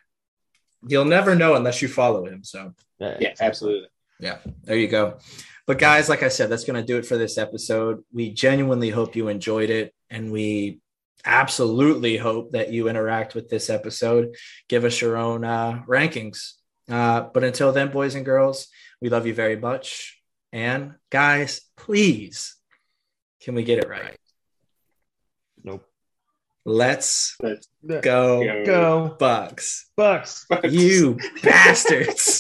You'll 0.88 1.06
never 1.06 1.36
know 1.36 1.56
unless 1.56 1.82
you 1.82 1.88
follow 1.88 2.26
him. 2.26 2.44
So 2.44 2.74
Yeah, 3.00 3.34
absolutely. 3.40 3.90
Yeah, 4.20 4.38
there 4.64 4.78
you 4.78 4.88
go. 4.88 5.20
But 5.68 5.78
guys, 5.80 6.10
like 6.10 6.24
I 6.24 6.30
said, 6.30 6.50
that's 6.50 6.64
going 6.66 6.80
to 6.82 6.86
do 6.86 6.98
it 6.98 7.06
for 7.06 7.18
this 7.18 7.38
episode. 7.38 8.04
We 8.12 8.32
genuinely 8.32 8.90
hope 8.90 9.16
you 9.16 9.28
enjoyed 9.28 9.70
it, 9.70 9.94
and 10.10 10.32
we 10.32 10.80
absolutely 11.26 12.18
hope 12.18 12.52
that 12.52 12.72
you 12.72 12.90
interact 12.90 13.36
with 13.36 13.50
this 13.50 13.70
episode. 13.70 14.36
Give 14.68 14.86
us 14.86 15.02
your 15.02 15.18
own 15.18 15.44
uh, 15.44 15.84
rankings. 15.88 16.54
Uh, 16.90 17.22
but 17.34 17.44
until 17.44 17.72
then, 17.72 17.92
boys 17.92 18.16
and 18.16 18.26
girls, 18.26 18.68
we 19.02 19.10
love 19.10 19.28
you 19.28 19.34
very 19.34 19.56
much. 19.56 20.20
And 20.52 20.96
guys, 21.10 21.62
please, 21.78 22.56
can 23.42 23.56
we 23.56 23.64
get 23.64 23.80
it 23.80 23.90
right? 23.90 24.18
Nope. 25.64 25.86
Let's 26.66 27.36
Let's 27.42 27.68
go, 27.86 28.02
go. 28.02 28.66
Go 28.66 29.16
Bucks. 29.18 29.90
Bucks. 29.96 30.46
You 30.64 31.18
bastards. 31.44 32.22